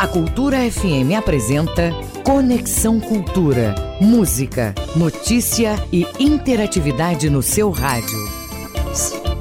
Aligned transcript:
A 0.00 0.08
Cultura 0.08 0.56
FM 0.70 1.12
apresenta 1.14 1.92
Conexão 2.24 2.98
Cultura. 2.98 3.74
Música, 4.00 4.74
notícia 4.96 5.74
e 5.92 6.06
interatividade 6.18 7.28
no 7.28 7.42
seu 7.42 7.68
rádio. 7.68 8.18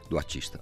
do 0.09 0.17
artista. 0.17 0.61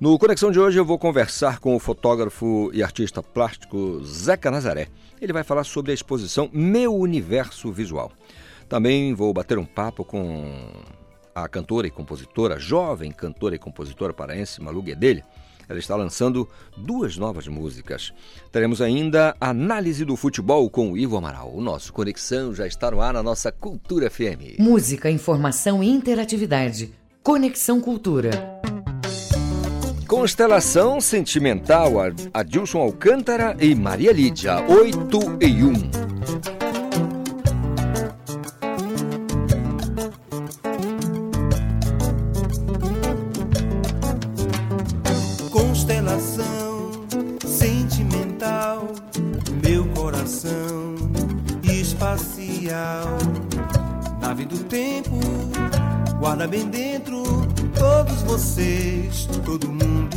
No 0.00 0.18
Conexão 0.18 0.50
de 0.50 0.58
hoje 0.58 0.78
eu 0.78 0.84
vou 0.84 0.98
conversar 0.98 1.60
com 1.60 1.76
o 1.76 1.78
fotógrafo 1.78 2.70
e 2.72 2.82
artista 2.82 3.22
plástico 3.22 4.02
Zeca 4.04 4.50
Nazaré. 4.50 4.88
Ele 5.20 5.32
vai 5.32 5.44
falar 5.44 5.64
sobre 5.64 5.92
a 5.92 5.94
exposição 5.94 6.50
Meu 6.52 6.94
Universo 6.94 7.70
Visual. 7.70 8.10
Também 8.68 9.14
vou 9.14 9.32
bater 9.32 9.58
um 9.58 9.64
papo 9.64 10.04
com 10.04 10.44
a 11.34 11.48
cantora 11.48 11.86
e 11.86 11.90
compositora, 11.90 12.58
jovem 12.58 13.12
cantora 13.12 13.54
e 13.54 13.58
compositora 13.58 14.12
paraense 14.12 14.60
Malu 14.60 14.82
Guedelha. 14.82 15.24
Ela 15.68 15.78
está 15.78 15.94
lançando 15.94 16.48
duas 16.76 17.16
novas 17.16 17.46
músicas. 17.46 18.12
Teremos 18.50 18.82
ainda 18.82 19.36
análise 19.40 20.04
do 20.04 20.16
futebol 20.16 20.68
com 20.68 20.92
o 20.92 20.98
Ivo 20.98 21.16
Amaral. 21.16 21.54
O 21.54 21.60
nosso 21.60 21.92
Conexão 21.92 22.52
já 22.54 22.66
está 22.66 22.90
no 22.90 23.00
ar 23.00 23.14
na 23.14 23.22
nossa 23.22 23.52
Cultura 23.52 24.10
FM. 24.10 24.58
Música, 24.58 25.08
informação 25.10 25.82
e 25.82 25.88
interatividade. 25.88 26.92
Conexão 27.22 27.80
Cultura. 27.80 28.60
Constelação 30.12 31.00
Sentimental, 31.00 31.92
Adilson 32.34 32.80
Alcântara 32.80 33.56
e 33.58 33.74
Maria 33.74 34.12
Lídia, 34.12 34.62
8 34.68 35.38
e 35.40 35.64
1. 35.64 35.72
Constelação 45.50 46.90
sentimental, 47.46 48.88
meu 49.64 49.86
coração 49.94 50.94
espacial, 51.62 53.16
nave 54.20 54.44
do 54.44 54.58
tempo, 54.64 55.18
guarda 56.20 56.46
bem 56.46 56.68
dentro 56.68 57.51
todos 57.78 58.22
vocês, 58.22 59.28
todo 59.44 59.68
mundo, 59.68 60.16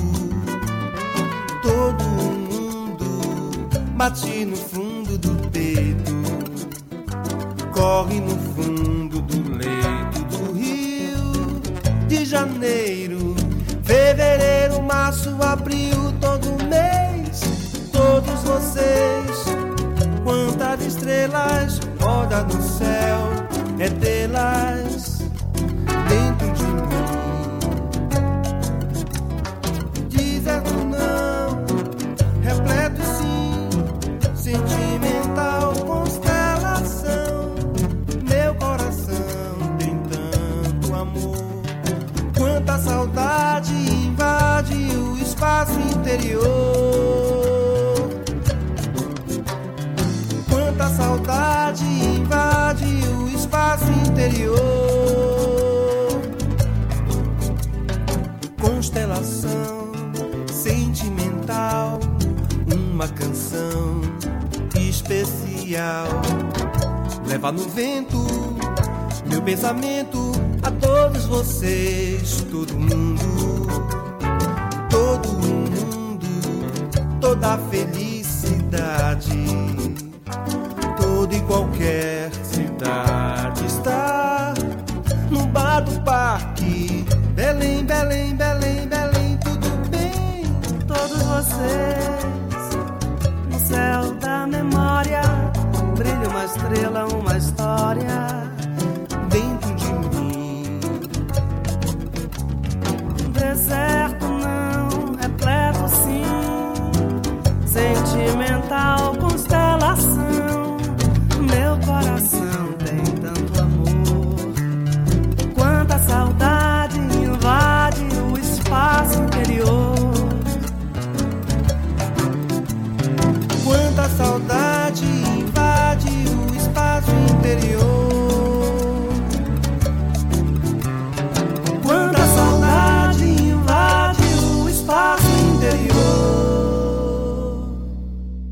todo 1.61 2.03
mundo 2.03 3.69
bate 3.95 4.45
no 4.45 4.55
fundo 4.55 5.17
do 5.17 5.49
peito, 5.49 6.13
corre 7.73 8.19
no 8.19 8.37
fundo 8.53 9.21
do 9.21 9.57
leito 9.57 10.23
do 10.29 10.53
Rio 10.53 11.61
de 12.07 12.25
Janeiro, 12.25 13.35
fevereiro, 13.83 14.81
março, 14.83 15.35
abril, 15.41 16.13
todo 16.19 16.63
mês, 16.65 17.41
todos 17.91 18.41
vocês, 18.43 19.45
quantas 20.23 20.85
estrelas 20.85 21.79
roda 21.99 22.43
no 22.43 22.61
céu, 22.61 23.29
é 23.79 23.89
delas 23.89 25.14
interior. 46.15 48.09
Quanta 50.49 50.89
saudade 50.89 51.83
invade 51.83 52.85
o 52.85 53.27
espaço 53.29 53.91
interior. 53.91 54.55
Constelação 58.61 59.91
sentimental, 60.51 61.99
uma 62.73 63.07
canção 63.09 64.01
especial. 64.75 66.07
Leva 67.27 67.51
no 67.51 67.67
vento 67.69 68.25
meu 69.29 69.41
pensamento 69.41 70.31
a 70.63 70.71
todos 70.71 71.25
vocês, 71.25 72.45
todo 72.49 72.73
mundo, 72.73 73.67
todo 74.89 75.27
mundo, 75.33 75.54
toda 77.25 77.57
felicidade, 77.71 79.47
toda 80.95 81.35
e 81.35 81.41
qualquer 81.41 82.29
cidade 82.43 83.65
está 83.65 84.53
no 85.31 85.47
bar 85.47 85.79
do 85.81 85.99
parque. 86.01 87.03
Belém, 87.33 87.83
Belém, 87.83 88.35
Belém, 88.35 88.87
Belém, 88.87 89.39
tudo 89.39 89.89
bem, 89.89 90.43
todos 90.85 91.23
vocês 91.23 92.77
no 93.51 93.59
céu 93.59 94.13
da 94.19 94.45
memória 94.45 95.21
brilha 95.97 96.29
uma 96.29 96.45
estrela, 96.45 97.07
uma 97.07 97.37
história 97.39 98.44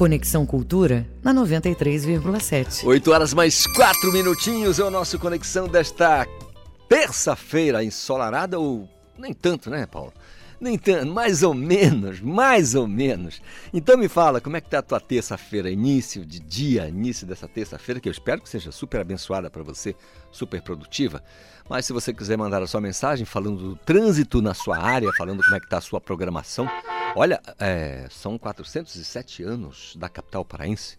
Conexão 0.04 0.46
Cultura, 0.46 1.08
na 1.24 1.34
93,7. 1.34 2.86
8 2.86 3.10
horas 3.10 3.34
mais 3.34 3.66
4 3.66 4.12
minutinhos 4.12 4.78
é 4.78 4.84
o 4.84 4.90
nosso 4.90 5.18
Conexão 5.18 5.66
desta 5.66 6.28
terça-feira 6.90 7.82
ensolarada 7.82 8.60
ou 8.60 8.90
nem 9.18 9.34
tanto, 9.34 9.70
né, 9.70 9.86
Paulo? 9.86 10.12
No 10.60 10.68
entanto, 10.68 11.10
mais 11.10 11.42
ou 11.42 11.54
menos, 11.54 12.20
mais 12.20 12.76
ou 12.76 12.86
menos. 12.86 13.42
Então 13.74 13.98
me 13.98 14.10
fala, 14.10 14.42
como 14.42 14.58
é 14.58 14.62
que 14.62 14.70
tá 14.70 14.80
a 14.80 14.82
tua 14.82 15.00
terça-feira, 15.00 15.72
início 15.72 16.26
de 16.26 16.42
dia, 16.42 16.90
início 16.90 17.26
dessa 17.26 17.48
terça-feira, 17.48 18.02
que 18.02 18.10
eu 18.10 18.12
espero 18.12 18.42
que 18.42 18.50
seja 18.50 18.74
super 18.74 19.00
abençoada 19.00 19.50
para 19.50 19.64
você, 19.64 19.96
super 20.34 20.62
produtiva. 20.62 21.24
Mas 21.70 21.86
se 21.86 21.94
você 21.94 22.14
quiser 22.14 22.38
mandar 22.38 22.62
a 22.62 22.68
sua 22.68 22.82
mensagem 22.82 23.26
falando 23.26 23.58
do 23.58 23.76
trânsito 23.76 24.42
na 24.42 24.54
sua 24.54 24.78
área, 24.78 25.12
falando 25.14 25.42
como 25.44 25.56
é 25.56 25.60
que 25.60 25.66
está 25.66 25.78
a 25.78 25.82
sua 25.82 26.02
programação, 26.02 26.68
olha, 27.16 27.42
é, 27.60 28.06
são 28.10 28.38
407 28.38 29.44
anos 29.44 29.96
da 29.96 30.10
capital 30.10 30.44
paraense 30.44 30.98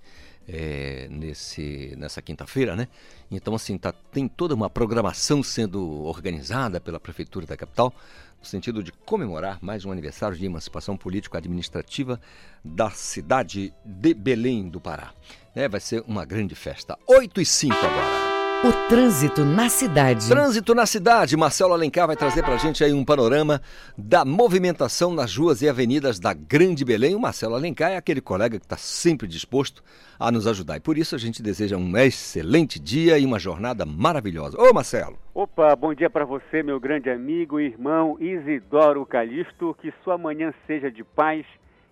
é, 0.49 1.07
nesse, 1.11 1.95
nessa 1.97 2.23
quinta-feira, 2.23 2.77
né? 2.77 2.89
Então, 3.31 3.55
assim, 3.55 3.77
tá, 3.77 3.93
tem 3.93 4.29
toda 4.29 4.55
uma 4.55 4.71
programação 4.71 5.43
sendo 5.43 6.05
organizada 6.05 6.81
pela 6.81 7.01
Prefeitura 7.01 7.47
da 7.47 7.57
capital, 7.57 7.93
no 8.39 8.47
sentido 8.47 8.83
de 8.83 8.93
comemorar 8.93 9.59
mais 9.63 9.85
um 9.85 9.93
aniversário 9.93 10.37
de 10.37 10.45
emancipação 10.45 10.97
político-administrativa 10.97 12.21
da 12.63 12.91
cidade 12.91 13.73
de 13.85 14.13
Belém 14.13 14.69
do 14.69 14.81
Pará. 14.81 15.13
É, 15.55 15.69
vai 15.69 15.81
ser 15.81 16.03
uma 16.07 16.25
grande 16.25 16.55
festa. 16.55 16.99
8 17.07 17.41
e 17.41 17.47
5 17.47 17.75
agora. 17.75 18.34
O 18.67 18.89
trânsito 18.89 19.45
na 19.45 19.69
cidade. 19.69 20.27
Trânsito 20.27 20.75
na 20.75 20.87
cidade. 20.87 21.37
Marcelo 21.37 21.75
Alencar 21.75 22.07
vai 22.07 22.17
trazer 22.17 22.43
para 22.43 22.55
a 22.55 22.57
gente 22.57 22.83
aí 22.83 22.95
um 22.95 23.05
panorama 23.05 23.61
da 23.95 24.25
movimentação 24.25 25.13
nas 25.13 25.37
ruas 25.37 25.61
e 25.61 25.69
avenidas 25.69 26.19
da 26.19 26.33
Grande 26.33 26.83
Belém. 26.83 27.15
O 27.15 27.21
Marcelo 27.21 27.55
Alencar 27.55 27.91
é 27.91 27.99
aquele 27.99 28.23
colega 28.23 28.59
que 28.59 28.65
está 28.65 28.79
sempre 28.79 29.29
disposto 29.29 29.85
a 30.19 30.33
nos 30.33 30.47
ajudar. 30.47 30.79
E 30.79 30.81
por 30.81 30.97
isso 30.97 31.15
a 31.15 31.19
gente 31.19 31.43
deseja 31.43 31.77
um 31.77 31.95
excelente 31.99 32.81
dia 32.81 33.19
e 33.19 33.27
uma 33.27 33.39
jornada 33.39 33.85
maravilhosa. 33.85 34.59
Ô 34.59 34.73
Marcelo. 34.73 35.19
Opa, 35.35 35.77
bom 35.77 35.93
dia 35.93 36.09
para 36.09 36.25
você, 36.25 36.63
meu 36.63 36.81
grande 36.81 37.11
amigo 37.11 37.61
e 37.61 37.67
irmão 37.67 38.17
Isidoro 38.19 39.05
Calixto. 39.05 39.77
Que 39.83 39.93
sua 40.03 40.17
manhã 40.17 40.55
seja 40.67 40.91
de 40.91 41.05
paz 41.05 41.45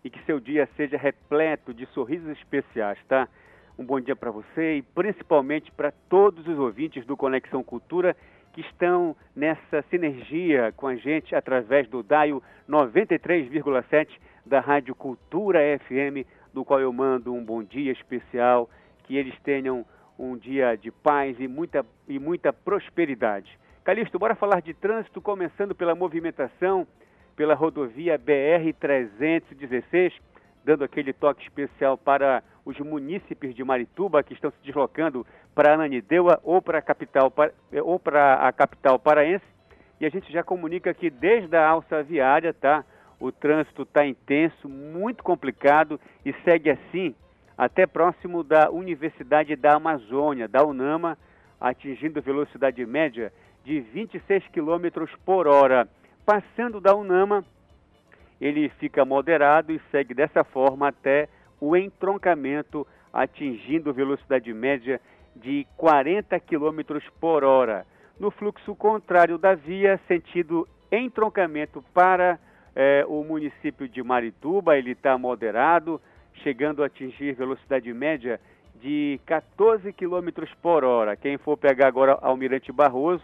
e 0.03 0.09
que 0.09 0.25
seu 0.25 0.41
dia 0.41 0.67
seja 0.75 0.97
repleto 0.97 1.75
de 1.75 1.87
sorrisos 1.93 2.31
especiais, 2.31 2.97
tá? 3.07 3.29
Um 3.79 3.85
bom 3.85 3.99
dia 3.99 4.15
para 4.15 4.31
você 4.31 4.77
e 4.77 4.83
principalmente 4.83 5.73
para 5.73 5.91
todos 6.09 6.47
os 6.47 6.59
ouvintes 6.59 7.07
do 7.07 7.17
Conexão 7.17 7.63
Cultura 7.63 8.15
que 8.53 8.61
estão 8.61 9.17
nessa 9.35 9.83
sinergia 9.89 10.73
com 10.77 10.87
a 10.87 10.95
gente 10.95 11.35
através 11.35 11.89
do 11.89 12.03
DAIO 12.03 12.43
93,7 12.69 14.09
da 14.45 14.61
Rádio 14.61 14.95
Cultura 14.95 15.61
FM, 15.79 16.27
do 16.53 16.65
qual 16.65 16.81
eu 16.81 16.93
mando 16.93 17.33
um 17.33 17.43
bom 17.43 17.63
dia 17.63 17.93
especial, 17.93 18.69
que 19.05 19.17
eles 19.17 19.35
tenham 19.41 19.87
um 20.19 20.37
dia 20.37 20.77
de 20.77 20.91
paz 20.91 21.41
e 21.41 21.49
muita, 21.49 21.85
e 22.07 22.19
muita 22.19 22.53
prosperidade. 22.53 23.59
Calixto, 23.83 24.19
bora 24.19 24.35
falar 24.35 24.61
de 24.61 24.75
trânsito, 24.75 25.21
começando 25.23 25.75
pela 25.75 25.95
movimentação 25.95 26.87
pela 27.35 27.55
rodovia 27.55 28.19
BR-316, 28.19 30.13
dando 30.63 30.85
aquele 30.85 31.13
toque 31.13 31.43
especial 31.43 31.97
para 31.97 32.43
os 32.65 32.79
munícipes 32.79 33.55
de 33.55 33.65
Marituba 33.65 34.23
que 34.23 34.35
estão 34.35 34.51
se 34.51 34.57
deslocando 34.65 35.27
para 35.55 35.75
Ananindeua 35.75 36.41
ou 36.43 36.63
para 36.63 36.79
a 36.79 36.83
capital 36.83 37.33
ou 37.83 37.99
para 37.99 38.35
a 38.35 38.53
capital 38.53 38.99
paraense. 38.99 39.45
E 40.01 40.07
a 40.07 40.09
gente 40.09 40.33
já 40.33 40.43
comunica 40.43 40.93
que 40.95 41.11
desde 41.11 41.57
a 41.57 41.69
alça 41.69 42.03
viária, 42.03 42.53
tá? 42.53 42.85
O 43.21 43.31
trânsito 43.31 43.83
está 43.83 44.05
intenso, 44.05 44.69
muito 44.69 45.23
complicado 45.23 46.01
e 46.25 46.33
segue 46.45 46.71
assim 46.71 47.15
até 47.57 47.87
próximo 47.87 48.43
da 48.43 48.71
Universidade 48.71 49.55
da 49.55 49.75
Amazônia, 49.75 50.49
da 50.49 50.65
UNAMA, 50.65 51.17
atingindo 51.61 52.21
velocidade 52.21 52.85
média 52.85 53.33
de 53.65 53.81
26 53.81 54.49
km 54.49 55.07
por 55.25 55.47
hora. 55.47 55.89
Passando 56.27 56.81
da 56.81 56.95
UNAMA, 56.95 57.45
ele 58.41 58.69
fica 58.81 59.05
moderado 59.05 59.73
e 59.73 59.81
segue 59.93 60.15
dessa 60.15 60.43
forma 60.43 60.89
até 60.89 61.29
o 61.63 61.77
entroncamento, 61.77 62.85
atingindo 63.13 63.95
velocidade 63.95 64.53
média 64.53 65.01
de 65.37 65.65
40 65.77 66.41
km 66.41 66.99
por 67.21 67.45
hora. 67.45 67.87
No 68.19 68.33
fluxo 68.33 68.75
contrário 68.75 69.39
da 69.39 69.55
via, 69.55 70.01
sentido 70.09 70.67
entroncamento 70.91 71.81
para 71.95 72.37
eh, 72.75 73.05
o 73.07 73.23
município 73.23 73.89
de 73.89 74.03
Marituba, 74.03 74.77
ele 74.77 74.91
está 74.91 75.17
moderado, 75.17 76.01
chegando 76.43 76.83
a 76.83 76.87
atingir 76.87 77.33
velocidade 77.35 77.93
média 77.93 78.41
de 78.81 79.21
14 79.25 79.93
km 79.93 80.45
por 80.61 80.83
hora. 80.83 81.15
Quem 81.15 81.39
for 81.39 81.57
pegar 81.57 81.87
agora 81.87 82.19
Almirante 82.21 82.73
Barroso, 82.73 83.23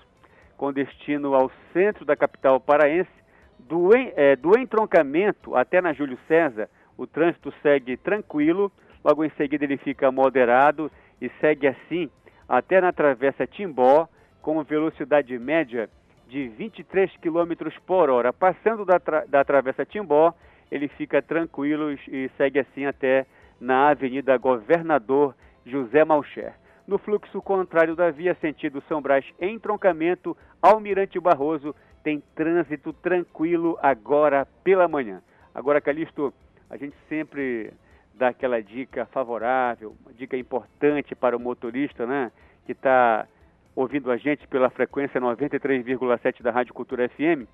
com 0.57 0.73
destino 0.73 1.35
ao 1.35 1.51
centro 1.73 2.05
da 2.05 2.15
capital 2.15 2.61
paraense, 2.61 3.11
do, 3.59 3.91
é, 3.97 4.37
do 4.37 4.57
entroncamento 4.57 5.57
até 5.57 5.81
na 5.81 5.93
Júlio 5.93 6.17
César, 6.29 6.69
o 6.99 7.07
trânsito 7.07 7.55
segue 7.63 7.97
tranquilo, 7.97 8.71
logo 9.05 9.25
em 9.25 9.31
seguida 9.31 9.65
ele 9.65 9.79
fica 9.79 10.11
moderado 10.11 10.91
e 11.23 11.31
segue 11.41 11.69
assim 11.69 12.11
até 12.49 12.81
na 12.81 12.93
travessa 12.93 13.47
Timbó, 13.47 14.09
com 14.43 14.63
velocidade 14.65 15.39
média 15.39 15.89
de 16.27 16.49
23 16.49 17.11
km 17.19 17.71
por 17.87 18.11
hora. 18.11 18.33
Passando 18.33 18.85
da, 18.85 18.99
tra 18.99 19.25
da 19.27 19.45
travessa 19.45 19.87
Timbó, 19.87 20.35
ele 20.71 20.89
fica 20.89 21.23
tranquilo 21.23 21.93
e 21.93 22.31
segue 22.37 22.59
assim 22.59 22.85
até 22.85 23.27
na 23.61 23.91
Avenida 23.91 24.37
Governador 24.37 25.35
José 25.65 26.05
Malcher. 26.05 26.55
No 26.87 26.99
fluxo 26.99 27.41
contrário 27.43 27.95
da 27.95 28.11
via 28.11 28.35
sentido 28.41 28.83
São 28.89 29.01
Brás, 29.01 29.25
entroncamento, 29.41 30.37
Almirante 30.61 31.21
Barroso, 31.21 31.75
tem 32.03 32.23
trânsito 32.35 32.93
tranquilo 32.93 33.79
agora 33.83 34.47
pela 34.65 34.89
manhã. 34.89 35.21
Agora, 35.55 35.81
Calixto, 35.81 36.33
a 36.71 36.77
gente 36.77 36.97
sempre 37.09 37.73
dá 38.15 38.29
aquela 38.29 38.61
dica 38.63 39.07
favorável, 39.07 39.97
uma 40.05 40.13
dica 40.13 40.37
importante 40.37 41.15
para 41.15 41.37
o 41.37 41.41
motorista, 41.41 42.07
né? 42.07 42.31
Que 42.67 42.73
está 42.73 43.27
ouvindo 43.75 44.11
a 44.11 44.17
gente 44.17 44.47
pela 44.49 44.69
frequência 44.69 45.21
93,7 45.21 46.43
da 46.43 46.51
Rádio 46.51 46.75
Cultura 46.75 47.09
FM. 47.09 47.49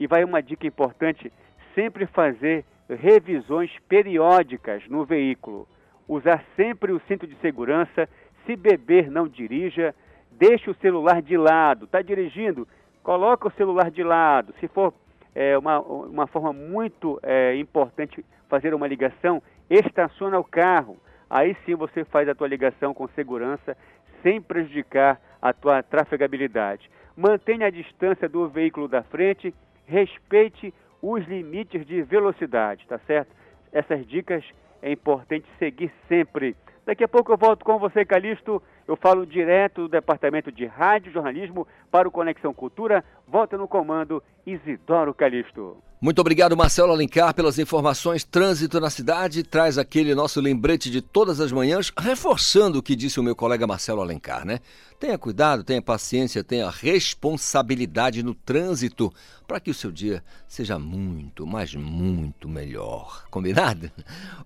E 0.00 0.06
vai 0.06 0.24
uma 0.24 0.42
dica 0.42 0.66
importante: 0.66 1.30
sempre 1.74 2.06
fazer 2.06 2.64
revisões 2.88 3.70
periódicas 3.88 4.82
no 4.88 5.04
veículo. 5.04 5.68
Usar 6.08 6.44
sempre 6.56 6.92
o 6.92 7.00
cinto 7.06 7.26
de 7.26 7.36
segurança. 7.36 8.08
Se 8.44 8.56
beber, 8.56 9.10
não 9.10 9.28
dirija. 9.28 9.94
Deixe 10.32 10.68
o 10.68 10.74
celular 10.74 11.22
de 11.22 11.36
lado. 11.36 11.84
Está 11.84 12.02
dirigindo? 12.02 12.66
Coloca 13.02 13.48
o 13.48 13.52
celular 13.52 13.90
de 13.90 14.02
lado. 14.02 14.52
Se 14.58 14.66
for 14.66 14.92
é, 15.34 15.56
uma, 15.58 15.80
uma 15.80 16.26
forma 16.26 16.52
muito 16.52 17.18
é, 17.22 17.56
importante 17.56 18.24
fazer 18.48 18.74
uma 18.74 18.86
ligação, 18.86 19.42
estaciona 19.68 20.38
o 20.38 20.44
carro. 20.44 20.96
Aí 21.28 21.56
sim 21.64 21.74
você 21.74 22.04
faz 22.04 22.28
a 22.28 22.34
tua 22.34 22.48
ligação 22.48 22.94
com 22.94 23.08
segurança, 23.08 23.76
sem 24.22 24.40
prejudicar 24.40 25.20
a 25.42 25.52
tua 25.52 25.82
trafegabilidade. 25.82 26.90
Mantenha 27.16 27.66
a 27.66 27.70
distância 27.70 28.28
do 28.28 28.48
veículo 28.48 28.88
da 28.88 29.02
frente, 29.02 29.54
respeite 29.86 30.72
os 31.02 31.24
limites 31.26 31.86
de 31.86 32.02
velocidade, 32.02 32.86
tá 32.86 32.98
certo? 33.00 33.28
Essas 33.72 34.06
dicas 34.06 34.44
é 34.80 34.92
importante 34.92 35.46
seguir 35.58 35.92
sempre. 36.08 36.56
Daqui 36.86 37.02
a 37.02 37.08
pouco 37.08 37.32
eu 37.32 37.36
volto 37.38 37.64
com 37.64 37.78
você, 37.78 38.04
Calixto, 38.04 38.62
eu 38.86 38.94
falo 38.94 39.24
direto 39.24 39.82
do 39.82 39.88
Departamento 39.88 40.52
de 40.52 40.66
Rádio 40.66 41.10
Jornalismo 41.10 41.66
para 41.90 42.06
o 42.06 42.10
Conexão 42.10 42.52
Cultura. 42.52 43.02
Volta 43.26 43.56
no 43.56 43.66
comando 43.66 44.22
Isidoro 44.46 45.14
Calixto. 45.14 45.78
Muito 46.04 46.18
obrigado, 46.18 46.54
Marcelo 46.54 46.92
Alencar, 46.92 47.34
pelas 47.34 47.58
informações. 47.58 48.24
Trânsito 48.24 48.78
na 48.78 48.90
cidade 48.90 49.42
traz 49.42 49.78
aquele 49.78 50.14
nosso 50.14 50.38
lembrete 50.38 50.90
de 50.90 51.00
todas 51.00 51.40
as 51.40 51.50
manhãs, 51.50 51.90
reforçando 51.96 52.78
o 52.78 52.82
que 52.82 52.94
disse 52.94 53.18
o 53.18 53.22
meu 53.22 53.34
colega 53.34 53.66
Marcelo 53.66 54.02
Alencar, 54.02 54.44
né? 54.44 54.60
Tenha 55.00 55.16
cuidado, 55.16 55.64
tenha 55.64 55.80
paciência, 55.80 56.44
tenha 56.44 56.68
responsabilidade 56.68 58.22
no 58.22 58.34
trânsito 58.34 59.10
para 59.48 59.58
que 59.58 59.70
o 59.70 59.74
seu 59.74 59.90
dia 59.90 60.22
seja 60.46 60.78
muito, 60.78 61.46
mas 61.46 61.74
muito 61.74 62.50
melhor. 62.50 63.24
Combinado? 63.30 63.90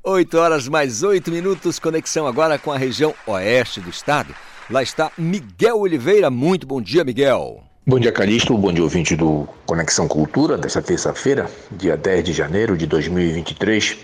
8 0.04 0.38
horas 0.38 0.68
mais 0.68 1.02
8 1.02 1.28
minutos, 1.28 1.80
conexão 1.80 2.28
agora 2.28 2.56
com 2.56 2.70
a 2.70 2.78
região 2.78 3.12
oeste 3.26 3.80
do 3.80 3.90
estado. 3.90 4.32
Lá 4.70 4.80
está 4.80 5.10
Miguel 5.18 5.80
Oliveira. 5.80 6.30
Muito 6.30 6.68
bom 6.68 6.80
dia, 6.80 7.02
Miguel. 7.02 7.67
Bom 7.88 7.98
dia, 7.98 8.12
Calixto. 8.12 8.54
Bom 8.54 8.70
dia, 8.70 8.82
ouvinte 8.82 9.16
do 9.16 9.48
Conexão 9.64 10.06
Cultura, 10.06 10.58
desta 10.58 10.82
terça-feira, 10.82 11.46
dia 11.70 11.96
10 11.96 12.22
de 12.22 12.32
janeiro 12.34 12.76
de 12.76 12.86
2023. 12.86 13.96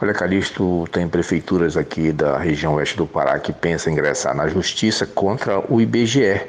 Olha, 0.00 0.14
Calixto, 0.14 0.84
tem 0.92 1.08
prefeituras 1.08 1.76
aqui 1.76 2.12
da 2.12 2.38
região 2.38 2.74
oeste 2.74 2.96
do 2.96 3.08
Pará 3.08 3.40
que 3.40 3.52
pensam 3.52 3.92
ingressar 3.92 4.36
na 4.36 4.46
justiça 4.46 5.04
contra 5.04 5.58
o 5.68 5.80
IBGE, 5.80 6.42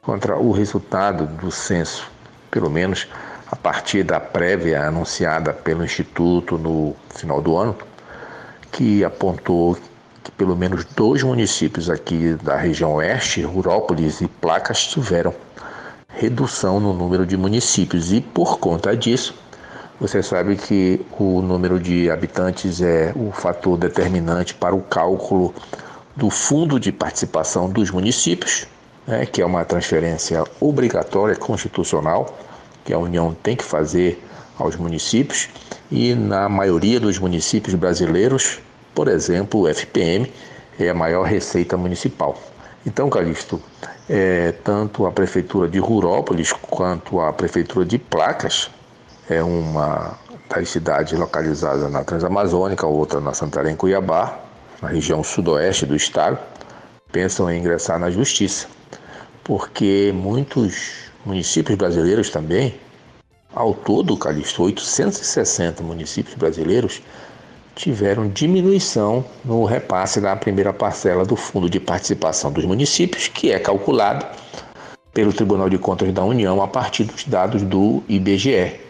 contra 0.00 0.36
o 0.36 0.50
resultado 0.50 1.28
do 1.28 1.48
censo, 1.52 2.10
pelo 2.50 2.68
menos 2.68 3.06
a 3.46 3.54
partir 3.54 4.02
da 4.02 4.18
prévia 4.18 4.82
anunciada 4.82 5.52
pelo 5.52 5.84
Instituto 5.84 6.58
no 6.58 6.96
final 7.14 7.40
do 7.40 7.56
ano, 7.56 7.78
que 8.72 9.04
apontou 9.04 9.78
que 10.24 10.32
pelo 10.32 10.56
menos 10.56 10.84
dois 10.86 11.22
municípios 11.22 11.88
aqui 11.88 12.36
da 12.42 12.56
região 12.56 12.94
oeste, 12.94 13.42
Rurópolis 13.42 14.20
e 14.20 14.26
Placas, 14.26 14.88
tiveram 14.88 15.32
redução 16.14 16.78
no 16.78 16.92
número 16.92 17.26
de 17.26 17.36
municípios 17.36 18.12
e, 18.12 18.20
por 18.20 18.58
conta 18.58 18.96
disso, 18.96 19.34
Você 20.02 20.20
sabe 20.20 20.56
que 20.56 21.00
o 21.16 21.40
número 21.40 21.78
de 21.78 22.10
habitantes 22.10 22.80
é 22.80 23.12
o 23.14 23.30
fator 23.30 23.78
determinante 23.78 24.52
para 24.52 24.74
o 24.74 24.82
cálculo 24.82 25.54
do 26.16 26.28
Fundo 26.28 26.80
de 26.80 26.90
Participação 26.90 27.70
dos 27.70 27.88
Municípios, 27.88 28.66
né, 29.06 29.24
que 29.26 29.40
é 29.40 29.46
uma 29.46 29.64
transferência 29.64 30.42
obrigatória 30.60 31.36
constitucional 31.36 32.36
que 32.84 32.92
a 32.92 32.98
União 32.98 33.32
tem 33.44 33.54
que 33.54 33.62
fazer 33.62 34.20
aos 34.58 34.74
municípios 34.74 35.48
e 35.88 36.16
na 36.16 36.48
maioria 36.48 36.98
dos 36.98 37.16
municípios 37.20 37.76
brasileiros, 37.76 38.58
por 38.92 39.06
exemplo, 39.06 39.60
o 39.60 39.68
FPM 39.68 40.32
é 40.80 40.88
a 40.88 40.94
maior 40.94 41.22
receita 41.22 41.76
municipal. 41.76 42.36
Então, 42.84 43.08
Calixto, 43.08 43.62
é, 44.08 44.52
tanto 44.64 45.06
a 45.06 45.12
prefeitura 45.12 45.68
de 45.68 45.78
Rurópolis 45.78 46.52
quanto 46.52 47.20
a 47.20 47.32
prefeitura 47.32 47.84
de 47.84 47.96
Placas 47.96 48.70
é 49.30 49.42
uma 49.42 50.18
das 50.48 50.68
cidades 50.68 51.16
localizadas 51.18 51.90
na 51.90 52.02
Transamazônica, 52.02 52.84
outra 52.86 53.20
na 53.20 53.32
Santarém, 53.32 53.76
Cuiabá, 53.76 54.38
na 54.80 54.88
região 54.88 55.22
sudoeste 55.22 55.86
do 55.86 55.94
estado, 55.94 56.38
pensam 57.12 57.48
em 57.50 57.60
ingressar 57.60 58.00
na 58.00 58.10
justiça, 58.10 58.66
porque 59.44 60.12
muitos 60.12 61.10
municípios 61.24 61.78
brasileiros 61.78 62.30
também, 62.30 62.74
ao 63.54 63.72
todo, 63.72 64.16
Calixto, 64.16 64.64
860 64.64 65.84
municípios 65.84 66.34
brasileiros 66.34 67.00
tiveram 67.74 68.28
diminuição 68.28 69.24
no 69.44 69.64
repasse 69.64 70.20
da 70.20 70.36
primeira 70.36 70.72
parcela 70.72 71.24
do 71.24 71.36
Fundo 71.36 71.68
de 71.68 71.80
Participação 71.80 72.52
dos 72.52 72.64
Municípios, 72.64 73.28
que 73.28 73.50
é 73.50 73.58
calculado 73.58 74.26
pelo 75.12 75.32
Tribunal 75.32 75.68
de 75.68 75.78
Contas 75.78 76.12
da 76.12 76.24
União 76.24 76.62
a 76.62 76.68
partir 76.68 77.04
dos 77.04 77.24
dados 77.24 77.62
do 77.62 78.02
IBGE, 78.08 78.80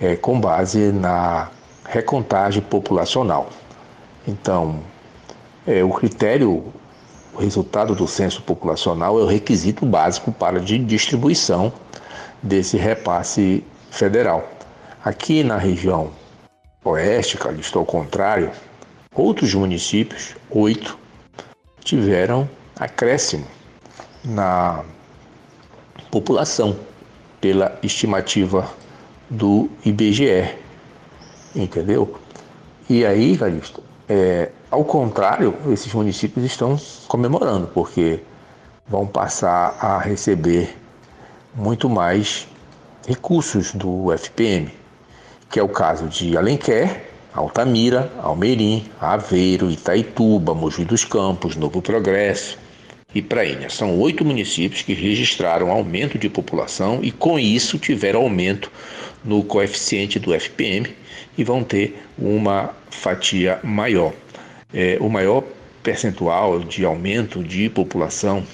é, 0.00 0.16
com 0.16 0.40
base 0.40 0.92
na 0.92 1.50
recontagem 1.84 2.62
populacional. 2.62 3.50
Então, 4.26 4.80
é, 5.66 5.82
o 5.82 5.90
critério, 5.90 6.64
o 7.34 7.38
resultado 7.38 7.94
do 7.94 8.06
censo 8.06 8.42
populacional 8.42 9.18
é 9.18 9.22
o 9.22 9.26
requisito 9.26 9.84
básico 9.86 10.32
para 10.32 10.58
a 10.58 10.62
distribuição 10.62 11.72
desse 12.42 12.76
repasse 12.76 13.64
federal. 13.90 14.48
Aqui 15.04 15.42
na 15.42 15.56
região 15.56 16.10
oeste, 16.84 17.36
Calixto, 17.36 17.78
ao 17.78 17.84
contrário, 17.84 18.50
outros 19.14 19.52
municípios, 19.54 20.34
oito, 20.50 20.98
tiveram 21.82 22.48
acréscimo 22.78 23.46
na 24.24 24.84
população 26.10 26.76
pela 27.40 27.78
estimativa 27.82 28.68
do 29.28 29.68
IBGE, 29.84 30.56
entendeu? 31.54 32.18
E 32.88 33.04
aí, 33.04 33.36
Calixto, 33.36 33.82
é, 34.08 34.50
ao 34.70 34.84
contrário, 34.84 35.54
esses 35.72 35.92
municípios 35.92 36.44
estão 36.44 36.78
comemorando, 37.06 37.66
porque 37.68 38.20
vão 38.88 39.06
passar 39.06 39.76
a 39.80 39.98
receber 39.98 40.76
muito 41.54 41.88
mais 41.88 42.48
recursos 43.06 43.72
do 43.72 44.12
FPM 44.16 44.79
que 45.50 45.58
é 45.58 45.62
o 45.62 45.68
caso 45.68 46.06
de 46.06 46.36
Alenquer, 46.36 47.10
Altamira, 47.34 48.10
Almeirim, 48.22 48.84
Aveiro, 49.00 49.68
Itaituba, 49.68 50.54
Mogi 50.54 50.84
dos 50.84 51.04
Campos, 51.04 51.56
Novo 51.56 51.82
Progresso 51.82 52.56
e 53.12 53.20
Prainha. 53.20 53.68
São 53.68 53.98
oito 53.98 54.24
municípios 54.24 54.82
que 54.82 54.94
registraram 54.94 55.72
aumento 55.72 56.16
de 56.16 56.28
população 56.28 57.00
e, 57.02 57.10
com 57.10 57.36
isso, 57.36 57.78
tiveram 57.78 58.22
aumento 58.22 58.70
no 59.24 59.42
coeficiente 59.42 60.20
do 60.20 60.32
FPM 60.32 60.88
e 61.36 61.42
vão 61.42 61.64
ter 61.64 62.00
uma 62.16 62.70
fatia 62.88 63.58
maior. 63.64 64.12
É, 64.72 64.98
o 65.00 65.08
maior 65.08 65.42
percentual 65.82 66.60
de 66.60 66.84
aumento 66.84 67.42
de 67.42 67.68
população 67.68 68.44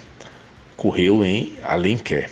ocorreu 0.73 1.23
em 1.25 1.53
Alenquer. 1.63 2.31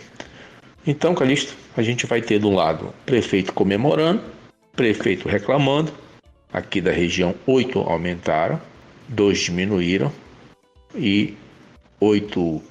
Então, 0.87 1.13
Calixto, 1.13 1.53
a 1.77 1.83
gente 1.83 2.07
vai 2.07 2.21
ter 2.21 2.39
do 2.39 2.49
lado 2.49 2.93
prefeito 3.05 3.53
comemorando 3.53 4.34
Prefeito 4.75 5.29
reclamando. 5.29 5.91
Aqui 6.51 6.79
da 6.81 6.91
região, 6.91 7.35
oito 7.47 7.79
aumentaram, 7.79 8.61
dois 9.09 9.39
diminuíram 9.39 10.11
e 10.93 11.35
oito 11.99 12.61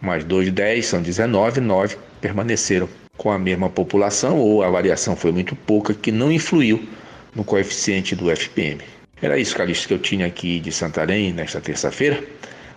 mais 0.00 0.24
dois, 0.24 0.50
dez, 0.50 0.86
são 0.86 1.02
19, 1.02 1.60
nove 1.60 1.96
permaneceram 2.20 2.88
com 3.16 3.30
a 3.30 3.38
mesma 3.38 3.68
população 3.70 4.38
ou 4.38 4.62
a 4.62 4.70
variação 4.70 5.16
foi 5.16 5.32
muito 5.32 5.54
pouca 5.54 5.94
que 5.94 6.10
não 6.10 6.32
influiu 6.32 6.86
no 7.34 7.44
coeficiente 7.44 8.14
do 8.14 8.30
FPM. 8.30 8.82
Era 9.20 9.38
isso, 9.38 9.56
Calixto, 9.56 9.88
que 9.88 9.94
eu 9.94 9.98
tinha 9.98 10.26
aqui 10.26 10.60
de 10.60 10.70
Santarém 10.70 11.32
nesta 11.32 11.60
terça-feira. 11.60 12.22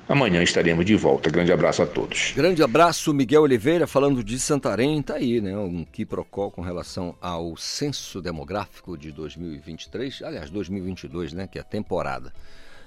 Amanhã 0.10 0.42
estaremos 0.42 0.86
de 0.86 0.96
volta. 0.96 1.30
Grande 1.30 1.52
abraço 1.52 1.84
a 1.84 1.86
todos. 1.86 2.32
Grande 2.34 2.64
abraço, 2.64 3.14
Miguel 3.14 3.42
Oliveira, 3.42 3.86
falando 3.86 4.24
de 4.24 4.40
Santarém. 4.40 5.02
Está 5.02 5.16
aí, 5.16 5.42
né? 5.42 5.58
Um 5.58 5.84
quiprocó 5.84 6.50
com 6.50 6.62
relação 6.62 7.14
ao 7.20 7.58
censo 7.58 8.22
demográfico 8.22 8.98
de 8.98 9.12
2023, 9.12 10.22
aliás, 10.22 10.50
2022, 10.50 11.34
né? 11.34 11.46
Que 11.46 11.58
é 11.58 11.62
a 11.62 11.64
temporada. 11.64 12.34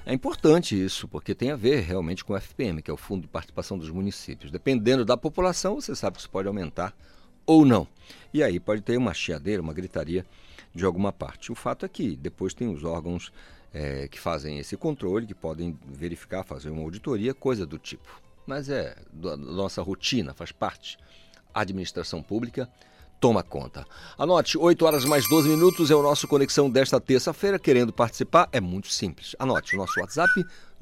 É 0.07 0.15
importante 0.15 0.83
isso, 0.83 1.07
porque 1.07 1.35
tem 1.35 1.51
a 1.51 1.57
ver 1.57 1.81
realmente 1.81 2.25
com 2.25 2.33
o 2.33 2.41
FPM, 2.41 2.81
que 2.81 2.91
é 2.91 2.95
o 2.95 2.97
Fundo 2.97 3.23
de 3.23 3.29
Participação 3.29 3.77
dos 3.77 3.91
Municípios. 3.91 4.51
Dependendo 4.51 5.05
da 5.05 5.15
população, 5.15 5.75
você 5.75 5.95
sabe 5.95 6.15
que 6.15 6.21
isso 6.21 6.31
pode 6.31 6.49
aumentar 6.49 6.95
ou 7.45 7.67
não. 7.67 7.87
E 8.33 8.43
aí 8.43 8.59
pode 8.59 8.81
ter 8.81 8.97
uma 8.97 9.13
chiadeira, 9.13 9.61
uma 9.61 9.75
gritaria 9.75 10.25
de 10.75 10.87
alguma 10.87 11.13
parte. 11.13 11.53
O 11.53 11.55
fato 11.55 11.85
é 11.85 11.89
que 11.89 12.17
depois 12.17 12.55
tem 12.55 12.67
os 12.67 12.83
órgãos 12.83 13.31
é, 13.73 14.09
que 14.09 14.19
fazem 14.19 14.59
esse 14.59 14.77
controle, 14.77 15.27
que 15.27 15.35
podem 15.35 15.79
verificar, 15.87 16.43
fazer 16.43 16.71
uma 16.71 16.83
auditoria, 16.83 17.33
coisa 17.33 17.65
do 17.65 17.79
tipo. 17.79 18.21
Mas 18.47 18.69
é 18.69 18.97
da 19.13 19.37
nossa 19.37 19.83
rotina, 19.83 20.35
faz 20.35 20.53
parte. 20.53 20.99
A 21.55 21.61
administração 21.61 22.23
pública 22.23 22.69
toma 23.21 23.43
conta. 23.43 23.87
Anote, 24.19 24.57
8 24.57 24.85
horas 24.85 25.05
mais 25.05 25.29
12 25.29 25.49
minutos 25.49 25.91
é 25.91 25.95
o 25.95 26.03
nosso 26.03 26.27
Conexão 26.27 26.71
desta 26.71 26.99
terça-feira. 27.01 27.59
Querendo 27.59 27.93
participar, 27.93 28.49
é 28.51 28.61
muito 28.61 28.89
simples. 28.89 29.37
Anote 29.39 29.77
o 29.77 29.79
nosso 29.79 30.01
WhatsApp 30.01 30.33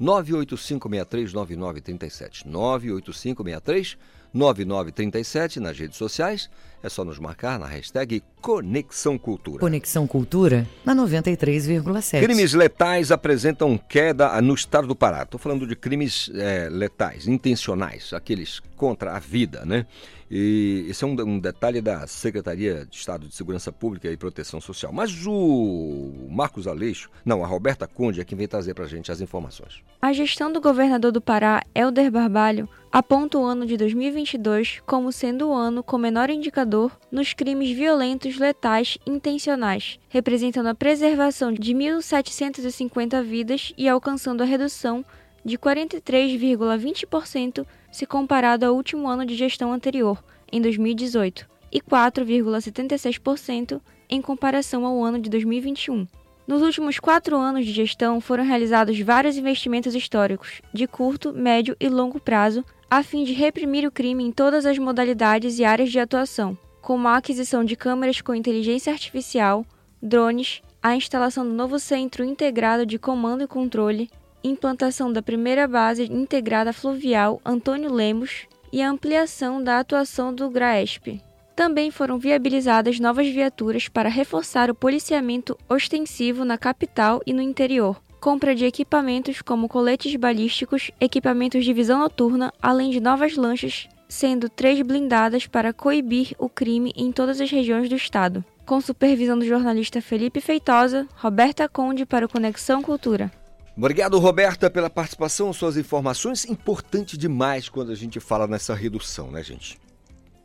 985639937. 0.01 2.45
98563 2.45 3.97
9937 4.33 5.59
nas 5.59 5.77
redes 5.77 5.97
sociais. 5.97 6.49
É 6.81 6.87
só 6.87 7.03
nos 7.03 7.19
marcar 7.19 7.59
na 7.59 7.65
hashtag 7.67 8.23
Conexão 8.41 9.17
Cultura. 9.17 9.59
Conexão 9.59 10.07
Cultura 10.07 10.65
na 10.85 10.95
93,7. 10.95 12.21
Crimes 12.21 12.53
letais 12.53 13.11
apresentam 13.11 13.77
queda 13.77 14.41
no 14.41 14.53
estado 14.53 14.87
do 14.87 14.95
Pará. 14.95 15.23
Estou 15.23 15.37
falando 15.39 15.67
de 15.67 15.75
crimes 15.75 16.31
é, 16.33 16.69
letais, 16.69 17.27
intencionais, 17.27 18.13
aqueles 18.13 18.61
contra 18.77 19.15
a 19.15 19.19
vida, 19.19 19.65
né? 19.65 19.85
E 20.29 20.85
esse 20.87 21.03
é 21.03 21.07
um, 21.07 21.19
um, 21.21 21.39
detalhe 21.39 21.81
da 21.81 22.05
Secretaria 22.05 22.85
de 22.85 22.95
Estado 22.95 23.27
de 23.27 23.33
Segurança 23.33 23.71
Pública 23.71 24.11
e 24.11 24.17
Proteção 24.17 24.61
Social. 24.61 24.93
Mas 24.93 25.25
o 25.25 26.27
Marcos 26.29 26.67
Aleixo, 26.67 27.09
não, 27.25 27.43
a 27.43 27.47
Roberta 27.47 27.87
Conde 27.87 28.21
é 28.21 28.25
quem 28.25 28.37
vem 28.37 28.47
trazer 28.47 28.75
para 28.75 28.85
a 28.85 28.87
gente 28.87 29.11
as 29.11 29.21
informações. 29.21 29.83
A 30.01 30.13
gestão 30.13 30.51
do 30.51 30.61
governador 30.61 31.11
do 31.11 31.19
Pará, 31.19 31.63
Helder 31.73 32.11
Barbalho, 32.11 32.69
aponta 32.91 33.39
o 33.39 33.43
ano 33.43 33.65
de 33.65 33.75
2022 33.75 34.81
como 34.85 35.11
sendo 35.11 35.49
o 35.49 35.53
ano 35.53 35.83
com 35.83 35.97
menor 35.97 36.29
indicador 36.29 36.91
nos 37.11 37.33
crimes 37.33 37.75
violentos 37.75 38.37
letais 38.37 38.97
intencionais, 39.05 39.99
representando 40.09 40.67
a 40.67 40.75
preservação 40.75 41.51
de 41.51 41.73
1.750 41.73 43.23
vidas 43.23 43.73
e 43.77 43.89
alcançando 43.89 44.41
a 44.41 44.45
redução 44.45 45.03
de 45.43 45.57
43,20% 45.57 47.65
se 47.91 48.05
comparado 48.05 48.65
ao 48.65 48.75
último 48.75 49.07
ano 49.07 49.25
de 49.25 49.35
gestão 49.35 49.73
anterior, 49.73 50.23
em 50.51 50.61
2018, 50.61 51.47
e 51.71 51.81
4,76% 51.81 53.81
em 54.09 54.21
comparação 54.21 54.85
ao 54.85 55.03
ano 55.03 55.19
de 55.19 55.29
2021. 55.29 56.07
Nos 56.47 56.61
últimos 56.63 56.99
quatro 56.99 57.37
anos 57.37 57.65
de 57.65 57.71
gestão 57.71 58.19
foram 58.19 58.43
realizados 58.43 58.99
vários 58.99 59.37
investimentos 59.37 59.93
históricos, 59.93 60.61
de 60.73 60.87
curto, 60.87 61.31
médio 61.31 61.77
e 61.79 61.87
longo 61.87 62.19
prazo, 62.19 62.65
a 62.89 63.03
fim 63.03 63.23
de 63.23 63.33
reprimir 63.33 63.85
o 63.85 63.91
crime 63.91 64.23
em 64.23 64.31
todas 64.31 64.65
as 64.65 64.79
modalidades 64.79 65.59
e 65.59 65.63
áreas 65.63 65.91
de 65.91 65.99
atuação, 65.99 66.57
como 66.81 67.07
a 67.07 67.17
aquisição 67.17 67.63
de 67.63 67.75
câmeras 67.75 68.19
com 68.19 68.33
inteligência 68.33 68.91
artificial, 68.91 69.63
drones, 70.01 70.63
a 70.81 70.95
instalação 70.95 71.45
do 71.45 71.53
novo 71.53 71.77
Centro 71.77 72.23
Integrado 72.23 72.83
de 72.83 72.97
Comando 72.97 73.43
e 73.43 73.47
Controle, 73.47 74.09
implantação 74.43 75.11
da 75.11 75.21
primeira 75.21 75.67
base 75.67 76.03
integrada 76.03 76.73
fluvial 76.73 77.41
Antônio 77.45 77.91
Lemos 77.91 78.47
e 78.71 78.81
a 78.81 78.89
ampliação 78.89 79.63
da 79.63 79.79
atuação 79.79 80.33
do 80.33 80.49
GRAESP. 80.49 81.21
Também 81.55 81.91
foram 81.91 82.17
viabilizadas 82.17 82.99
novas 82.99 83.27
viaturas 83.27 83.87
para 83.87 84.07
reforçar 84.07 84.69
o 84.69 84.75
policiamento 84.75 85.57
ostensivo 85.67 86.45
na 86.45 86.57
capital 86.57 87.21
e 87.25 87.33
no 87.33 87.41
interior, 87.41 88.01
compra 88.21 88.55
de 88.55 88.65
equipamentos 88.65 89.41
como 89.41 89.67
coletes 89.67 90.15
balísticos, 90.15 90.91
equipamentos 91.01 91.65
de 91.65 91.73
visão 91.73 91.99
noturna, 91.99 92.53
além 92.61 92.91
de 92.91 92.99
novas 92.99 93.35
lanchas, 93.35 93.89
sendo 94.07 94.49
três 94.49 94.81
blindadas 94.81 95.47
para 95.47 95.73
coibir 95.73 96.33
o 96.39 96.47
crime 96.47 96.93
em 96.95 97.11
todas 97.11 97.41
as 97.41 97.51
regiões 97.51 97.89
do 97.89 97.95
estado 97.95 98.43
com 98.69 98.79
supervisão 98.79 99.39
do 99.39 99.43
jornalista 99.43 99.99
Felipe 99.99 100.39
Feitosa, 100.39 101.07
Roberta 101.15 101.67
Conde 101.67 102.05
para 102.05 102.27
o 102.27 102.29
Conexão 102.29 102.83
Cultura. 102.83 103.31
Obrigado, 103.79 104.19
Roberta, 104.19 104.69
pela 104.69 104.89
participação, 104.89 105.53
suas 105.53 105.77
informações. 105.77 106.43
Importante 106.43 107.17
demais 107.17 107.69
quando 107.69 107.93
a 107.93 107.95
gente 107.95 108.19
fala 108.19 108.45
nessa 108.45 108.75
redução, 108.75 109.31
né, 109.31 109.41
gente? 109.41 109.79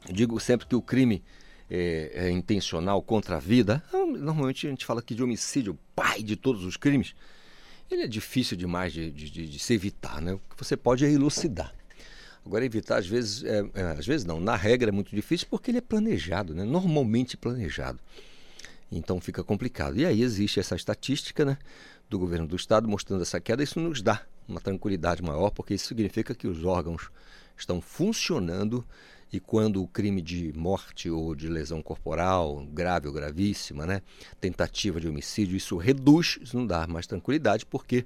Eu 0.09 0.14
digo 0.14 0.38
sempre 0.38 0.69
que 0.69 0.76
o 0.76 0.81
crime 0.81 1.21
é, 1.69 2.12
é 2.14 2.31
intencional 2.31 3.03
contra 3.03 3.38
a 3.38 3.41
vida. 3.41 3.83
Normalmente 3.93 4.69
a 4.69 4.71
gente 4.71 4.87
fala 4.87 5.00
aqui 5.00 5.17
de 5.17 5.23
homicídio, 5.25 5.76
pai 5.97 6.23
de 6.23 6.37
todos 6.37 6.64
os 6.64 6.76
crimes. 6.76 7.12
Ele 7.91 8.05
é 8.05 8.07
difícil 8.07 8.57
demais 8.57 8.93
de, 8.93 9.11
de, 9.11 9.49
de, 9.49 9.59
se 9.59 9.75
evitar, 9.75 10.23
né? 10.23 10.35
O 10.35 10.38
que 10.38 10.57
você 10.57 10.76
pode 10.76 11.05
é 11.05 11.11
elucidar. 11.11 11.75
Agora, 12.47 12.64
evitar, 12.64 12.99
às 12.99 13.07
vezes, 13.09 13.43
é, 13.43 13.64
é, 13.75 13.83
às 13.99 14.07
vezes 14.07 14.25
não, 14.25 14.38
na 14.38 14.55
regra 14.55 14.91
é 14.91 14.93
muito 14.93 15.11
difícil 15.12 15.49
porque 15.50 15.73
ele 15.73 15.79
é 15.79 15.81
planejado, 15.81 16.55
né? 16.55 16.62
normalmente 16.62 17.37
planejado. 17.37 17.99
Então 18.93 19.21
fica 19.21 19.43
complicado. 19.43 19.99
E 19.99 20.07
aí 20.07 20.23
existe 20.23 20.61
essa 20.61 20.76
estatística 20.76 21.45
né, 21.45 21.59
do 22.14 22.18
governo 22.18 22.47
do 22.47 22.54
estado 22.54 22.88
mostrando 22.88 23.23
essa 23.23 23.40
queda. 23.40 23.62
Isso 23.62 23.80
nos 23.80 24.00
dá 24.00 24.23
uma 24.47 24.61
tranquilidade 24.61 25.21
maior, 25.21 25.50
porque 25.50 25.75
isso 25.75 25.88
significa 25.88 26.33
que 26.33 26.47
os 26.47 26.64
órgãos 26.64 27.11
estão 27.56 27.80
funcionando 27.80 28.85
e 29.33 29.40
quando 29.40 29.83
o 29.83 29.88
crime 29.88 30.23
de 30.23 30.52
morte 30.56 31.11
ou 31.11 31.35
de 31.35 31.49
lesão 31.49 31.83
corporal, 31.83 32.64
grave 32.66 33.09
ou 33.09 33.12
gravíssima, 33.12 33.85
né, 33.85 34.00
tentativa 34.40 35.00
de 35.00 35.09
homicídio, 35.09 35.56
isso 35.56 35.76
reduz, 35.76 36.38
isso 36.40 36.56
não 36.56 36.64
dá 36.64 36.87
mais 36.87 37.04
tranquilidade, 37.04 37.66
porque 37.66 38.04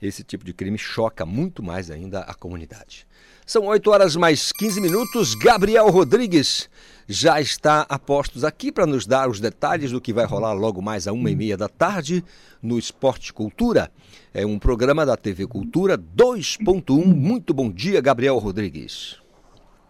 esse 0.00 0.24
tipo 0.24 0.44
de 0.44 0.52
crime 0.52 0.78
choca 0.78 1.26
muito 1.26 1.62
mais 1.62 1.90
ainda 1.90 2.20
a 2.20 2.34
comunidade. 2.34 3.06
São 3.44 3.66
8 3.66 3.90
horas 3.90 4.16
mais 4.16 4.52
15 4.52 4.80
minutos. 4.80 5.34
Gabriel 5.34 5.88
Rodrigues 5.88 6.70
já 7.08 7.40
está 7.40 7.84
a 7.88 7.98
postos 7.98 8.44
aqui 8.44 8.70
para 8.70 8.86
nos 8.86 9.06
dar 9.06 9.28
os 9.28 9.40
detalhes 9.40 9.90
do 9.90 10.00
que 10.00 10.12
vai 10.12 10.24
rolar 10.24 10.52
logo 10.52 10.80
mais 10.80 11.08
a 11.08 11.12
uma 11.12 11.30
e 11.30 11.36
meia 11.36 11.56
da 11.56 11.68
tarde 11.68 12.24
no 12.62 12.78
Esporte 12.78 13.32
Cultura. 13.32 13.90
É 14.32 14.46
um 14.46 14.58
programa 14.58 15.04
da 15.04 15.16
TV 15.16 15.46
Cultura 15.46 15.98
2.1. 15.98 17.04
Muito 17.04 17.52
bom 17.52 17.70
dia, 17.70 18.00
Gabriel 18.00 18.38
Rodrigues. 18.38 19.20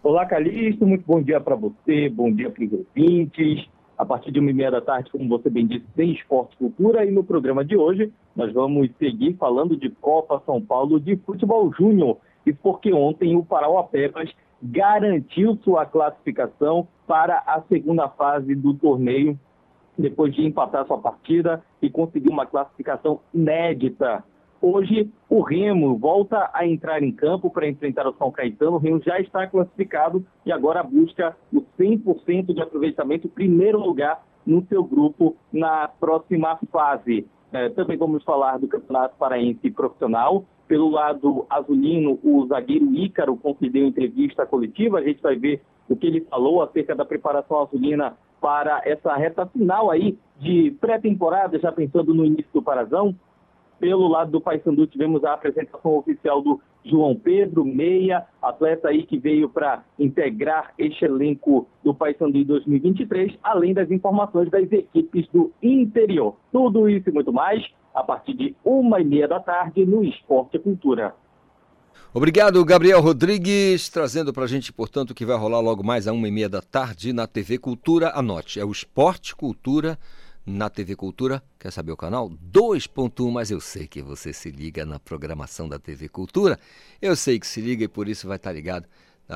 Olá, 0.01 0.25
Calixto. 0.25 0.85
Muito 0.87 1.05
bom 1.05 1.21
dia 1.21 1.39
para 1.39 1.55
você, 1.55 2.09
bom 2.09 2.33
dia 2.33 2.49
para 2.49 2.65
os 2.65 2.73
ouvintes. 2.73 3.69
A 4.01 4.05
partir 4.05 4.31
de 4.31 4.39
uma 4.39 4.49
e 4.49 4.53
meia 4.53 4.71
da 4.71 4.81
tarde, 4.81 5.11
como 5.11 5.29
você 5.29 5.47
bem 5.47 5.67
disse, 5.67 5.85
tem 5.95 6.11
Esporte 6.11 6.57
Cultura. 6.57 7.05
E 7.05 7.11
no 7.11 7.23
programa 7.23 7.63
de 7.63 7.77
hoje, 7.77 8.11
nós 8.35 8.51
vamos 8.51 8.89
seguir 8.97 9.35
falando 9.35 9.77
de 9.77 9.91
Copa 9.91 10.41
São 10.43 10.59
Paulo 10.59 10.99
de 10.99 11.15
Futebol 11.17 11.71
Júnior 11.71 12.17
isso 12.45 12.57
porque 12.61 12.91
ontem 12.91 13.35
o 13.35 13.45
Parauapebas 13.45 14.29
garantiu 14.61 15.57
sua 15.63 15.85
classificação 15.85 16.87
para 17.07 17.43
a 17.45 17.61
segunda 17.67 18.07
fase 18.09 18.55
do 18.55 18.73
torneio, 18.73 19.39
depois 19.97 20.33
de 20.33 20.45
empatar 20.45 20.85
sua 20.87 20.97
partida 20.97 21.63
e 21.81 21.89
conseguir 21.89 22.29
uma 22.29 22.45
classificação 22.45 23.19
inédita. 23.33 24.23
Hoje, 24.61 25.09
o 25.27 25.41
Remo 25.41 25.97
volta 25.97 26.51
a 26.53 26.67
entrar 26.67 27.01
em 27.01 27.11
campo 27.11 27.49
para 27.49 27.67
enfrentar 27.67 28.07
o 28.07 28.13
São 28.13 28.31
Caetano. 28.31 28.73
O 28.73 28.77
Remo 28.77 29.01
já 29.03 29.19
está 29.19 29.47
classificado 29.47 30.23
e 30.45 30.51
agora 30.51 30.83
busca 30.83 31.35
o 31.51 31.63
100% 31.79 32.53
de 32.53 32.61
aproveitamento, 32.61 33.27
primeiro 33.27 33.79
lugar 33.79 34.23
no 34.45 34.63
seu 34.67 34.83
grupo 34.83 35.35
na 35.51 35.87
próxima 35.87 36.59
fase. 36.71 37.25
É, 37.51 37.69
também 37.69 37.97
vamos 37.97 38.23
falar 38.23 38.59
do 38.59 38.67
Campeonato 38.67 39.15
Paraense 39.17 39.71
Profissional. 39.71 40.45
Pelo 40.67 40.89
lado 40.89 41.43
azulino, 41.49 42.19
o 42.23 42.45
zagueiro 42.45 42.93
Ícaro 42.93 43.35
concedeu 43.37 43.87
entrevista 43.87 44.45
coletiva. 44.45 44.99
A 44.99 45.03
gente 45.03 45.23
vai 45.23 45.35
ver 45.35 45.61
o 45.89 45.95
que 45.95 46.05
ele 46.05 46.21
falou 46.21 46.61
acerca 46.61 46.95
da 46.95 47.03
preparação 47.03 47.61
azulina 47.61 48.15
para 48.39 48.81
essa 48.85 49.15
reta 49.15 49.45
final 49.47 49.89
aí 49.89 50.17
de 50.39 50.71
pré-temporada, 50.79 51.59
já 51.59 51.71
pensando 51.71 52.13
no 52.13 52.23
início 52.23 52.49
do 52.53 52.61
Parazão. 52.61 53.15
Pelo 53.81 54.07
lado 54.07 54.29
do 54.29 54.39
Paysandu, 54.39 54.85
tivemos 54.85 55.23
a 55.23 55.33
apresentação 55.33 55.97
oficial 55.97 56.39
do 56.39 56.61
João 56.85 57.15
Pedro 57.15 57.65
Meia, 57.65 58.23
atleta 58.39 58.89
aí 58.89 59.07
que 59.07 59.17
veio 59.17 59.49
para 59.49 59.83
integrar 59.97 60.71
este 60.77 61.03
elenco 61.03 61.67
do 61.83 61.91
Paysandu 61.91 62.37
em 62.37 62.43
2023, 62.43 63.33
além 63.41 63.73
das 63.73 63.89
informações 63.89 64.51
das 64.51 64.71
equipes 64.71 65.27
do 65.33 65.51
interior. 65.63 66.35
Tudo 66.51 66.87
isso 66.87 67.09
e 67.09 67.11
muito 67.11 67.33
mais 67.33 67.65
a 67.91 68.03
partir 68.03 68.35
de 68.35 68.55
uma 68.63 69.01
e 69.01 69.03
meia 69.03 69.27
da 69.27 69.39
tarde 69.39 69.83
no 69.83 70.03
Esporte 70.03 70.59
Cultura. 70.59 71.15
Obrigado, 72.13 72.63
Gabriel 72.63 73.01
Rodrigues, 73.01 73.89
trazendo 73.89 74.31
para 74.31 74.43
a 74.43 74.47
gente, 74.47 74.71
portanto, 74.71 75.15
que 75.15 75.25
vai 75.25 75.37
rolar 75.37 75.59
logo 75.59 75.83
mais 75.83 76.07
a 76.07 76.13
uma 76.13 76.27
e 76.27 76.31
meia 76.31 76.47
da 76.47 76.61
tarde 76.61 77.11
na 77.11 77.25
TV 77.25 77.57
Cultura. 77.57 78.11
Anote, 78.13 78.59
é 78.59 78.65
o 78.65 78.71
Esporte 78.71 79.35
Cultura 79.35 79.97
na 80.45 80.69
TV 80.69 80.95
Cultura. 80.95 81.43
Quer 81.59 81.71
saber 81.71 81.91
o 81.91 81.97
canal? 81.97 82.29
2.1, 82.29 83.31
mas 83.31 83.51
eu 83.51 83.59
sei 83.59 83.87
que 83.87 84.01
você 84.01 84.33
se 84.33 84.49
liga 84.49 84.85
na 84.85 84.99
programação 84.99 85.67
da 85.67 85.79
TV 85.79 86.09
Cultura. 86.09 86.59
Eu 87.01 87.15
sei 87.15 87.39
que 87.39 87.47
se 87.47 87.61
liga 87.61 87.83
e 87.83 87.87
por 87.87 88.07
isso 88.07 88.27
vai 88.27 88.37
estar 88.37 88.51
ligado 88.51 88.87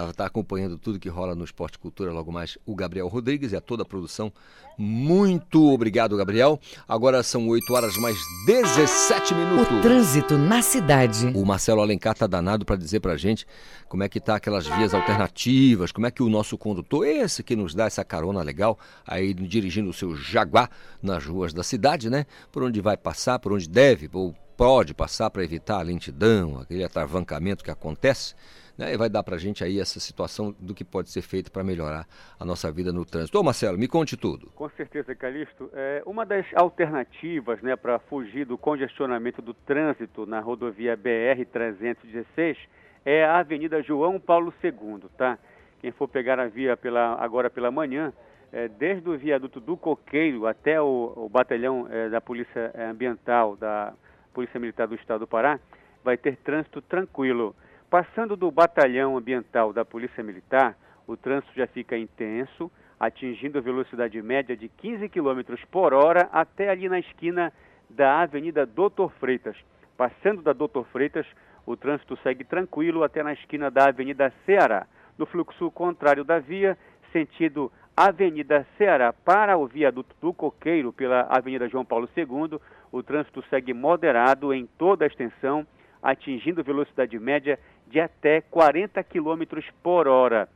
está 0.09 0.25
acompanhando 0.25 0.77
tudo 0.77 0.99
que 0.99 1.09
rola 1.09 1.35
no 1.35 1.45
Esporte 1.45 1.79
Cultura, 1.79 2.11
logo 2.11 2.31
mais 2.31 2.57
o 2.65 2.75
Gabriel 2.75 3.07
Rodrigues 3.07 3.51
e 3.51 3.55
a 3.55 3.61
toda 3.61 3.83
a 3.83 3.85
produção. 3.85 4.31
Muito 4.77 5.71
obrigado, 5.71 6.17
Gabriel. 6.17 6.59
Agora 6.87 7.23
são 7.23 7.47
8 7.47 7.73
horas 7.73 7.97
mais 7.97 8.17
17 8.45 9.33
minutos. 9.33 9.77
O 9.77 9.81
trânsito 9.81 10.37
na 10.37 10.61
cidade. 10.61 11.27
O 11.33 11.45
Marcelo 11.45 11.81
Alencar 11.81 12.13
está 12.13 12.27
danado 12.27 12.65
para 12.65 12.75
dizer 12.75 12.99
para 12.99 13.13
a 13.13 13.17
gente 13.17 13.47
como 13.87 14.03
é 14.03 14.09
que 14.09 14.19
tá 14.19 14.35
aquelas 14.35 14.67
vias 14.67 14.93
alternativas, 14.93 15.91
como 15.91 16.07
é 16.07 16.11
que 16.11 16.21
o 16.21 16.29
nosso 16.29 16.57
condutor, 16.57 17.07
esse 17.07 17.41
que 17.41 17.55
nos 17.55 17.73
dá 17.73 17.85
essa 17.85 18.03
carona 18.03 18.41
legal, 18.41 18.77
aí 19.07 19.33
dirigindo 19.33 19.89
o 19.89 19.93
seu 19.93 20.15
Jaguar 20.15 20.69
nas 21.01 21.25
ruas 21.25 21.53
da 21.53 21.63
cidade, 21.63 22.09
né? 22.09 22.25
Por 22.51 22.63
onde 22.63 22.81
vai 22.81 22.97
passar, 22.97 23.39
por 23.39 23.53
onde 23.53 23.69
deve 23.69 24.09
ou 24.11 24.35
pode 24.57 24.93
passar 24.93 25.29
para 25.29 25.43
evitar 25.43 25.79
a 25.79 25.81
lentidão, 25.81 26.59
aquele 26.59 26.83
atravancamento 26.83 27.63
que 27.63 27.71
acontece 27.71 28.33
né, 28.77 28.93
e 28.93 28.97
vai 28.97 29.09
dar 29.09 29.23
para 29.23 29.35
a 29.35 29.37
gente 29.37 29.63
aí 29.63 29.79
essa 29.79 29.99
situação 29.99 30.55
do 30.59 30.73
que 30.73 30.83
pode 30.83 31.09
ser 31.09 31.21
feito 31.21 31.51
para 31.51 31.63
melhorar 31.63 32.05
a 32.39 32.45
nossa 32.45 32.71
vida 32.71 32.91
no 32.91 33.05
trânsito. 33.05 33.39
Ô 33.39 33.43
Marcelo, 33.43 33.77
me 33.77 33.87
conte 33.87 34.17
tudo. 34.17 34.51
Com 34.55 34.69
certeza, 34.69 35.15
Calixto. 35.15 35.69
É, 35.73 36.03
uma 36.05 36.25
das 36.25 36.45
alternativas 36.55 37.61
né, 37.61 37.75
para 37.75 37.99
fugir 37.99 38.45
do 38.45 38.57
congestionamento 38.57 39.41
do 39.41 39.53
trânsito 39.53 40.25
na 40.25 40.39
rodovia 40.39 40.97
BR-316 40.97 42.57
é 43.05 43.23
a 43.23 43.39
Avenida 43.39 43.81
João 43.83 44.19
Paulo 44.19 44.53
II, 44.63 45.03
tá? 45.17 45.37
Quem 45.79 45.91
for 45.91 46.07
pegar 46.07 46.39
a 46.39 46.47
via 46.47 46.75
pela, 46.75 47.15
agora 47.23 47.49
pela 47.49 47.69
manhã, 47.69 48.11
é, 48.51 48.67
desde 48.67 49.07
o 49.07 49.17
viaduto 49.17 49.59
do 49.59 49.77
Coqueiro 49.77 50.47
até 50.47 50.81
o, 50.81 51.13
o 51.15 51.29
batalhão 51.29 51.87
é, 51.89 52.09
da 52.09 52.19
Polícia 52.19 52.71
Ambiental, 52.89 53.55
da 53.55 53.93
Polícia 54.33 54.59
Militar 54.59 54.87
do 54.87 54.95
Estado 54.95 55.19
do 55.19 55.27
Pará, 55.27 55.59
vai 56.03 56.17
ter 56.17 56.37
trânsito 56.37 56.81
tranquilo. 56.81 57.55
Passando 57.95 58.35
do 58.35 58.51
batalhão 58.51 59.15
ambiental 59.15 59.71
da 59.71 59.85
Polícia 59.85 60.21
Militar, 60.21 60.75
o 61.07 61.15
trânsito 61.15 61.53
já 61.55 61.65
fica 61.65 61.97
intenso, 61.97 62.69
atingindo 62.99 63.61
velocidade 63.61 64.21
média 64.21 64.53
de 64.53 64.67
15 64.67 65.07
km 65.07 65.55
por 65.71 65.93
hora 65.93 66.27
até 66.33 66.69
ali 66.69 66.89
na 66.89 66.99
esquina 66.99 67.53
da 67.89 68.19
Avenida 68.19 68.65
Doutor 68.65 69.13
Freitas. 69.13 69.55
Passando 69.95 70.41
da 70.41 70.51
Doutor 70.51 70.85
Freitas, 70.87 71.25
o 71.65 71.77
trânsito 71.77 72.19
segue 72.21 72.43
tranquilo 72.43 73.01
até 73.01 73.23
na 73.23 73.31
esquina 73.31 73.71
da 73.71 73.87
Avenida 73.87 74.29
Ceará. 74.45 74.87
No 75.17 75.25
fluxo 75.25 75.71
contrário 75.71 76.25
da 76.25 76.37
via, 76.37 76.77
sentido 77.13 77.71
Avenida 77.95 78.67
Ceará 78.77 79.13
para 79.13 79.57
o 79.57 79.67
viaduto 79.67 80.13
do 80.19 80.33
Coqueiro 80.33 80.91
pela 80.91 81.21
Avenida 81.29 81.69
João 81.69 81.85
Paulo 81.85 82.09
II, 82.17 82.59
o 82.91 83.01
trânsito 83.01 83.41
segue 83.49 83.73
moderado 83.73 84.53
em 84.53 84.65
toda 84.77 85.05
a 85.05 85.07
extensão, 85.07 85.65
atingindo 86.03 86.61
velocidade 86.61 87.17
média 87.17 87.57
de 87.87 87.99
até 87.99 88.41
40 88.41 89.03
km 89.03 89.43
por 89.81 90.07
hora. 90.07 90.49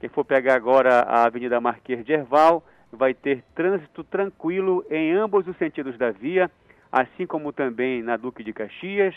Quem 0.00 0.08
for 0.08 0.24
pegar 0.24 0.54
agora 0.54 1.00
a 1.00 1.24
Avenida 1.24 1.60
Marquês 1.60 2.04
de 2.04 2.12
Herval 2.12 2.62
vai 2.92 3.14
ter 3.14 3.42
trânsito 3.54 4.04
tranquilo 4.04 4.84
em 4.90 5.12
ambos 5.12 5.46
os 5.46 5.56
sentidos 5.56 5.96
da 5.96 6.10
via, 6.10 6.50
assim 6.90 7.26
como 7.26 7.52
também 7.52 8.02
na 8.02 8.16
Duque 8.16 8.44
de 8.44 8.52
Caxias, 8.52 9.14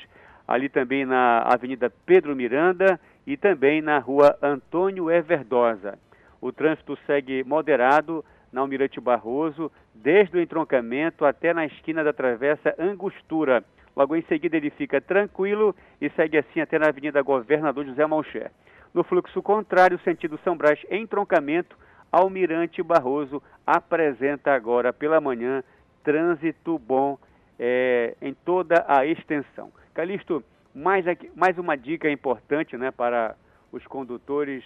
ali 0.48 0.70
também 0.70 1.06
na 1.06 1.40
Avenida 1.40 1.92
Pedro 2.06 2.36
Miranda 2.36 3.00
e 3.28 3.38
também 3.38 3.82
na 3.82 4.00
Rua 4.00 4.38
Antônio 4.42 5.12
Everdosa. 5.12 6.00
O 6.42 6.52
trânsito 6.52 6.98
segue 7.06 7.44
moderado 7.44 8.24
na 8.52 8.62
Almirante 8.62 9.00
Barroso, 9.00 9.72
desde 9.94 10.38
o 10.38 10.42
entroncamento 10.42 11.26
até 11.26 11.54
na 11.54 11.66
esquina 11.66 12.04
da 12.04 12.14
Travessa 12.14 12.74
Angostura. 12.80 13.64
Logo 13.96 14.16
em 14.16 14.22
seguida 14.24 14.58
ele 14.58 14.70
fica 14.70 15.02
tranquilo 15.02 15.76
e 16.00 16.10
segue 16.12 16.38
assim 16.38 16.62
até 16.62 16.80
na 16.80 16.88
Avenida 16.88 17.22
Governador 17.22 17.86
José 17.86 18.06
Malcher. 18.06 18.52
No 18.94 19.04
fluxo 19.04 19.42
contrário, 19.42 20.00
sentido 20.00 20.40
São 20.44 20.58
Brás, 20.58 20.80
entroncamento, 20.90 21.78
Almirante 22.12 22.82
Barroso 22.82 23.42
apresenta 23.66 24.52
agora 24.54 24.92
pela 24.92 25.22
manhã 25.22 25.64
trânsito 26.04 26.80
bom 26.80 27.18
é, 27.60 28.16
em 28.22 28.34
toda 28.34 28.84
a 28.88 29.06
extensão. 29.06 29.72
Calixto, 29.94 30.44
mais, 30.74 31.08
aqui, 31.08 31.30
mais 31.36 31.58
uma 31.58 31.76
dica 31.76 32.10
importante 32.10 32.78
né, 32.78 32.90
para 32.90 33.36
os 33.72 33.86
condutores 33.86 34.64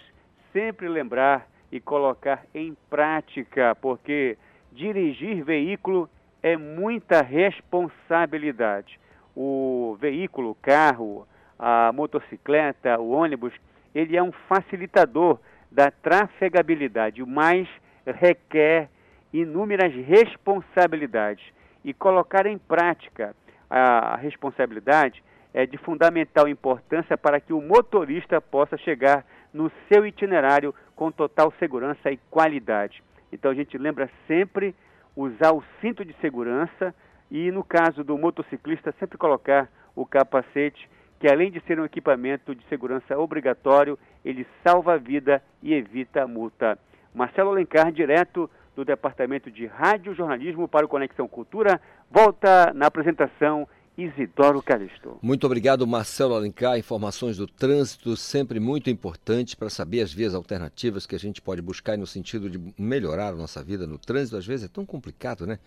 sempre 0.52 0.88
lembrar 0.88 1.46
e 1.70 1.80
colocar 1.80 2.44
em 2.54 2.76
prática, 2.88 3.74
porque 3.74 4.38
dirigir 4.72 5.42
veículo 5.42 6.08
é 6.42 6.56
muita 6.56 7.20
responsabilidade. 7.20 8.98
O 9.36 9.96
veículo, 10.00 10.50
o 10.50 10.54
carro, 10.54 11.26
a 11.58 11.92
motocicleta, 11.92 12.98
o 13.00 13.10
ônibus, 13.10 13.52
ele 13.94 14.16
é 14.16 14.22
um 14.22 14.32
facilitador 14.48 15.38
da 15.70 15.90
trafegabilidade, 15.90 17.24
mas 17.24 17.68
requer 18.06 18.88
inúmeras 19.32 19.92
responsabilidades. 19.92 21.44
E 21.84 21.92
colocar 21.92 22.46
em 22.46 22.56
prática 22.56 23.34
a 23.68 24.16
responsabilidade 24.16 25.22
é 25.52 25.66
de 25.66 25.76
fundamental 25.78 26.48
importância 26.48 27.16
para 27.16 27.40
que 27.40 27.52
o 27.52 27.60
motorista 27.60 28.40
possa 28.40 28.76
chegar 28.78 29.24
no 29.52 29.70
seu 29.88 30.06
itinerário 30.06 30.74
com 30.96 31.10
total 31.10 31.52
segurança 31.58 32.10
e 32.10 32.18
qualidade. 32.30 33.02
Então 33.32 33.50
a 33.50 33.54
gente 33.54 33.76
lembra 33.78 34.10
sempre 34.26 34.74
usar 35.16 35.52
o 35.52 35.62
cinto 35.80 36.04
de 36.04 36.12
segurança 36.20 36.94
e, 37.34 37.50
no 37.50 37.64
caso 37.64 38.04
do 38.04 38.16
motociclista, 38.16 38.94
sempre 39.00 39.18
colocar 39.18 39.68
o 39.96 40.06
capacete, 40.06 40.88
que 41.18 41.26
além 41.26 41.50
de 41.50 41.60
ser 41.66 41.80
um 41.80 41.84
equipamento 41.84 42.54
de 42.54 42.64
segurança 42.68 43.18
obrigatório, 43.18 43.98
ele 44.24 44.46
salva 44.62 44.94
a 44.94 44.96
vida 44.96 45.42
e 45.60 45.74
evita 45.74 46.22
a 46.22 46.28
multa. 46.28 46.78
Marcelo 47.12 47.50
Alencar, 47.50 47.90
direto 47.90 48.48
do 48.76 48.84
Departamento 48.84 49.50
de 49.50 49.66
Rádio 49.66 50.14
Jornalismo 50.14 50.68
para 50.68 50.86
o 50.86 50.88
Conexão 50.88 51.26
Cultura, 51.26 51.80
volta 52.08 52.72
na 52.72 52.86
apresentação 52.86 53.66
Isidoro 53.98 54.62
Calixto. 54.62 55.18
Muito 55.20 55.44
obrigado, 55.44 55.84
Marcelo 55.88 56.36
Alencar. 56.36 56.78
Informações 56.78 57.38
do 57.38 57.48
trânsito 57.48 58.16
sempre 58.16 58.60
muito 58.60 58.88
importantes 58.88 59.56
para 59.56 59.70
saber 59.70 60.02
as 60.02 60.12
vias 60.12 60.36
alternativas 60.36 61.04
que 61.04 61.16
a 61.16 61.18
gente 61.18 61.42
pode 61.42 61.60
buscar 61.60 61.98
no 61.98 62.06
sentido 62.06 62.48
de 62.48 62.60
melhorar 62.78 63.30
a 63.30 63.36
nossa 63.36 63.60
vida 63.60 63.88
no 63.88 63.98
trânsito. 63.98 64.36
Às 64.36 64.46
vezes 64.46 64.66
é 64.66 64.68
tão 64.68 64.86
complicado, 64.86 65.44
né? 65.48 65.58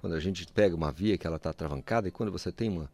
Quando 0.00 0.14
a 0.14 0.20
gente 0.20 0.46
pega 0.46 0.74
uma 0.74 0.90
via 0.90 1.18
que 1.18 1.26
ela 1.26 1.36
está 1.36 1.52
travancada 1.52 2.08
e 2.08 2.10
quando 2.10 2.32
você 2.32 2.50
tem 2.50 2.68
uma 2.68 2.90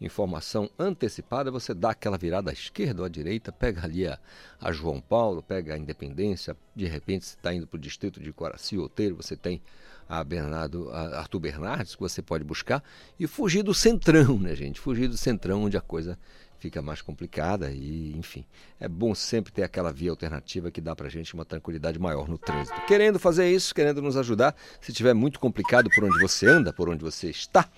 informação 0.00 0.70
antecipada, 0.78 1.50
você 1.50 1.74
dá 1.74 1.90
aquela 1.90 2.16
virada 2.16 2.50
à 2.50 2.52
esquerda 2.52 3.02
ou 3.02 3.06
à 3.06 3.08
direita, 3.08 3.50
pega 3.50 3.84
ali 3.84 4.06
a, 4.06 4.18
a 4.60 4.72
João 4.72 5.00
Paulo, 5.00 5.42
pega 5.42 5.74
a 5.74 5.78
Independência, 5.78 6.56
de 6.74 6.86
repente 6.86 7.26
você 7.26 7.34
está 7.34 7.52
indo 7.52 7.66
para 7.66 7.76
o 7.76 7.80
distrito 7.80 8.20
de 8.20 8.32
Coraci, 8.32 8.78
Outeiro, 8.78 9.16
você 9.16 9.36
tem 9.36 9.60
a 10.08 10.22
Bernardo, 10.24 10.88
a 10.90 11.18
Arthur 11.18 11.40
Bernardes, 11.40 11.94
que 11.94 12.00
você 12.00 12.22
pode 12.22 12.42
buscar, 12.44 12.82
e 13.18 13.26
fugir 13.26 13.62
do 13.62 13.74
centrão, 13.74 14.38
né, 14.38 14.54
gente? 14.54 14.80
Fugir 14.80 15.08
do 15.08 15.16
centrão 15.16 15.64
onde 15.64 15.76
a 15.76 15.82
coisa 15.82 16.18
fica 16.58 16.82
mais 16.82 17.00
complicada 17.00 17.70
e, 17.70 18.12
enfim, 18.16 18.44
é 18.80 18.88
bom 18.88 19.14
sempre 19.14 19.52
ter 19.52 19.62
aquela 19.62 19.92
via 19.92 20.10
alternativa 20.10 20.68
que 20.70 20.80
dá 20.80 20.94
para 20.94 21.08
gente 21.08 21.34
uma 21.34 21.44
tranquilidade 21.44 21.98
maior 21.98 22.28
no 22.28 22.36
trânsito. 22.36 22.78
Querendo 22.86 23.18
fazer 23.18 23.50
isso, 23.50 23.74
querendo 23.74 24.02
nos 24.02 24.16
ajudar, 24.16 24.54
se 24.80 24.92
tiver 24.92 25.14
muito 25.14 25.38
complicado 25.38 25.88
por 25.94 26.02
onde 26.04 26.18
você 26.20 26.46
anda, 26.46 26.72
por 26.72 26.88
onde 26.88 27.04
você 27.04 27.30
está, 27.30 27.68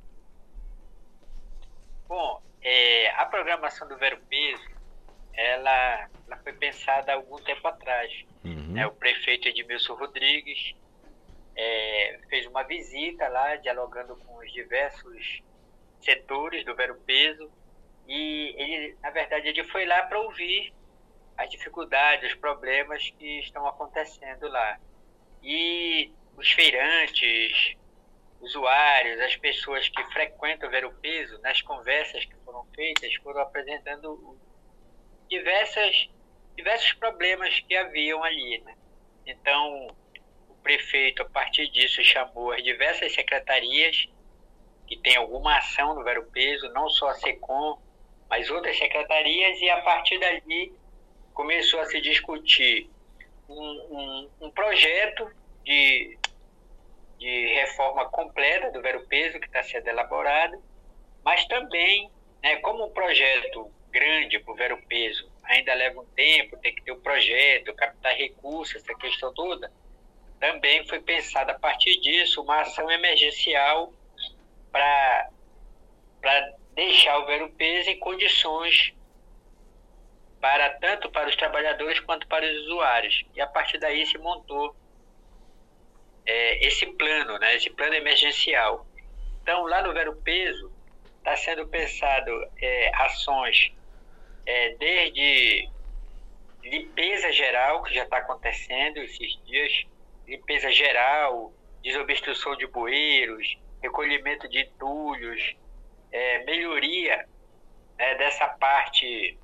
Bom, 2.08 2.42
é, 2.62 3.10
a 3.18 3.26
programação 3.26 3.86
do 3.90 3.98
Ver 3.98 4.14
o 4.14 4.20
Peso, 4.30 4.64
ela, 5.34 6.08
ela 6.26 6.38
foi 6.42 6.54
pensada 6.54 7.12
há 7.12 7.16
algum 7.16 7.36
tempo 7.40 7.68
atrás. 7.68 8.10
Uhum. 8.46 8.72
Né? 8.72 8.88
O 8.88 8.92
prefeito 8.92 9.50
Edmilson 9.50 9.96
Rodrigues 9.96 10.74
é, 11.56 12.20
fez 12.30 12.46
uma 12.48 12.64
visita 12.64 13.28
lá, 13.28 13.56
dialogando 13.58 14.16
com 14.18 14.38
os 14.38 14.52
diversos 14.52 15.42
setores 16.02 16.66
do 16.66 16.76
Vero 16.76 16.96
Peso, 17.06 17.52
e 18.08 18.54
ele, 18.58 18.98
na 19.02 19.10
verdade, 19.10 19.48
ele 19.48 19.64
foi 19.66 19.86
lá 19.86 20.04
para 20.04 20.20
ouvir 20.20 20.74
as 21.38 21.50
dificuldades, 21.50 22.32
os 22.32 22.38
problemas 22.38 23.10
que 23.18 23.40
estão 23.40 23.66
acontecendo 23.68 24.48
lá. 24.48 24.80
E 25.42 26.12
os 26.36 26.52
feirantes, 26.52 27.76
usuários, 28.42 29.20
as 29.22 29.36
pessoas 29.38 29.88
que 29.90 30.04
frequentam 30.12 30.68
o 30.68 30.72
Vero 30.72 30.94
Peso, 31.02 31.40
nas 31.42 31.62
conversas 31.62 32.26
que 32.26 32.36
foram 32.44 32.66
feitas, 32.76 33.14
foram 33.16 33.42
apresentando 33.42 34.38
diversas, 35.30 36.10
diversos 36.56 36.94
problemas 36.94 37.60
que 37.62 37.76
haviam 37.76 38.24
ali. 38.24 38.60
Né? 38.60 38.76
Então, 39.26 39.88
prefeito, 40.64 41.22
a 41.22 41.26
partir 41.26 41.70
disso, 41.70 42.04
chamou 42.04 42.52
as 42.52 42.64
diversas 42.64 43.14
secretarias 43.14 44.08
que 44.88 44.98
tem 44.98 45.16
alguma 45.16 45.58
ação 45.58 45.94
no 45.94 46.04
Vero 46.04 46.24
Peso, 46.32 46.72
não 46.74 46.90
só 46.90 47.10
a 47.10 47.14
SECOM, 47.16 47.78
mas 48.30 48.50
outras 48.50 48.78
secretarias, 48.78 49.62
e 49.62 49.70
a 49.70 49.82
partir 49.82 50.20
dali 50.20 50.74
começou 51.34 51.80
a 51.80 51.86
se 51.86 52.02
discutir 52.02 52.90
um, 53.48 53.56
um, 53.56 54.30
um 54.42 54.52
projeto 54.52 55.30
de, 55.64 56.18
de 57.18 57.48
reforma 57.56 58.10
completa 58.10 58.72
do 58.72 58.82
Vero 58.82 59.06
Peso 59.08 59.40
que 59.40 59.46
está 59.46 59.62
sendo 59.64 59.88
elaborado, 59.88 60.62
mas 61.24 61.46
também, 61.46 62.10
né, 62.42 62.58
como 62.58 62.86
um 62.86 62.90
projeto 62.90 63.72
grande 63.92 64.40
para 64.40 64.52
o 64.52 64.56
Vero 64.56 64.82
Peso 64.88 65.32
ainda 65.44 65.74
leva 65.74 66.02
um 66.02 66.06
tempo, 66.06 66.58
tem 66.58 66.74
que 66.74 66.82
ter 66.84 66.92
o 66.92 66.96
um 66.96 67.02
projeto, 67.02 67.74
captar 67.74 68.16
recursos, 68.16 68.76
essa 68.76 68.96
questão 68.96 69.34
toda, 69.34 69.72
também 70.44 70.86
foi 70.86 71.00
pensada 71.00 71.54
a 71.54 71.58
partir 71.58 72.02
disso 72.02 72.42
uma 72.42 72.60
ação 72.60 72.92
emergencial 72.92 73.94
para 74.70 75.30
deixar 76.74 77.18
o 77.20 77.26
Vero 77.26 77.50
Peso 77.52 77.90
em 77.90 77.98
condições 77.98 78.94
para 80.42 80.72
tanto 80.72 81.10
para 81.10 81.30
os 81.30 81.36
trabalhadores 81.38 82.02
quanto 82.02 82.28
para 82.28 82.46
os 82.46 82.58
usuários. 82.64 83.24
E 83.34 83.40
a 83.40 83.48
partir 83.48 83.78
daí 83.78 84.06
se 84.06 84.18
montou 84.18 84.76
é, 86.26 86.68
esse 86.68 86.88
plano, 86.88 87.40
né, 87.40 87.56
esse 87.56 87.70
plano 87.70 87.94
emergencial. 87.94 88.86
Então, 89.42 89.64
lá 89.64 89.82
no 89.82 89.94
Vero 89.94 90.14
Peso, 90.18 90.70
está 91.20 91.38
sendo 91.38 91.66
pensado 91.70 92.32
é, 92.62 92.92
ações 92.96 93.72
é, 94.46 94.76
desde 94.76 95.70
limpeza 96.62 97.32
geral, 97.32 97.82
que 97.84 97.94
já 97.94 98.04
está 98.04 98.18
acontecendo 98.18 98.98
esses 98.98 99.42
dias, 99.46 99.86
limpeza 100.28 100.72
geral, 100.72 101.54
desobstrução 101.82 102.56
de 102.56 102.66
bueiros, 102.68 103.58
recolhimento 103.82 104.48
de 104.48 104.62
entulhos, 104.62 105.56
é, 106.12 106.44
melhoria 106.46 107.28
é, 107.98 108.16
dessa 108.16 108.48
parte 108.48 109.38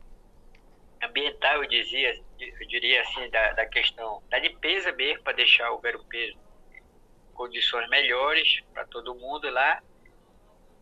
ambiental, 1.01 1.63
eu, 1.63 1.69
dizia, 1.69 2.13
eu 2.39 2.67
diria 2.67 3.01
assim, 3.01 3.29
da, 3.29 3.53
da 3.53 3.65
questão 3.65 4.21
da 4.29 4.39
limpeza 4.39 4.91
mesmo, 4.93 5.23
para 5.23 5.33
deixar 5.33 5.71
o 5.71 5.81
em 5.85 7.33
condições 7.33 7.89
melhores 7.89 8.61
para 8.73 8.85
todo 8.85 9.15
mundo 9.15 9.49
lá. 9.49 9.81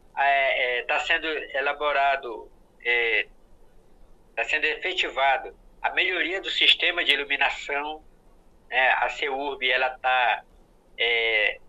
está 0.10 0.26
é, 0.26 0.80
é 0.80 0.84
tá 0.84 1.00
sendo 1.00 1.28
elaborado, 1.28 2.52
está 2.80 4.42
é, 4.42 4.44
sendo 4.44 4.66
efetivado 4.66 5.56
a 5.82 5.92
melhoria 5.92 6.42
do 6.42 6.50
sistema 6.50 7.04
de 7.04 7.14
iluminação. 7.14 8.04
Né? 8.70 8.90
A 8.90 9.10
CEURB 9.10 9.64
está 9.66 10.44
é, 10.98 11.60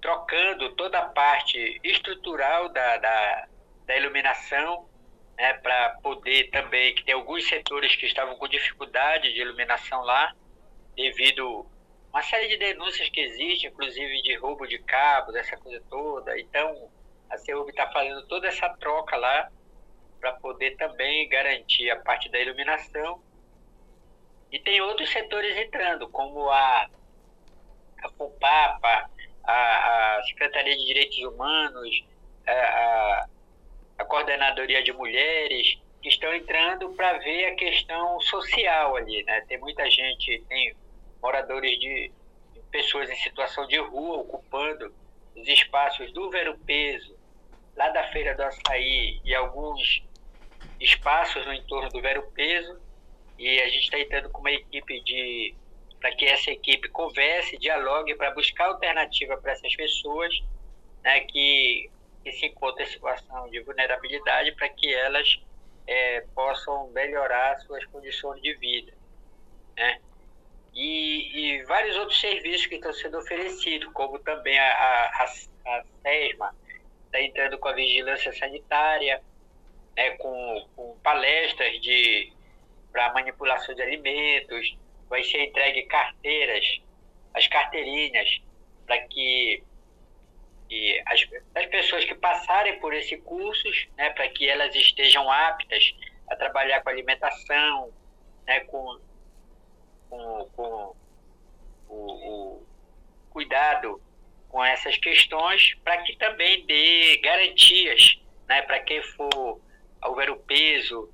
trocando 0.00 0.74
toda 0.74 0.98
a 0.98 1.08
parte 1.08 1.80
estrutural 1.82 2.68
da, 2.68 2.96
da, 2.98 3.48
da 3.86 3.96
iluminação 3.96 4.88
né, 5.36 5.54
para 5.54 5.90
poder 6.02 6.50
também, 6.50 6.94
que 6.94 7.04
tem 7.04 7.14
alguns 7.14 7.48
setores 7.48 7.94
que 7.96 8.06
estavam 8.06 8.36
com 8.36 8.48
dificuldade 8.48 9.32
de 9.32 9.40
iluminação 9.40 10.02
lá, 10.02 10.34
devido 10.94 11.66
uma 12.12 12.22
série 12.22 12.48
de 12.48 12.58
denúncias 12.58 13.08
que 13.08 13.20
existem, 13.20 13.70
inclusive 13.70 14.22
de 14.22 14.36
roubo 14.36 14.66
de 14.66 14.78
cabos, 14.78 15.34
essa 15.34 15.56
coisa 15.56 15.82
toda. 15.88 16.38
Então, 16.38 16.90
a 17.30 17.38
CEUB 17.38 17.70
está 17.70 17.90
fazendo 17.90 18.26
toda 18.26 18.46
essa 18.46 18.68
troca 18.68 19.16
lá 19.16 19.50
para 20.20 20.34
poder 20.34 20.76
também 20.76 21.28
garantir 21.28 21.90
a 21.90 21.96
parte 22.00 22.30
da 22.30 22.38
iluminação. 22.38 23.22
E 24.52 24.58
tem 24.58 24.80
outros 24.80 25.10
setores 25.10 25.56
entrando, 25.56 26.08
como 26.08 26.48
a, 26.50 26.88
a 28.04 28.08
FUPAPA, 28.10 29.10
a, 29.44 30.18
a 30.18 30.22
Secretaria 30.24 30.76
de 30.76 30.84
Direitos 30.84 31.18
Humanos, 31.18 32.04
a, 32.46 32.52
a 32.52 33.26
a 34.02 34.04
coordenadoria 34.04 34.82
de 34.82 34.92
mulheres, 34.92 35.78
que 36.02 36.08
estão 36.08 36.34
entrando 36.34 36.90
para 36.90 37.18
ver 37.18 37.46
a 37.46 37.54
questão 37.54 38.20
social 38.20 38.96
ali, 38.96 39.22
né? 39.24 39.40
Tem 39.42 39.58
muita 39.58 39.88
gente, 39.88 40.44
tem 40.48 40.74
moradores 41.22 41.78
de 41.78 42.10
pessoas 42.70 43.08
em 43.08 43.16
situação 43.16 43.66
de 43.66 43.78
rua 43.78 44.18
ocupando 44.18 44.92
os 45.36 45.48
espaços 45.48 46.12
do 46.12 46.28
Vero 46.30 46.58
Peso, 46.66 47.16
lá 47.76 47.88
da 47.90 48.10
Feira 48.10 48.34
do 48.34 48.42
Açaí 48.42 49.20
e 49.24 49.34
alguns 49.34 50.02
espaços 50.80 51.46
no 51.46 51.54
entorno 51.54 51.88
do 51.90 52.00
Vero 52.00 52.22
Peso. 52.34 52.80
E 53.38 53.60
a 53.60 53.68
gente 53.68 53.84
está 53.84 53.98
entrando 53.98 54.30
com 54.30 54.40
uma 54.40 54.52
equipe 54.52 55.00
de 55.00 55.54
para 56.00 56.14
que 56.16 56.24
essa 56.24 56.50
equipe 56.50 56.88
converse, 56.88 57.56
dialogue 57.58 58.16
para 58.16 58.32
buscar 58.32 58.66
alternativa 58.66 59.36
para 59.36 59.52
essas 59.52 59.74
pessoas, 59.76 60.34
né, 61.04 61.20
que 61.20 61.88
que 62.22 62.32
se 62.32 62.46
encontram 62.46 62.84
em 62.84 62.88
situação 62.88 63.48
de 63.50 63.60
vulnerabilidade 63.60 64.52
para 64.52 64.68
que 64.68 64.92
elas 64.92 65.40
é, 65.86 66.20
possam 66.34 66.88
melhorar 66.88 67.58
suas 67.60 67.84
condições 67.86 68.40
de 68.40 68.54
vida. 68.54 68.92
Né? 69.76 70.00
E, 70.74 71.58
e, 71.58 71.64
vários 71.64 71.96
outros 71.96 72.20
serviços 72.20 72.66
que 72.66 72.76
estão 72.76 72.92
sendo 72.92 73.18
oferecidos, 73.18 73.92
como 73.92 74.18
também 74.20 74.58
a, 74.58 74.72
a, 74.72 75.24
a 75.24 75.84
SESMA 76.02 76.54
está 77.06 77.20
entrando 77.20 77.58
com 77.58 77.68
a 77.68 77.72
vigilância 77.72 78.32
sanitária, 78.32 79.22
né, 79.96 80.10
com, 80.12 80.68
com 80.74 80.96
palestras 81.02 81.78
de 81.80 82.32
para 82.92 83.12
manipulação 83.12 83.74
de 83.74 83.82
alimentos, 83.82 84.76
vai 85.08 85.22
ser 85.24 85.44
entregue 85.44 85.82
carteiras, 85.84 86.64
as 87.34 87.46
carteirinhas, 87.48 88.42
para 88.86 88.98
que 89.08 89.62
que 90.68 91.02
as, 91.06 91.28
as 91.54 91.66
pessoas 91.66 92.04
que 92.06 92.14
passarem 92.14 92.80
por 92.80 92.94
esses 92.94 93.22
cursos, 93.24 93.88
né, 93.94 94.08
para 94.10 94.26
que 94.30 94.48
elas 94.48 94.74
estejam 94.74 95.30
aptas 95.30 95.94
a 96.30 96.34
trabalhar 96.34 96.80
com 96.82 96.88
alimentação, 96.88 97.92
né, 98.46 98.60
com, 98.60 98.98
com, 100.08 100.50
com 100.56 100.96
o, 101.90 102.56
o 102.58 102.66
cuidado 103.28 104.00
com 104.48 104.64
essas 104.64 104.96
questões, 104.96 105.74
para 105.84 105.98
que 105.98 106.16
também 106.16 106.64
dê 106.64 107.18
garantias 107.18 108.18
né, 108.48 108.62
para 108.62 108.80
quem 108.80 109.02
for 109.02 109.60
houver 110.02 110.30
o 110.30 110.36
peso, 110.36 111.12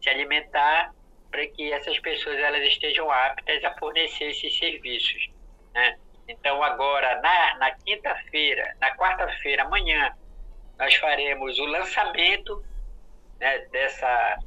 se 0.00 0.08
alimentar, 0.08 0.94
para 1.32 1.46
que 1.48 1.72
essas 1.72 1.98
pessoas 1.98 2.38
elas 2.38 2.62
estejam 2.68 3.10
aptas 3.10 3.64
a 3.64 3.74
fornecer 3.78 4.26
esses 4.26 4.56
serviços. 4.56 5.30
Né? 5.74 5.98
Então, 6.28 6.62
agora, 6.62 7.20
na, 7.22 7.58
na 7.58 7.70
quinta-feira, 7.72 8.76
na 8.78 8.94
quarta-feira, 8.94 9.64
amanhã, 9.64 10.14
nós 10.78 10.94
faremos 10.96 11.58
o 11.58 11.64
lançamento 11.64 12.62
né, 13.40 13.58
dessa, 13.72 14.38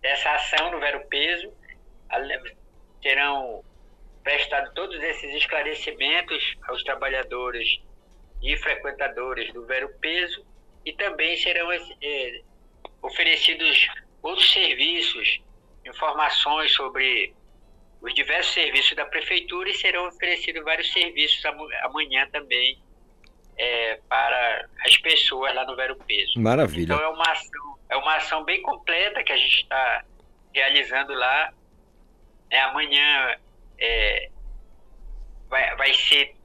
dessa 0.00 0.30
ação 0.32 0.70
no 0.70 0.78
Vero 0.78 1.04
Peso. 1.08 1.52
Serão 3.02 3.64
prestados 4.22 4.72
todos 4.74 5.02
esses 5.02 5.34
esclarecimentos 5.34 6.56
aos 6.68 6.82
trabalhadores 6.84 7.80
e 8.42 8.56
frequentadores 8.58 9.52
do 9.52 9.64
Vero 9.66 9.88
Peso 10.00 10.44
e 10.84 10.92
também 10.92 11.36
serão 11.36 11.70
é, 11.72 12.40
oferecidos 13.02 13.88
outros 14.22 14.52
serviços, 14.52 15.40
informações 15.88 16.72
sobre 16.72 17.34
os 18.00 18.14
diversos 18.14 18.54
serviços 18.54 18.94
da 18.94 19.04
prefeitura 19.04 19.68
e 19.68 19.74
serão 19.74 20.06
oferecidos 20.06 20.62
vários 20.62 20.92
serviços 20.92 21.44
amanhã 21.82 22.28
também 22.30 22.80
é, 23.56 24.00
para 24.08 24.68
as 24.86 24.96
pessoas 24.98 25.54
lá 25.54 25.64
no 25.64 25.74
Vero 25.74 25.96
Peso. 25.96 26.38
Maravilha. 26.38 26.94
Então 26.94 27.04
é 27.04 27.08
uma 27.08 27.24
ação, 27.24 27.78
é 27.88 27.96
uma 27.96 28.16
ação 28.16 28.44
bem 28.44 28.62
completa 28.62 29.22
que 29.24 29.32
a 29.32 29.36
gente 29.36 29.62
está 29.62 30.04
realizando 30.54 31.12
lá. 31.12 31.52
É, 32.50 32.60
amanhã 32.60 33.36
é, 33.78 34.30
vai, 35.48 35.76
vai 35.76 35.94
ser 35.94 36.36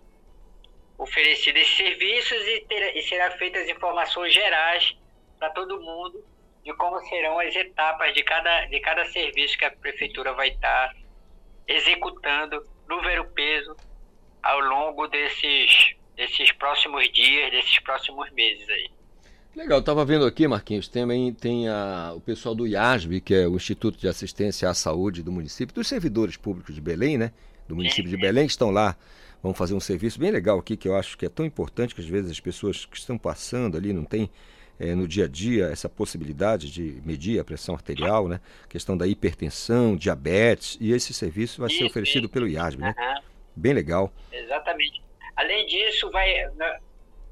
oferecido 0.98 1.58
esses 1.58 1.78
serviços 1.78 2.48
e, 2.48 2.62
ter, 2.62 2.98
e 2.98 3.04
será 3.04 3.32
feitas 3.32 3.68
informações 3.70 4.34
gerais 4.34 4.98
para 5.38 5.50
todo 5.52 5.80
mundo 5.80 6.33
de 6.64 6.74
como 6.76 7.00
serão 7.02 7.40
as 7.40 7.56
etapas 7.56 8.14
de 8.14 8.24
cada, 8.24 8.66
de 8.66 8.80
cada 8.80 9.06
serviço 9.06 9.58
que 9.58 9.66
a 9.66 9.72
prefeitura 9.72 10.34
vai 10.34 10.50
estar 10.50 10.94
executando 11.68 12.64
no 12.88 13.02
Vero 13.02 13.26
Peso 13.26 13.76
ao 14.42 14.60
longo 14.60 15.08
desses, 15.08 15.96
desses 16.16 16.52
próximos 16.54 17.12
dias, 17.12 17.52
desses 17.52 17.80
próximos 17.80 18.32
meses 18.32 18.68
aí. 18.70 18.90
Legal, 19.56 19.80
estava 19.80 20.04
vendo 20.04 20.26
aqui, 20.26 20.48
Marquinhos, 20.48 20.88
também 20.88 21.32
tem 21.32 21.70
a, 21.70 22.14
o 22.16 22.22
pessoal 22.22 22.56
do 22.56 22.66
IASB, 22.66 23.22
que 23.22 23.36
é 23.36 23.48
o 23.48 23.56
Instituto 23.56 24.00
de 24.00 24.08
Assistência 24.08 24.68
à 24.68 24.74
Saúde 24.74 25.22
do 25.22 25.32
município, 25.32 25.76
dos 25.76 25.88
servidores 25.88 26.36
públicos 26.38 26.74
de 26.74 26.82
Belém, 26.82 27.20
né? 27.20 27.32
Do 27.68 27.76
município 27.76 28.10
de 28.10 28.18
Belém, 28.18 28.46
que 28.46 28.52
estão 28.52 28.72
lá, 28.72 28.98
vão 29.44 29.54
fazer 29.54 29.76
um 29.76 29.80
serviço 29.80 30.20
bem 30.20 30.32
legal 30.32 30.58
aqui, 30.58 30.76
que 30.76 30.88
eu 30.88 30.96
acho 30.96 31.18
que 31.18 31.26
é 31.26 31.30
tão 31.30 31.46
importante 31.46 31.94
que 31.94 32.02
às 32.02 32.08
vezes 32.08 32.32
as 32.32 32.40
pessoas 32.40 32.86
que 32.86 32.98
estão 32.98 33.18
passando 33.18 33.78
ali 33.78 33.94
não 33.94 34.04
têm 34.04 34.30
é, 34.84 34.94
no 34.94 35.08
dia 35.08 35.26
a 35.26 35.28
dia 35.28 35.68
essa 35.68 35.88
possibilidade 35.88 36.70
de 36.70 37.02
medir 37.06 37.40
a 37.40 37.44
pressão 37.44 37.74
arterial, 37.74 38.28
né? 38.28 38.42
questão 38.68 38.98
da 38.98 39.08
hipertensão, 39.08 39.96
diabetes, 39.96 40.78
e 40.82 40.92
esse 40.92 41.14
serviço 41.14 41.62
vai 41.62 41.70
ser 41.70 41.86
oferecido 41.86 42.28
pelo 42.28 42.48
IASB, 42.48 42.82
né? 42.82 42.94
Bem 43.56 43.72
legal. 43.72 44.12
Exatamente. 44.32 45.02
Além 45.38 45.66
disso, 45.68 46.12
vai, 46.12 46.50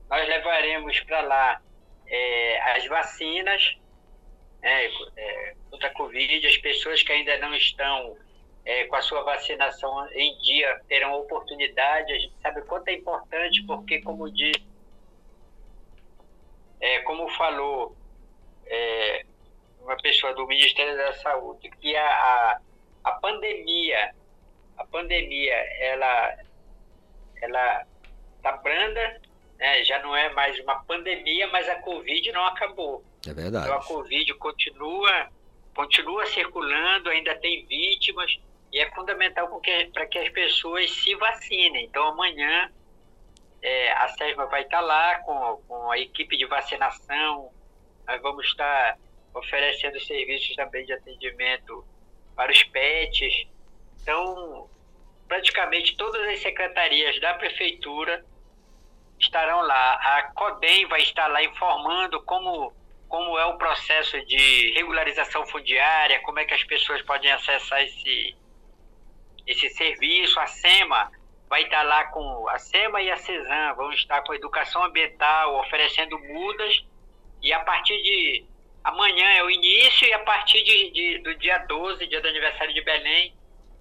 nós 0.09 0.27
levaremos 0.27 0.99
para 1.01 1.21
lá 1.21 1.61
é, 2.07 2.75
as 2.77 2.87
vacinas 2.87 3.77
é, 4.61 4.85
é, 5.17 5.55
contra 5.69 5.87
a 5.89 5.93
Covid, 5.93 6.47
as 6.47 6.57
pessoas 6.57 7.03
que 7.03 7.11
ainda 7.11 7.37
não 7.39 7.53
estão 7.53 8.15
é, 8.63 8.85
com 8.85 8.95
a 8.95 9.01
sua 9.01 9.23
vacinação 9.23 10.07
em 10.13 10.37
dia 10.39 10.79
terão 10.87 11.19
oportunidade. 11.19 12.13
A 12.13 12.19
gente 12.19 12.33
sabe 12.41 12.61
quanto 12.61 12.87
é 12.87 12.93
importante, 12.93 13.61
porque, 13.63 14.01
como 14.01 14.31
disse 14.31 14.70
é, 16.81 16.99
como 17.01 17.29
falou 17.29 17.95
é, 18.65 19.25
uma 19.81 19.95
pessoa 19.97 20.33
do 20.33 20.47
Ministério 20.47 20.97
da 20.97 21.13
Saúde, 21.13 21.69
que 21.79 21.95
a, 21.95 22.07
a, 22.07 22.59
a 23.03 23.11
pandemia, 23.13 24.13
a 24.77 24.85
pandemia, 24.85 25.53
ela, 25.53 26.37
ela 27.41 27.85
tá 28.41 28.53
branda, 28.57 29.21
né? 29.59 29.83
já 29.83 30.01
não 30.01 30.15
é 30.15 30.29
mais 30.33 30.59
uma 30.59 30.83
pandemia, 30.83 31.47
mas 31.47 31.69
a 31.69 31.75
Covid 31.75 32.31
não 32.31 32.45
acabou. 32.45 33.03
É 33.27 33.33
verdade. 33.33 33.65
Então 33.65 33.77
a 33.77 33.83
Covid 33.83 34.33
continua, 34.35 35.29
continua 35.75 36.25
circulando, 36.25 37.09
ainda 37.09 37.35
tem 37.35 37.65
vítimas, 37.67 38.39
e 38.71 38.79
é 38.79 38.89
fundamental 38.91 39.61
para 39.93 40.05
que 40.07 40.17
as 40.17 40.29
pessoas 40.29 40.89
se 40.89 41.13
vacinem. 41.15 41.85
Então 41.85 42.07
amanhã 42.07 42.71
é, 43.61 43.91
a 43.91 44.07
SESMA 44.09 44.47
vai 44.47 44.63
estar 44.63 44.81
lá 44.81 45.19
com, 45.19 45.61
com 45.67 45.91
a 45.91 45.97
equipe 45.99 46.35
de 46.35 46.45
vacinação, 46.45 47.51
nós 48.07 48.21
vamos 48.21 48.45
estar 48.47 48.97
oferecendo 49.33 49.99
serviços 49.99 50.55
também 50.55 50.85
de 50.85 50.93
atendimento 50.93 51.85
para 52.35 52.51
os 52.51 52.63
PETs. 52.63 53.47
Então, 54.01 54.69
praticamente 55.27 55.95
todas 55.95 56.21
as 56.27 56.39
secretarias 56.39 57.19
da 57.21 57.33
prefeitura 57.35 58.25
estarão 59.19 59.61
lá. 59.61 59.93
A 59.93 60.23
CODEM 60.33 60.87
vai 60.87 61.01
estar 61.01 61.27
lá 61.27 61.43
informando 61.43 62.21
como, 62.23 62.73
como 63.07 63.37
é 63.37 63.45
o 63.45 63.57
processo 63.57 64.25
de 64.25 64.71
regularização 64.71 65.45
fundiária, 65.45 66.21
como 66.23 66.39
é 66.39 66.45
que 66.45 66.53
as 66.53 66.63
pessoas 66.63 67.01
podem 67.03 67.31
acessar 67.31 67.81
esse, 67.83 68.35
esse 69.45 69.69
serviço. 69.69 70.39
A 70.39 70.47
SEMA 70.47 71.11
vai 71.51 71.63
estar 71.63 71.83
lá 71.83 72.05
com 72.05 72.47
a 72.47 72.57
SEMA 72.57 73.01
e 73.01 73.11
a 73.11 73.17
CESAM, 73.17 73.73
vão 73.75 73.91
estar 73.91 74.21
com 74.21 74.31
a 74.31 74.37
educação 74.37 74.85
ambiental, 74.85 75.59
oferecendo 75.59 76.17
mudas. 76.17 76.81
E 77.41 77.51
a 77.51 77.59
partir 77.59 78.01
de 78.01 78.45
amanhã 78.81 79.29
é 79.31 79.43
o 79.43 79.51
início 79.51 80.07
e 80.07 80.13
a 80.13 80.19
partir 80.19 80.63
de, 80.63 80.91
de, 80.91 81.17
do 81.17 81.35
dia 81.35 81.57
12, 81.57 82.07
dia 82.07 82.21
do 82.21 82.29
aniversário 82.29 82.73
de 82.73 82.81
Belém, 82.81 83.35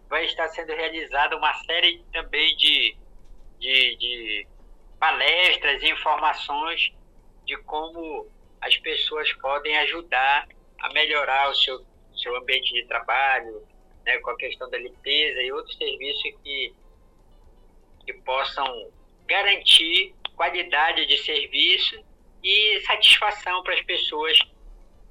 vai 0.09 0.24
estar 0.24 0.48
sendo 0.48 0.74
realizada 0.74 1.37
uma 1.37 1.54
série 1.62 2.04
também 2.12 2.56
de, 2.56 2.96
de, 3.61 3.96
de 3.98 4.48
palestras 4.98 5.80
e 5.80 5.90
informações 5.90 6.92
de 7.46 7.56
como 7.59 8.26
as 8.61 8.76
pessoas 8.78 9.33
podem 9.35 9.78
ajudar 9.78 10.48
a 10.80 10.92
melhorar 10.92 11.48
o 11.48 11.54
seu, 11.54 11.87
seu 12.16 12.37
ambiente 12.37 12.74
de 12.74 12.85
trabalho, 12.88 13.64
né, 14.04 14.18
com 14.18 14.30
a 14.30 14.37
questão 14.37 14.68
da 14.68 14.76
limpeza 14.76 15.40
e 15.40 15.52
outros 15.52 15.76
serviços 15.76 16.33
que, 16.42 16.74
que 18.12 18.20
possam 18.23 18.64
garantir 19.29 20.14
qualidade 20.35 21.07
de 21.07 21.18
serviço 21.18 21.96
e 22.42 22.81
satisfação 22.87 23.62
para 23.62 23.75
as 23.75 23.83
pessoas 23.83 24.38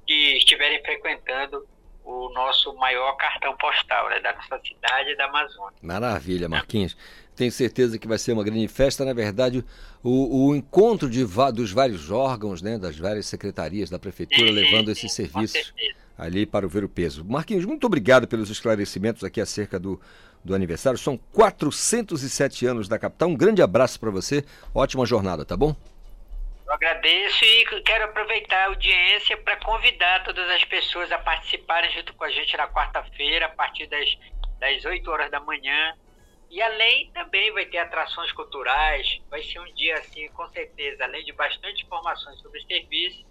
que 0.06 0.36
estiverem 0.36 0.82
frequentando 0.82 1.66
o 2.04 2.28
nosso 2.30 2.74
maior 2.74 3.12
cartão 3.16 3.56
postal 3.56 4.10
né, 4.10 4.20
da 4.20 4.34
nossa 4.34 4.60
cidade 4.66 5.16
da 5.16 5.26
Amazônia. 5.26 5.78
Maravilha, 5.80 6.48
Marquinhos. 6.48 6.96
Tenho 7.36 7.52
certeza 7.52 7.98
que 7.98 8.08
vai 8.08 8.18
ser 8.18 8.32
uma 8.32 8.42
grande 8.42 8.66
festa. 8.68 9.04
Na 9.04 9.14
verdade, 9.14 9.64
o, 10.02 10.48
o 10.48 10.56
encontro 10.56 11.08
de, 11.08 11.24
dos 11.54 11.70
vários 11.70 12.10
órgãos, 12.10 12.60
né, 12.60 12.76
das 12.76 12.98
várias 12.98 13.26
secretarias 13.26 13.88
da 13.88 13.98
prefeitura, 13.98 14.48
sim, 14.48 14.52
levando 14.52 14.86
sim, 14.86 14.92
esses 14.92 15.12
serviços 15.12 15.72
ali 16.18 16.44
para 16.44 16.66
o 16.66 16.68
ver 16.68 16.84
o 16.84 16.88
peso. 16.88 17.24
Marquinhos, 17.24 17.64
muito 17.64 17.86
obrigado 17.86 18.26
pelos 18.26 18.50
esclarecimentos 18.50 19.24
aqui 19.24 19.40
acerca 19.40 19.78
do, 19.78 19.98
do 20.44 20.54
aniversário. 20.54 20.98
São 20.98 21.16
407 21.16 22.66
anos 22.66 22.88
da 22.88 22.98
capital. 22.98 23.28
Um 23.28 23.36
grande 23.36 23.62
abraço 23.62 23.98
para 23.98 24.10
você. 24.10 24.44
Ótima 24.74 25.06
jornada, 25.06 25.44
tá 25.44 25.56
bom? 25.56 25.74
Eu 26.66 26.74
agradeço 26.74 27.44
e 27.44 27.82
quero 27.82 28.04
aproveitar 28.04 28.64
a 28.64 28.66
audiência 28.66 29.36
para 29.36 29.56
convidar 29.56 30.22
todas 30.22 30.48
as 30.50 30.64
pessoas 30.64 31.10
a 31.10 31.18
participarem 31.18 31.90
junto 31.90 32.14
com 32.14 32.24
a 32.24 32.30
gente 32.30 32.56
na 32.56 32.68
quarta-feira, 32.68 33.46
a 33.46 33.48
partir 33.48 33.86
das, 33.88 34.16
das 34.58 34.84
8 34.84 35.10
horas 35.10 35.30
da 35.30 35.40
manhã. 35.40 35.94
E 36.48 36.60
além 36.62 37.10
também 37.12 37.52
vai 37.52 37.64
ter 37.64 37.78
atrações 37.78 38.32
culturais, 38.32 39.20
vai 39.28 39.42
ser 39.42 39.60
um 39.60 39.72
dia 39.74 39.98
assim, 39.98 40.28
com 40.28 40.48
certeza, 40.50 41.04
além 41.04 41.24
de 41.24 41.32
bastante 41.32 41.84
informações 41.84 42.38
sobre 42.40 42.60
o 42.60 42.66
serviço, 42.66 43.24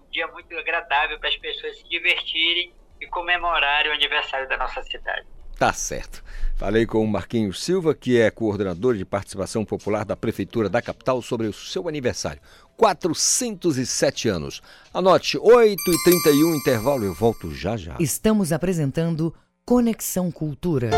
um 0.00 0.10
dia 0.10 0.26
muito 0.28 0.56
agradável 0.56 1.18
para 1.20 1.28
as 1.28 1.36
pessoas 1.36 1.78
se 1.78 1.88
divertirem 1.88 2.72
e 3.00 3.06
comemorarem 3.06 3.90
o 3.90 3.94
aniversário 3.94 4.48
da 4.48 4.56
nossa 4.56 4.82
cidade. 4.82 5.26
Tá 5.58 5.72
certo. 5.72 6.22
Falei 6.56 6.86
com 6.86 7.02
o 7.02 7.06
Marquinhos 7.06 7.62
Silva, 7.62 7.94
que 7.94 8.18
é 8.18 8.30
coordenador 8.30 8.96
de 8.96 9.04
participação 9.04 9.64
popular 9.64 10.04
da 10.04 10.16
Prefeitura 10.16 10.68
da 10.68 10.80
capital, 10.80 11.20
sobre 11.20 11.48
o 11.48 11.52
seu 11.52 11.88
aniversário. 11.88 12.40
407 12.76 14.28
anos. 14.28 14.62
Anote, 14.94 15.36
8h31, 15.36 16.56
intervalo, 16.56 17.04
eu 17.04 17.12
volto 17.12 17.52
já 17.52 17.76
já. 17.76 17.96
Estamos 17.98 18.52
apresentando 18.52 19.34
Conexão 19.64 20.30
Cultura. 20.30 20.90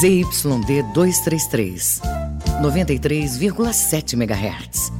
ZYD 0.00 0.82
233, 0.94 2.00
93,7 2.62 4.14
MHz. 4.14 4.99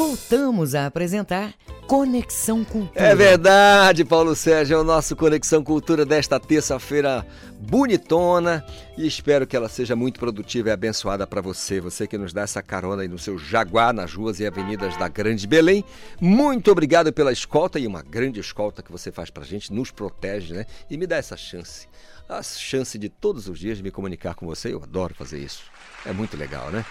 Voltamos 0.00 0.74
a 0.74 0.86
apresentar 0.86 1.52
Conexão 1.86 2.64
Cultura. 2.64 3.04
É 3.04 3.14
verdade, 3.14 4.02
Paulo 4.02 4.34
Sérgio, 4.34 4.78
é 4.78 4.80
o 4.80 4.82
nosso 4.82 5.14
Conexão 5.14 5.62
Cultura 5.62 6.06
desta 6.06 6.40
terça-feira 6.40 7.26
bonitona 7.60 8.64
e 8.96 9.06
espero 9.06 9.46
que 9.46 9.54
ela 9.54 9.68
seja 9.68 9.94
muito 9.94 10.18
produtiva 10.18 10.70
e 10.70 10.72
abençoada 10.72 11.26
para 11.26 11.42
você, 11.42 11.82
você 11.82 12.06
que 12.06 12.16
nos 12.16 12.32
dá 12.32 12.40
essa 12.40 12.62
carona 12.62 13.02
aí 13.02 13.08
no 13.08 13.18
seu 13.18 13.38
Jaguar 13.38 13.92
nas 13.92 14.14
ruas 14.14 14.40
e 14.40 14.46
avenidas 14.46 14.96
da 14.96 15.06
Grande 15.06 15.46
Belém. 15.46 15.84
Muito 16.18 16.72
obrigado 16.72 17.12
pela 17.12 17.30
escolta 17.30 17.78
e 17.78 17.86
uma 17.86 18.00
grande 18.00 18.40
escolta 18.40 18.82
que 18.82 18.90
você 18.90 19.12
faz 19.12 19.28
pra 19.28 19.44
gente, 19.44 19.70
nos 19.70 19.90
protege, 19.90 20.54
né? 20.54 20.64
E 20.88 20.96
me 20.96 21.06
dá 21.06 21.16
essa 21.16 21.36
chance, 21.36 21.86
a 22.26 22.42
chance 22.42 22.98
de 22.98 23.10
todos 23.10 23.48
os 23.48 23.58
dias 23.58 23.82
me 23.82 23.90
comunicar 23.90 24.34
com 24.34 24.46
você, 24.46 24.72
eu 24.72 24.82
adoro 24.82 25.14
fazer 25.14 25.40
isso. 25.40 25.60
É 26.06 26.12
muito 26.12 26.36
legal, 26.36 26.70
né? 26.70 26.84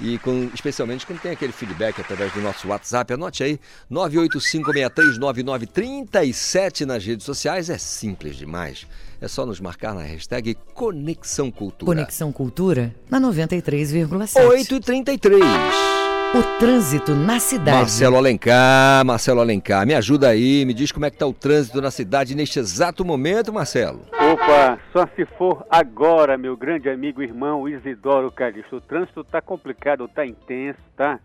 E 0.00 0.18
com, 0.18 0.50
especialmente 0.52 1.06
quando 1.06 1.20
tem 1.20 1.30
aquele 1.32 1.52
feedback 1.52 2.00
através 2.00 2.32
do 2.32 2.40
nosso 2.40 2.66
WhatsApp, 2.68 3.12
anote 3.12 3.44
aí, 3.44 3.60
985639937 3.90 6.84
nas 6.84 7.04
redes 7.04 7.24
sociais, 7.24 7.70
é 7.70 7.78
simples 7.78 8.36
demais. 8.36 8.86
É 9.20 9.28
só 9.28 9.46
nos 9.46 9.60
marcar 9.60 9.94
na 9.94 10.02
hashtag 10.02 10.56
Conexão 10.74 11.48
Cultura. 11.50 11.92
Conexão 11.92 12.32
Cultura 12.32 12.92
na 13.08 13.20
93,7. 13.20 14.46
8 14.46 14.74
e 14.74 14.80
33 14.80 15.93
O 16.36 16.58
trânsito 16.58 17.14
na 17.14 17.38
cidade. 17.38 17.78
Marcelo 17.78 18.16
Alencar, 18.16 19.04
Marcelo 19.06 19.40
Alencar, 19.40 19.86
me 19.86 19.94
ajuda 19.94 20.30
aí, 20.30 20.64
me 20.66 20.74
diz 20.74 20.90
como 20.90 21.06
é 21.06 21.10
que 21.10 21.16
tá 21.16 21.24
o 21.24 21.32
trânsito 21.32 21.80
na 21.80 21.92
cidade 21.92 22.34
neste 22.34 22.58
exato 22.58 23.04
momento, 23.04 23.52
Marcelo. 23.52 24.00
Opa, 24.12 24.80
só 24.92 25.06
se 25.14 25.24
for 25.38 25.64
agora, 25.70 26.36
meu 26.36 26.56
grande 26.56 26.90
amigo 26.90 27.22
e 27.22 27.26
irmão 27.26 27.68
Isidoro 27.68 28.32
Calixto. 28.32 28.78
O 28.78 28.80
trânsito 28.80 29.20
está 29.20 29.40
complicado, 29.40 30.06
está 30.06 30.26
intenso, 30.26 30.80
tá? 30.96 31.20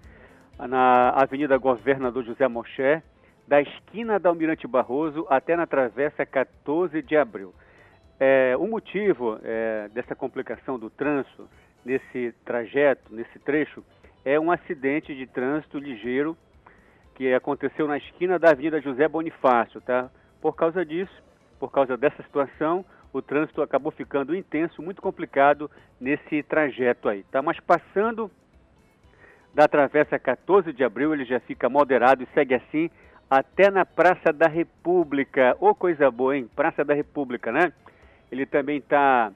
Na 0.60 1.10
Avenida 1.10 1.58
Governador 1.58 2.24
José 2.24 2.48
Moché, 2.48 3.02
da 3.48 3.60
esquina 3.60 4.20
da 4.20 4.30
Almirante 4.30 4.68
Barroso 4.68 5.26
até 5.28 5.56
na 5.56 5.66
travessa 5.66 6.24
14 6.24 7.02
de 7.02 7.18
abril. 7.18 7.52
É, 8.20 8.56
o 8.60 8.68
motivo 8.68 9.40
é, 9.44 9.90
dessa 9.92 10.14
complicação 10.14 10.78
do 10.78 10.88
trânsito 10.88 11.50
nesse 11.84 12.32
trajeto, 12.46 13.12
nesse 13.12 13.40
trecho, 13.40 13.84
é 14.24 14.40
um 14.40 14.52
acidente 14.52 15.16
de 15.16 15.26
trânsito 15.26 15.78
ligeiro 15.78 16.38
que 17.16 17.34
aconteceu 17.34 17.88
na 17.88 17.98
esquina 17.98 18.40
da 18.40 18.52
Avenida 18.52 18.80
José 18.80 19.08
Bonifácio, 19.08 19.82
tá? 19.82 20.10
Por 20.42 20.56
causa 20.56 20.86
disso, 20.86 21.12
por 21.60 21.72
causa 21.72 21.98
dessa 21.98 22.24
situação, 22.24 22.86
o 23.12 23.22
trânsito 23.22 23.62
acabou 23.62 23.92
ficando 23.92 24.36
intenso, 24.36 24.82
muito 24.82 25.02
complicado 25.02 25.70
nesse 26.00 26.44
trajeto 26.44 27.10
aí, 27.10 27.24
tá? 27.24 27.42
Mas 27.42 27.60
passando 27.60 28.32
da 29.54 29.68
Travessa 29.68 30.18
14 30.18 30.72
de 30.72 30.84
Abril, 30.84 31.14
ele 31.14 31.26
já 31.26 31.40
fica 31.40 31.68
moderado 31.68 32.24
e 32.24 32.28
segue 32.34 32.56
assim 32.56 32.90
até 33.30 33.70
na 33.70 33.86
Praça 33.86 34.32
da 34.34 34.48
República. 34.48 35.56
Ô, 35.60 35.70
oh, 35.70 35.76
coisa 35.76 36.10
boa, 36.10 36.38
hein? 36.38 36.50
Praça 36.56 36.86
da 36.86 36.94
República, 36.94 37.52
né? 37.52 37.74
Ele 38.32 38.46
também 38.46 38.78
está 38.78 39.32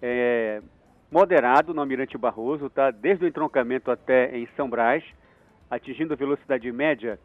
é, 0.00 0.62
moderado 1.10 1.72
no 1.72 1.80
Almirante 1.80 2.18
Barroso, 2.18 2.68
tá? 2.68 2.90
Desde 2.90 3.24
o 3.24 3.28
entroncamento 3.28 3.90
até 3.90 4.36
em 4.36 4.46
São 4.56 4.68
Brás, 4.68 5.02
atingindo 5.70 6.16
velocidade 6.16 6.70
média 6.70 7.18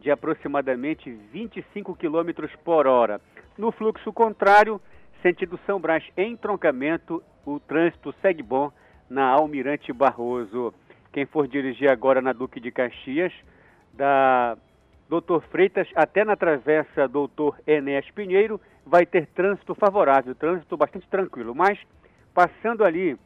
de 0.00 0.10
aproximadamente 0.10 1.10
25 1.32 1.94
km 1.96 2.48
por 2.64 2.86
hora. 2.86 3.20
No 3.56 3.70
fluxo 3.70 4.12
contrário, 4.12 4.80
sentido 5.22 5.58
São 5.66 5.80
Brás 5.80 6.04
entroncamento, 6.16 7.22
o 7.44 7.60
trânsito 7.60 8.14
segue 8.20 8.42
bom 8.42 8.70
na 9.08 9.26
Almirante 9.26 9.92
Barroso. 9.92 10.72
Quem 11.12 11.26
for 11.26 11.48
dirigir 11.48 11.90
agora 11.90 12.22
na 12.22 12.32
Duque 12.32 12.60
de 12.60 12.70
Caxias, 12.70 13.32
da 13.92 14.56
Doutor 15.08 15.42
Freitas 15.50 15.88
até 15.94 16.24
na 16.24 16.36
travessa 16.36 17.08
Doutor 17.08 17.58
Enéas 17.66 18.08
Pinheiro, 18.12 18.60
vai 18.86 19.04
ter 19.04 19.26
trânsito 19.26 19.74
favorável, 19.74 20.34
trânsito 20.34 20.76
bastante 20.76 21.08
tranquilo. 21.08 21.54
Mas, 21.54 21.78
passando 22.32 22.84
ali 22.84 23.18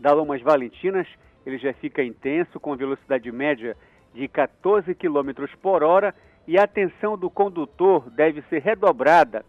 da 0.00 0.12
Lomas 0.12 0.42
Valentinas, 0.42 1.06
ele 1.46 1.58
já 1.58 1.72
fica 1.74 2.02
intenso, 2.02 2.58
com 2.58 2.76
velocidade 2.76 3.30
média 3.30 3.76
de 4.14 4.26
14 4.26 4.94
km 4.94 5.46
por 5.60 5.82
hora 5.82 6.14
e 6.46 6.58
a 6.58 6.64
atenção 6.64 7.16
do 7.16 7.30
condutor 7.30 8.10
deve 8.10 8.42
ser 8.48 8.60
redobrada 8.60 9.44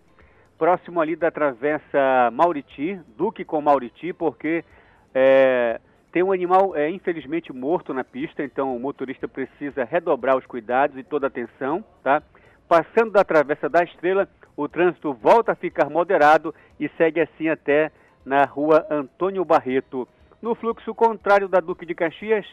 próximo 0.61 1.01
ali 1.01 1.15
da 1.15 1.31
travessa 1.31 2.29
Mauriti, 2.31 2.99
Duque 3.17 3.43
com 3.43 3.59
Mauriti, 3.59 4.13
porque 4.13 4.63
é, 5.11 5.81
tem 6.11 6.21
um 6.21 6.31
animal, 6.31 6.75
é, 6.75 6.87
infelizmente, 6.87 7.51
morto 7.51 7.95
na 7.95 8.03
pista, 8.03 8.43
então 8.43 8.75
o 8.75 8.79
motorista 8.79 9.27
precisa 9.27 9.83
redobrar 9.83 10.37
os 10.37 10.45
cuidados 10.45 10.95
e 10.99 11.03
toda 11.03 11.25
a 11.25 11.29
atenção, 11.29 11.83
tá? 12.03 12.21
Passando 12.67 13.11
da 13.11 13.23
Travessa 13.23 13.67
da 13.67 13.83
Estrela, 13.83 14.29
o 14.55 14.67
trânsito 14.67 15.11
volta 15.15 15.53
a 15.53 15.55
ficar 15.55 15.89
moderado 15.89 16.53
e 16.79 16.87
segue 16.89 17.19
assim 17.19 17.49
até 17.49 17.91
na 18.23 18.45
rua 18.45 18.85
Antônio 18.87 19.43
Barreto. 19.43 20.07
No 20.41 20.55
fluxo 20.55 20.95
contrário 20.95 21.47
da 21.47 21.59
Duque 21.59 21.85
de 21.85 21.93
Caxias, 21.93 22.45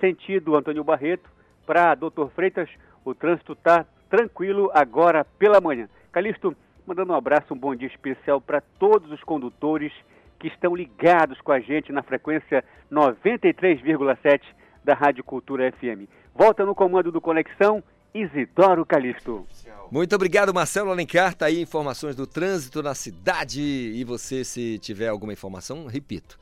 sentido 0.00 0.56
Antônio 0.56 0.82
Barreto, 0.82 1.30
para 1.64 1.94
Doutor 1.94 2.30
Freitas, 2.32 2.68
o 3.04 3.14
trânsito 3.14 3.52
está 3.52 3.86
tranquilo 4.10 4.68
agora 4.74 5.24
pela 5.24 5.60
manhã. 5.60 5.88
Calixto, 6.10 6.56
mandando 6.84 7.12
um 7.12 7.16
abraço, 7.16 7.54
um 7.54 7.58
bom 7.58 7.74
dia 7.74 7.88
especial 7.88 8.40
para 8.40 8.60
todos 8.60 9.12
os 9.12 9.22
condutores 9.22 9.92
que 10.40 10.48
estão 10.48 10.74
ligados 10.74 11.40
com 11.40 11.52
a 11.52 11.60
gente 11.60 11.92
na 11.92 12.02
frequência 12.02 12.64
93,7 12.90 14.40
da 14.84 14.94
Rádio 14.94 15.22
Cultura 15.22 15.70
FM. 15.70 16.10
Volta 16.34 16.64
no 16.64 16.74
comando 16.74 17.12
do 17.12 17.20
Conexão, 17.20 17.82
Isidoro 18.12 18.84
Calixto. 18.84 19.46
Muito 19.90 20.14
obrigado, 20.16 20.52
Marcelo 20.52 20.90
Alencar. 20.90 21.34
Tá 21.34 21.46
aí 21.46 21.60
informações 21.60 22.16
do 22.16 22.26
trânsito 22.26 22.82
na 22.82 22.94
cidade. 22.94 23.60
E 23.60 24.02
você, 24.04 24.42
se 24.42 24.78
tiver 24.80 25.08
alguma 25.08 25.32
informação, 25.32 25.86
repito. 25.86 26.36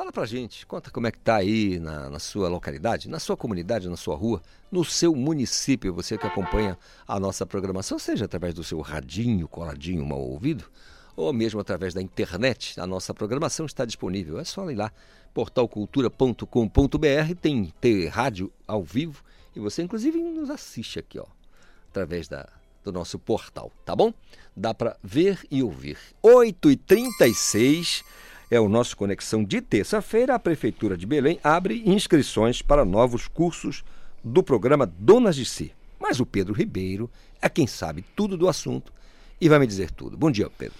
Fala 0.00 0.10
pra 0.10 0.24
gente, 0.24 0.64
conta 0.64 0.90
como 0.90 1.08
é 1.08 1.12
que 1.12 1.18
tá 1.18 1.36
aí 1.36 1.78
na, 1.78 2.08
na, 2.08 2.18
sua 2.18 2.48
localidade, 2.48 3.06
na 3.06 3.18
sua 3.18 3.36
comunidade, 3.36 3.86
na 3.86 3.98
sua 3.98 4.16
rua, 4.16 4.40
no 4.72 4.82
seu 4.82 5.14
município, 5.14 5.92
você 5.92 6.16
que 6.16 6.26
acompanha 6.26 6.78
a 7.06 7.20
nossa 7.20 7.44
programação, 7.44 7.98
seja 7.98 8.24
através 8.24 8.54
do 8.54 8.64
seu 8.64 8.80
radinho 8.80 9.46
coladinho 9.46 10.02
mal 10.06 10.18
ouvido, 10.18 10.64
ou 11.14 11.30
mesmo 11.34 11.60
através 11.60 11.92
da 11.92 12.00
internet. 12.00 12.80
A 12.80 12.86
nossa 12.86 13.12
programação 13.12 13.66
está 13.66 13.84
disponível. 13.84 14.40
É 14.40 14.44
só 14.44 14.70
ir 14.70 14.74
lá, 14.74 14.90
portalcultura.com.br, 15.34 17.34
tem, 17.38 17.70
tem 17.78 18.06
rádio 18.06 18.50
ao 18.66 18.82
vivo 18.82 19.22
e 19.54 19.60
você 19.60 19.82
inclusive 19.82 20.18
nos 20.18 20.48
assiste 20.48 20.98
aqui, 20.98 21.18
ó, 21.18 21.26
através 21.90 22.26
da, 22.26 22.48
do 22.82 22.90
nosso 22.90 23.18
portal, 23.18 23.70
tá 23.84 23.94
bom? 23.94 24.14
Dá 24.56 24.72
para 24.72 24.96
ver 25.02 25.46
e 25.50 25.62
ouvir. 25.62 25.98
8h36 26.24 28.02
é 28.50 28.58
o 28.58 28.68
nosso 28.68 28.96
Conexão 28.96 29.44
de 29.44 29.60
terça-feira. 29.60 30.34
A 30.34 30.38
Prefeitura 30.38 30.96
de 30.96 31.06
Belém 31.06 31.38
abre 31.44 31.82
inscrições 31.86 32.60
para 32.60 32.84
novos 32.84 33.28
cursos 33.28 33.84
do 34.24 34.42
programa 34.42 34.86
Donas 34.86 35.36
de 35.36 35.44
Si. 35.44 35.72
Mas 35.98 36.18
o 36.18 36.26
Pedro 36.26 36.52
Ribeiro 36.52 37.08
é 37.40 37.48
quem 37.48 37.66
sabe 37.66 38.04
tudo 38.16 38.36
do 38.36 38.48
assunto 38.48 38.92
e 39.40 39.48
vai 39.48 39.58
me 39.58 39.66
dizer 39.66 39.90
tudo. 39.90 40.16
Bom 40.16 40.30
dia, 40.30 40.50
Pedro. 40.50 40.76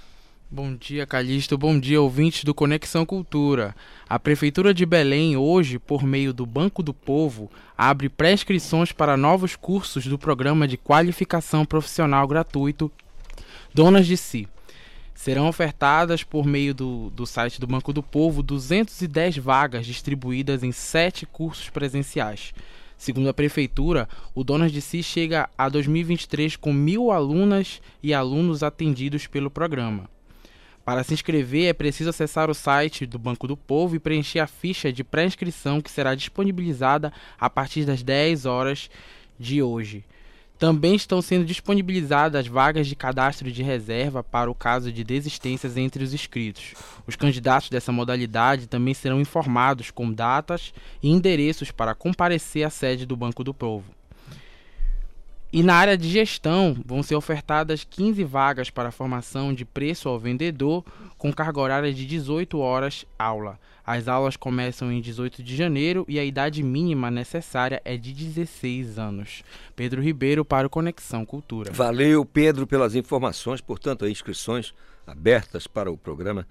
Bom 0.51 0.75
dia, 0.75 1.07
Calixto. 1.07 1.57
Bom 1.57 1.79
dia, 1.79 2.03
ouvintes 2.03 2.43
do 2.43 2.53
Conexão 2.53 3.07
Cultura. 3.07 3.73
A 4.09 4.19
Prefeitura 4.19 4.75
de 4.75 4.85
Belém, 4.85 5.37
hoje, 5.37 5.79
por 5.79 6.03
meio 6.03 6.33
do 6.33 6.45
Banco 6.45 6.83
do 6.83 6.93
Povo, 6.93 7.49
abre 7.79 8.09
pré-inscrições 8.09 8.91
para 8.91 9.17
novos 9.17 9.55
cursos 9.55 10.07
do 10.07 10.19
programa 10.19 10.67
de 10.67 10.77
qualificação 10.77 11.65
profissional 11.65 12.27
gratuito 12.27 12.91
Donas 13.73 14.09
de 14.09 14.17
Si. 14.17 14.49
Serão 15.21 15.49
ofertadas 15.49 16.25
por 16.25 16.47
meio 16.47 16.73
do, 16.73 17.11
do 17.11 17.27
site 17.27 17.61
do 17.61 17.67
Banco 17.67 17.93
do 17.93 18.03
Povo 18.03 18.43
210 18.43 19.37
vagas 19.37 19.85
distribuídas 19.85 20.63
em 20.63 20.73
sete 20.73 21.27
cursos 21.27 21.69
presenciais. 21.69 22.55
Segundo 22.97 23.29
a 23.29 23.35
Prefeitura, 23.35 24.09
o 24.35 24.43
Donas 24.43 24.73
de 24.73 24.81
Si 24.81 25.03
chega 25.03 25.47
a 25.59 25.69
2023 25.69 26.57
com 26.57 26.73
mil 26.73 27.11
alunas 27.11 27.83
e 28.03 28.15
alunos 28.15 28.63
atendidos 28.63 29.27
pelo 29.27 29.51
programa. 29.51 30.09
Para 30.87 31.05
se 31.05 31.13
inscrever, 31.13 31.69
é 31.69 31.75
preciso 31.75 32.09
acessar 32.09 32.49
o 32.49 32.55
site 32.55 33.05
do 33.05 33.19
Banco 33.19 33.47
do 33.47 33.59
Povo 33.59 33.95
e 33.95 34.01
preencher 34.01 34.39
a 34.39 34.47
ficha 34.47 34.91
de 34.91 35.05
pré-inscrição 35.05 35.83
que 35.83 35.91
será 35.91 36.15
disponibilizada 36.15 37.13
a 37.39 37.51
partir 37.51 37.85
das 37.85 38.03
10 38.03 38.47
horas 38.47 38.89
de 39.39 39.63
hoje. 39.63 40.03
Também 40.61 40.95
estão 40.95 41.23
sendo 41.23 41.47
disponibilizadas 41.47 42.47
vagas 42.47 42.87
de 42.87 42.95
cadastro 42.95 43.51
de 43.51 43.63
reserva 43.63 44.23
para 44.23 44.51
o 44.51 44.55
caso 44.55 44.93
de 44.93 45.03
desistências 45.03 45.75
entre 45.79 46.05
os 46.05 46.13
inscritos. 46.13 46.75
Os 47.07 47.17
candidatos 47.17 47.71
dessa 47.71 47.91
modalidade 47.91 48.67
também 48.67 48.93
serão 48.93 49.23
informados 49.23 49.91
com 49.91 50.13
datas 50.13 50.75
e 51.03 51.09
endereços 51.09 51.71
para 51.71 51.95
comparecer 51.95 52.63
à 52.63 52.69
sede 52.69 53.07
do 53.07 53.17
Banco 53.17 53.43
do 53.43 53.55
Povo. 53.55 54.00
E 55.53 55.65
na 55.65 55.75
área 55.75 55.99
de 55.99 56.09
gestão, 56.09 56.77
vão 56.87 57.03
ser 57.03 57.17
ofertadas 57.17 57.83
15 57.83 58.23
vagas 58.23 58.71
para 58.71 58.93
formação 58.93 59.53
de 59.53 59.65
preço 59.65 60.09
ao 60.09 60.17
vendedor, 60.17 60.85
com 61.19 61.33
carga 61.33 61.61
horária 61.61 61.93
de 61.93 62.07
18 62.07 62.57
horas 62.59 63.05
aula. 63.19 63.59
As 63.85 64.07
aulas 64.07 64.37
começam 64.37 64.93
em 64.93 65.01
18 65.01 65.43
de 65.43 65.57
janeiro 65.57 66.05
e 66.07 66.21
a 66.21 66.25
idade 66.25 66.63
mínima 66.63 67.11
necessária 67.11 67.83
é 67.85 67.97
de 67.97 68.13
16 68.13 68.97
anos. 68.97 69.43
Pedro 69.75 70.01
Ribeiro 70.01 70.45
para 70.45 70.69
o 70.69 70.71
Conexão 70.71 71.27
Cultura. 71.27 71.73
Valeu, 71.73 72.25
Pedro, 72.25 72.65
pelas 72.65 72.95
informações. 72.95 73.61
Portanto, 73.61 74.07
inscrições 74.07 74.73
abertas 75.05 75.67
para 75.67 75.91
o 75.91 75.97
programa 75.97 76.47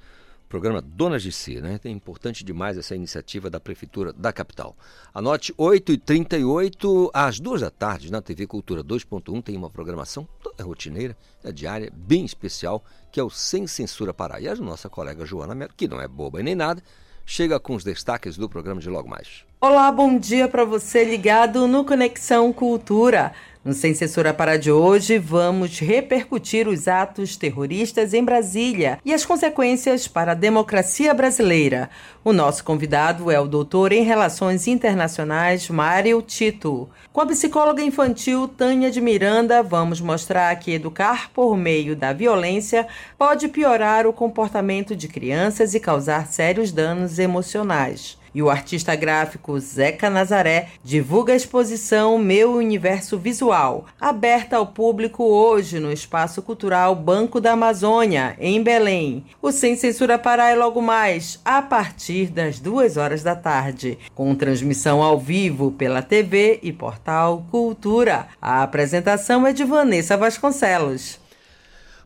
programa 0.50 0.82
Donas 0.82 1.22
de 1.22 1.32
Si, 1.32 1.62
né? 1.62 1.80
É 1.84 1.90
importante 1.90 2.44
demais 2.44 2.76
essa 2.76 2.96
iniciativa 2.96 3.52
da 3.52 3.60
Prefeitura 3.60 4.12
da 4.12 4.34
capital. 4.34 4.76
Anote 5.14 5.54
8h38 5.54 7.12
às 7.14 7.40
2 7.40 7.62
da 7.62 7.70
tarde 7.70 8.12
na 8.12 8.20
TV 8.20 8.48
Cultura 8.48 8.84
2.1 8.84 9.44
tem 9.44 9.56
uma 9.56 9.70
programação 9.70 10.28
toda 10.42 10.64
rotineira, 10.64 11.16
é 11.44 11.52
diária, 11.52 11.94
bem 11.96 12.26
especial, 12.26 12.84
que 13.12 13.20
é 13.20 13.24
o 13.24 13.30
Sem 13.30 13.68
Censura 13.68 14.12
Pará. 14.12 14.42
E 14.42 14.48
a 14.48 14.56
nossa 14.56 14.90
colega 14.90 15.24
Joana 15.24 15.54
Melo, 15.54 15.72
que 15.78 15.88
não 15.88 16.02
é 16.02 16.08
boba 16.08 16.42
nem 16.42 16.56
nada, 16.56 16.82
chega 17.24 17.60
com 17.60 17.76
os 17.76 17.84
destaques 17.84 18.36
do 18.36 18.50
programa 18.50 18.82
de 18.82 18.90
logo 18.90 19.08
mais. 19.08 19.46
Olá, 19.62 19.92
bom 19.92 20.18
dia 20.18 20.48
para 20.48 20.66
você 20.66 21.04
ligado 21.04 21.68
no 21.68 21.86
Conexão 21.86 22.52
Cultura. 22.52 23.34
No 23.64 23.74
Sem 23.74 23.94
Censura 23.94 24.34
para 24.34 24.58
de 24.58 24.72
hoje, 24.72 25.18
vamos 25.18 25.80
repercutir 25.80 26.66
os 26.66 26.88
atos 26.88 27.36
terroristas 27.36 28.14
em 28.14 28.24
Brasília 28.24 29.00
e 29.04 29.14
as 29.14 29.26
consequências 29.26 30.08
para 30.08 30.32
a 30.32 30.36
democracia 30.36 31.14
brasileira. 31.14 31.90
O 32.24 32.32
nosso 32.32 32.64
convidado 32.64 33.30
é 33.30 33.38
o 33.38 33.50
doutor 33.50 33.92
em 33.92 34.02
Relações 34.02 34.66
Internacionais, 34.66 35.68
Mário 35.68 36.22
Tito. 36.22 36.90
Com 37.12 37.20
a 37.20 37.26
psicóloga 37.26 37.84
infantil 37.84 38.48
Tânia 38.48 38.90
de 38.90 39.02
Miranda, 39.02 39.62
vamos 39.62 40.00
mostrar 40.00 40.56
que 40.56 40.72
educar 40.72 41.30
por 41.34 41.58
meio 41.58 41.98
da 41.98 42.14
violência 42.14 42.88
pode 43.18 43.50
piorar 43.50 44.08
o 44.08 44.14
comportamento 44.14 44.96
de 44.96 45.10
crianças 45.10 45.74
e 45.74 45.82
causar 45.82 46.28
sérios 46.28 46.72
danos 46.72 47.20
emocionais. 47.20 48.19
E 48.34 48.42
o 48.42 48.50
artista 48.50 48.96
gráfico 48.96 49.60
Zeca 49.60 50.10
Nazaré 50.10 50.70
divulga 50.84 51.34
a 51.34 51.36
exposição 51.36 52.18
Meu 52.18 52.54
Universo 52.54 53.18
Visual, 53.18 53.86
aberta 54.00 54.58
ao 54.58 54.68
público 54.68 55.24
hoje 55.24 55.80
no 55.80 55.92
Espaço 55.92 56.42
Cultural 56.42 56.96
Banco 56.96 57.40
da 57.40 57.54
Amazônia, 57.54 58.36
em 58.40 58.62
Belém. 58.62 59.26
O 59.42 59.52
Sem 59.52 59.76
Censura 59.76 60.18
Pará 60.18 60.50
é 60.50 60.56
logo 60.56 60.82
mais, 60.82 61.40
a 61.44 61.62
partir 61.62 62.28
das 62.28 62.60
duas 62.60 62.98
horas 62.98 63.24
da 63.24 63.36
tarde, 63.36 63.98
com 64.14 64.36
transmissão 64.36 65.02
ao 65.02 65.20
vivo 65.20 65.72
pela 65.72 66.02
TV 66.02 66.60
e 66.62 66.72
portal 66.72 67.46
Cultura. 67.50 68.28
A 68.42 68.64
apresentação 68.64 69.46
é 69.46 69.54
de 69.54 69.64
Vanessa 69.64 70.18
Vasconcelos. 70.18 71.20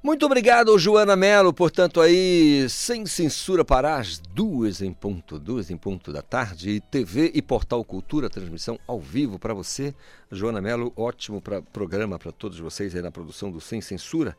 Muito 0.03 0.25
obrigado, 0.25 0.77
Joana 0.77 1.15
Melo. 1.15 1.53
Portanto, 1.53 2.01
aí, 2.01 2.67
sem 2.67 3.05
censura 3.05 3.63
para 3.63 3.95
as 3.95 4.19
duas 4.19 4.81
em 4.81 4.91
ponto, 4.91 5.39
duas 5.39 5.71
em 5.71 5.77
ponto 5.77 6.11
da 6.11 6.21
tarde. 6.21 6.81
TV 6.91 7.31
e 7.33 7.41
Portal 7.41 7.81
Cultura, 7.85 8.29
transmissão 8.29 8.77
ao 8.85 8.99
vivo 8.99 9.39
para 9.39 9.53
você. 9.53 9.95
Joana 10.29 10.59
Melo, 10.59 10.91
ótimo 10.97 11.39
pra, 11.41 11.61
programa 11.61 12.19
para 12.19 12.33
todos 12.33 12.59
vocês 12.59 12.93
aí 12.93 13.01
na 13.01 13.11
produção 13.11 13.49
do 13.49 13.61
Sem 13.61 13.79
Censura, 13.79 14.35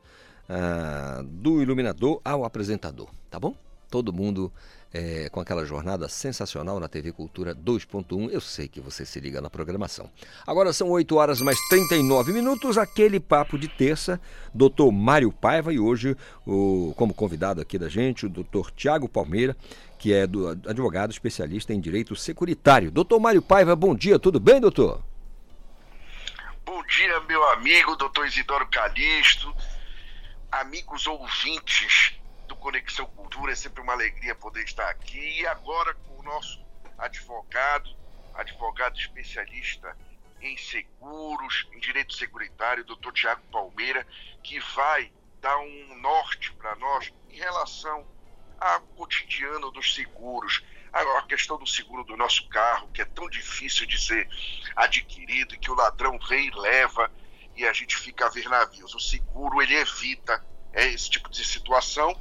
ah, 0.51 1.25
do 1.25 1.63
iluminador 1.63 2.21
ao 2.23 2.45
apresentador, 2.45 3.09
tá 3.31 3.41
bom? 3.41 3.57
Todo 3.91 4.13
mundo 4.13 4.53
é, 4.95 5.29
com 5.29 5.41
aquela 5.41 5.65
jornada 5.65 6.09
sensacional 6.09 6.79
na 6.79 6.87
TV 6.87 7.11
Cultura 7.11 7.53
2.1. 7.53 8.31
Eu 8.31 8.41
sei 8.41 8.69
que 8.69 8.81
você 8.81 9.05
se 9.05 9.19
liga 9.19 9.41
na 9.41 9.51
programação. 9.51 10.09
Agora 10.47 10.73
são 10.73 10.89
8 10.89 11.17
horas 11.17 11.41
mais 11.41 11.59
39 11.69 12.33
minutos, 12.33 12.79
aquele 12.79 13.19
papo 13.19 13.59
de 13.59 13.67
terça, 13.67 14.21
doutor 14.55 14.93
Mário 14.93 15.33
Paiva, 15.33 15.73
e 15.73 15.81
hoje, 15.81 16.17
o, 16.47 16.95
como 16.97 17.13
convidado 17.13 17.61
aqui 17.61 17.77
da 17.77 17.89
gente, 17.89 18.27
o 18.27 18.29
doutor 18.29 18.71
Tiago 18.71 19.09
Palmeira, 19.09 19.57
que 19.99 20.13
é 20.13 20.29
do 20.29 20.49
advogado 20.49 21.11
especialista 21.11 21.75
em 21.75 21.81
direito 21.81 22.15
securitário. 22.15 22.93
Doutor 22.93 23.19
Mário 23.19 23.43
Paiva, 23.43 23.75
bom 23.75 23.97
dia, 23.97 24.17
tudo 24.17 24.39
bem, 24.39 24.61
doutor? 24.61 25.03
Bom 26.65 26.83
dia, 26.87 27.21
meu 27.23 27.43
amigo, 27.51 27.97
doutor 27.97 28.29
Isidoro 28.29 28.67
Calixto, 28.69 29.53
amigos 30.53 31.07
ouvintes 31.09 32.15
do 32.47 32.57
Conexão 32.57 33.07
Cultura. 33.07 33.53
É 33.53 33.57
sempre 33.57 33.81
uma 33.83 33.93
alegria 33.93 34.35
poder 34.35 34.65
estar 34.65 34.89
aqui. 34.89 35.41
E 35.41 35.47
agora 35.47 35.95
com 35.95 36.19
o 36.19 36.23
nosso 36.23 36.65
advogado, 36.99 37.91
advogado 38.35 38.99
especialista 38.99 39.97
em 40.41 40.57
seguros, 40.57 41.67
em 41.73 41.79
direito 41.79 42.15
securitário, 42.15 42.85
doutor 42.85 43.13
Tiago 43.13 43.43
Palmeira, 43.51 44.07
que 44.43 44.61
vai 44.61 45.11
dar 45.41 45.59
um 45.59 45.97
norte 46.01 46.53
para 46.53 46.75
nós 46.77 47.13
em 47.31 47.37
relação 47.37 48.07
ao 48.61 48.81
cotidiano 48.81 49.71
dos 49.71 49.95
seguros. 49.95 50.63
A 50.93 51.23
questão 51.23 51.59
do 51.59 51.67
seguro 51.67 52.05
do 52.05 52.17
nosso 52.17 52.49
carro, 52.49 52.89
que 52.95 53.03
é 53.03 53.05
tão 53.05 53.29
difícil 53.29 53.85
de 53.85 54.01
ser 54.01 54.29
adquirido 54.77 55.55
e 55.55 55.59
que 55.59 55.71
o 55.71 55.75
ladrão 55.75 56.19
vem 56.29 56.47
e 56.47 56.51
leva 56.55 57.11
e 57.57 57.67
a 57.67 57.73
gente 57.73 57.97
fica 57.97 58.27
a 58.27 58.29
ver 58.29 58.49
navios. 58.49 58.95
O 58.95 59.01
seguro 59.01 59.61
ele 59.61 59.75
evita 59.75 60.45
é, 60.75 60.93
esse 60.93 61.09
tipo 61.09 61.31
de 61.31 61.45
situação 61.45 62.15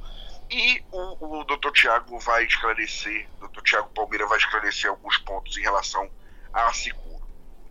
e 0.50 0.82
o, 0.92 1.40
o 1.40 1.44
doutor 1.44 1.72
Tiago 1.72 2.18
vai 2.20 2.44
esclarecer, 2.44 3.26
o 3.36 3.40
doutor 3.40 3.62
Tiago 3.62 3.88
Palmeira 3.94 4.26
vai 4.26 4.38
esclarecer 4.38 4.90
alguns 4.90 5.18
pontos 5.18 5.56
em 5.56 5.62
relação 5.62 6.08
a 6.52 6.72
seguro. 6.72 7.24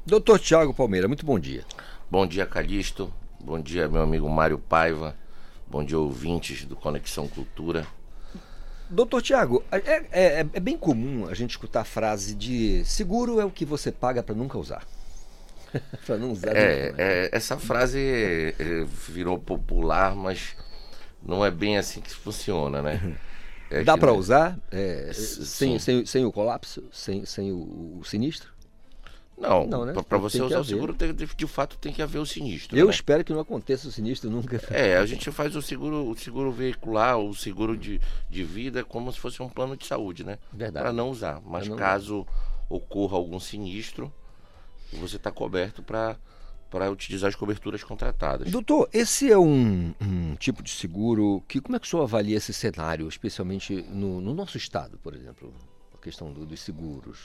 Doutor 0.05 0.39
Tiago 0.39 0.73
Palmeira, 0.73 1.07
muito 1.07 1.25
bom 1.25 1.39
dia. 1.39 1.63
Bom 2.11 2.27
dia, 2.27 2.45
Calixto. 2.45 3.13
Bom 3.39 3.59
dia, 3.59 3.88
meu 3.88 4.01
amigo 4.01 4.29
Mário 4.29 4.59
Paiva. 4.59 5.15
Bom 5.65 5.84
dia, 5.84 5.97
ouvintes 5.97 6.65
do 6.65 6.75
Conexão 6.75 7.27
Cultura. 7.27 7.88
Doutor 8.89 9.21
Tiago, 9.21 9.63
é, 9.71 9.77
é, 10.11 10.39
é, 10.39 10.59
bem 10.59 10.77
comum 10.77 11.27
a 11.27 11.34
gente 11.34 11.51
escutar 11.51 11.81
a 11.81 11.86
frase 11.86 12.36
de 12.36 12.84
seguro 12.86 13.39
é 13.39 13.45
o 13.45 13.49
que 13.49 13.65
você 13.65 13.91
paga 13.91 14.21
para 14.21 14.36
nunca 14.36 14.57
usar. 14.57 14.86
para 16.05 16.17
não 16.17 16.31
usar. 16.31 16.55
É, 16.55 16.88
nunca, 16.88 16.97
né? 16.97 17.03
é, 17.03 17.29
essa 17.31 17.57
frase 17.57 17.99
é, 18.59 18.86
virou 19.07 19.39
popular, 19.39 20.15
mas 20.15 20.55
não 21.26 21.45
é 21.45 21.51
bem 21.51 21.78
assim 21.78 22.01
que 22.01 22.13
funciona, 22.13 22.82
né? 22.82 23.17
É 23.69 23.84
Dá 23.84 23.97
para 23.97 24.11
né? 24.11 24.17
usar 24.17 24.59
é, 24.69 25.11
sem, 25.13 25.80
sem, 25.80 26.05
sem, 26.05 26.26
o 26.26 26.32
colapso, 26.32 26.84
sem, 26.91 27.26
sem 27.26 27.51
o, 27.51 27.97
o 27.99 28.03
sinistro? 28.03 28.53
Não, 29.36 29.65
não 29.65 29.86
né? 29.86 29.93
para 30.07 30.17
você 30.19 30.41
usar 30.41 30.59
o 30.59 30.63
seguro, 30.63 30.93
tem, 30.93 31.11
de 31.13 31.47
fato 31.47 31.76
tem 31.78 31.91
que 31.91 32.01
haver 32.01 32.19
o 32.19 32.26
sinistro. 32.26 32.78
Eu 32.78 32.86
né? 32.86 32.91
espero 32.91 33.24
que 33.24 33.34
não 33.34 33.39
aconteça 33.39 33.88
o 33.88 33.91
sinistro 33.91 34.30
nunca. 34.30 34.61
É, 34.69 34.97
a 34.97 35.05
gente 35.05 35.32
faz 35.32 35.55
o 35.55 35.61
seguro, 35.61 36.07
o 36.07 36.15
seguro 36.15 36.51
veicular, 36.51 37.17
o 37.17 37.34
seguro 37.34 37.76
de, 37.76 37.99
de 38.30 38.43
vida 38.43 38.84
como 38.84 39.11
se 39.11 39.19
fosse 39.19 39.41
um 39.41 39.49
plano 39.49 39.76
de 39.76 39.88
saúde, 39.88 40.24
né? 40.24 40.38
Verdade. 40.51 40.84
Para 40.84 40.93
não 40.93 41.09
usar. 41.09 41.41
Mas 41.43 41.67
não 41.67 41.76
caso 41.76 42.28
ocorra 42.69 43.17
algum 43.17 43.39
sinistro, 43.39 44.13
você 44.93 45.15
está 45.15 45.32
coberto 45.32 45.82
para 45.82 46.15
para 46.74 46.89
utilizar 46.89 47.30
as 47.30 47.36
coberturas 47.36 47.84
contratadas. 47.84 48.49
Doutor, 48.49 48.89
esse 48.91 49.32
é 49.32 49.38
um, 49.38 49.93
um, 50.01 50.36
tipo 50.38 50.63
de 50.63 50.71
seguro 50.71 51.43
que 51.47 51.61
como 51.61 51.76
é 51.76 51.80
que 51.80 51.86
o 51.86 51.89
senhor 51.89 52.01
avalia 52.01 52.36
esse 52.36 52.51
cenário, 52.51 53.07
especialmente 53.07 53.84
no, 53.91 54.19
no 54.19 54.34
nosso 54.34 54.57
estado, 54.57 54.97
por 54.97 55.13
exemplo, 55.13 55.53
a 55.93 55.99
questão 55.99 56.34
do, 56.34 56.47
dos 56.47 56.59
seguros? 56.61 57.19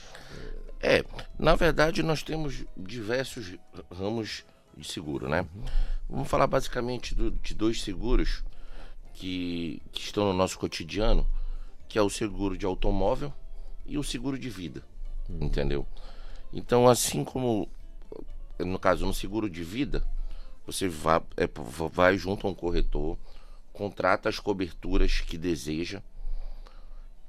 É, 0.79 1.03
na 1.39 1.55
verdade 1.55 2.03
nós 2.03 2.21
temos 2.21 2.63
diversos 2.77 3.55
ramos 3.91 4.45
de 4.77 4.87
seguro, 4.87 5.27
né? 5.27 5.41
Uhum. 5.41 5.65
Vamos 6.07 6.27
falar 6.27 6.45
basicamente 6.45 7.15
do, 7.15 7.31
de 7.31 7.55
dois 7.55 7.81
seguros 7.81 8.43
que, 9.15 9.81
que 9.91 10.01
estão 10.01 10.25
no 10.25 10.33
nosso 10.33 10.59
cotidiano, 10.59 11.25
que 11.87 11.97
é 11.97 12.01
o 12.03 12.09
seguro 12.09 12.55
de 12.55 12.67
automóvel 12.67 13.33
e 13.83 13.97
o 13.97 14.03
seguro 14.03 14.37
de 14.37 14.47
vida, 14.47 14.83
uhum. 15.27 15.39
entendeu? 15.41 15.87
Então, 16.53 16.87
assim 16.87 17.23
como 17.23 17.67
no 18.59 18.79
caso, 18.79 19.05
no 19.05 19.13
seguro 19.13 19.49
de 19.49 19.63
vida, 19.63 20.03
você 20.65 20.87
vai, 20.87 21.21
é, 21.37 21.47
vai 21.91 22.17
junto 22.17 22.45
a 22.45 22.49
um 22.49 22.53
corretor, 22.53 23.17
contrata 23.73 24.29
as 24.29 24.39
coberturas 24.39 25.21
que 25.21 25.37
deseja, 25.37 26.01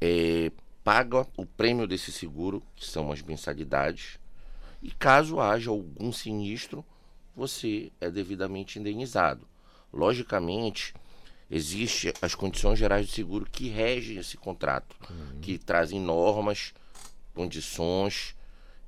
é, 0.01 0.51
paga 0.83 1.27
o 1.37 1.47
prêmio 1.47 1.87
desse 1.87 2.11
seguro, 2.11 2.63
que 2.75 2.85
são 2.85 3.13
as 3.13 3.23
mensalidades, 3.23 4.19
e 4.83 4.91
caso 4.91 5.41
haja 5.41 5.71
algum 5.71 6.13
sinistro, 6.13 6.85
você 7.35 7.93
é 8.01 8.11
devidamente 8.11 8.79
indenizado. 8.79 9.47
Logicamente, 9.93 10.95
existem 11.51 12.13
as 12.21 12.35
condições 12.35 12.79
gerais 12.79 13.07
de 13.07 13.13
seguro 13.13 13.47
que 13.51 13.69
regem 13.69 14.19
esse 14.19 14.37
contrato, 14.37 14.97
uhum. 15.09 15.41
que 15.41 15.59
trazem 15.59 16.01
normas, 16.01 16.73
condições, 17.35 18.35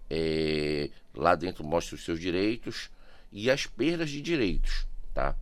é, 0.09 0.91
lá 1.15 1.35
dentro 1.35 1.65
mostra 1.65 1.95
os 1.95 2.05
seus 2.05 2.21
direitos 2.21 2.91
e 3.31 3.51
as 3.51 3.67
perdas 3.67 4.11
de 4.11 4.21
direitos, 4.21 4.87
tá? 5.15 5.37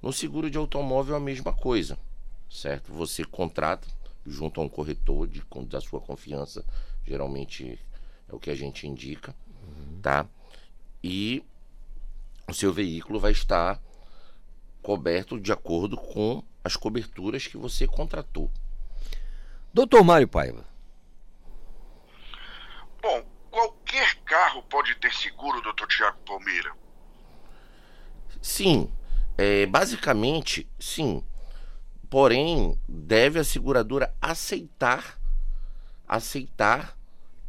No 0.00 0.12
seguro 0.12 0.50
de 0.50 0.58
automóvel 0.58 1.14
é 1.14 1.18
a 1.18 1.20
mesma 1.20 1.52
coisa, 1.52 1.98
certo? 2.50 2.92
Você 2.92 3.24
contrata 3.24 3.86
junto 4.26 4.60
a 4.60 4.64
um 4.64 4.68
corretor 4.68 5.26
de, 5.26 5.42
da 5.66 5.80
sua 5.80 6.00
confiança, 6.00 6.64
geralmente 7.06 7.78
é 8.28 8.34
o 8.34 8.38
que 8.38 8.50
a 8.50 8.54
gente 8.54 8.86
indica, 8.86 9.34
uhum. 9.62 10.00
tá? 10.00 10.26
E 11.02 11.44
o 12.48 12.54
seu 12.54 12.72
veículo 12.72 13.20
vai 13.20 13.32
estar 13.32 13.80
coberto 14.82 15.40
de 15.40 15.52
acordo 15.52 15.96
com 15.96 16.42
as 16.64 16.76
coberturas 16.76 17.46
que 17.46 17.56
você 17.56 17.86
contratou. 17.86 18.50
Doutor 19.72 20.04
Mário 20.04 20.28
Paiva. 20.28 20.64
Bom, 23.00 23.24
qualquer 23.92 24.14
carro 24.24 24.62
pode 24.62 24.94
ter 24.96 25.12
seguro, 25.12 25.60
doutor 25.60 25.86
Tiago 25.86 26.16
Palmeira? 26.26 26.72
Sim, 28.40 28.90
é, 29.36 29.66
basicamente 29.66 30.66
sim. 30.78 31.22
Porém, 32.08 32.78
deve 32.88 33.38
a 33.38 33.44
seguradora 33.44 34.14
aceitar 34.20 35.18
aceitar 36.08 36.96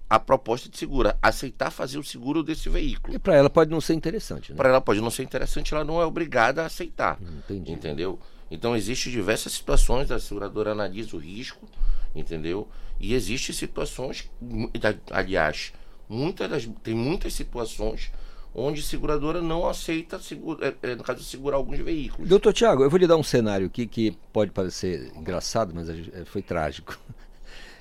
a 0.10 0.20
proposta 0.20 0.70
de 0.70 0.78
seguro, 0.78 1.14
aceitar 1.22 1.72
fazer 1.72 1.98
o 1.98 2.04
seguro 2.04 2.44
desse 2.44 2.70
veículo. 2.70 3.16
E 3.16 3.20
para 3.20 3.36
ela 3.36 3.50
pode 3.50 3.72
não 3.72 3.82
ser 3.82 3.94
interessante, 3.94 4.52
né? 4.52 4.58
Para 4.58 4.70
ela 4.70 4.80
pode 4.80 5.02
não 5.02 5.10
ser 5.10 5.24
interessante, 5.24 5.74
ela 5.74 5.84
não 5.84 6.00
é 6.00 6.06
obrigada 6.06 6.64
a 6.64 6.68
aceitar. 6.68 7.18
Hum, 7.22 7.40
entendi. 7.40 7.72
Entendeu? 7.72 8.20
Então 8.50 8.76
existem 8.76 9.12
diversas 9.12 9.54
situações, 9.54 10.12
a 10.12 10.20
seguradora 10.20 10.72
analisa 10.72 11.16
o 11.16 11.20
risco, 11.20 11.68
entendeu? 12.16 12.70
E 13.00 13.14
existem 13.14 13.54
situações, 13.54 14.30
aliás, 15.12 15.74
muitas 16.08 16.50
das, 16.50 16.70
tem 16.84 16.94
muitas 16.94 17.34
situações 17.34 18.12
onde 18.56 18.82
seguradora 18.84 19.42
não 19.42 19.68
aceita, 19.68 20.20
segura, 20.20 20.76
é, 20.84 20.92
é, 20.92 20.96
no 20.96 21.04
caso, 21.04 21.24
segurar 21.24 21.58
alguns 21.58 21.80
veículos. 21.80 22.30
Doutor 22.30 22.54
Tiago, 22.54 22.84
eu 22.84 22.90
vou 22.90 23.00
lhe 23.00 23.08
dar 23.08 23.18
um 23.18 23.24
cenário 23.24 23.66
aqui 23.68 23.88
que 23.88 24.12
pode 24.32 24.52
parecer 24.52 25.12
engraçado, 25.16 25.74
mas 25.74 25.90
é, 25.90 26.24
foi 26.26 26.42
trágico. 26.42 26.98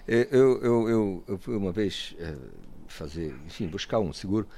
Eu, 0.04 0.58
eu, 0.60 0.88
eu, 0.88 1.24
eu 1.28 1.38
fui 1.38 1.56
uma 1.56 1.70
vez 1.70 2.16
é, 2.18 2.34
fazer, 2.88 3.36
enfim, 3.46 3.68
buscar 3.68 4.00
um 4.00 4.12
seguro 4.12 4.48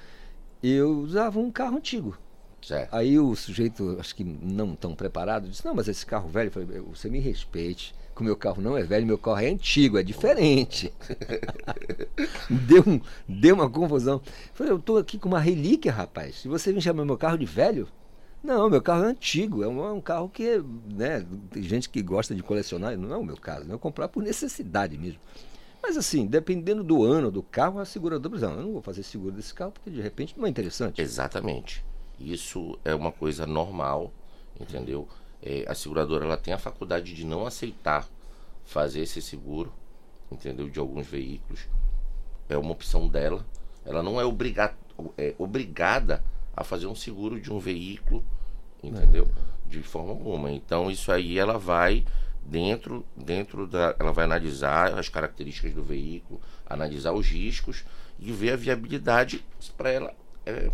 e 0.62 0.72
eu 0.72 1.00
usava 1.00 1.38
um 1.38 1.50
carro 1.50 1.76
antigo. 1.76 2.16
Certo. 2.62 2.94
Aí 2.94 3.18
o 3.18 3.36
sujeito, 3.36 3.98
acho 4.00 4.16
que 4.16 4.24
não 4.24 4.74
tão 4.74 4.94
preparado, 4.94 5.46
disse: 5.46 5.62
Não, 5.62 5.74
mas 5.74 5.86
esse 5.86 6.06
carro 6.06 6.30
velho, 6.30 6.48
eu 6.48 6.50
falei, 6.50 6.80
você 6.80 7.10
me 7.10 7.20
respeite 7.20 7.94
que 8.14 8.20
o 8.20 8.24
meu 8.24 8.36
carro 8.36 8.62
não 8.62 8.76
é 8.76 8.82
velho, 8.82 9.06
meu 9.06 9.18
carro 9.18 9.40
é 9.40 9.48
antigo, 9.48 9.98
é 9.98 10.02
diferente. 10.02 10.92
deu, 12.48 12.84
um, 12.86 13.00
deu 13.28 13.54
uma 13.54 13.68
confusão. 13.68 14.20
Falei, 14.54 14.72
eu 14.72 14.76
estou 14.76 14.98
aqui 14.98 15.18
com 15.18 15.28
uma 15.28 15.40
relíquia, 15.40 15.92
rapaz. 15.92 16.36
Se 16.36 16.48
você 16.48 16.72
me 16.72 16.80
chama 16.80 17.04
meu 17.04 17.18
carro 17.18 17.36
de 17.36 17.46
velho, 17.46 17.88
não, 18.42 18.68
meu 18.68 18.82
carro 18.82 19.04
é 19.04 19.08
antigo, 19.08 19.62
é 19.62 19.68
um, 19.68 19.84
é 19.84 19.92
um, 19.92 20.00
carro 20.00 20.28
que, 20.28 20.62
né, 20.86 21.24
tem 21.50 21.62
gente 21.62 21.88
que 21.88 22.02
gosta 22.02 22.34
de 22.34 22.42
colecionar, 22.42 22.96
não 22.96 23.14
é 23.14 23.16
o 23.16 23.24
meu 23.24 23.38
caso, 23.38 23.66
né, 23.66 23.72
eu 23.74 23.78
comprar 23.78 24.06
por 24.08 24.22
necessidade 24.22 24.98
mesmo. 24.98 25.18
Mas 25.82 25.96
assim, 25.96 26.26
dependendo 26.26 26.84
do 26.84 27.02
ano 27.04 27.30
do 27.30 27.42
carro, 27.42 27.78
a 27.78 27.84
seguradora, 27.84 28.38
não, 28.38 28.54
eu 28.54 28.62
não 28.62 28.72
vou 28.72 28.82
fazer 28.82 29.02
seguro 29.02 29.32
desse 29.32 29.52
carro 29.52 29.72
porque 29.72 29.90
de 29.90 30.00
repente 30.00 30.34
não 30.36 30.46
é 30.46 30.50
interessante. 30.50 31.00
Exatamente. 31.00 31.84
Isso 32.18 32.78
é 32.84 32.94
uma 32.94 33.10
coisa 33.10 33.46
normal, 33.46 34.12
entendeu? 34.60 35.08
É, 35.46 35.66
a 35.68 35.74
seguradora 35.74 36.24
ela 36.24 36.38
tem 36.38 36.54
a 36.54 36.58
faculdade 36.58 37.12
de 37.14 37.26
não 37.26 37.46
aceitar 37.46 38.08
fazer 38.64 39.00
esse 39.00 39.20
seguro, 39.20 39.70
entendeu? 40.32 40.70
De 40.70 40.78
alguns 40.78 41.06
veículos. 41.06 41.68
É 42.48 42.56
uma 42.56 42.72
opção 42.72 43.06
dela. 43.06 43.44
Ela 43.84 44.02
não 44.02 44.18
é, 44.18 44.24
obriga 44.24 44.74
é 45.18 45.34
obrigada 45.38 46.24
a 46.56 46.64
fazer 46.64 46.86
um 46.86 46.94
seguro 46.94 47.38
de 47.38 47.52
um 47.52 47.58
veículo, 47.58 48.24
entendeu? 48.82 49.28
De 49.66 49.82
forma 49.82 50.10
alguma. 50.10 50.50
Então 50.50 50.90
isso 50.90 51.12
aí 51.12 51.38
ela 51.38 51.58
vai 51.58 52.04
dentro 52.42 53.04
dentro 53.16 53.66
da 53.66 53.96
ela 53.98 54.12
vai 54.12 54.24
analisar 54.24 54.98
as 54.98 55.08
características 55.10 55.74
do 55.74 55.82
veículo, 55.82 56.40
analisar 56.66 57.12
os 57.12 57.26
riscos 57.26 57.84
e 58.18 58.32
ver 58.32 58.52
a 58.52 58.56
viabilidade 58.56 59.44
para 59.76 59.90
ela 59.90 60.14
é, 60.46 60.50
é 60.50 60.72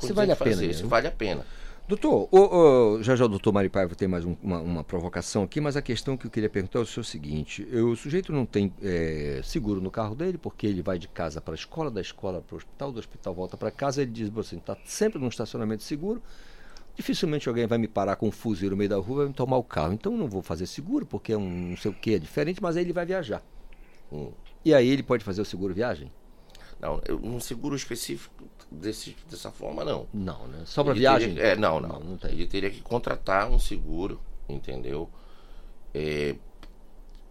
se 0.00 0.12
vale 0.12 0.32
a 0.32 0.36
fazer, 0.36 0.66
pena, 0.66 0.72
se 0.74 0.82
vale 0.84 1.06
a 1.06 1.12
pena. 1.12 1.46
Doutor, 1.88 2.28
o, 2.30 2.38
o, 2.38 3.02
já 3.02 3.16
já 3.16 3.24
o 3.24 3.28
doutor 3.28 3.50
Mari 3.50 3.70
Paiva 3.70 3.94
tem 3.94 4.06
mais 4.06 4.22
um, 4.22 4.36
uma, 4.42 4.60
uma, 4.60 4.84
provocação 4.84 5.42
aqui, 5.42 5.58
mas 5.58 5.74
a 5.74 5.80
questão 5.80 6.18
que 6.18 6.26
eu 6.26 6.30
queria 6.30 6.50
perguntar 6.50 6.80
é 6.80 6.82
o 6.82 6.84
seguinte: 6.84 7.62
o 7.62 7.96
sujeito 7.96 8.30
não 8.30 8.44
tem 8.44 8.70
é, 8.82 9.40
seguro 9.42 9.80
no 9.80 9.90
carro 9.90 10.14
dele, 10.14 10.36
porque 10.36 10.66
ele 10.66 10.82
vai 10.82 10.98
de 10.98 11.08
casa 11.08 11.40
para 11.40 11.54
a 11.54 11.56
escola, 11.56 11.90
da 11.90 12.02
escola 12.02 12.42
para 12.42 12.56
o 12.56 12.58
hospital, 12.58 12.92
do 12.92 12.98
hospital 12.98 13.32
volta 13.32 13.56
para 13.56 13.70
casa, 13.70 14.02
ele 14.02 14.10
diz 14.10 14.30
assim, 14.36 14.58
está 14.58 14.76
sempre 14.84 15.18
num 15.18 15.28
estacionamento 15.28 15.82
seguro, 15.82 16.22
dificilmente 16.94 17.48
alguém 17.48 17.66
vai 17.66 17.78
me 17.78 17.88
parar 17.88 18.16
com 18.16 18.28
um 18.28 18.32
fuzil 18.32 18.68
no 18.68 18.76
meio 18.76 18.90
da 18.90 18.96
rua 18.96 19.14
e 19.14 19.16
vai 19.20 19.28
me 19.28 19.32
tomar 19.32 19.56
o 19.56 19.64
carro. 19.64 19.94
Então 19.94 20.12
eu 20.12 20.18
não 20.18 20.28
vou 20.28 20.42
fazer 20.42 20.66
seguro, 20.66 21.06
porque 21.06 21.32
é 21.32 21.38
um 21.38 21.70
não 21.70 21.76
sei 21.78 21.90
o 21.90 21.94
que, 21.94 22.16
é 22.16 22.18
diferente, 22.18 22.62
mas 22.62 22.76
aí 22.76 22.84
ele 22.84 22.92
vai 22.92 23.06
viajar. 23.06 23.42
Hum. 24.12 24.30
E 24.62 24.74
aí 24.74 24.86
ele 24.90 25.02
pode 25.02 25.24
fazer 25.24 25.40
o 25.40 25.44
seguro 25.44 25.72
viagem? 25.72 26.12
Não, 26.80 27.00
um 27.22 27.40
seguro 27.40 27.74
específico 27.74 28.44
desse, 28.70 29.16
dessa 29.28 29.50
forma, 29.50 29.84
não. 29.84 30.06
Não, 30.12 30.46
né? 30.46 30.62
Só 30.64 30.84
para 30.84 30.94
viagem? 30.94 31.34
Teria, 31.34 31.52
é, 31.52 31.56
não, 31.56 31.80
não. 31.80 31.88
não, 31.88 32.00
não 32.00 32.18
ele 32.24 32.46
teria 32.46 32.70
que 32.70 32.80
contratar 32.80 33.50
um 33.50 33.58
seguro, 33.58 34.20
entendeu? 34.48 35.10
É, 35.92 36.36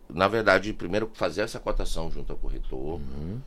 na 0.10 0.28
verdade, 0.28 0.74
primeiro 0.74 1.10
fazer 1.14 1.41
essa 1.41 1.60
cotação 1.60 2.12
junto 2.12 2.32
ao 2.32 2.38
corretor. 2.38 3.00
Uhum. 3.00 3.39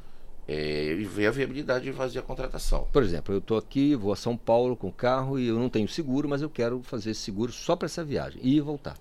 É, 0.48 0.94
e 0.94 1.04
ver 1.04 1.28
a 1.28 1.30
viabilidade 1.30 1.84
de 1.84 1.92
fazer 1.92 2.18
a 2.18 2.22
contratação. 2.22 2.88
Por 2.92 3.04
exemplo, 3.04 3.32
eu 3.32 3.38
estou 3.38 3.56
aqui, 3.56 3.94
vou 3.94 4.12
a 4.12 4.16
São 4.16 4.36
Paulo 4.36 4.74
com 4.74 4.88
o 4.88 4.92
carro 4.92 5.38
e 5.38 5.46
eu 5.46 5.56
não 5.56 5.68
tenho 5.68 5.86
seguro, 5.88 6.28
mas 6.28 6.42
eu 6.42 6.50
quero 6.50 6.82
fazer 6.82 7.10
esse 7.10 7.20
seguro 7.20 7.52
só 7.52 7.76
para 7.76 7.86
essa 7.86 8.02
viagem 8.02 8.40
e 8.42 8.60
voltar. 8.60 8.96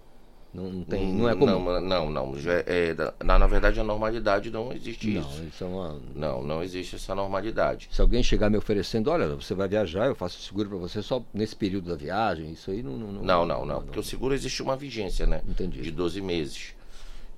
Não, 0.52 0.64
não, 0.64 0.84
tem, 0.84 1.14
não 1.14 1.30
é 1.30 1.36
comum. 1.36 1.80
Não, 1.80 2.10
não, 2.10 2.10
não. 2.10 2.34
É, 2.66 2.96
na, 3.24 3.38
na 3.38 3.46
verdade, 3.46 3.80
a 3.80 3.84
normalidade 3.84 4.50
não 4.50 4.74
existe 4.74 5.08
não, 5.12 5.22
isso. 5.22 5.44
isso 5.44 5.64
é 5.64 5.68
uma... 5.68 6.00
Não, 6.16 6.44
não 6.44 6.64
existe 6.64 6.96
essa 6.96 7.14
normalidade. 7.14 7.88
Se 7.92 8.02
alguém 8.02 8.24
chegar 8.24 8.50
me 8.50 8.58
oferecendo, 8.58 9.12
olha, 9.12 9.28
você 9.36 9.54
vai 9.54 9.68
viajar, 9.68 10.08
eu 10.08 10.16
faço 10.16 10.42
seguro 10.42 10.70
para 10.70 10.78
você 10.80 11.04
só 11.04 11.24
nesse 11.32 11.56
período 11.56 11.90
da 11.90 11.96
viagem, 11.96 12.52
isso 12.52 12.72
aí 12.72 12.82
não... 12.82 12.98
Não, 12.98 13.12
não, 13.12 13.24
não, 13.24 13.46
não, 13.46 13.66
não 13.66 13.82
porque 13.84 14.00
o 14.00 14.04
seguro 14.04 14.34
existe 14.34 14.64
uma 14.64 14.76
vigência, 14.76 15.28
né? 15.28 15.42
Entendi. 15.48 15.82
De 15.82 15.92
12 15.92 16.20
meses. 16.22 16.74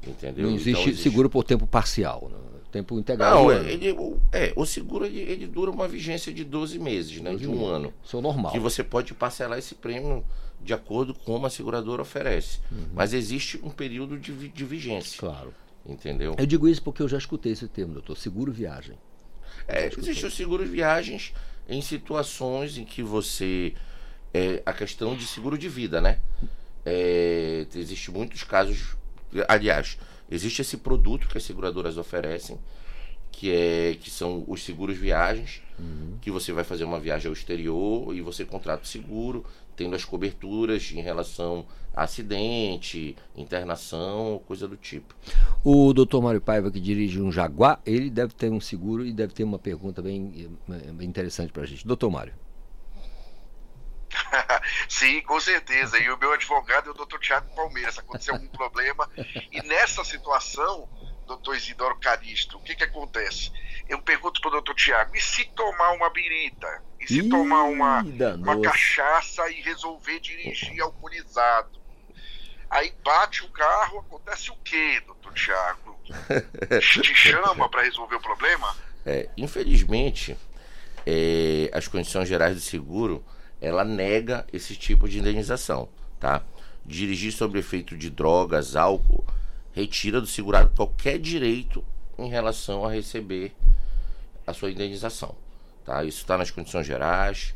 Entendeu? 0.08 0.48
Não 0.48 0.56
existe, 0.56 0.70
então, 0.70 0.84
existe... 0.84 1.04
seguro 1.04 1.30
por 1.30 1.44
tempo 1.44 1.68
parcial, 1.68 2.30
né? 2.32 2.38
tempo 2.72 2.98
integral. 2.98 3.44
Não, 3.44 3.52
ele, 3.52 3.94
é, 4.32 4.54
o 4.56 4.66
seguro 4.66 5.06
ele, 5.06 5.20
ele, 5.20 5.46
dura 5.46 5.70
uma 5.70 5.88
vigência 5.88 6.34
de 6.34 6.44
12 6.44 6.80
meses, 6.80 7.22
né? 7.22 7.32
12 7.32 7.44
de 7.44 7.50
um 7.50 7.52
meses. 7.52 7.68
ano. 7.68 7.94
Isso 8.04 8.18
é 8.18 8.22
normal. 8.22 8.52
Que 8.54 8.60
você 8.60 8.84
pode 8.84 9.14
parcelar 9.14 9.60
esse 9.60 9.76
prêmio 9.76 10.24
de 10.64 10.74
acordo 10.74 11.14
com 11.14 11.34
como 11.34 11.46
a 11.46 11.50
seguradora 11.50 12.02
oferece. 12.02 12.60
Uhum. 12.72 12.88
Mas 12.94 13.14
existe 13.14 13.60
um 13.64 13.70
período 13.70 14.18
de, 14.18 14.50
de 14.50 14.66
vigência. 14.66 15.20
Claro. 15.20 15.54
Entendeu? 15.86 16.36
Eu 16.38 16.46
digo 16.46 16.68
isso 16.68 16.82
porque 16.82 17.02
eu 17.02 17.08
já 17.08 17.18
escutei 17.18 17.54
esse 17.54 17.68
termo, 17.68 17.94
doutor. 17.94 18.18
Seguro 18.18 18.52
viagem. 18.52 18.98
É, 19.68 19.88
existe 19.88 20.26
o 20.26 20.32
seguro 20.32 20.66
viagens 20.66 21.34
em 21.68 21.82
situações 21.82 22.78
em 22.78 22.86
que 22.86 23.02
você. 23.02 23.74
É, 24.34 24.62
a 24.66 24.72
questão 24.72 25.16
de 25.16 25.26
seguro 25.26 25.58
de 25.58 25.68
vida, 25.68 26.00
né? 26.00 26.20
É, 26.86 27.66
existe 27.76 28.12
muitos 28.12 28.44
casos. 28.44 28.96
Aliás, 29.48 29.98
existe 30.30 30.62
esse 30.62 30.78
produto 30.78 31.28
que 31.28 31.38
as 31.38 31.44
seguradoras 31.44 31.98
oferecem, 31.98 32.58
que, 33.32 33.52
é, 33.52 33.98
que 34.00 34.10
são 34.10 34.44
os 34.48 34.64
seguros 34.64 34.98
viagens, 34.98 35.62
uhum. 35.80 36.18
que 36.22 36.32
você 36.32 36.54
vai 36.54 36.64
fazer 36.64 36.84
uma 36.84 37.00
viagem 37.00 37.28
ao 37.28 37.34
exterior 37.34 38.16
e 38.16 38.22
você 38.22 38.46
contrata 38.46 38.84
o 38.84 38.88
seguro, 38.88 39.46
tendo 39.82 39.96
as 39.96 40.06
coberturas 40.06 40.92
em 40.92 41.02
relação 41.02 41.66
a 41.94 42.04
acidente, 42.04 43.18
internação, 43.36 44.42
coisa 44.48 44.68
do 44.68 44.78
tipo. 44.78 45.14
O 45.64 45.92
doutor 45.92 46.22
Mário 46.22 46.40
Paiva, 46.40 46.72
que 46.72 46.80
dirige 46.80 47.20
um 47.20 47.32
Jaguar, 47.32 47.82
ele 47.86 48.10
deve 48.10 48.34
ter 48.34 48.50
um 48.50 48.62
seguro 48.62 49.06
e 49.06 49.12
deve 49.12 49.34
ter 49.34 49.44
uma 49.44 49.60
pergunta 49.60 50.02
bem, 50.02 50.56
bem 50.68 51.08
interessante 51.08 51.52
para 51.52 51.64
a 51.64 51.66
gente. 51.66 51.86
Doutor 51.86 52.10
Mário. 52.10 52.34
Sim, 54.88 55.22
com 55.24 55.40
certeza. 55.40 55.98
E 55.98 56.10
o 56.10 56.18
meu 56.18 56.32
advogado 56.32 56.88
é 56.88 56.92
o 56.92 56.94
doutor 56.94 57.20
Tiago 57.20 57.54
Palmeiras. 57.56 57.98
Aconteceu 57.98 58.36
algum 58.36 58.48
problema. 58.48 59.10
E 59.52 59.62
nessa 59.64 60.04
situação, 60.06 60.88
doutor 61.28 61.58
Isidoro 61.58 61.98
Caristo, 62.00 62.58
o 62.58 62.62
que, 62.62 62.76
que 62.76 62.84
acontece? 62.84 63.52
Eu 63.92 64.02
pergunto 64.02 64.40
para 64.40 64.48
o 64.48 64.52
doutor 64.52 64.74
Tiago, 64.74 65.14
e 65.18 65.20
se 65.20 65.44
tomar 65.48 65.92
uma 65.92 66.10
birita? 66.10 66.82
E 66.98 67.08
se 67.08 67.20
Ih, 67.20 67.30
tomar 67.30 67.64
uma, 67.64 68.02
uma 68.38 68.62
cachaça 68.62 69.50
e 69.50 69.60
resolver 69.60 70.18
dirigir 70.22 70.82
alcoolizado? 70.82 71.78
Aí 72.70 72.94
bate 73.04 73.44
o 73.44 73.50
carro, 73.50 74.00
acontece 74.00 74.50
o 74.50 74.56
quê, 74.64 75.02
doutor 75.06 75.34
Tiago? 75.34 76.00
Te 76.80 77.04
chama 77.14 77.68
para 77.68 77.82
resolver 77.82 78.16
o 78.16 78.22
problema? 78.22 78.74
É, 79.06 79.28
infelizmente, 79.36 80.38
é, 81.06 81.70
as 81.74 81.90
condições 81.90 82.30
gerais 82.30 82.56
de 82.56 82.62
seguro 82.62 83.22
ela 83.60 83.84
nega 83.84 84.48
esse 84.54 84.74
tipo 84.74 85.10
de 85.10 85.20
indenização, 85.20 85.90
tá? 86.18 86.42
Dirigir 86.86 87.34
sob 87.34 87.60
efeito 87.60 87.98
de 87.98 88.10
drogas, 88.10 88.78
álcool, 88.78 89.26
retira 89.74 90.22
do 90.22 90.28
segurado 90.28 90.72
qualquer 90.78 91.20
direito 91.20 91.84
em 92.18 92.30
relação 92.30 92.86
a 92.86 92.92
receber 92.92 93.54
a 94.52 94.54
sua 94.54 94.72
indenização, 94.72 95.36
tá? 95.84 96.04
Isso 96.04 96.20
está 96.20 96.38
nas 96.38 96.52
condições 96.52 96.86
gerais. 96.86 97.56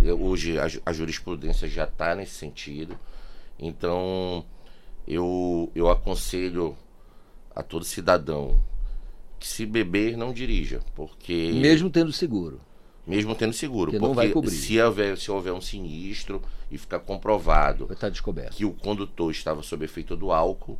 Hoje 0.00 0.58
a, 0.58 0.66
a 0.86 0.92
jurisprudência 0.92 1.68
já 1.68 1.84
está 1.84 2.14
nesse 2.14 2.34
sentido. 2.34 2.98
Então 3.58 4.44
eu, 5.06 5.70
eu 5.74 5.90
aconselho 5.90 6.76
a 7.54 7.62
todo 7.62 7.84
cidadão 7.84 8.62
que 9.38 9.46
se 9.46 9.66
beber 9.66 10.16
não 10.16 10.32
dirija, 10.32 10.80
porque 10.94 11.52
mesmo 11.52 11.90
tendo 11.90 12.12
seguro 12.12 12.60
mesmo 13.06 13.34
tendo 13.34 13.52
seguro. 13.52 13.90
Porque, 13.90 14.04
não 14.04 14.14
vai 14.14 14.30
cobrir. 14.30 14.50
Se 14.50 14.80
houver, 14.80 15.18
se 15.18 15.30
houver 15.30 15.52
um 15.52 15.60
sinistro 15.60 16.42
e 16.70 16.78
ficar 16.78 17.00
comprovado 17.00 17.86
vai 17.86 17.94
estar 17.94 18.08
descoberto. 18.08 18.56
que 18.56 18.64
o 18.64 18.72
condutor 18.72 19.30
estava 19.30 19.62
sob 19.62 19.84
efeito 19.84 20.16
do 20.16 20.30
álcool, 20.30 20.78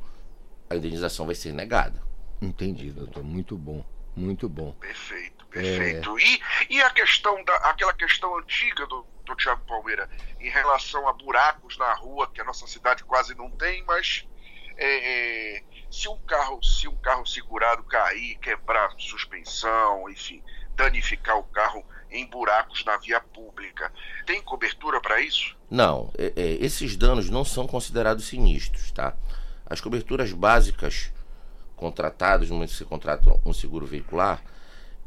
a 0.71 0.77
indenização 0.77 1.27
vai 1.27 1.35
ser 1.35 1.53
negada. 1.53 2.01
Entendi, 2.41 2.91
doutor. 2.91 3.23
Muito 3.23 3.57
bom. 3.57 3.85
Muito 4.15 4.49
bom. 4.49 4.73
Perfeito, 4.73 5.47
perfeito. 5.47 6.19
É... 6.19 6.23
E, 6.23 6.43
e 6.71 6.83
a 6.83 6.91
questão 6.91 7.43
da 7.45 7.55
aquela 7.57 7.95
questão 7.95 8.37
antiga 8.39 8.87
do, 8.87 9.07
do 9.25 9.35
Tiago 9.35 9.65
Palmeira 9.67 10.09
em 10.41 10.51
relação 10.51 11.09
a 11.09 11.13
buracos 11.13 11.77
na 11.79 11.93
rua, 11.95 12.31
que 12.33 12.41
a 12.41 12.45
nossa 12.45 12.67
cidade 12.67 13.05
quase 13.05 13.35
não 13.35 13.51
tem, 13.51 13.83
mas 13.85 14.27
é, 14.77 15.57
é, 15.57 15.63
se 15.91 16.09
um 16.09 16.19
carro, 16.19 16.63
se 16.63 16.89
um 16.89 16.97
carro 16.97 17.27
segurado 17.27 17.83
cair, 17.85 18.37
quebrar 18.39 18.91
suspensão, 18.99 20.09
enfim, 20.11 20.43
danificar 20.75 21.39
o 21.39 21.45
carro 21.45 21.85
em 22.11 22.27
buracos 22.27 22.85
na 22.85 22.97
via 22.99 23.21
pública. 23.21 23.93
Tem 24.27 24.43
cobertura 24.43 25.01
para 25.01 25.21
isso? 25.21 25.57
Não, 25.71 26.13
é, 26.19 26.33
é, 26.37 26.65
esses 26.65 26.97
danos 26.97 27.31
não 27.31 27.45
são 27.45 27.67
considerados 27.67 28.27
sinistros, 28.27 28.91
tá? 28.91 29.15
As 29.65 29.81
coberturas 29.81 30.33
básicas 30.33 31.11
contratadas 31.83 32.49
no 32.49 32.55
momento 32.55 32.71
que 32.71 32.77
você 32.77 32.85
contrata 32.85 33.37
um 33.45 33.53
seguro 33.53 33.85
veicular 33.85 34.41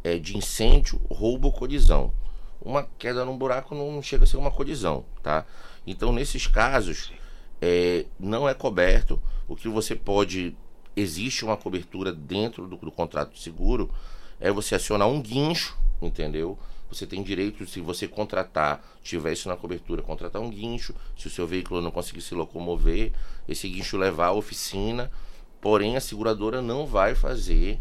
é 0.04 0.18
de 0.20 0.38
incêndio, 0.38 1.02
roubo 1.10 1.48
ou 1.48 1.54
colisão. 1.54 2.14
Uma 2.62 2.84
queda 3.00 3.24
num 3.24 3.38
buraco 3.38 3.74
não 3.74 4.02
chega 4.02 4.26
a 4.26 4.28
ser 4.28 4.38
uma 4.38 4.52
colisão, 4.52 5.06
tá? 5.24 5.46
Então, 5.88 6.12
nesses 6.12 6.48
casos, 6.48 7.14
é, 7.62 8.06
não 8.20 8.48
é 8.48 8.54
coberto. 8.54 9.22
O 9.48 9.56
que 9.56 9.70
você 9.70 9.96
pode. 9.96 10.56
Existe 10.98 11.44
uma 11.44 11.58
cobertura 11.58 12.14
dentro 12.14 12.68
do, 12.68 12.78
do 12.78 12.92
contrato 12.92 13.34
de 13.34 13.42
seguro, 13.42 13.90
é 14.40 14.50
você 14.50 14.76
acionar 14.76 15.10
um 15.10 15.22
guincho, 15.22 15.78
entendeu? 16.02 16.58
você 16.90 17.06
tem 17.06 17.22
direito, 17.22 17.66
se 17.68 17.82
você 17.82 18.08
contratar, 18.08 18.82
tiver 19.04 19.34
isso 19.34 19.50
na 19.50 19.58
cobertura, 19.58 20.02
contratar 20.02 20.42
um 20.42 20.50
guincho, 20.50 20.94
se 21.18 21.28
o 21.28 21.30
seu 21.30 21.46
veículo 21.46 21.82
não 21.82 21.92
conseguir 21.92 22.22
se 22.22 22.34
locomover, 22.34 23.12
esse 23.48 23.68
guincho 23.68 23.98
levar 23.98 24.28
à 24.28 24.32
oficina, 24.32 25.12
porém 25.66 25.98
a 25.98 26.00
seguradora 26.00 26.62
não 26.62 26.86
vai 26.86 27.16
fazer 27.16 27.80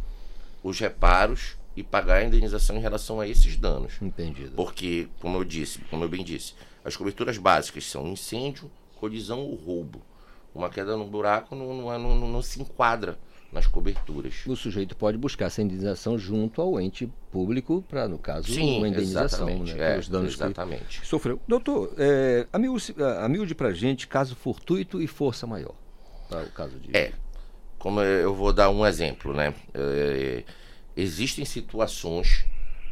os 0.62 0.80
reparos 0.80 1.54
e 1.76 1.82
pagar 1.82 2.14
a 2.14 2.24
indenização 2.24 2.78
em 2.78 2.80
relação 2.80 3.20
a 3.20 3.28
esses 3.28 3.58
danos. 3.58 4.00
Entendido. 4.00 4.52
Porque, 4.56 5.06
como 5.20 5.36
eu 5.36 5.44
disse, 5.44 5.80
como 5.90 6.02
eu 6.02 6.08
bem 6.08 6.24
disse, 6.24 6.54
as 6.82 6.96
coberturas 6.96 7.36
básicas 7.36 7.84
são 7.84 8.08
incêndio, 8.08 8.70
colisão 8.96 9.40
ou 9.40 9.54
roubo. 9.54 10.00
Uma 10.54 10.70
queda 10.70 10.96
no 10.96 11.04
buraco 11.04 11.54
não, 11.54 11.74
não, 11.74 11.98
não, 11.98 12.28
não 12.28 12.40
se 12.40 12.62
enquadra 12.62 13.18
nas 13.52 13.66
coberturas. 13.66 14.32
O 14.46 14.56
sujeito 14.56 14.96
pode 14.96 15.18
buscar 15.18 15.44
essa 15.44 15.60
indenização 15.60 16.16
junto 16.16 16.62
ao 16.62 16.80
ente 16.80 17.06
público 17.30 17.84
para, 17.86 18.08
no 18.08 18.16
caso, 18.18 18.50
Sim, 18.50 18.78
uma 18.78 18.88
indenização 18.88 19.62
né, 19.62 19.72
é, 19.72 19.90
pelos 19.90 20.08
danos 20.08 20.32
exatamente. 20.32 21.02
que 21.02 21.06
sofreu. 21.06 21.38
Doutor, 21.46 21.92
é, 21.98 22.46
amiúde, 22.50 22.94
amiúde 23.20 23.54
para 23.54 23.72
gente 23.72 24.08
caso 24.08 24.34
fortuito 24.34 25.02
e 25.02 25.06
força 25.06 25.46
maior. 25.46 25.74
Para 26.30 26.44
o 26.44 26.50
caso 26.50 26.78
de... 26.80 26.96
É, 26.96 27.12
como 27.84 28.00
eu 28.00 28.34
vou 28.34 28.50
dar 28.50 28.70
um 28.70 28.86
exemplo, 28.86 29.34
né? 29.34 29.52
É, 29.74 30.42
existem 30.96 31.44
situações, 31.44 32.46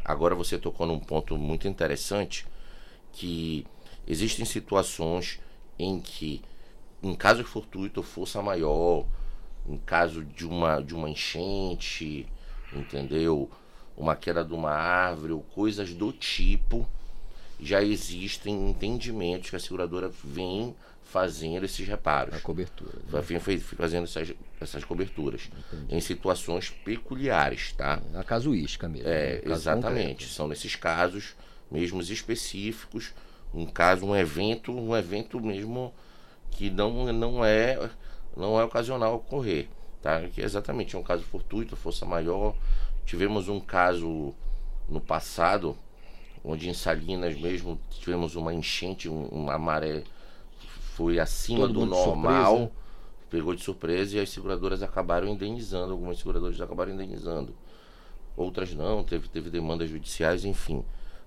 agora 0.05 0.35
você 0.35 0.55
tocou 0.55 0.85
num 0.85 0.99
ponto 0.99 1.35
muito 1.35 1.67
interessante, 1.67 2.45
que 3.11 3.65
existem 4.07 4.45
situações 4.45 5.39
em 5.79 5.99
que, 5.99 6.43
em 7.01 7.15
caso 7.15 7.43
fortuito, 7.43 8.03
força 8.03 8.39
maior, 8.39 9.07
em 9.67 9.77
caso 9.77 10.23
de 10.23 10.45
uma, 10.45 10.79
de 10.79 10.93
uma 10.93 11.09
enchente, 11.09 12.27
entendeu? 12.71 13.49
Uma 13.97 14.15
queda 14.15 14.45
de 14.45 14.53
uma 14.53 14.73
árvore 14.73 15.33
ou 15.33 15.41
coisas 15.41 15.91
do 15.91 16.11
tipo, 16.11 16.87
já 17.59 17.81
existem 17.81 18.69
entendimentos 18.69 19.49
que 19.49 19.55
a 19.55 19.59
seguradora 19.59 20.11
vem 20.23 20.75
fazendo 21.13 21.63
esses 21.63 21.87
reparos. 21.87 22.33
A 22.33 22.39
cobertura. 22.39 22.91
Né? 23.07 23.21
Vem 23.21 23.39
fazendo 23.59 24.05
essas, 24.05 24.33
essas 24.59 24.83
coberturas. 24.83 25.47
Entendi. 25.71 25.95
Em 25.95 26.01
situações 26.01 26.71
peculiares, 26.71 27.71
tá? 27.73 28.01
A 28.15 28.23
casuística 28.23 28.89
mesmo. 28.89 29.07
É, 29.07 29.35
né? 29.45 29.53
exatamente. 29.53 30.07
Concreto. 30.07 30.33
São 30.33 30.47
nesses 30.47 30.75
casos 30.75 31.35
mesmo 31.69 32.01
específicos. 32.01 33.13
Um 33.53 33.67
caso, 33.67 34.07
um 34.07 34.15
evento, 34.15 34.71
um 34.71 34.97
evento 34.97 35.39
mesmo 35.39 35.93
que 36.49 36.71
não, 36.71 37.13
não 37.13 37.45
é 37.45 37.77
não 38.35 38.59
é 38.59 38.63
ocasional 38.63 39.13
ocorrer, 39.13 39.67
tá? 40.01 40.27
Que 40.29 40.41
exatamente 40.41 40.95
é 40.95 40.99
um 40.99 41.03
caso 41.03 41.21
fortuito, 41.21 41.75
força 41.75 42.07
maior. 42.07 42.55
Tivemos 43.05 43.47
um 43.47 43.59
caso 43.59 44.33
no 44.89 44.99
passado, 44.99 45.77
onde 46.43 46.67
em 46.67 46.73
Salinas 46.73 47.39
mesmo 47.39 47.79
tivemos 47.91 48.35
uma 48.35 48.51
enchente, 48.51 49.07
um, 49.07 49.25
uma 49.25 49.59
maré 49.59 50.03
foi 50.95 51.19
acima 51.19 51.67
Todo 51.67 51.73
do 51.81 51.85
normal, 51.85 52.57
surpresa. 52.57 52.71
pegou 53.29 53.55
de 53.55 53.63
surpresa 53.63 54.17
e 54.17 54.19
as 54.19 54.29
seguradoras 54.29 54.83
acabaram 54.83 55.27
indenizando, 55.27 55.91
algumas 55.91 56.17
seguradoras 56.17 56.59
acabaram 56.61 56.93
indenizando. 56.93 57.55
Outras 58.37 58.73
não, 58.73 59.03
teve, 59.03 59.27
teve 59.27 59.49
demandas 59.49 59.89
judiciais, 59.89 60.45
enfim. 60.45 60.83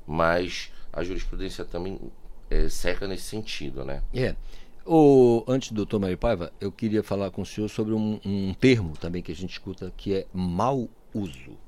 Mas 0.06 0.70
a 0.92 1.02
jurisprudência 1.02 1.64
também 1.64 2.00
é, 2.48 2.68
seca 2.68 3.06
nesse 3.06 3.24
sentido, 3.24 3.84
né? 3.84 4.02
É. 4.14 4.36
O, 4.84 5.44
antes 5.48 5.72
do 5.72 5.76
doutor 5.76 5.98
Mário 5.98 6.16
Paiva, 6.16 6.52
eu 6.60 6.70
queria 6.70 7.02
falar 7.02 7.32
com 7.32 7.42
o 7.42 7.46
senhor 7.46 7.68
sobre 7.68 7.92
um, 7.92 8.20
um 8.24 8.54
termo 8.54 8.96
também 8.96 9.20
que 9.20 9.32
a 9.32 9.34
gente 9.34 9.50
escuta 9.50 9.92
que 9.96 10.14
é 10.14 10.26
mau 10.32 10.88
uso. 11.12 11.58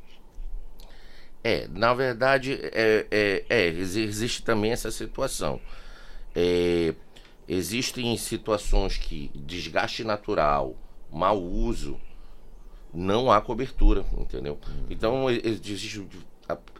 É, 1.42 1.66
na 1.68 1.92
verdade, 1.94 2.60
é, 2.62 3.06
é, 3.10 3.44
é, 3.48 3.66
existe 3.66 4.42
também 4.42 4.70
essa 4.70 4.90
situação. 4.92 5.60
Existem 7.48 8.14
situações 8.16 8.98
que 8.98 9.30
desgaste 9.34 10.04
natural, 10.04 10.76
mau 11.10 11.42
uso, 11.42 11.98
não 12.92 13.32
há 13.32 13.40
cobertura, 13.40 14.04
entendeu? 14.18 14.58
Então, 14.90 15.30
existe, 15.30 16.06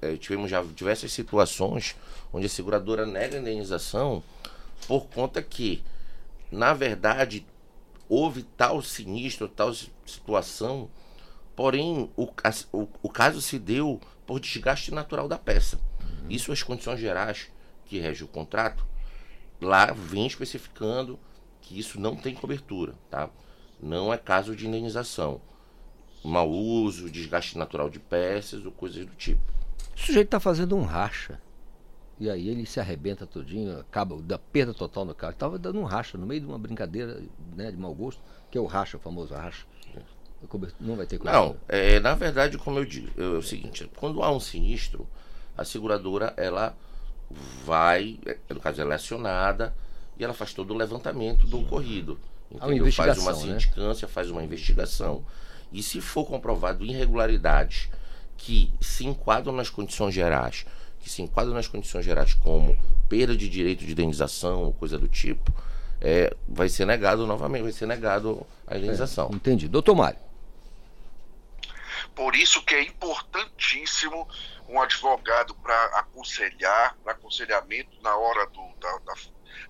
é, 0.03 0.17
tivemos 0.17 0.51
já 0.51 0.63
diversas 0.63 1.13
situações 1.13 1.97
onde 2.33 2.47
a 2.47 2.49
seguradora 2.51 3.07
nega 3.07 3.37
a 3.37 3.41
indenização 3.41 4.23
por 4.87 5.07
conta 5.07 5.43
que, 5.43 5.83
na 6.51 6.75
verdade, 6.75 7.47
houve 8.09 8.43
tal 8.43 8.83
sinistro, 8.83 9.49
tal 9.49 9.73
situação, 10.07 10.89
porém 11.57 12.11
o, 12.17 12.29
o, 12.73 12.89
o 13.03 13.09
caso 13.09 13.41
se 13.41 13.59
deu 13.59 14.01
por 14.27 14.39
desgaste 14.39 14.93
natural 14.93 15.29
da 15.29 15.39
peça. 15.39 15.79
Uhum. 16.01 16.31
Isso 16.31 16.53
as 16.53 16.63
condições 16.63 17.01
gerais 17.01 17.49
que 17.87 17.99
rege 17.99 18.23
o 18.25 18.29
contrato, 18.29 18.85
lá 19.61 19.87
vem 19.93 20.27
especificando 20.27 21.19
que 21.61 21.79
isso 21.79 22.01
não 22.01 22.17
tem 22.17 22.35
cobertura, 22.35 22.95
tá? 23.11 23.29
Não 23.81 24.13
é 24.13 24.17
caso 24.17 24.57
de 24.57 24.67
indenização. 24.67 25.41
Mau 26.25 26.51
uso, 26.51 27.11
desgaste 27.11 27.57
natural 27.57 27.89
de 27.89 27.99
peças 27.99 28.65
ou 28.65 28.73
coisas 28.73 29.05
do 29.07 29.15
tipo. 29.15 29.41
O 29.95 30.01
sujeito 30.01 30.27
está 30.27 30.41
fazendo 30.41 30.77
um 30.77 30.83
racha. 30.83 31.41
E 32.21 32.29
aí 32.29 32.49
ele 32.49 32.67
se 32.67 32.81
arrebenta 32.81 33.27
todinho, 33.27 33.79
acaba 33.79 34.21
da 34.21 34.39
perda 34.39 34.75
total 34.75 35.05
no 35.05 35.15
carro. 35.15 35.33
Estava 35.33 35.59
dando 35.59 35.79
um 35.79 35.85
racha 35.85 36.19
no 36.19 36.27
meio 36.27 36.41
de 36.41 36.47
uma 36.47 36.59
brincadeira 36.59 37.23
né, 37.55 37.71
de 37.71 37.77
mau 37.77 37.95
gosto, 37.95 38.21
que 38.51 38.59
é 38.59 38.61
o 38.61 38.67
racha, 38.67 38.97
o 38.97 39.01
famoso 39.01 39.35
racha. 39.35 39.65
Não 40.81 40.97
vai 40.97 41.07
ter 41.07 41.23
Não, 41.23 41.57
é, 41.69 41.99
na 41.99 42.15
verdade, 42.15 42.59
como 42.59 42.79
eu 42.79 42.85
digo, 42.85 43.11
é 43.21 43.25
o 43.25 43.43
seguinte, 43.43 43.91
quando 43.97 44.23
há 44.23 44.31
um 44.31 44.39
sinistro, 44.39 45.07
a 45.57 45.65
seguradora, 45.65 46.33
ela 46.37 46.77
vai, 47.65 48.19
no 48.49 48.61
caso 48.61 48.81
ela 48.81 48.93
é 48.93 48.97
acionada, 48.97 49.75
e 50.19 50.25
ela 50.25 50.35
faz 50.35 50.53
todo 50.53 50.73
o 50.73 50.77
levantamento 50.77 51.47
do 51.47 51.61
ocorrido. 51.61 52.19
Entendeu? 52.51 52.91
Faz 52.93 53.19
uma 53.19 53.35
sindicância, 53.35 54.07
né? 54.07 54.13
faz 54.13 54.31
uma 54.31 54.43
investigação. 54.43 55.25
E 55.73 55.83
se 55.83 56.01
for 56.01 56.25
comprovado 56.25 56.85
irregularidades 56.85 57.89
que 58.37 58.73
se 58.81 59.07
enquadram 59.07 59.53
nas 59.53 59.69
condições 59.69 60.15
gerais, 60.15 60.65
que 61.01 61.11
se 61.11 61.23
enquadram 61.23 61.55
nas 61.55 61.69
condições 61.69 62.05
gerais 62.05 62.35
como 62.35 62.77
perda 63.09 63.37
de 63.37 63.49
direito 63.49 63.85
de 63.85 63.93
indenização 63.93 64.65
ou 64.65 64.73
coisa 64.73 64.99
do 64.99 65.09
tipo, 65.09 65.53
é, 66.01 66.35
vai 66.49 66.69
ser 66.69 66.87
negado 66.87 67.27
novamente, 67.27 67.63
vai 67.63 67.73
ser 67.73 67.87
negado 67.87 68.47
a 68.67 68.77
indenização. 68.77 69.29
É, 69.33 69.37
entendi. 69.37 69.69
Doutor 69.69 69.95
Mário. 69.95 70.19
Por 72.15 72.35
isso 72.35 72.63
que 72.63 72.75
é 72.75 72.83
importantíssimo 72.83 74.27
um 74.69 74.81
advogado 74.81 75.55
para 75.55 75.85
aconselhar, 75.99 76.97
para 77.03 77.13
aconselhamento 77.13 78.01
na 78.03 78.15
hora 78.17 78.47
do, 78.47 78.75
da, 78.79 78.99
da, 78.99 79.15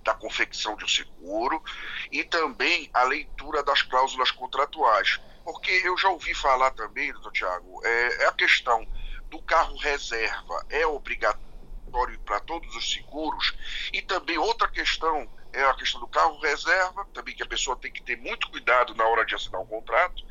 da, 0.03 0.13
confecção 0.13 0.75
de 0.75 0.83
um 0.83 0.87
seguro 0.87 1.63
e 2.11 2.23
também 2.23 2.89
a 2.93 3.03
leitura 3.03 3.63
das 3.63 3.81
cláusulas 3.81 4.31
contratuais. 4.31 5.19
Porque 5.43 5.71
eu 5.83 5.97
já 5.97 6.09
ouvi 6.09 6.33
falar 6.35 6.71
também, 6.71 7.11
doutor 7.13 7.31
Tiago, 7.31 7.81
é, 7.83 8.23
é 8.23 8.27
a 8.27 8.33
questão 8.33 8.85
do 9.29 9.41
carro 9.41 9.77
reserva 9.77 10.65
é 10.69 10.85
obrigatório 10.85 12.19
para 12.25 12.39
todos 12.39 12.75
os 12.75 12.91
seguros 12.91 13.55
e 13.93 14.01
também 14.01 14.37
outra 14.37 14.67
questão 14.67 15.27
é 15.51 15.63
a 15.63 15.73
questão 15.73 15.99
do 15.99 16.07
carro 16.07 16.39
reserva, 16.39 17.05
também 17.13 17.35
que 17.35 17.41
a 17.41 17.47
pessoa 17.47 17.75
tem 17.75 17.91
que 17.91 18.03
ter 18.03 18.17
muito 18.17 18.49
cuidado 18.51 18.93
na 18.93 19.05
hora 19.05 19.25
de 19.25 19.33
assinar 19.33 19.59
um 19.59 19.65
contrato, 19.65 20.23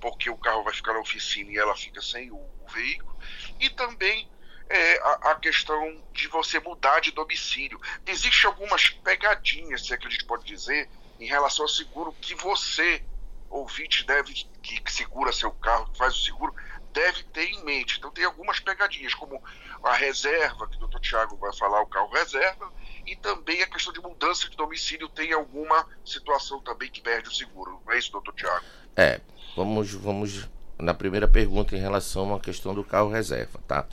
porque 0.00 0.30
o 0.30 0.36
carro 0.36 0.62
vai 0.62 0.74
ficar 0.74 0.92
na 0.92 1.00
oficina 1.00 1.50
e 1.50 1.58
ela 1.58 1.74
fica 1.74 2.00
sem 2.00 2.30
o, 2.30 2.36
o 2.36 2.68
veículo. 2.72 3.16
E 3.60 3.70
também 3.70 4.28
é, 4.68 4.98
a, 4.98 5.32
a, 5.32 5.34
questão 5.36 6.02
de 6.12 6.28
você 6.28 6.58
mudar 6.60 7.00
de 7.00 7.12
domicílio. 7.12 7.80
Existem 8.06 8.46
algumas 8.46 8.90
pegadinhas, 8.90 9.86
se 9.86 9.94
é 9.94 9.96
que 9.96 10.06
a 10.06 10.10
gente 10.10 10.24
pode 10.24 10.44
dizer, 10.44 10.88
em 11.20 11.26
relação 11.26 11.64
ao 11.64 11.68
seguro 11.68 12.12
que 12.20 12.34
você, 12.34 13.02
ouvinte, 13.48 14.04
deve, 14.04 14.34
que, 14.62 14.80
que 14.80 14.92
segura 14.92 15.32
seu 15.32 15.50
carro, 15.50 15.90
que 15.92 15.98
faz 15.98 16.14
o 16.14 16.24
seguro, 16.24 16.54
deve 16.92 17.22
ter 17.24 17.44
em 17.44 17.64
mente. 17.64 17.98
Então 17.98 18.10
tem 18.10 18.24
algumas 18.24 18.58
pegadinhas, 18.58 19.14
como 19.14 19.42
a 19.82 19.92
reserva, 19.92 20.66
que 20.66 20.76
o 20.76 20.80
doutor 20.80 21.00
Tiago 21.00 21.36
vai 21.36 21.54
falar, 21.54 21.82
o 21.82 21.86
carro 21.86 22.10
reserva, 22.10 22.72
e 23.06 23.14
também 23.14 23.62
a 23.62 23.66
questão 23.66 23.92
de 23.92 24.00
mudança 24.00 24.48
de 24.48 24.56
domicílio 24.56 25.08
tem 25.08 25.32
alguma 25.32 25.86
situação 26.04 26.60
também 26.60 26.90
que 26.90 27.00
perde 27.00 27.28
o 27.28 27.32
seguro. 27.32 27.80
Não 27.84 27.92
é 27.92 27.98
isso, 27.98 28.10
doutor 28.10 28.34
Tiago? 28.34 28.64
É, 28.96 29.20
vamos, 29.54 29.92
vamos 29.92 30.48
na 30.78 30.94
primeira 30.94 31.28
pergunta 31.28 31.76
em 31.76 31.78
relação 31.78 32.34
à 32.34 32.40
questão 32.40 32.74
do 32.74 32.82
carro 32.82 33.10
reserva, 33.10 33.60
tá? 33.68 33.86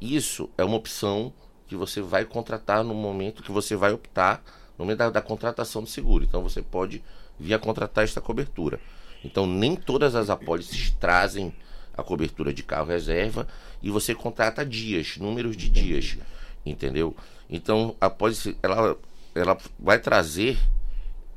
Isso 0.00 0.50
é 0.58 0.64
uma 0.64 0.76
opção 0.76 1.32
que 1.68 1.76
você 1.76 2.00
vai 2.00 2.24
contratar 2.24 2.82
no 2.82 2.92
momento 2.92 3.44
que 3.44 3.52
você 3.52 3.76
vai 3.76 3.92
optar 3.92 4.42
no 4.76 4.84
momento 4.84 4.98
da, 4.98 5.10
da 5.10 5.22
contratação 5.22 5.82
do 5.82 5.88
seguro. 5.88 6.24
Então 6.24 6.42
você 6.42 6.62
pode 6.62 7.00
vir 7.38 7.54
a 7.54 7.60
contratar 7.60 8.02
esta 8.02 8.20
cobertura. 8.20 8.80
Então 9.24 9.46
nem 9.46 9.76
todas 9.76 10.16
as 10.16 10.28
apólices 10.30 10.90
trazem 10.98 11.54
a 11.96 12.02
cobertura 12.02 12.52
de 12.52 12.62
carro 12.64 12.88
reserva 12.88 13.46
e 13.80 13.88
você 13.90 14.14
contrata 14.14 14.66
dias, 14.66 15.16
números 15.16 15.56
de 15.56 15.68
dias, 15.68 16.18
entendeu? 16.66 17.14
Então 17.48 17.94
a 18.00 18.10
pólice 18.10 18.56
ela, 18.62 18.96
ela 19.34 19.56
vai 19.78 19.98
trazer 19.98 20.58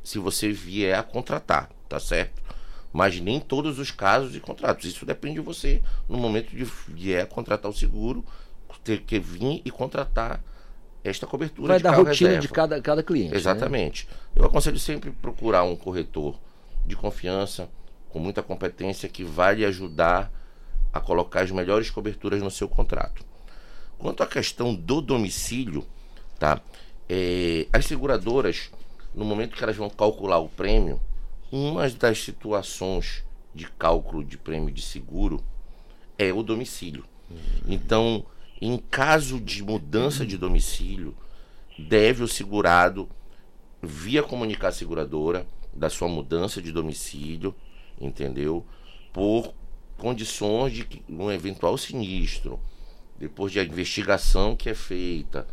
se 0.03 0.17
você 0.17 0.51
vier 0.51 0.97
a 0.97 1.03
contratar, 1.03 1.69
tá 1.87 1.99
certo? 1.99 2.42
Mas 2.93 3.19
nem 3.19 3.39
todos 3.39 3.79
os 3.79 3.89
casos 3.89 4.31
de 4.31 4.39
contratos. 4.39 4.85
Isso 4.85 5.05
depende 5.05 5.35
de 5.35 5.41
você 5.41 5.81
no 6.07 6.17
momento 6.17 6.55
de 6.55 6.63
vier 6.87 7.23
a 7.23 7.25
contratar 7.25 7.69
o 7.69 7.75
seguro, 7.75 8.23
ter 8.83 9.01
que 9.01 9.19
vir 9.19 9.61
e 9.65 9.71
contratar 9.71 10.41
esta 11.03 11.27
cobertura 11.27 11.69
vai 11.69 11.77
de 11.77 11.83
da 11.83 11.91
rotina 11.91 12.29
reserva. 12.29 12.41
de 12.41 12.47
cada, 12.47 12.81
cada 12.81 13.03
cliente. 13.03 13.35
Exatamente. 13.35 14.07
Né? 14.07 14.17
Eu 14.35 14.45
aconselho 14.45 14.79
sempre 14.79 15.11
procurar 15.11 15.63
um 15.63 15.75
corretor 15.75 16.39
de 16.85 16.95
confiança, 16.95 17.69
com 18.09 18.19
muita 18.19 18.41
competência, 18.41 19.09
que 19.09 19.23
vai 19.23 19.55
lhe 19.55 19.65
ajudar 19.65 20.31
a 20.93 21.01
colocar 21.01 21.41
as 21.41 21.51
melhores 21.51 21.89
coberturas 21.89 22.41
no 22.41 22.49
seu 22.49 22.69
contrato. 22.69 23.25
Quanto 23.97 24.23
à 24.23 24.27
questão 24.27 24.73
do 24.73 25.01
domicílio, 25.01 25.85
tá? 26.39 26.61
É, 27.09 27.67
as 27.73 27.85
seguradoras, 27.85 28.69
no 29.13 29.25
momento 29.25 29.57
que 29.57 29.63
elas 29.63 29.75
vão 29.75 29.89
calcular 29.89 30.39
o 30.39 30.47
prêmio, 30.47 31.01
uma 31.55 31.87
das 31.87 32.17
situações 32.17 33.23
de 33.53 33.69
cálculo 33.73 34.23
de 34.23 34.39
prêmio 34.39 34.73
de 34.73 34.81
seguro 34.81 35.39
é 36.17 36.33
o 36.33 36.41
domicílio. 36.41 37.05
Então, 37.67 38.25
em 38.59 38.75
caso 38.75 39.39
de 39.39 39.61
mudança 39.61 40.25
de 40.25 40.35
domicílio, 40.35 41.15
deve 41.77 42.23
o 42.23 42.27
segurado, 42.27 43.07
via 43.83 44.23
comunicar 44.23 44.69
a 44.69 44.71
seguradora, 44.71 45.45
da 45.71 45.91
sua 45.91 46.07
mudança 46.07 46.59
de 46.59 46.71
domicílio, 46.71 47.53
entendeu? 48.01 48.65
Por 49.11 49.53
condições 49.95 50.73
de 50.73 51.03
um 51.07 51.29
eventual 51.29 51.77
sinistro, 51.77 52.59
depois 53.19 53.51
de 53.51 53.59
a 53.59 53.63
investigação 53.63 54.55
que 54.55 54.71
é 54.71 54.73
feita, 54.73 55.47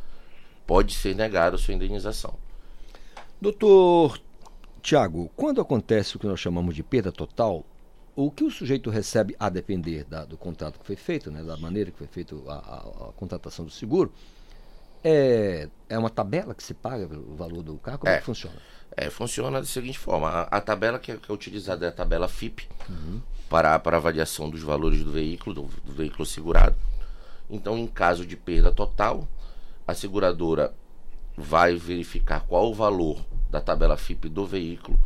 pode 0.66 0.94
ser 0.94 1.14
negada 1.14 1.56
a 1.56 1.58
sua 1.58 1.74
indenização. 1.74 2.34
Doutor 3.38 4.18
Tiago, 4.80 5.30
quando 5.36 5.60
acontece 5.60 6.16
o 6.16 6.18
que 6.18 6.26
nós 6.26 6.40
chamamos 6.40 6.74
de 6.74 6.82
perda 6.82 7.12
total, 7.12 7.64
o 8.16 8.30
que 8.30 8.44
o 8.44 8.50
sujeito 8.50 8.90
recebe 8.90 9.36
a 9.38 9.48
depender 9.48 10.04
da, 10.04 10.24
do 10.24 10.36
contrato 10.36 10.78
que 10.78 10.86
foi 10.86 10.96
feito, 10.96 11.30
né, 11.30 11.42
da 11.42 11.56
maneira 11.56 11.90
que 11.90 11.98
foi 11.98 12.06
feita 12.06 12.34
a, 12.48 12.52
a, 12.52 12.78
a, 13.08 13.12
contratação 13.12 13.64
do 13.64 13.70
seguro, 13.70 14.12
é, 15.02 15.68
é 15.88 15.98
uma 15.98 16.10
tabela 16.10 16.54
que 16.54 16.62
se 16.62 16.74
paga 16.74 17.06
o 17.06 17.34
valor 17.34 17.62
do 17.62 17.76
carro? 17.78 17.98
Como 17.98 18.12
é, 18.12 18.16
é 18.16 18.18
que 18.18 18.24
funciona? 18.24 18.56
É, 18.96 19.08
funciona 19.08 19.60
da 19.60 19.66
seguinte 19.66 19.98
forma: 19.98 20.28
a, 20.28 20.42
a 20.42 20.60
tabela 20.60 20.98
que 20.98 21.12
é, 21.12 21.16
que 21.16 21.30
é, 21.30 21.34
utilizada 21.34 21.86
é 21.86 21.88
a 21.88 21.92
tabela 21.92 22.28
FIP 22.28 22.68
uhum. 22.88 23.20
para, 23.48 23.78
para 23.78 23.96
avaliação 23.96 24.50
dos 24.50 24.62
valores 24.62 25.02
do 25.02 25.12
veículo, 25.12 25.54
do, 25.54 25.62
do 25.62 25.92
veículo 25.92 26.26
segurado. 26.26 26.76
Então, 27.48 27.78
em 27.78 27.86
caso 27.86 28.26
de 28.26 28.36
perda 28.36 28.70
total, 28.70 29.26
a 29.86 29.94
seguradora 29.94 30.74
vai 31.36 31.76
verificar 31.76 32.40
qual 32.40 32.70
o 32.70 32.74
valor 32.74 33.24
da 33.50 33.60
tabela 33.60 33.96
FIP 33.96 34.28
do 34.28 34.46
veículo 34.46 34.98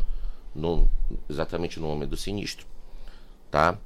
no, 0.54 0.88
exatamente 1.28 1.80
no 1.80 1.86
momento 1.86 2.10
do 2.10 2.16
sinistro 2.16 2.66
tá? 3.54 3.78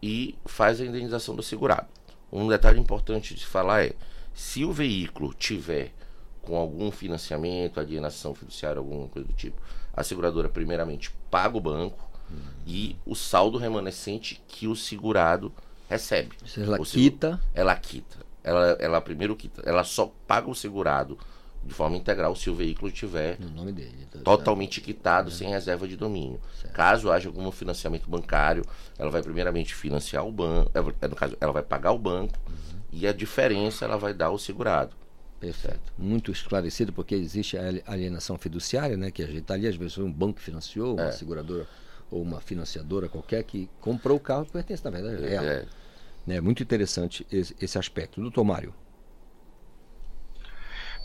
E 0.00 0.38
faz 0.44 0.80
a 0.80 0.84
indenização 0.84 1.34
do 1.34 1.42
segurado. 1.42 1.88
Um 2.32 2.46
detalhe 2.46 2.78
importante 2.78 3.34
de 3.34 3.44
falar 3.44 3.84
é, 3.84 3.94
se 4.32 4.64
o 4.64 4.72
veículo 4.72 5.34
tiver 5.34 5.92
com 6.40 6.56
algum 6.56 6.88
financiamento, 6.92 7.80
alienação 7.80 8.32
fiduciária, 8.32 8.78
alguma 8.78 9.08
coisa 9.08 9.26
do 9.26 9.34
tipo, 9.34 9.60
a 9.92 10.04
seguradora 10.04 10.48
primeiramente 10.48 11.10
paga 11.28 11.56
o 11.56 11.60
banco 11.60 12.08
hum. 12.30 12.36
e 12.64 12.96
o 13.04 13.16
saldo 13.16 13.58
remanescente 13.58 14.40
que 14.46 14.68
o 14.68 14.76
segurado 14.76 15.52
recebe. 15.88 16.36
ela 16.56 16.78
quita? 16.78 17.40
Ela 17.52 17.74
quita. 17.74 18.18
Ela, 18.44 18.76
ela 18.78 19.00
primeiro 19.00 19.34
quita. 19.34 19.62
Ela 19.68 19.82
só 19.82 20.12
paga 20.28 20.48
o 20.48 20.54
segurado 20.54 21.18
de 21.64 21.72
forma 21.74 21.96
integral 21.96 22.34
se 22.34 22.50
o 22.50 22.54
veículo 22.54 22.88
estiver 22.88 23.36
dele, 23.36 24.06
tá 24.10 24.18
totalmente 24.20 24.80
quitado, 24.80 25.30
é. 25.30 25.32
sem 25.32 25.48
reserva 25.48 25.86
de 25.86 25.96
domínio. 25.96 26.40
Certo. 26.60 26.74
Caso 26.74 27.10
haja 27.10 27.28
algum 27.28 27.50
financiamento 27.50 28.08
bancário, 28.10 28.64
ela 28.98 29.10
vai 29.10 29.22
primeiramente 29.22 29.74
financiar 29.74 30.26
o 30.26 30.32
banco, 30.32 30.70
é, 30.74 31.08
no 31.08 31.16
caso, 31.16 31.36
ela 31.40 31.52
vai 31.52 31.62
pagar 31.62 31.92
o 31.92 31.98
banco 31.98 32.34
uhum. 32.48 32.80
e 32.92 33.06
a 33.06 33.12
diferença 33.12 33.84
ela 33.84 33.96
vai 33.96 34.12
dar 34.12 34.26
ao 34.26 34.38
segurado. 34.38 34.96
Perfeito. 35.38 35.92
Muito 35.98 36.30
esclarecido, 36.30 36.92
porque 36.92 37.16
existe 37.16 37.58
a 37.58 37.62
alienação 37.86 38.38
fiduciária, 38.38 38.96
né? 38.96 39.10
Que 39.10 39.24
a 39.24 39.26
gente 39.26 39.40
está 39.40 39.54
ali, 39.54 39.66
às 39.66 39.74
vezes, 39.74 39.98
um 39.98 40.10
banco 40.10 40.38
financiou, 40.38 40.94
uma 40.94 41.08
é. 41.08 41.12
seguradora 41.12 41.66
ou 42.12 42.22
uma 42.22 42.40
financiadora 42.40 43.08
qualquer 43.08 43.42
que 43.42 43.68
comprou 43.80 44.18
o 44.18 44.20
carro 44.20 44.44
que 44.44 44.52
pertence, 44.52 44.84
na 44.84 44.90
verdade, 44.90 45.24
é. 45.24 45.34
é. 45.34 45.66
É 46.28 46.40
muito 46.40 46.62
interessante 46.62 47.26
esse, 47.32 47.56
esse 47.60 47.76
aspecto. 47.76 48.20
Doutor 48.20 48.44
Mário. 48.44 48.72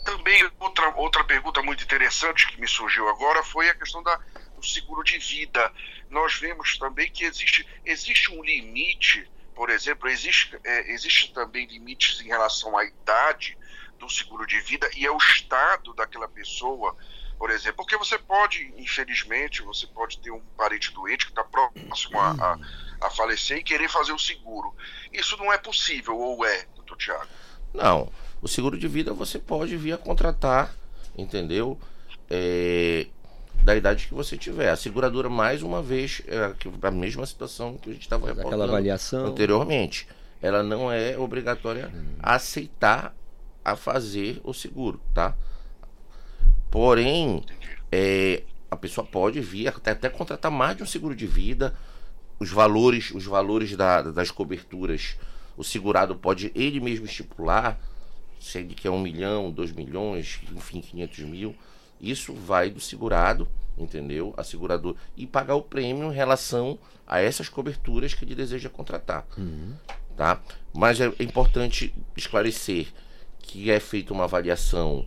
Também 0.08 0.50
outra, 0.58 0.88
outra 0.96 1.22
pergunta 1.22 1.62
muito 1.62 1.84
interessante 1.84 2.46
que 2.48 2.58
me 2.58 2.66
surgiu 2.66 3.06
agora 3.10 3.42
foi 3.42 3.68
a 3.68 3.74
questão 3.74 4.02
da, 4.02 4.16
do 4.56 4.64
seguro 4.64 5.04
de 5.04 5.18
vida. 5.18 5.70
Nós 6.08 6.34
vemos 6.36 6.78
também 6.78 7.10
que 7.10 7.24
existe, 7.24 7.68
existe 7.84 8.32
um 8.32 8.42
limite, 8.42 9.30
por 9.54 9.68
exemplo, 9.68 10.08
existe, 10.08 10.58
é, 10.64 10.92
existe 10.92 11.30
também 11.34 11.66
limites 11.66 12.22
em 12.22 12.28
relação 12.28 12.74
à 12.78 12.86
idade 12.86 13.58
do 13.98 14.08
seguro 14.08 14.46
de 14.46 14.58
vida 14.62 14.88
e 14.96 15.06
ao 15.06 15.18
estado 15.18 15.92
daquela 15.92 16.26
pessoa, 16.26 16.96
por 17.38 17.50
exemplo. 17.50 17.76
Porque 17.76 17.98
você 17.98 18.18
pode, 18.18 18.72
infelizmente, 18.78 19.60
você 19.60 19.86
pode 19.88 20.18
ter 20.20 20.30
um 20.30 20.40
parente 20.56 20.90
doente 20.90 21.26
que 21.26 21.32
está 21.32 21.44
próximo 21.44 22.18
a, 22.18 22.30
a, 22.30 23.06
a 23.08 23.10
falecer 23.10 23.58
e 23.58 23.62
querer 23.62 23.90
fazer 23.90 24.12
o 24.12 24.18
seguro. 24.18 24.74
Isso 25.12 25.36
não 25.36 25.52
é 25.52 25.58
possível, 25.58 26.16
ou 26.16 26.46
é, 26.46 26.64
doutor 26.76 26.96
Tiago? 26.96 27.28
Não. 27.74 28.10
O 28.40 28.48
seguro 28.48 28.78
de 28.78 28.86
vida 28.86 29.12
você 29.12 29.38
pode 29.38 29.76
vir 29.76 29.92
a 29.92 29.98
contratar, 29.98 30.74
entendeu? 31.16 31.78
É, 32.30 33.06
da 33.64 33.76
idade 33.76 34.06
que 34.06 34.14
você 34.14 34.36
tiver. 34.36 34.70
A 34.70 34.76
seguradora, 34.76 35.28
mais 35.28 35.62
uma 35.62 35.82
vez, 35.82 36.22
é 36.26 36.54
a 36.82 36.90
mesma 36.90 37.26
situação 37.26 37.76
que 37.76 37.90
a 37.90 37.92
gente 37.92 38.02
estava 38.02 38.26
reportando 38.26 38.62
avaliação. 38.62 39.26
anteriormente. 39.26 40.06
Ela 40.40 40.62
não 40.62 40.90
é 40.90 41.18
obrigatória 41.18 41.90
hum. 41.92 42.14
a 42.20 42.36
aceitar 42.36 43.14
a 43.64 43.74
fazer 43.74 44.40
o 44.44 44.54
seguro, 44.54 45.00
tá? 45.12 45.34
Porém, 46.70 47.44
é, 47.90 48.42
a 48.70 48.76
pessoa 48.76 49.06
pode 49.06 49.40
vir 49.40 49.68
até, 49.68 49.90
até 49.90 50.08
contratar 50.08 50.50
mais 50.50 50.76
de 50.76 50.82
um 50.82 50.86
seguro 50.86 51.14
de 51.14 51.26
vida. 51.26 51.74
Os 52.38 52.50
valores, 52.50 53.10
os 53.10 53.24
valores 53.24 53.76
da, 53.76 54.02
das 54.02 54.30
coberturas, 54.30 55.16
o 55.56 55.64
segurado 55.64 56.14
pode 56.14 56.52
ele 56.54 56.78
mesmo 56.78 57.04
estipular 57.04 57.78
se 58.40 58.58
ele 58.58 58.74
quer 58.74 58.90
um 58.90 59.00
milhão, 59.00 59.50
dois 59.50 59.72
milhões, 59.72 60.40
enfim, 60.54 60.80
500 60.80 61.18
mil, 61.20 61.54
isso 62.00 62.32
vai 62.32 62.70
do 62.70 62.80
segurado, 62.80 63.48
entendeu? 63.76 64.32
A 64.36 64.44
seguradora 64.44 64.96
e 65.16 65.26
pagar 65.26 65.56
o 65.56 65.62
prêmio 65.62 66.10
em 66.10 66.14
relação 66.14 66.78
a 67.06 67.20
essas 67.20 67.48
coberturas 67.48 68.14
que 68.14 68.24
ele 68.24 68.34
deseja 68.34 68.68
contratar, 68.68 69.26
uhum. 69.36 69.74
tá? 70.16 70.40
Mas 70.72 71.00
é 71.00 71.06
importante 71.20 71.94
esclarecer 72.16 72.88
que 73.40 73.70
é 73.70 73.80
feita 73.80 74.12
uma 74.12 74.24
avaliação, 74.24 75.06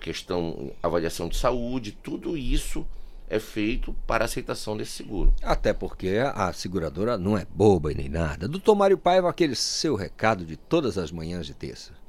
questão, 0.00 0.72
avaliação 0.82 1.28
de 1.28 1.36
saúde, 1.36 1.92
tudo 1.92 2.36
isso 2.36 2.86
é 3.28 3.40
feito 3.40 3.92
para 4.06 4.24
aceitação 4.24 4.76
desse 4.76 4.92
seguro. 4.92 5.34
Até 5.42 5.72
porque 5.72 6.18
a 6.32 6.52
seguradora 6.52 7.18
não 7.18 7.36
é 7.36 7.44
boba 7.44 7.90
e 7.90 7.94
nem 7.94 8.08
nada. 8.08 8.46
Doutor 8.46 8.76
Mário 8.76 8.96
Paiva, 8.96 9.28
aquele 9.28 9.56
seu 9.56 9.96
recado 9.96 10.44
de 10.44 10.56
todas 10.56 10.96
as 10.96 11.10
manhãs 11.10 11.44
de 11.44 11.54
terça 11.54 12.05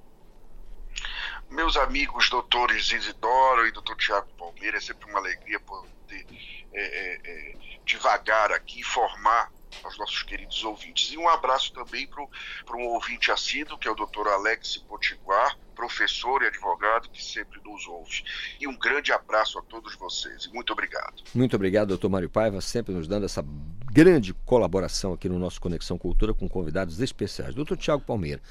meus 1.50 1.78
amigos 1.78 2.30
doutores 2.30 2.91
Isidoro 2.91 3.68
e 3.68 3.72
doutor 3.72 3.95
Tiago 3.98 4.28
Palmeira, 4.38 4.78
é 4.78 4.82
sempre 4.82 5.10
uma 5.10 5.20
alegria 5.20 5.60
poder 5.60 6.26
é, 6.74 6.82
é, 6.82 7.20
é, 7.24 7.56
devagar 7.86 8.52
aqui, 8.52 8.82
informar 8.82 9.52
aos 9.84 9.98
nossos 9.98 10.24
queridos 10.24 10.64
ouvintes. 10.64 11.12
E 11.12 11.18
um 11.18 11.28
abraço 11.28 11.74
também 11.74 12.08
para 12.08 12.78
um 12.78 12.88
ouvinte 12.88 13.32
assíduo, 13.32 13.78
que 13.78 13.88
é 13.88 13.91
o 13.91 13.95
doutor 13.95 14.28
Alex 14.28 14.78
Potiguar, 14.78 15.58
professor 15.76 16.41
e 16.41 16.48
advogado 16.48 17.10
que 17.10 17.24
sempre 17.24 17.60
nos 17.64 17.88
ouve. 17.88 18.24
E 18.60 18.68
um 18.68 18.78
grande 18.78 19.12
abraço 19.12 19.60
a 19.60 19.62
todos 19.62 19.95
vocês 19.95 20.48
muito 20.48 20.74
obrigado. 20.74 21.24
Muito 21.34 21.56
obrigado, 21.56 21.89
doutor 21.89 22.10
Mário 22.10 22.30
Paiva, 22.30 22.62
sempre 22.62 22.93
nos 22.93 23.08
dando 23.08 23.26
essa 23.26 23.43
grande 23.91 24.34
colaboração 24.34 25.14
aqui 25.14 25.30
no 25.30 25.39
nosso 25.39 25.62
Conexão 25.62 25.98
Cultura 25.98 26.34
com 26.34 26.48
convidados 26.48 27.00
especiais. 27.00 27.56
Doutor 27.56 27.78
Tiago 27.78 28.04
Palmeira. 28.04 28.41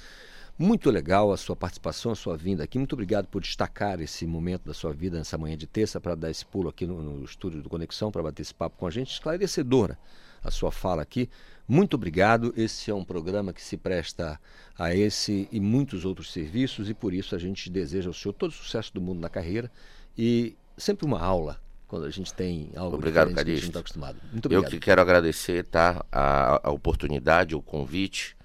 Muito 0.58 0.90
legal 0.90 1.32
a 1.32 1.36
sua 1.36 1.54
participação, 1.54 2.12
a 2.12 2.16
sua 2.16 2.34
vinda 2.34 2.64
aqui. 2.64 2.78
Muito 2.78 2.94
obrigado 2.94 3.26
por 3.26 3.42
destacar 3.42 4.00
esse 4.00 4.26
momento 4.26 4.64
da 4.64 4.72
sua 4.72 4.90
vida 4.90 5.18
nessa 5.18 5.36
manhã 5.36 5.54
de 5.54 5.66
terça 5.66 6.00
para 6.00 6.14
dar 6.14 6.30
esse 6.30 6.46
pulo 6.46 6.70
aqui 6.70 6.86
no, 6.86 7.02
no 7.02 7.24
estúdio 7.24 7.60
do 7.60 7.68
Conexão 7.68 8.10
para 8.10 8.22
bater 8.22 8.40
esse 8.40 8.54
papo 8.54 8.74
com 8.78 8.86
a 8.86 8.90
gente. 8.90 9.12
Esclarecedora 9.12 9.98
a 10.42 10.50
sua 10.50 10.72
fala 10.72 11.02
aqui. 11.02 11.28
Muito 11.68 11.92
obrigado. 11.94 12.54
Esse 12.56 12.90
é 12.90 12.94
um 12.94 13.04
programa 13.04 13.52
que 13.52 13.62
se 13.62 13.76
presta 13.76 14.40
a 14.78 14.94
esse 14.94 15.46
e 15.52 15.60
muitos 15.60 16.06
outros 16.06 16.32
serviços 16.32 16.88
e 16.88 16.94
por 16.94 17.12
isso 17.12 17.34
a 17.34 17.38
gente 17.38 17.68
deseja 17.68 18.08
ao 18.08 18.14
senhor 18.14 18.32
todo 18.32 18.50
o 18.50 18.54
sucesso 18.54 18.94
do 18.94 19.00
mundo 19.00 19.20
na 19.20 19.28
carreira 19.28 19.70
e 20.16 20.56
sempre 20.78 21.04
uma 21.04 21.20
aula 21.20 21.60
quando 21.86 22.06
a 22.06 22.10
gente 22.10 22.32
tem 22.32 22.70
algo 22.74 22.96
obrigado, 22.96 23.32
que 23.32 23.40
a 23.40 23.44
gente 23.44 23.60
não 23.60 23.68
está 23.68 23.80
acostumado. 23.80 24.18
Muito 24.32 24.46
obrigado. 24.46 24.64
Eu 24.64 24.70
que 24.70 24.78
quero 24.78 25.02
agradecer 25.02 25.64
tá, 25.66 26.02
a, 26.10 26.68
a 26.68 26.70
oportunidade, 26.70 27.54
o 27.54 27.60
convite 27.60 28.36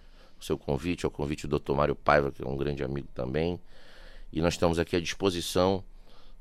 o 0.42 0.46
seu 0.46 0.58
convite, 0.58 1.06
ao 1.06 1.12
convite 1.12 1.48
do 1.48 1.60
Dr. 1.60 1.74
Mário 1.74 1.96
Paiva, 1.96 2.32
que 2.32 2.44
é 2.44 2.48
um 2.48 2.58
grande 2.58 2.84
amigo 2.84 3.08
também. 3.14 3.60
E 4.34 4.42
nós 4.42 4.56
estamos 4.56 4.80
aqui 4.80 4.96
à 4.96 5.00
disposição 5.00 5.84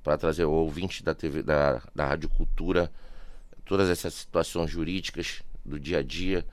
para 0.03 0.17
trazer 0.17 0.45
ao 0.45 0.53
ouvinte 0.53 1.05
da 1.05 1.15
TV, 1.15 1.43
da, 1.43 1.83
da 1.95 2.07
Rádio 2.07 2.29
Cultura, 2.31 2.91
todas 3.65 3.91
essas 3.91 4.15
situações 4.15 4.71
jurídicas 4.71 5.43
do 5.65 5.79
dia 5.79 5.99
a 5.99 6.03
dia 6.03 6.47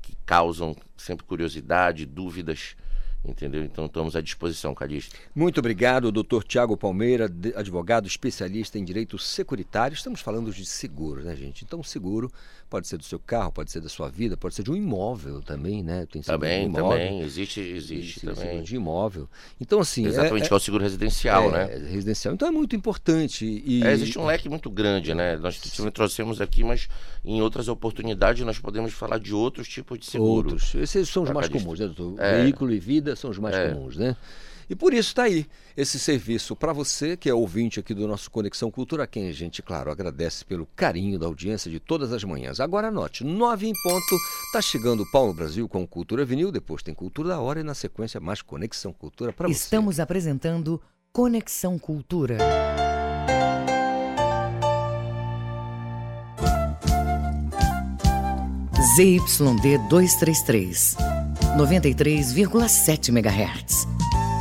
que 0.00 0.16
causam 0.24 0.76
sempre 0.96 1.26
curiosidade, 1.26 2.06
dúvidas 2.06 2.76
Entendeu? 3.24 3.62
Então 3.62 3.86
estamos 3.86 4.16
à 4.16 4.20
disposição, 4.20 4.74
Calixto. 4.74 5.14
Muito 5.32 5.58
obrigado, 5.60 6.10
doutor 6.10 6.42
Tiago 6.42 6.76
Palmeira, 6.76 7.30
advogado 7.54 8.08
especialista 8.08 8.80
em 8.80 8.84
direito 8.84 9.16
securitário. 9.16 9.94
Estamos 9.94 10.20
falando 10.20 10.52
de 10.52 10.66
seguro, 10.66 11.22
né, 11.22 11.36
gente? 11.36 11.64
Então, 11.64 11.84
seguro 11.84 12.32
pode 12.72 12.88
ser 12.88 12.96
do 12.96 13.04
seu 13.04 13.18
carro, 13.18 13.52
pode 13.52 13.70
ser 13.70 13.82
da 13.82 13.88
sua 13.90 14.08
vida, 14.08 14.34
pode 14.34 14.54
ser 14.54 14.62
de 14.62 14.70
um 14.70 14.74
imóvel 14.74 15.42
também, 15.42 15.82
né? 15.82 16.06
Tem 16.10 16.22
também, 16.22 16.64
imóvel, 16.64 16.88
também, 16.88 17.20
existe, 17.20 17.60
existe, 17.60 18.24
também. 18.24 18.62
de 18.62 18.76
imóvel. 18.76 19.28
Então, 19.60 19.78
assim. 19.78 20.06
Exatamente, 20.06 20.44
é, 20.44 20.48
que 20.48 20.54
é 20.54 20.56
o 20.56 20.58
seguro 20.58 20.82
residencial, 20.82 21.54
é, 21.54 21.66
né? 21.66 21.88
Residencial. 21.90 22.32
Então 22.32 22.48
é 22.48 22.50
muito 22.50 22.74
importante. 22.74 23.44
E... 23.44 23.84
É, 23.84 23.92
existe 23.92 24.18
um 24.18 24.24
leque 24.24 24.48
muito 24.48 24.70
grande, 24.70 25.14
né? 25.14 25.36
Nós 25.36 25.60
trouxemos 25.92 26.40
aqui, 26.40 26.64
mas 26.64 26.88
em 27.22 27.42
outras 27.42 27.68
oportunidades 27.68 28.42
nós 28.42 28.58
podemos 28.58 28.94
falar 28.94 29.18
de 29.18 29.34
outros 29.34 29.68
tipos 29.68 29.98
de 29.98 30.06
seguro. 30.06 30.52
Outros. 30.52 30.74
Esses 30.74 31.10
são 31.10 31.24
os 31.24 31.30
mais 31.30 31.50
comuns, 31.50 31.78
né, 31.78 31.88
doutor? 31.88 32.18
É. 32.22 32.42
Veículo 32.42 32.72
e 32.72 32.80
vida 32.80 33.14
são 33.14 33.28
os 33.28 33.38
mais 33.38 33.54
é. 33.54 33.68
comuns, 33.68 33.98
né? 33.98 34.16
E 34.72 34.74
por 34.74 34.94
isso 34.94 35.10
está 35.10 35.24
aí 35.24 35.44
esse 35.76 35.98
serviço 35.98 36.56
para 36.56 36.72
você, 36.72 37.14
que 37.14 37.28
é 37.28 37.34
ouvinte 37.34 37.78
aqui 37.78 37.92
do 37.92 38.08
nosso 38.08 38.30
Conexão 38.30 38.70
Cultura, 38.70 39.04
a 39.04 39.06
quem 39.06 39.28
a 39.28 39.32
gente, 39.32 39.60
claro, 39.60 39.90
agradece 39.90 40.46
pelo 40.46 40.64
carinho 40.74 41.18
da 41.18 41.26
audiência 41.26 41.70
de 41.70 41.78
todas 41.78 42.10
as 42.10 42.24
manhãs. 42.24 42.58
Agora 42.58 42.88
anote, 42.88 43.22
nove 43.22 43.68
em 43.68 43.74
ponto, 43.82 44.16
está 44.46 44.62
chegando 44.62 45.02
o 45.02 45.10
Paulo 45.10 45.34
Brasil 45.34 45.68
com 45.68 45.86
Cultura 45.86 46.24
Vinil, 46.24 46.50
depois 46.50 46.82
tem 46.82 46.94
Cultura 46.94 47.28
da 47.28 47.38
Hora 47.38 47.60
e 47.60 47.62
na 47.62 47.74
sequência 47.74 48.18
mais 48.18 48.40
Conexão 48.40 48.94
Cultura 48.94 49.30
para 49.30 49.46
você. 49.46 49.52
Estamos 49.52 50.00
apresentando 50.00 50.80
Conexão 51.12 51.78
Cultura. 51.78 52.38
ZYD 58.96 59.78
233, 59.90 60.96
93,7 61.58 63.10
MHz. 63.10 64.11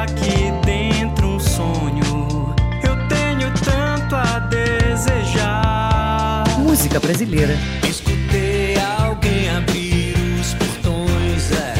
aqui 0.00 0.50
dentro 0.64 1.28
um 1.28 1.40
sonho. 1.40 2.54
Eu 2.82 2.96
tenho 3.08 3.52
tanto 3.62 4.16
a 4.16 4.38
desejar. 4.40 6.44
Música 6.58 6.98
brasileira. 6.98 7.54
Escutei 7.88 8.76
alguém 8.98 9.48
abrir 9.50 10.16
os 10.40 10.54
portões. 10.54 11.52
É. 11.52 11.74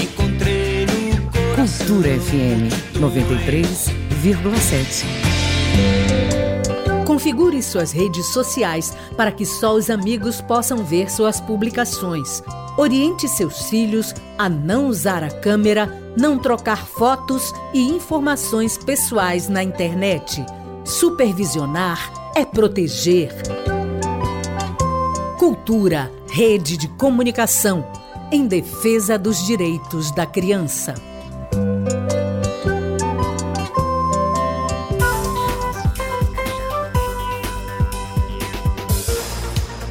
Encontrei 0.00 0.86
no 0.86 1.30
coração. 1.30 1.86
Cultura 1.86 2.18
FM 2.18 2.68
93,7. 2.98 5.04
Configure 7.06 7.62
suas 7.62 7.92
redes 7.92 8.26
sociais 8.32 8.92
para 9.16 9.30
que 9.30 9.46
só 9.46 9.74
os 9.74 9.88
amigos 9.88 10.40
possam 10.40 10.78
ver 10.78 11.08
suas 11.10 11.40
publicações. 11.40 12.42
Oriente 12.76 13.28
seus 13.28 13.68
filhos 13.68 14.12
a 14.36 14.48
não 14.48 14.88
usar 14.88 15.22
a 15.22 15.30
câmera, 15.30 15.86
não 16.16 16.36
trocar 16.36 16.84
fotos 16.84 17.52
e 17.72 17.80
informações 17.80 18.76
pessoais 18.76 19.48
na 19.48 19.62
internet. 19.62 20.44
Supervisionar 20.84 22.12
é 22.34 22.44
proteger. 22.44 23.32
Cultura, 25.38 26.10
rede 26.28 26.76
de 26.76 26.88
comunicação, 26.88 27.86
em 28.32 28.44
defesa 28.48 29.16
dos 29.16 29.46
direitos 29.46 30.10
da 30.10 30.26
criança. 30.26 30.94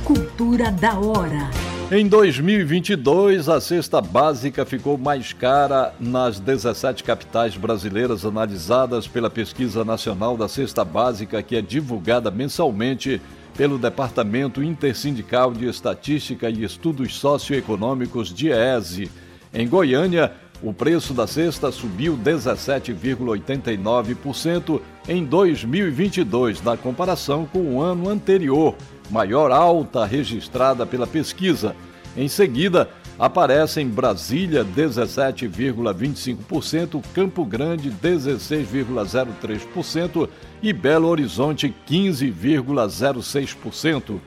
Cultura 0.04 0.70
da 0.70 1.00
hora. 1.00 1.63
Em 1.96 2.08
2022, 2.08 3.48
a 3.48 3.62
cesta 3.62 4.02
básica 4.02 4.66
ficou 4.66 4.98
mais 4.98 5.32
cara 5.32 5.94
nas 6.00 6.40
17 6.40 7.04
capitais 7.04 7.56
brasileiras 7.56 8.26
analisadas 8.26 9.08
pela 9.08 9.30
Pesquisa 9.30 9.86
Nacional 9.86 10.36
da 10.36 10.48
Cesta 10.48 10.84
Básica, 10.84 11.44
que 11.44 11.56
é 11.56 11.62
divulgada 11.62 12.32
mensalmente 12.32 13.22
pelo 13.56 13.78
Departamento 13.78 14.64
Intersindical 14.64 15.54
de 15.54 15.68
Estatística 15.68 16.50
e 16.50 16.64
Estudos 16.64 17.16
Socioeconômicos, 17.16 18.34
DIESE. 18.34 19.12
Em 19.54 19.68
Goiânia, 19.68 20.32
o 20.64 20.74
preço 20.74 21.14
da 21.14 21.28
cesta 21.28 21.72
subiu 21.72 22.18
17,89% 22.18 24.82
em 25.08 25.24
2022, 25.24 26.60
na 26.64 26.76
comparação 26.76 27.46
com 27.46 27.76
o 27.76 27.80
ano 27.80 28.10
anterior, 28.10 28.76
maior 29.10 29.52
alta 29.52 30.06
registrada 30.06 30.86
pela 30.86 31.08
pesquisa. 31.08 31.76
Em 32.16 32.28
seguida, 32.28 32.92
aparecem 33.18 33.88
Brasília 33.88 34.64
17,25%, 34.64 37.04
Campo 37.14 37.44
Grande 37.46 37.92
16,03% 37.92 40.30
e 40.62 40.72
Belo 40.72 41.08
Horizonte 41.08 41.74
15,06%. 41.90 44.20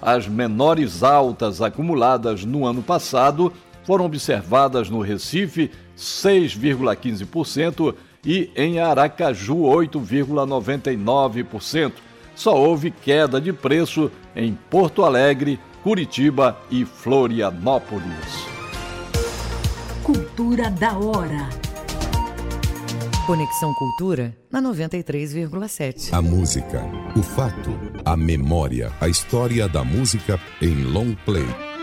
As 0.00 0.26
menores 0.28 1.02
altas 1.02 1.60
acumuladas 1.62 2.44
no 2.44 2.66
ano 2.66 2.82
passado 2.82 3.52
foram 3.84 4.06
observadas 4.06 4.90
no 4.90 5.00
Recife 5.00 5.70
6,15% 5.96 7.94
e 8.24 8.50
em 8.56 8.80
Aracaju 8.80 9.56
8,99%. 9.56 11.92
Só 12.34 12.56
houve 12.56 12.90
queda 12.90 13.40
de 13.40 13.52
preço 13.52 14.10
em 14.34 14.58
Porto 14.70 15.04
Alegre, 15.04 15.58
Curitiba 15.82 16.58
e 16.70 16.84
Florianópolis. 16.84 18.46
Cultura 20.02 20.70
da 20.70 20.98
hora. 20.98 21.48
Conexão 23.26 23.72
Cultura 23.74 24.36
na 24.52 24.60
93,7. 24.60 26.12
A 26.12 26.20
música, 26.20 26.82
o 27.16 27.22
fato, 27.22 27.70
a 28.04 28.16
memória, 28.16 28.92
a 29.00 29.08
história 29.08 29.66
da 29.66 29.82
música 29.82 30.38
em 30.60 30.82
long 30.84 31.14
play 31.24 31.73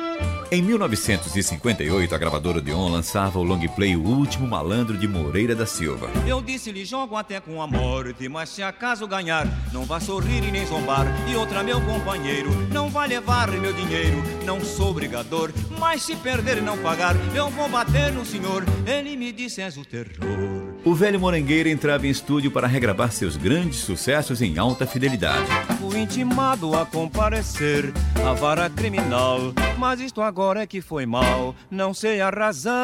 em 0.52 0.62
1958, 0.62 2.14
a 2.14 2.18
gravadora 2.18 2.58
Odeon 2.58 2.90
lançava 2.90 3.40
o 3.40 3.44
long 3.44 3.66
play 3.70 3.96
O 3.96 4.02
Último 4.02 4.46
Malandro 4.46 4.98
de 4.98 5.08
Moreira 5.08 5.56
da 5.56 5.66
Silva. 5.66 6.10
Eu 6.28 6.42
disse-lhe, 6.42 6.84
jogo 6.84 7.16
até 7.16 7.40
com 7.40 7.62
a 7.62 7.68
morte, 7.68 8.28
mas 8.28 8.50
se 8.50 8.62
acaso 8.62 9.08
ganhar, 9.08 9.48
não 9.72 9.86
vá 9.86 10.02
sorrir 10.02 10.44
e 10.44 10.52
nem 10.52 10.66
zombar. 10.66 11.08
E 11.30 11.38
outra, 11.38 11.64
meu 11.64 11.80
companheiro, 11.80 12.50
não 12.70 12.90
vai 12.90 13.08
levar 13.08 13.50
meu 13.50 13.72
dinheiro, 13.72 14.22
não 14.46 14.60
sou 14.60 14.94
brigador, 14.94 15.54
mas 15.80 16.04
se 16.04 16.18
perder 16.18 16.58
e 16.58 16.62
não 16.62 16.78
pagar, 16.78 17.16
eu 17.34 17.50
vou 17.50 17.70
bater 17.70 18.12
no 18.12 18.26
senhor. 18.26 18.66
Ele 18.86 19.16
me 19.16 19.32
disse, 19.32 19.62
és 19.62 19.78
o 19.78 19.86
terror. 19.86 20.61
O 20.84 20.96
velho 20.96 21.20
Morangueira 21.20 21.70
entrava 21.70 22.08
em 22.08 22.10
estúdio 22.10 22.50
para 22.50 22.66
regravar 22.66 23.12
seus 23.12 23.38
grandes 23.38 23.82
sucessos 23.82 24.42
em 24.42 24.58
alta 24.58 24.88
fidelidade. 24.88 25.46
Fui 25.80 26.00
intimado 26.00 26.76
a 26.76 26.88
comparecer 26.88 27.94
à 28.28 28.34
vara 28.34 28.68
criminal, 28.68 29.54
mas 29.78 30.00
isto 30.00 30.22
agora 30.22 30.64
é 30.64 30.68
que 30.68 30.82
foi 30.82 31.06
mal, 31.06 31.56
não 31.70 31.94
sei 31.94 32.20
a 32.20 32.32
razão 32.32 32.82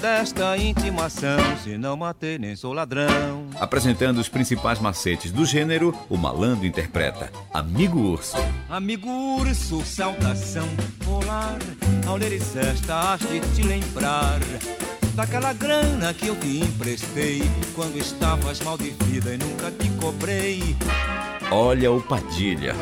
desta 0.00 0.56
intimação, 0.56 1.38
se 1.62 1.76
não 1.76 1.94
matei 1.94 2.38
nem 2.38 2.56
sou 2.56 2.72
ladrão. 2.72 3.46
Apresentando 3.60 4.18
os 4.18 4.30
principais 4.30 4.78
macetes 4.78 5.30
do 5.30 5.44
gênero, 5.44 5.94
o 6.08 6.16
malandro 6.16 6.64
interpreta 6.64 7.30
Amigo 7.52 7.98
Urso. 7.98 8.38
Amigo 8.70 9.10
Urso, 9.10 9.84
saudação 9.84 10.68
polar, 11.04 11.58
ao 12.06 12.16
leres 12.16 12.56
esta, 12.56 13.16
de 13.16 13.40
te 13.54 13.62
lembrar 13.62 14.38
daquela 15.18 15.52
grana 15.52 16.14
que 16.14 16.28
eu 16.28 16.36
te 16.36 16.60
emprestei 16.60 17.42
quando 17.74 17.96
estavas 17.96 18.60
mal 18.60 18.78
de 18.78 18.90
vida 18.90 19.34
e 19.34 19.36
nunca 19.36 19.68
te 19.68 19.90
cobrei. 20.00 20.76
olha 21.50 21.90
o 21.90 22.00
Padilha. 22.00 22.72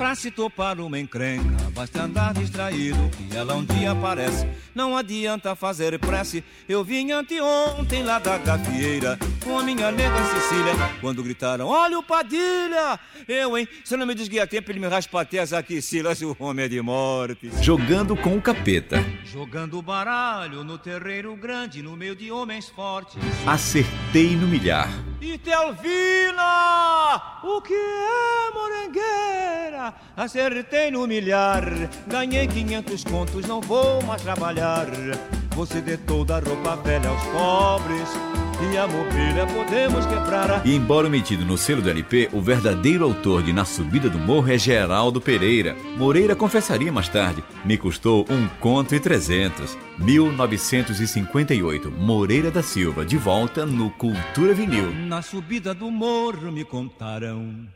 Pra 0.00 0.14
se 0.14 0.30
topar 0.30 0.80
uma 0.80 0.98
encrenca, 0.98 1.70
basta 1.74 2.04
andar 2.04 2.32
distraído, 2.32 3.10
que 3.10 3.36
ela 3.36 3.54
um 3.54 3.62
dia 3.62 3.92
aparece. 3.92 4.48
Não 4.74 4.96
adianta 4.96 5.54
fazer 5.54 5.98
prece. 5.98 6.42
Eu 6.66 6.82
vim 6.82 7.10
anteontem 7.12 8.02
lá 8.02 8.18
da 8.18 8.38
gafieira, 8.38 9.18
com 9.44 9.58
a 9.58 9.62
minha 9.62 9.92
nega 9.92 10.24
Cecília, 10.24 10.72
quando 11.02 11.22
gritaram: 11.22 11.66
Olha 11.66 11.98
o 11.98 12.02
Padilha! 12.02 12.98
Eu, 13.28 13.58
hein? 13.58 13.68
Se 13.84 13.94
não 13.94 14.06
me 14.06 14.14
desguia 14.14 14.46
tempo, 14.46 14.72
ele 14.72 14.80
me 14.80 14.88
raspa 14.88 15.20
até 15.20 15.38
as 15.38 15.52
axilas, 15.52 16.22
o 16.24 16.34
homem 16.38 16.64
é 16.64 16.68
de 16.68 16.80
morte. 16.80 17.50
Jogando 17.60 18.16
com 18.16 18.38
o 18.38 18.40
capeta. 18.40 19.04
Jogando 19.22 19.82
baralho 19.82 20.64
no 20.64 20.78
terreiro 20.78 21.36
grande, 21.36 21.69
no 21.78 21.96
meio 21.96 22.16
de 22.16 22.32
homens 22.32 22.68
fortes. 22.68 23.22
Acertei 23.46 24.34
no 24.34 24.46
milhar. 24.48 24.88
E 25.20 25.38
Telvina, 25.38 27.22
o 27.44 27.62
que 27.62 27.72
é 27.72 28.50
morangueira? 28.52 29.94
Acertei 30.16 30.90
no 30.90 31.06
milhar, 31.06 31.64
ganhei 32.06 32.48
500 32.48 33.04
contos, 33.04 33.46
não 33.46 33.60
vou 33.60 34.02
mais 34.02 34.20
trabalhar. 34.20 34.86
Você 35.60 35.78
dê 35.82 35.98
toda 35.98 36.38
a 36.38 36.40
roupa 36.40 36.74
velha 36.76 37.10
aos 37.10 37.22
pobres 37.24 38.08
e 38.72 38.78
a 38.78 38.86
mobília 38.86 39.46
podemos 39.46 40.06
quebrar. 40.06 40.66
E 40.66 40.74
embora 40.74 41.06
metido 41.06 41.44
no 41.44 41.58
selo 41.58 41.82
do 41.82 41.90
LP, 41.90 42.30
o 42.32 42.40
verdadeiro 42.40 43.04
autor 43.04 43.42
de 43.42 43.52
Na 43.52 43.66
Subida 43.66 44.08
do 44.08 44.18
Morro 44.18 44.50
é 44.50 44.56
Geraldo 44.56 45.20
Pereira. 45.20 45.76
Moreira 45.98 46.34
confessaria 46.34 46.90
mais 46.90 47.10
tarde, 47.10 47.44
me 47.62 47.76
custou 47.76 48.24
um 48.30 48.48
conto 48.58 48.94
e 48.94 49.00
trezentos. 49.00 49.76
1958, 49.98 51.90
Moreira 51.90 52.50
da 52.50 52.62
Silva, 52.62 53.04
de 53.04 53.18
volta 53.18 53.66
no 53.66 53.90
Cultura 53.90 54.54
Vinil. 54.54 54.90
Na 54.94 55.20
subida 55.20 55.74
do 55.74 55.90
morro 55.90 56.50
me 56.50 56.64
contaram 56.64 57.68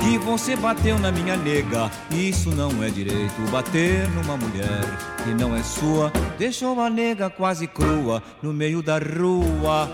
que 0.00 0.18
você 0.18 0.56
bateu 0.56 0.98
na 0.98 1.10
minha 1.10 1.36
nega. 1.36 1.90
Isso 2.10 2.50
não 2.50 2.82
é 2.82 2.88
direito, 2.88 3.50
bater 3.50 4.08
numa 4.10 4.36
mulher 4.36 4.82
que 5.24 5.34
não 5.34 5.54
é 5.54 5.62
sua. 5.62 6.12
Deixou 6.38 6.80
a 6.80 6.88
nega 6.88 7.28
quase 7.28 7.66
crua 7.66 8.22
no 8.42 8.52
meio 8.52 8.82
da 8.82 8.98
rua. 8.98 9.88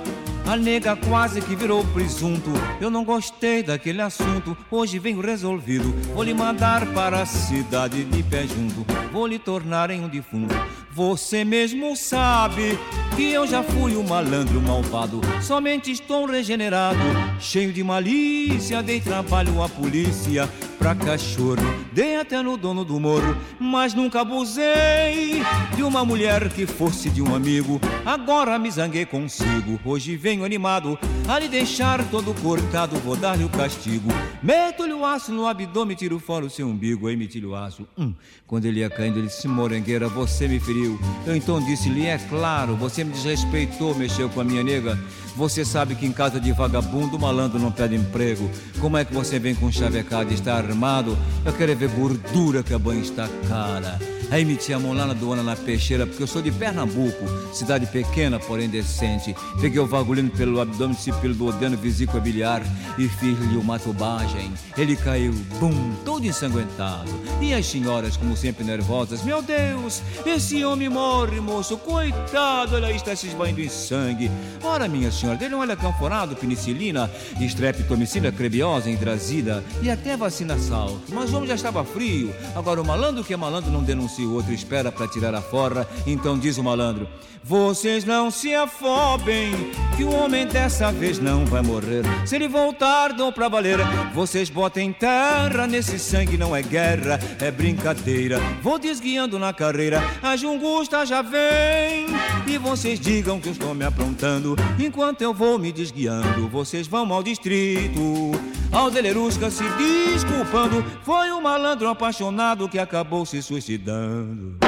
A 0.46 0.56
nega 0.56 0.94
quase 0.94 1.40
que 1.40 1.56
virou 1.56 1.82
presunto. 1.86 2.50
Eu 2.78 2.90
não 2.90 3.02
gostei 3.02 3.62
daquele 3.62 4.02
assunto. 4.02 4.54
Hoje 4.70 4.98
venho 4.98 5.20
resolvido. 5.20 5.90
Vou 6.14 6.22
lhe 6.22 6.34
mandar 6.34 6.86
para 6.92 7.22
a 7.22 7.26
cidade 7.26 8.04
de 8.04 8.22
pé 8.22 8.46
junto. 8.46 8.84
Vou 9.10 9.26
lhe 9.26 9.38
tornar 9.38 9.90
em 9.90 10.04
um 10.04 10.08
defunto. 10.08 10.54
Você 10.92 11.44
mesmo 11.44 11.96
sabe 11.96 12.78
que 13.16 13.32
eu 13.32 13.46
já 13.46 13.62
fui 13.62 13.96
um 13.96 14.06
malandro 14.06 14.60
malvado. 14.60 15.22
Somente 15.40 15.90
estou 15.90 16.26
regenerado, 16.26 17.00
cheio 17.40 17.72
de 17.72 17.82
malícia. 17.82 18.82
Dei 18.82 19.00
trabalho 19.00 19.62
à 19.62 19.68
polícia 19.68 20.48
pra 20.84 20.94
cachorro. 20.94 21.56
Dei 21.94 22.16
até 22.16 22.42
no 22.42 22.58
dono 22.58 22.84
do 22.84 23.00
morro, 23.00 23.34
mas 23.58 23.94
nunca 23.94 24.20
abusei 24.20 25.42
de 25.74 25.82
uma 25.82 26.04
mulher 26.04 26.50
que 26.50 26.66
fosse 26.66 27.08
de 27.08 27.22
um 27.22 27.34
amigo. 27.34 27.80
Agora 28.04 28.58
me 28.58 28.70
zanguei 28.70 29.06
consigo. 29.06 29.80
Hoje 29.82 30.14
venho 30.14 30.44
animado 30.44 30.98
a 31.26 31.38
lhe 31.38 31.48
deixar 31.48 32.04
todo 32.10 32.34
cortado. 32.42 32.96
Vou 32.96 33.16
dar-lhe 33.16 33.44
o 33.44 33.48
castigo. 33.48 34.10
Meto-lhe 34.42 34.92
o 34.92 35.06
aço 35.06 35.32
no 35.32 35.46
abdômen, 35.46 35.96
tiro 35.96 36.18
fora 36.18 36.44
o 36.44 36.50
seu 36.50 36.66
umbigo. 36.66 37.08
Aí 37.08 37.16
meti-lhe 37.16 37.46
o 37.46 37.54
aço. 37.54 37.88
Hum. 37.96 38.12
Quando 38.46 38.66
ele 38.66 38.80
ia 38.80 38.90
caindo, 38.90 39.18
ele 39.18 39.28
disse: 39.28 39.48
Morangueira, 39.48 40.06
você 40.06 40.46
me 40.46 40.60
feriu. 40.60 41.00
Eu 41.26 41.34
então 41.34 41.64
disse-lhe: 41.64 42.04
É 42.04 42.18
claro, 42.18 42.76
você 42.76 43.02
me 43.02 43.12
desrespeitou, 43.12 43.94
mexeu 43.94 44.28
com 44.28 44.40
a 44.42 44.44
minha 44.44 44.62
nega. 44.62 44.98
Você 45.36 45.64
sabe 45.64 45.94
que 45.96 46.06
em 46.06 46.12
casa 46.12 46.38
de 46.38 46.52
vagabundo, 46.52 47.18
malandro 47.18 47.58
não 47.58 47.72
pede 47.72 47.96
emprego. 47.96 48.48
Como 48.80 48.96
é 48.96 49.04
que 49.04 49.12
você 49.14 49.38
vem 49.38 49.54
com 49.54 49.72
chavecada 49.72 50.30
e 50.30 50.34
está 50.34 50.58
armado? 50.74 51.16
Eu 51.44 51.52
quero 51.52 51.74
ver 51.76 51.88
gordura 51.90 52.62
que 52.62 52.74
a 52.74 52.78
banha 52.78 53.00
está 53.00 53.28
cara. 53.48 53.98
A 54.30 54.78
mão 54.78 54.92
lá 54.92 55.06
na 55.06 55.14
doana 55.14 55.42
na 55.42 55.54
peixeira, 55.54 56.06
porque 56.06 56.22
eu 56.22 56.26
sou 56.26 56.42
de 56.42 56.50
Pernambuco, 56.50 57.24
cidade 57.52 57.86
pequena, 57.86 58.40
porém 58.40 58.68
decente. 58.68 59.34
Peguei 59.60 59.78
o 59.78 59.86
vagulino 59.86 60.28
pelo 60.30 60.60
abdômen, 60.60 60.96
pelo 61.20 61.34
do 61.34 61.46
odeno 61.46 61.76
vesícula 61.76 62.20
biliar 62.20 62.62
e 62.98 63.06
fiz-lhe 63.08 63.56
uma 63.56 63.78
tubagem. 63.78 64.52
Ele 64.76 64.96
caiu, 64.96 65.32
bum, 65.60 65.94
todo 66.04 66.26
ensanguentado. 66.26 67.10
E 67.40 67.54
as 67.54 67.66
senhoras, 67.66 68.16
como 68.16 68.36
sempre 68.36 68.64
nervosas, 68.64 69.22
meu 69.22 69.40
Deus, 69.40 70.02
esse 70.26 70.64
homem 70.64 70.88
morre, 70.88 71.40
moço, 71.40 71.76
coitado, 71.78 72.74
olha 72.74 72.88
aí, 72.88 72.96
está 72.96 73.14
se 73.14 73.28
esvaindo 73.28 73.60
em 73.60 73.68
sangue. 73.68 74.30
Ora, 74.62 74.88
minha 74.88 75.12
senhora, 75.12 75.38
dele 75.38 75.54
olha 75.54 75.76
canforado, 75.76 76.34
penicilina, 76.34 77.10
estreptomicina, 77.40 78.32
crebiosa, 78.32 78.90
hidrazida 78.90 79.62
e 79.80 79.90
até 79.90 80.16
vacina 80.16 80.58
salto. 80.58 81.02
Mas 81.10 81.32
o 81.32 81.36
homem 81.36 81.48
já 81.48 81.54
estava 81.54 81.84
frio. 81.84 82.34
Agora, 82.56 82.80
o 82.80 82.84
malandro 82.84 83.22
que 83.22 83.32
é 83.32 83.36
malandro 83.36 83.70
não 83.70 83.82
denuncia 83.82 84.13
o 84.22 84.34
outro 84.34 84.52
espera 84.52 84.90
para 84.90 85.08
tirar 85.08 85.34
a 85.34 85.42
forra. 85.42 85.88
Então 86.06 86.38
diz 86.38 86.58
o 86.58 86.62
malandro: 86.62 87.08
Vocês 87.42 88.04
não 88.04 88.30
se 88.30 88.54
afobem, 88.54 89.52
que 89.96 90.04
o 90.04 90.12
homem 90.12 90.46
dessa 90.46 90.90
vez 90.92 91.18
não 91.18 91.44
vai 91.44 91.62
morrer. 91.62 92.02
Se 92.26 92.36
ele 92.36 92.48
voltar, 92.48 93.12
dou 93.12 93.32
pra 93.32 93.48
valer. 93.48 93.78
Vocês 94.14 94.48
botem 94.48 94.92
terra 94.92 95.66
nesse 95.66 95.98
sangue, 95.98 96.36
não 96.36 96.54
é 96.54 96.62
guerra, 96.62 97.18
é 97.40 97.50
brincadeira. 97.50 98.38
Vou 98.62 98.78
desguiando 98.78 99.38
na 99.38 99.52
carreira, 99.52 100.02
a 100.22 100.36
Jungusta 100.36 101.04
já 101.04 101.22
vem. 101.22 102.06
E 102.46 102.58
vocês 102.58 103.00
digam 103.00 103.40
que 103.40 103.48
eu 103.48 103.52
estou 103.52 103.74
me 103.74 103.84
aprontando. 103.84 104.56
Enquanto 104.78 105.22
eu 105.22 105.34
vou 105.34 105.58
me 105.58 105.72
desguiando, 105.72 106.48
vocês 106.48 106.86
vão 106.86 107.12
ao 107.12 107.22
distrito. 107.22 108.32
Ao 108.74 108.90
Delerusca 108.90 109.52
se 109.52 109.62
desculpando, 109.78 110.84
foi 111.04 111.30
um 111.30 111.40
malandro 111.40 111.88
apaixonado 111.88 112.68
que 112.68 112.76
acabou 112.76 113.24
se 113.24 113.40
suicidando. 113.40 114.58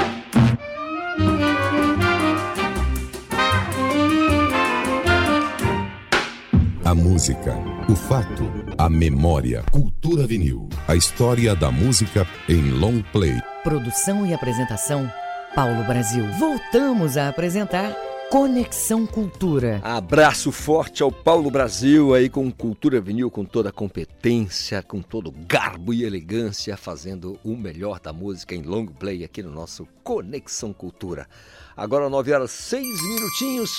A 6.84 6.94
música, 6.94 7.52
o 7.88 7.96
fato, 7.96 8.48
a 8.78 8.88
memória. 8.88 9.64
Cultura 9.72 10.24
vinil. 10.24 10.68
A 10.86 10.94
história 10.94 11.57
da 11.57 11.72
música 11.72 12.24
em 12.48 12.70
long 12.70 13.02
play. 13.12 13.42
Produção 13.64 14.24
e 14.24 14.32
apresentação, 14.32 15.11
Paulo 15.52 15.82
Brasil. 15.82 16.24
Voltamos 16.38 17.16
a 17.16 17.28
apresentar 17.28 17.90
Conexão 18.31 19.07
Cultura. 19.07 19.81
Abraço 19.85 20.51
forte 20.51 21.01
ao 21.01 21.12
Paulo 21.12 21.49
Brasil 21.49 22.12
aí 22.12 22.29
com 22.29 22.51
Cultura 22.51 23.01
Vinil, 23.01 23.31
com 23.31 23.45
toda 23.45 23.68
a 23.68 23.72
competência, 23.72 24.83
com 24.83 25.01
todo 25.01 25.31
garbo 25.31 25.95
e 25.95 26.03
elegância, 26.03 26.77
fazendo 26.77 27.39
o 27.45 27.57
melhor 27.57 28.01
da 28.01 28.12
música 28.12 28.53
em 28.53 28.62
long 28.62 28.87
play 28.87 29.22
aqui 29.22 29.45
no 29.45 29.53
nosso 29.53 29.87
Conexão 30.03 30.72
Cultura. 30.72 31.29
Agora 31.77 32.11
9 32.11 32.33
horas 32.33 32.51
6 32.51 32.85
minutinhos. 33.05 33.70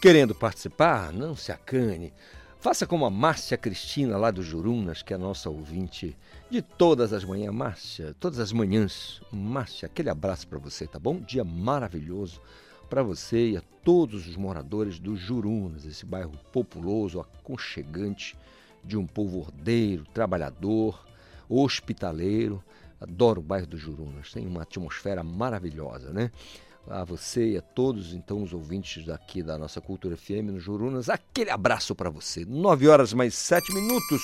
Querendo 0.00 0.34
participar? 0.34 1.12
Não 1.12 1.36
se 1.36 1.52
acane. 1.52 2.10
Faça 2.58 2.86
como 2.86 3.04
a 3.04 3.10
Márcia 3.10 3.58
Cristina 3.58 4.16
lá 4.16 4.30
do 4.30 4.42
Jurunas, 4.42 5.02
que 5.02 5.12
é 5.12 5.16
a 5.16 5.18
nossa 5.18 5.50
ouvinte 5.50 6.16
de 6.50 6.62
todas 6.62 7.12
as 7.12 7.22
manhãs. 7.22 7.54
Márcia, 7.54 8.16
todas 8.18 8.38
as 8.38 8.50
manhãs. 8.50 9.20
Márcia, 9.30 9.84
aquele 9.84 10.08
abraço 10.08 10.48
para 10.48 10.58
você, 10.58 10.86
tá 10.86 10.98
bom? 10.98 11.20
Dia 11.20 11.44
maravilhoso 11.44 12.40
para 12.90 13.04
você 13.04 13.50
e 13.50 13.56
a 13.56 13.62
todos 13.84 14.26
os 14.26 14.36
moradores 14.36 14.98
do 14.98 15.16
Jurunas, 15.16 15.86
esse 15.86 16.04
bairro 16.04 16.32
populoso, 16.52 17.20
aconchegante 17.20 18.36
de 18.82 18.96
um 18.96 19.06
povo 19.06 19.38
ordeiro, 19.38 20.04
trabalhador, 20.12 21.06
hospitaleiro. 21.48 22.62
Adoro 23.00 23.40
o 23.40 23.44
bairro 23.44 23.68
do 23.68 23.78
Jurunas, 23.78 24.32
tem 24.32 24.44
uma 24.44 24.62
atmosfera 24.62 25.22
maravilhosa, 25.22 26.12
né? 26.12 26.32
A 26.88 27.04
você 27.04 27.52
e 27.52 27.56
a 27.56 27.62
todos, 27.62 28.12
então, 28.12 28.42
os 28.42 28.52
ouvintes 28.52 29.06
daqui 29.06 29.42
da 29.42 29.56
nossa 29.56 29.80
Cultura 29.80 30.16
FM 30.16 30.50
no 30.50 30.58
Jurunas, 30.58 31.08
aquele 31.08 31.50
abraço 31.50 31.94
para 31.94 32.10
você. 32.10 32.44
9 32.44 32.88
horas 32.88 33.12
mais 33.12 33.34
7 33.34 33.72
minutos. 33.72 34.20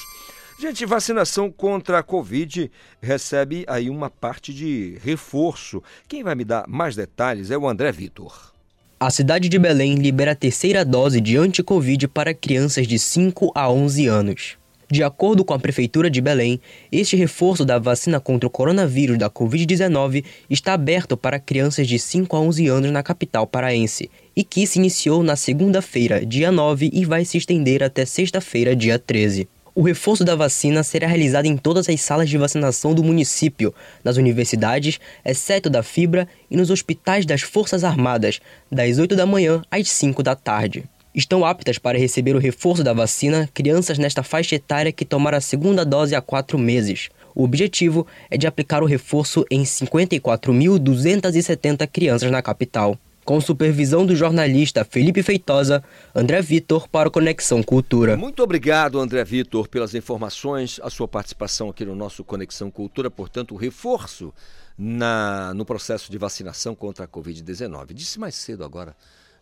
Gente, 0.59 0.85
vacinação 0.85 1.53
contra 1.53 2.01
a 2.01 2.03
Covid 2.03 2.71
recebe 3.01 3.65
aí 3.69 3.89
uma 3.89 4.11
parte 4.11 4.53
de 4.53 4.99
reforço. 5.03 5.83
Quem 6.09 6.25
vai 6.25 6.35
me 6.35 6.45
dar 6.45 6.67
mais 6.67 6.97
detalhes 6.97 7.51
é 7.51 7.57
o 7.57 7.69
André 7.69 7.93
Vitor. 7.93 8.56
A 8.99 9.11
cidade 9.11 9.51
de 9.51 9.59
Belém 9.59 9.97
libera 9.97 10.33
a 10.33 10.35
terceira 10.35 10.83
dose 10.83 11.21
de 11.21 11.37
anti-Covid 11.37 12.09
para 12.09 12.33
crianças 12.33 12.87
de 12.87 12.99
5 12.99 13.53
a 13.55 13.71
11 13.71 14.07
anos. 14.07 14.57
De 14.91 15.03
acordo 15.03 15.45
com 15.45 15.53
a 15.53 15.59
Prefeitura 15.59 16.09
de 16.09 16.19
Belém, 16.23 16.59
este 16.91 17.15
reforço 17.15 17.63
da 17.63 17.79
vacina 17.79 18.19
contra 18.19 18.47
o 18.47 18.51
coronavírus 18.51 19.19
da 19.19 19.29
Covid-19 19.29 20.25
está 20.49 20.73
aberto 20.73 21.15
para 21.15 21.39
crianças 21.39 21.87
de 21.87 21.99
5 21.99 22.35
a 22.35 22.41
11 22.41 22.69
anos 22.69 22.91
na 22.91 23.03
capital 23.03 23.47
paraense 23.47 24.11
e 24.35 24.43
que 24.43 24.67
se 24.67 24.79
iniciou 24.79 25.23
na 25.23 25.37
segunda-feira, 25.37 26.25
dia 26.25 26.51
9, 26.51 26.89
e 26.91 27.05
vai 27.05 27.27
se 27.27 27.37
estender 27.37 27.83
até 27.83 28.07
sexta-feira, 28.07 28.75
dia 28.75 28.99
13. 28.99 29.47
O 29.79 29.83
reforço 29.83 30.25
da 30.25 30.35
vacina 30.35 30.83
será 30.83 31.07
realizado 31.07 31.45
em 31.45 31.55
todas 31.55 31.87
as 31.87 32.01
salas 32.01 32.31
de 32.31 32.39
vacinação 32.39 32.95
do 32.95 33.05
município, 33.05 33.75
nas 34.03 34.17
universidades, 34.17 34.99
exceto 35.23 35.69
da 35.69 35.83
Fibra, 35.83 36.27
e 36.51 36.57
nos 36.57 36.71
hospitais 36.71 37.27
das 37.27 37.43
Forças 37.43 37.85
Armadas, 37.85 38.41
das 38.73 38.99
8 38.99 39.15
da 39.15 39.27
manhã 39.27 39.61
às 39.71 39.91
5 39.91 40.23
da 40.23 40.35
tarde. 40.35 40.85
Estão 41.15 41.45
aptas 41.45 41.77
para 41.77 41.99
receber 41.99 42.35
o 42.35 42.39
reforço 42.39 42.83
da 42.83 42.95
vacina 42.95 43.51
crianças 43.53 43.99
nesta 43.99 44.23
faixa 44.23 44.55
etária 44.55 44.91
que 44.91 45.05
tomaram 45.05 45.37
a 45.37 45.43
segunda 45.43 45.85
dose 45.85 46.15
há 46.15 46.23
quatro 46.23 46.59
meses. 46.59 47.11
O 47.35 47.45
objetivo 47.45 48.07
é 48.31 48.39
de 48.39 48.47
aplicar 48.47 48.83
o 48.83 48.87
reforço 48.87 49.45
em 49.51 49.63
54.270 49.63 51.87
crianças 51.87 52.31
na 52.31 52.41
capital. 52.41 52.99
Com 53.27 53.41
supervisão 53.41 54.07
do 54.07 54.15
jornalista 54.15 54.85
Felipe 54.85 55.21
Feitosa, 55.21 55.83
André 56.15 56.41
Vitor 56.41 56.89
para 56.89 57.09
o 57.09 57.11
Conexão 57.11 57.61
Cultura. 57.61 58.17
Muito 58.17 58.41
obrigado, 58.41 59.01
André 59.01 59.25
Vitor, 59.25 59.67
pelas 59.67 59.97
informações, 59.97 60.79
a 60.81 60.89
sua 60.89 61.09
participação 61.09 61.69
aqui 61.69 61.85
no 61.85 61.97
nosso 61.97 62.23
Conexão 62.23 62.71
Cultura, 62.71 63.11
portanto, 63.11 63.53
o 63.53 63.57
reforço 63.57 64.33
na, 64.79 65.53
no 65.55 65.65
processo 65.65 66.09
de 66.09 66.17
vacinação 66.17 66.73
contra 66.77 67.05
a 67.05 67.09
Covid-19. 67.09 67.95
Disse 67.95 68.21
mais 68.21 68.37
cedo 68.37 68.63
agora, 68.63 68.95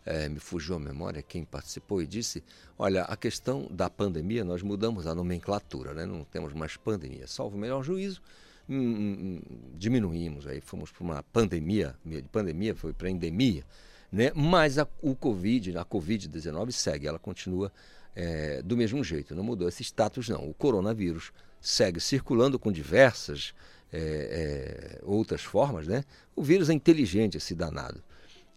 é, 0.03 0.27
me 0.27 0.39
fugiu 0.39 0.77
a 0.77 0.79
memória 0.79 1.21
quem 1.21 1.45
participou 1.45 2.01
e 2.01 2.07
disse: 2.07 2.43
olha, 2.79 3.03
a 3.03 3.15
questão 3.15 3.67
da 3.69 3.87
pandemia, 3.87 4.43
nós 4.43 4.63
mudamos 4.63 5.05
a 5.05 5.13
nomenclatura, 5.13 5.93
né? 5.93 6.07
não 6.07 6.23
temos 6.23 6.53
mais 6.53 6.75
pandemia. 6.75 7.27
Salvo 7.27 7.55
o 7.55 7.59
melhor 7.59 7.83
juízo, 7.83 8.19
hum, 8.69 8.77
hum, 8.77 9.17
hum 9.21 9.41
diminuímos, 9.73 10.47
aí 10.47 10.61
fomos 10.61 10.91
para 10.91 11.03
uma 11.03 11.23
pandemia, 11.23 11.95
de 12.03 12.21
pandemia 12.23 12.75
foi 12.75 12.93
para 12.93 13.09
endemia, 13.09 13.63
né? 14.11 14.31
mas 14.35 14.77
a, 14.77 14.87
o 15.01 15.15
Covid, 15.15 15.77
a 15.77 15.85
Covid-19 15.85 16.71
segue, 16.71 17.07
ela 17.07 17.19
continua 17.19 17.71
é, 18.15 18.61
do 18.61 18.77
mesmo 18.77 19.03
jeito, 19.03 19.35
não 19.35 19.43
mudou 19.43 19.67
esse 19.67 19.83
status, 19.83 20.29
não. 20.29 20.49
O 20.49 20.53
coronavírus 20.53 21.33
segue 21.59 21.99
circulando 21.99 22.57
com 22.57 22.71
diversas 22.71 23.53
é, 23.91 24.99
é, 24.99 24.99
outras 25.03 25.41
formas, 25.41 25.87
né? 25.87 26.03
O 26.35 26.41
vírus 26.41 26.69
é 26.69 26.73
inteligente, 26.73 27.37
esse 27.37 27.53
danado. 27.53 28.01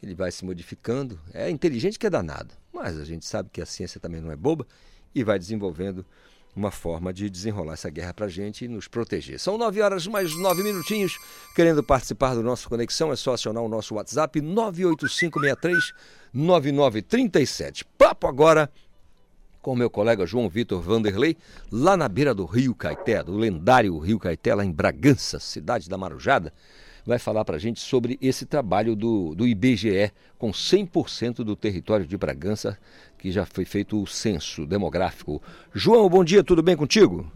Ele 0.03 0.15
vai 0.15 0.31
se 0.31 0.45
modificando, 0.45 1.19
é 1.35 1.51
inteligente 1.51 1.99
que 1.99 2.07
é 2.07 2.11
danado, 2.11 2.55
mas 2.73 2.99
a 2.99 3.05
gente 3.05 3.27
sabe 3.27 3.51
que 3.53 3.61
a 3.61 3.67
ciência 3.67 4.01
também 4.01 4.21
não 4.21 4.31
é 4.31 4.37
boba 4.37 4.67
e 5.13 5.25
vai 5.25 5.39
desenvolvendo 5.39 6.07
uma 6.59 6.71
forma 6.71 7.13
de 7.13 7.31
desenrolar 7.31 7.75
essa 7.75 7.89
guerra 7.89 8.13
para 8.13 8.27
a 8.27 8.29
gente 8.29 8.65
e 8.65 8.69
nos 8.69 8.89
proteger. 8.89 9.39
São 9.39 9.57
nove 9.57 9.81
horas 9.81 10.07
mais 10.07 10.37
nove 10.37 10.63
minutinhos. 10.63 11.17
Querendo 11.55 11.83
participar 11.83 12.35
do 12.35 12.43
nosso 12.43 12.69
Conexão, 12.69 13.13
é 13.13 13.17
só 13.17 13.35
acionar 13.35 13.63
o 13.63 13.69
nosso 13.69 13.95
WhatsApp 13.95 14.41
98563 14.41 15.93
9937. 16.35 17.85
Papo 17.97 18.27
agora 18.27 18.71
com 19.63 19.75
meu 19.75 19.91
colega 19.91 20.25
João 20.25 20.49
Vitor 20.49 20.81
Vanderlei, 20.81 21.37
lá 21.71 21.97
na 21.97 22.09
beira 22.09 22.35
do 22.35 22.47
Rio 22.47 22.75
Caeté, 22.75 23.23
do 23.23 23.37
lendário 23.37 23.99
Rio 23.99 24.19
Caeté, 24.19 24.55
lá 24.55 24.65
em 24.65 24.73
Bragança, 24.73 25.39
cidade 25.39 25.89
da 25.89 25.99
Marujada, 25.99 26.53
vai 27.05 27.19
falar 27.19 27.45
para 27.45 27.57
a 27.57 27.59
gente 27.59 27.81
sobre 27.81 28.19
esse 28.21 28.47
trabalho 28.47 28.95
do, 28.95 29.35
do 29.35 29.47
IBGE, 29.47 30.13
com 30.39 30.51
100% 30.51 31.37
do 31.37 31.57
território 31.57 32.07
de 32.07 32.17
Bragança, 32.17 32.79
que 33.19 33.31
já 33.31 33.45
foi 33.45 33.65
feito 33.65 34.01
o 34.01 34.07
censo 34.07 34.65
demográfico. 34.65 35.43
João, 35.74 36.09
bom 36.09 36.24
dia, 36.24 36.45
tudo 36.45 36.62
bem 36.62 36.77
contigo? 36.77 37.27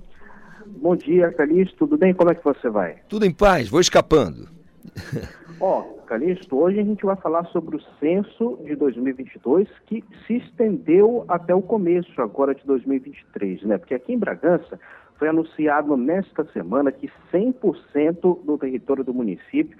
Bom 0.66 0.96
dia, 0.96 1.30
Calixto, 1.32 1.76
tudo 1.76 1.98
bem? 1.98 2.14
Como 2.14 2.30
é 2.30 2.34
que 2.34 2.44
você 2.44 2.70
vai? 2.70 2.96
Tudo 3.09 3.26
em 3.26 3.32
paz, 3.32 3.68
vou 3.68 3.80
escapando. 3.80 4.48
Ó, 5.60 5.80
oh, 5.80 6.02
Calixto, 6.02 6.56
hoje 6.59 6.80
a 6.80 6.84
gente 6.84 7.04
vai 7.04 7.16
falar 7.16 7.44
sobre 7.46 7.76
o 7.76 7.80
censo 8.00 8.59
de 8.64 8.74
2022 8.74 9.68
que 9.86 10.02
se 10.26 10.38
estendeu 10.38 11.24
até 11.28 11.54
o 11.54 11.62
começo 11.62 12.20
agora 12.20 12.54
de 12.54 12.64
2023, 12.64 13.62
né? 13.62 13.78
Porque 13.78 13.94
aqui 13.94 14.12
em 14.12 14.18
Bragança 14.18 14.78
foi 15.18 15.28
anunciado 15.28 15.96
nesta 15.96 16.44
semana 16.52 16.90
que 16.90 17.09
100% 17.32 18.44
do 18.44 18.59
território 18.59 19.04
do 19.04 19.14
município 19.14 19.78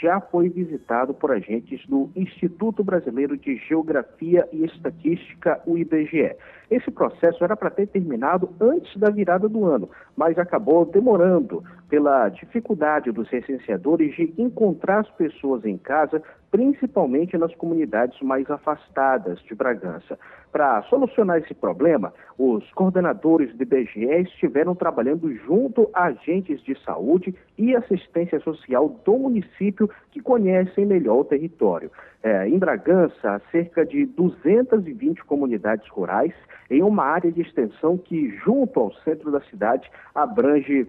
já 0.00 0.20
foi 0.20 0.48
visitado 0.48 1.12
por 1.14 1.32
agentes 1.32 1.84
do 1.86 2.10
Instituto 2.14 2.84
Brasileiro 2.84 3.36
de 3.36 3.56
Geografia 3.56 4.48
e 4.52 4.64
Estatística, 4.64 5.60
o 5.66 5.76
IBGE. 5.76 6.36
Esse 6.70 6.90
processo 6.90 7.42
era 7.44 7.56
para 7.56 7.70
ter 7.70 7.86
terminado 7.88 8.50
antes 8.60 8.96
da 8.96 9.10
virada 9.10 9.48
do 9.48 9.64
ano, 9.64 9.88
mas 10.16 10.38
acabou 10.38 10.84
demorando 10.84 11.62
pela 11.88 12.28
dificuldade 12.28 13.12
dos 13.12 13.28
recenseadores 13.28 14.14
de 14.16 14.34
encontrar 14.38 15.00
as 15.00 15.10
pessoas 15.10 15.64
em 15.64 15.76
casa, 15.76 16.22
principalmente 16.50 17.36
nas 17.36 17.54
comunidades 17.54 18.20
mais 18.20 18.50
afastadas 18.50 19.38
de 19.40 19.54
Bragança. 19.54 20.18
Para 20.50 20.82
solucionar 20.84 21.38
esse 21.38 21.52
problema, 21.52 22.12
os 22.38 22.68
coordenadores 22.72 23.54
do 23.54 23.62
IBGE 23.62 24.04
estiveram 24.22 24.74
trabalhando 24.74 25.32
junto 25.34 25.90
a 25.92 26.04
agentes 26.04 26.62
de 26.62 26.78
saúde 26.84 27.34
e 27.58 27.74
assistência 27.74 28.40
social 28.40 28.88
do 29.04 29.18
município 29.18 29.63
que 29.72 30.20
conhecem 30.20 30.86
melhor 30.86 31.20
o 31.20 31.24
território. 31.24 31.90
É, 32.22 32.48
em 32.48 32.58
Bragança, 32.58 33.34
há 33.34 33.40
cerca 33.50 33.84
de 33.84 34.06
220 34.06 35.24
comunidades 35.24 35.88
rurais 35.88 36.32
em 36.70 36.82
uma 36.82 37.04
área 37.04 37.30
de 37.30 37.42
extensão 37.42 37.98
que, 37.98 38.30
junto 38.44 38.80
ao 38.80 38.92
centro 39.04 39.30
da 39.30 39.40
cidade, 39.42 39.90
abrange 40.14 40.88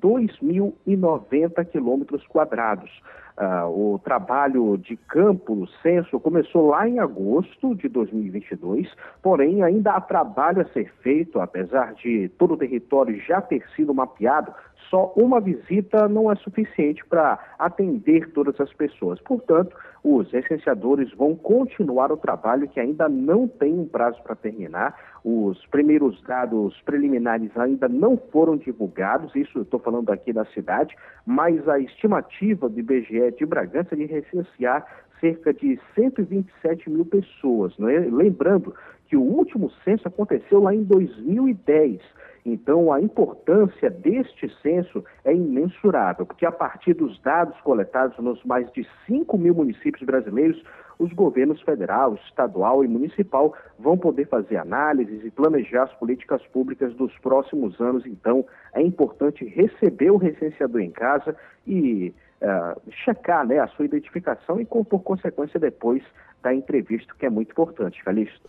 2.090 0.00 1.64
quilômetros 1.66 2.26
quadrados. 2.26 2.90
Uh, 3.38 3.94
o 3.94 3.98
trabalho 3.98 4.78
de 4.78 4.96
campo, 4.96 5.52
o 5.52 5.68
censo, 5.82 6.18
começou 6.18 6.68
lá 6.68 6.88
em 6.88 6.98
agosto 6.98 7.74
de 7.74 7.86
2022, 7.86 8.90
porém 9.22 9.62
ainda 9.62 9.92
há 9.92 10.00
trabalho 10.00 10.62
a 10.62 10.72
ser 10.72 10.90
feito, 11.02 11.38
apesar 11.38 11.92
de 11.94 12.30
todo 12.38 12.54
o 12.54 12.56
território 12.56 13.20
já 13.20 13.42
ter 13.42 13.62
sido 13.76 13.92
mapeado, 13.92 14.54
só 14.88 15.12
uma 15.16 15.40
visita 15.40 16.08
não 16.08 16.30
é 16.30 16.36
suficiente 16.36 17.04
para 17.04 17.38
atender 17.58 18.32
todas 18.32 18.58
as 18.60 18.72
pessoas. 18.72 19.20
Portanto, 19.20 19.76
os 20.02 20.32
licenciadores 20.32 21.12
vão 21.14 21.34
continuar 21.34 22.12
o 22.12 22.16
trabalho 22.16 22.68
que 22.68 22.78
ainda 22.78 23.08
não 23.08 23.48
tem 23.48 23.76
um 23.76 23.86
prazo 23.86 24.22
para 24.22 24.36
terminar. 24.36 24.96
Os 25.24 25.66
primeiros 25.66 26.22
dados 26.22 26.80
preliminares 26.82 27.50
ainda 27.56 27.88
não 27.88 28.16
foram 28.16 28.56
divulgados, 28.56 29.34
isso 29.34 29.58
eu 29.58 29.62
estou 29.62 29.80
falando 29.80 30.10
aqui 30.10 30.32
da 30.32 30.44
cidade, 30.46 30.94
mas 31.26 31.68
a 31.68 31.80
estimativa 31.80 32.68
do 32.68 32.78
IBGE 32.78 33.25
de 33.30 33.46
Bragança 33.46 33.96
de 33.96 34.04
recensear 34.04 34.86
cerca 35.20 35.52
de 35.52 35.78
127 35.94 36.90
mil 36.90 37.04
pessoas. 37.04 37.74
É? 37.80 37.98
Lembrando 38.10 38.74
que 39.08 39.16
o 39.16 39.22
último 39.22 39.70
censo 39.84 40.06
aconteceu 40.08 40.60
lá 40.60 40.74
em 40.74 40.82
2010. 40.82 42.00
Então, 42.44 42.92
a 42.92 43.00
importância 43.00 43.90
deste 43.90 44.48
censo 44.62 45.04
é 45.24 45.34
imensurável, 45.34 46.24
porque 46.24 46.46
a 46.46 46.52
partir 46.52 46.94
dos 46.94 47.20
dados 47.20 47.60
coletados 47.62 48.16
nos 48.18 48.42
mais 48.44 48.70
de 48.72 48.86
5 49.06 49.36
mil 49.36 49.52
municípios 49.52 50.04
brasileiros, 50.04 50.62
os 50.96 51.12
governos 51.12 51.60
federal, 51.62 52.14
estadual 52.26 52.84
e 52.84 52.88
municipal 52.88 53.52
vão 53.78 53.98
poder 53.98 54.28
fazer 54.28 54.58
análises 54.58 55.24
e 55.24 55.30
planejar 55.30 55.84
as 55.84 55.94
políticas 55.94 56.40
públicas 56.46 56.94
dos 56.94 57.12
próximos 57.18 57.80
anos. 57.80 58.06
Então, 58.06 58.46
é 58.72 58.80
importante 58.80 59.44
receber 59.44 60.10
o 60.10 60.16
recenseador 60.16 60.80
em 60.80 60.90
casa 60.90 61.36
e 61.66 62.14
uh, 62.40 62.80
checar 63.04 63.46
né, 63.46 63.58
a 63.58 63.68
sua 63.68 63.84
identificação 63.84 64.60
e, 64.60 64.64
por 64.64 65.00
consequência, 65.02 65.58
depois 65.58 66.02
da 66.42 66.54
entrevista, 66.54 67.14
que 67.18 67.26
é 67.26 67.30
muito 67.30 67.50
importante, 67.50 68.02
Calixto. 68.04 68.48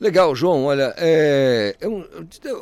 Legal, 0.00 0.34
João. 0.34 0.64
Olha, 0.64 0.94
é, 0.96 1.76
eu, 1.78 2.06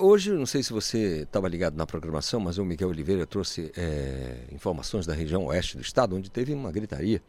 hoje, 0.01 0.33
não 0.33 0.45
sei 0.45 0.61
se 0.61 0.73
você 0.73 1.23
estava 1.23 1.47
ligado 1.47 1.77
na 1.77 1.87
programação, 1.87 2.41
mas 2.41 2.59
o 2.59 2.65
Miguel 2.65 2.89
Oliveira 2.89 3.25
trouxe 3.25 3.71
é, 3.77 4.39
informações 4.51 5.07
da 5.07 5.15
região 5.15 5.45
oeste 5.45 5.77
do 5.77 5.83
estado, 5.83 6.17
onde 6.17 6.29
teve 6.29 6.53
uma 6.53 6.73
gritaria, 6.73 7.23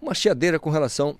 uma 0.00 0.14
chiadeira 0.14 0.60
com 0.60 0.70
relação 0.70 1.18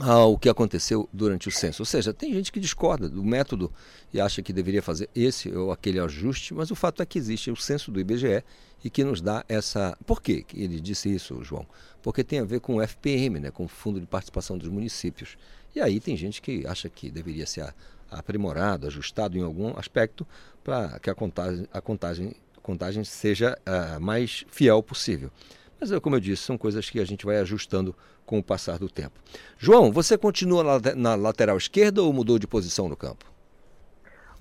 ao 0.00 0.36
que 0.36 0.48
aconteceu 0.48 1.08
durante 1.12 1.46
o 1.46 1.52
censo. 1.52 1.82
Ou 1.82 1.86
seja, 1.86 2.12
tem 2.12 2.32
gente 2.32 2.50
que 2.50 2.58
discorda 2.58 3.08
do 3.08 3.22
método 3.22 3.72
e 4.12 4.20
acha 4.20 4.42
que 4.42 4.52
deveria 4.52 4.82
fazer 4.82 5.08
esse 5.14 5.54
ou 5.54 5.70
aquele 5.70 6.00
ajuste, 6.00 6.52
mas 6.52 6.72
o 6.72 6.74
fato 6.74 7.02
é 7.02 7.06
que 7.06 7.18
existe 7.18 7.52
o 7.52 7.56
censo 7.56 7.92
do 7.92 8.00
IBGE 8.00 8.42
e 8.84 8.90
que 8.90 9.02
nos 9.02 9.22
dá 9.22 9.42
essa. 9.48 9.96
Por 10.06 10.20
que 10.20 10.44
ele 10.54 10.78
disse 10.78 11.12
isso, 11.12 11.42
João? 11.42 11.66
Porque 12.02 12.22
tem 12.22 12.38
a 12.38 12.44
ver 12.44 12.60
com 12.60 12.76
o 12.76 12.82
FPM, 12.82 13.40
né, 13.40 13.50
com 13.50 13.64
o 13.64 13.68
Fundo 13.68 13.98
de 13.98 14.06
Participação 14.06 14.58
dos 14.58 14.68
Municípios. 14.68 15.38
E 15.74 15.80
aí 15.80 15.98
tem 15.98 16.14
gente 16.16 16.42
que 16.42 16.66
acha 16.66 16.90
que 16.90 17.10
deveria 17.10 17.46
ser 17.46 17.74
aprimorado, 18.10 18.86
ajustado 18.86 19.38
em 19.38 19.42
algum 19.42 19.76
aspecto 19.76 20.26
para 20.62 21.00
que 21.00 21.08
a 21.08 21.14
contagem, 21.14 21.66
a 21.72 21.80
contagem, 21.80 22.32
a 22.56 22.60
contagem 22.60 23.02
seja 23.02 23.58
a 23.64 23.94
ah, 23.94 24.00
mais 24.00 24.44
fiel 24.48 24.82
possível. 24.82 25.30
Mas, 25.80 25.90
como 26.00 26.16
eu 26.16 26.20
disse, 26.20 26.42
são 26.42 26.56
coisas 26.56 26.88
que 26.88 27.00
a 27.00 27.04
gente 27.04 27.26
vai 27.26 27.38
ajustando 27.38 27.96
com 28.24 28.38
o 28.38 28.42
passar 28.42 28.78
do 28.78 28.88
tempo. 28.88 29.18
João, 29.58 29.90
você 29.90 30.16
continua 30.16 30.80
na 30.94 31.14
lateral 31.14 31.56
esquerda 31.56 32.02
ou 32.02 32.12
mudou 32.12 32.38
de 32.38 32.46
posição 32.46 32.88
no 32.88 32.96
campo? 32.96 33.33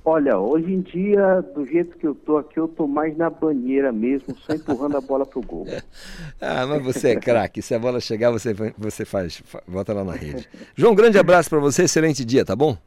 Olha, 0.06 0.38
hoje 0.38 0.74
em 0.74 0.82
dia, 0.82 1.42
do 1.56 1.66
jeito 1.66 1.98
que 1.98 2.06
eu 2.06 2.14
tô 2.14 2.38
aqui, 2.38 2.60
eu 2.60 2.68
tô 2.68 2.86
mais 2.86 3.16
na 3.16 3.30
banheira 3.30 3.90
mesmo, 3.92 4.36
só 4.40 4.54
empurrando 4.54 4.98
a 4.98 5.02
bola 5.02 5.26
pro 5.26 5.42
gol. 5.42 5.66
ah, 6.42 6.68
mas 6.68 6.84
você 6.84 7.10
é 7.10 7.16
craque. 7.16 7.62
Se 7.62 7.74
a 7.74 7.80
bola 7.80 8.02
chegar, 8.02 8.30
você, 8.30 8.54
você 8.78 9.06
faz, 9.06 9.42
volta 9.66 9.94
lá 9.94 10.04
na 10.04 10.12
rede. 10.12 10.48
João, 10.76 10.94
grande 10.94 11.18
abraço 11.18 11.50
para 11.50 11.60
você, 11.60 11.84
excelente 11.84 12.26
dia, 12.26 12.44
tá 12.44 12.54
bom? 12.54 12.78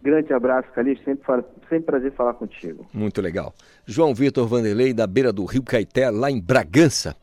Grande 0.00 0.32
abraço, 0.32 0.68
Calixto. 0.72 1.04
Sempre, 1.04 1.44
sempre 1.68 1.86
prazer 1.86 2.12
falar 2.12 2.34
contigo. 2.34 2.86
Muito 2.92 3.20
legal. 3.20 3.52
João 3.84 4.14
Vitor 4.14 4.46
Vanderlei, 4.46 4.92
da 4.92 5.06
beira 5.06 5.32
do 5.32 5.44
Rio 5.44 5.64
Caeté, 5.64 6.10
lá 6.10 6.30
em 6.30 6.40
Bragança, 6.40 7.16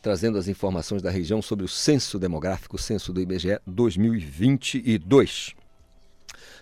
trazendo 0.00 0.38
as 0.38 0.46
informações 0.46 1.02
da 1.02 1.10
região 1.10 1.42
sobre 1.42 1.64
o 1.64 1.68
censo 1.68 2.16
demográfico, 2.16 2.78
censo 2.78 3.12
do 3.12 3.20
IBGE 3.20 3.58
2022. 3.66 5.63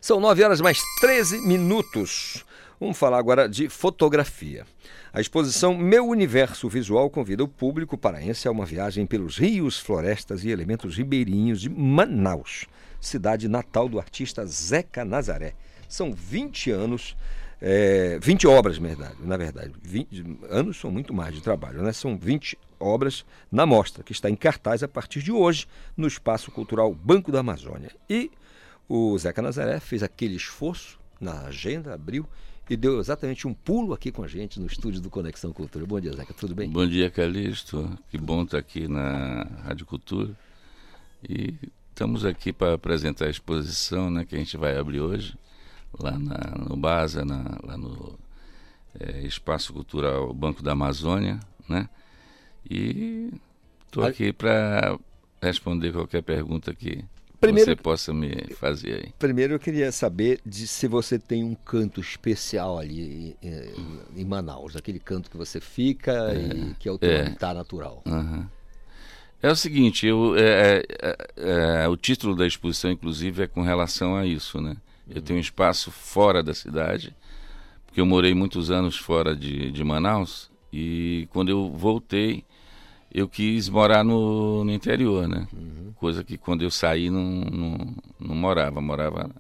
São 0.03 0.19
9 0.19 0.43
horas 0.43 0.61
mais 0.61 0.83
13 1.01 1.41
minutos. 1.43 2.45
Vamos 2.81 2.99
falar 2.99 3.19
agora 3.19 3.49
de 3.49 3.69
fotografia. 3.69 4.67
A 5.13 5.21
exposição 5.21 5.79
Meu 5.79 6.09
Universo 6.09 6.69
Visual 6.69 7.09
convida 7.09 7.45
o 7.45 7.49
público 7.49 7.97
paraense 7.97 8.49
a 8.49 8.51
uma 8.51 8.67
viagem 8.67 9.07
pelos 9.07 9.39
rios, 9.39 9.79
florestas 9.79 10.43
e 10.43 10.51
elementos 10.51 10.97
ribeirinhos 10.97 11.61
de 11.61 11.71
Manaus, 11.71 12.67
cidade 13.01 13.47
natal 13.47 13.89
do 13.89 14.01
artista 14.01 14.45
Zeca 14.45 15.05
Nazaré. 15.05 15.55
São 15.89 16.13
20 16.13 16.73
anos, 16.73 17.17
é, 17.61 18.19
20 18.21 18.49
obras, 18.49 18.81
na 19.21 19.37
verdade. 19.37 19.71
20 19.85 20.41
anos 20.51 20.81
são 20.81 20.91
muito 20.91 21.15
mais 21.15 21.33
de 21.33 21.41
trabalho, 21.41 21.81
né? 21.81 21.93
São 21.93 22.19
20 22.19 22.59
obras 22.81 23.25
na 23.53 23.65
mostra, 23.65 24.03
que 24.03 24.11
está 24.11 24.29
em 24.29 24.35
cartaz 24.35 24.83
a 24.83 24.89
partir 24.89 25.23
de 25.23 25.31
hoje 25.31 25.69
no 25.97 26.09
Espaço 26.09 26.51
Cultural 26.51 26.93
Banco 26.93 27.31
da 27.31 27.39
Amazônia. 27.39 27.93
E 28.11 28.33
o 28.95 29.17
Zeca 29.17 29.41
Nazaré 29.41 29.81
fez 29.81 30.03
aquele 30.03 30.37
esforço 30.37 30.99
na 31.19 31.47
agenda, 31.47 31.95
abriu 31.95 32.29
e 32.69 32.77
deu 32.77 33.01
exatamente 33.01 33.49
um 33.49 33.55
pulo 33.55 33.95
aqui 33.95 34.13
com 34.13 34.23
a 34.23 34.29
gente 34.29 34.61
no 34.61 34.67
estúdio 34.67 35.01
do 35.01 35.09
Conexão 35.09 35.51
Cultura. 35.51 35.87
Bom 35.87 35.99
dia, 35.99 36.13
Zeca, 36.13 36.35
tudo 36.35 36.55
bem? 36.55 36.69
Bom 36.69 36.87
dia, 36.87 37.11
Calixto. 37.11 37.99
Que 38.11 38.19
bom 38.19 38.43
estar 38.43 38.59
aqui 38.59 38.87
na 38.87 39.45
Rádio 39.65 39.87
Cultura. 39.87 40.37
E 41.27 41.55
estamos 41.89 42.27
aqui 42.27 42.53
para 42.53 42.75
apresentar 42.75 43.29
a 43.29 43.31
exposição 43.31 44.11
né, 44.11 44.27
que 44.27 44.35
a 44.35 44.39
gente 44.39 44.59
vai 44.59 44.77
abrir 44.77 45.01
hoje, 45.01 45.39
lá 45.99 46.19
na, 46.19 46.67
no 46.69 46.77
Baza, 46.77 47.25
na, 47.25 47.59
lá 47.65 47.79
no 47.79 48.19
é, 49.01 49.23
Espaço 49.23 49.73
Cultural 49.73 50.35
Banco 50.35 50.63
da 50.63 50.73
Amazônia, 50.73 51.41
né? 51.67 51.89
E 52.69 53.33
estou 53.87 54.05
aqui 54.05 54.35
para 54.35 54.99
responder 55.41 55.93
qualquer 55.93 56.23
pergunta 56.23 56.75
que 56.75 57.03
primeiro, 57.47 57.71
você 57.71 57.77
possa 57.77 58.15
me 58.15 58.33
fazer 58.55 58.95
aí. 58.95 59.13
Primeiro 59.19 59.55
eu 59.55 59.59
queria 59.59 59.93
saber 59.93 60.41
de 60.45 60.67
se 60.67 60.89
você 60.89 61.19
tem 61.19 61.45
um 61.45 61.55
canto 61.55 62.01
especial 62.01 62.79
ali 62.79 63.37
em, 63.43 64.21
em 64.23 64.25
Manaus, 64.25 64.77
aquele 64.77 64.99
canto 64.99 65.31
que 65.31 65.37
você 65.37 65.61
fica 65.61 66.13
é, 66.33 66.37
e 66.37 66.75
que 66.79 66.89
é 66.89 66.93
o 66.93 66.99
teu 66.99 67.11
é. 67.11 67.21
habitat 67.21 67.55
natural. 67.55 68.03
Uhum. 68.07 68.47
É 69.43 69.51
o 69.51 69.57
seguinte, 69.57 70.07
eu, 70.07 70.37
é, 70.37 70.85
é, 71.03 71.17
é, 71.85 71.89
o 71.89 71.97
título 71.97 72.37
da 72.37 72.47
exposição, 72.47 72.93
inclusive, 72.93 73.43
é 73.43 73.47
com 73.49 73.63
relação 73.63 74.15
a 74.15 74.25
isso, 74.25 74.61
né? 74.61 74.77
Eu 75.11 75.21
tenho 75.21 75.37
um 75.37 75.43
espaço 75.43 75.91
fora 75.91 76.45
da 76.45 76.55
cidade, 76.55 77.13
porque 77.85 78.01
eu 78.01 78.07
morei 78.07 78.35
muitos 78.35 78.71
anos 78.71 78.97
fora 78.97 79.35
de, 79.35 79.73
de 79.73 79.83
Manaus, 79.83 80.49
e 80.73 81.27
quando 81.33 81.49
eu 81.49 81.71
voltei, 81.73 82.45
eu 83.15 83.29
quis 83.29 83.69
morar 83.69 84.03
no, 84.03 84.65
no 84.65 84.73
interior, 84.73 85.29
né? 85.29 85.47
Uhum. 85.53 85.93
Coisa 85.97 86.25
que 86.25 86.39
quando 86.39 86.63
eu 86.63 86.71
saí 86.71 87.11
não, 87.11 87.23
não, 87.23 87.95
não 88.19 88.35
morava, 88.35 88.81
morava 88.81 89.31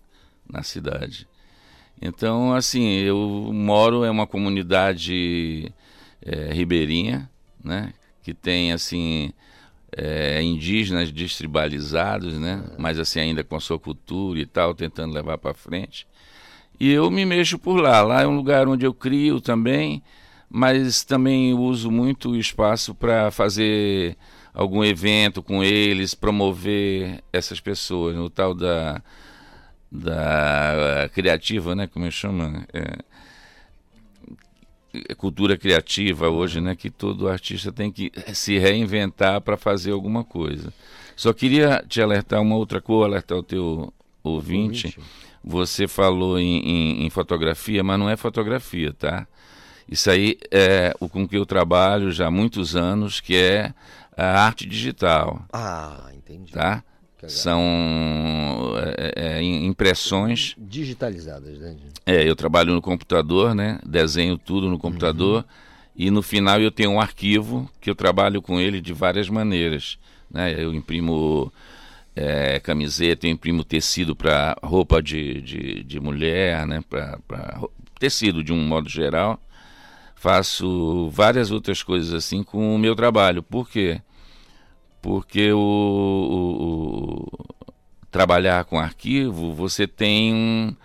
na 0.48 0.62
cidade. 0.62 1.26
Então, 2.00 2.52
assim, 2.52 2.98
eu 2.98 3.50
moro, 3.52 4.04
é 4.04 4.10
uma 4.10 4.26
comunidade 4.26 5.72
é, 6.20 6.52
ribeirinha, 6.52 7.30
né? 7.64 7.94
Que 8.22 8.34
tem, 8.34 8.72
assim, 8.72 9.32
é, 9.96 10.42
indígenas 10.42 11.10
destribalizados, 11.10 12.38
né? 12.38 12.56
Uhum. 12.56 12.74
Mas, 12.78 12.98
assim, 12.98 13.20
ainda 13.20 13.42
com 13.42 13.56
a 13.56 13.60
sua 13.60 13.78
cultura 13.78 14.38
e 14.38 14.46
tal, 14.46 14.74
tentando 14.74 15.14
levar 15.14 15.38
para 15.38 15.54
frente. 15.54 16.06
E 16.78 16.90
eu 16.90 17.10
me 17.10 17.24
mexo 17.24 17.58
por 17.58 17.80
lá. 17.80 18.02
Lá 18.02 18.22
é 18.22 18.26
um 18.26 18.36
lugar 18.36 18.68
onde 18.68 18.84
eu 18.84 18.92
crio 18.92 19.40
também, 19.40 20.02
mas 20.54 21.02
também 21.02 21.54
uso 21.54 21.90
muito 21.90 22.32
o 22.32 22.36
espaço 22.36 22.94
para 22.94 23.30
fazer 23.30 24.18
algum 24.52 24.84
evento 24.84 25.42
com 25.42 25.64
eles, 25.64 26.14
promover 26.14 27.24
essas 27.32 27.58
pessoas, 27.58 28.14
no 28.14 28.28
tal 28.28 28.54
da, 28.54 29.02
da 29.90 31.08
criativa, 31.14 31.74
né, 31.74 31.86
como 31.86 32.04
eu 32.04 32.10
chamo, 32.10 32.42
é, 32.70 32.98
é, 35.08 35.14
cultura 35.14 35.56
criativa 35.56 36.28
hoje, 36.28 36.60
né, 36.60 36.76
que 36.76 36.90
todo 36.90 37.30
artista 37.30 37.72
tem 37.72 37.90
que 37.90 38.12
se 38.34 38.58
reinventar 38.58 39.40
para 39.40 39.56
fazer 39.56 39.92
alguma 39.92 40.22
coisa. 40.22 40.70
Só 41.16 41.32
queria 41.32 41.82
te 41.88 42.02
alertar 42.02 42.42
uma 42.42 42.56
outra 42.56 42.78
coisa, 42.78 43.06
alertar 43.06 43.38
o 43.38 43.42
teu 43.42 43.90
ouvinte. 44.22 44.88
ouvinte. 44.88 45.00
Você 45.42 45.88
falou 45.88 46.38
em, 46.38 46.58
em, 46.58 47.06
em 47.06 47.10
fotografia, 47.10 47.82
mas 47.82 47.98
não 47.98 48.10
é 48.10 48.18
fotografia, 48.18 48.92
tá? 48.92 49.26
Isso 49.92 50.10
aí 50.10 50.38
é 50.50 50.94
o 50.98 51.06
com 51.06 51.28
que 51.28 51.36
eu 51.36 51.44
trabalho 51.44 52.10
já 52.10 52.28
há 52.28 52.30
muitos 52.30 52.74
anos, 52.74 53.20
que 53.20 53.36
é 53.36 53.74
a 54.16 54.42
arte 54.42 54.66
digital. 54.66 55.44
Ah, 55.52 56.10
entendi. 56.14 56.50
Tá? 56.50 56.82
São 57.28 57.60
é, 58.96 59.12
é, 59.14 59.32
é 59.36 59.42
impressões 59.42 60.56
digitalizadas, 60.56 61.58
né? 61.58 61.76
É, 62.06 62.26
eu 62.26 62.34
trabalho 62.34 62.72
no 62.72 62.80
computador, 62.80 63.54
né? 63.54 63.78
Desenho 63.86 64.38
tudo 64.38 64.66
no 64.70 64.78
computador 64.78 65.40
uhum. 65.40 65.44
e 65.94 66.10
no 66.10 66.22
final 66.22 66.58
eu 66.58 66.70
tenho 66.70 66.92
um 66.92 67.00
arquivo 67.00 67.70
que 67.78 67.90
eu 67.90 67.94
trabalho 67.94 68.40
com 68.40 68.58
ele 68.58 68.80
de 68.80 68.94
várias 68.94 69.28
maneiras, 69.28 69.98
né? 70.30 70.54
Eu 70.58 70.72
imprimo 70.72 71.52
é, 72.16 72.58
camiseta, 72.60 73.26
eu 73.26 73.30
imprimo 73.30 73.62
tecido 73.62 74.16
para 74.16 74.56
roupa 74.62 75.02
de, 75.02 75.42
de, 75.42 75.84
de, 75.84 76.00
mulher, 76.00 76.66
né? 76.66 76.82
Para 76.88 77.60
tecido 78.00 78.42
de 78.42 78.54
um 78.54 78.66
modo 78.66 78.88
geral 78.88 79.38
faço 80.22 81.10
várias 81.10 81.50
outras 81.50 81.82
coisas 81.82 82.14
assim 82.14 82.44
com 82.44 82.72
o 82.72 82.78
meu 82.78 82.94
trabalho. 82.94 83.42
Por 83.42 83.68
quê? 83.68 84.00
Porque 85.02 85.52
o, 85.52 85.58
o, 85.58 87.24
o 87.24 87.54
trabalhar 88.08 88.64
com 88.66 88.78
arquivo, 88.78 89.52
você 89.52 89.84
tem 89.84 90.32
um. 90.32 90.76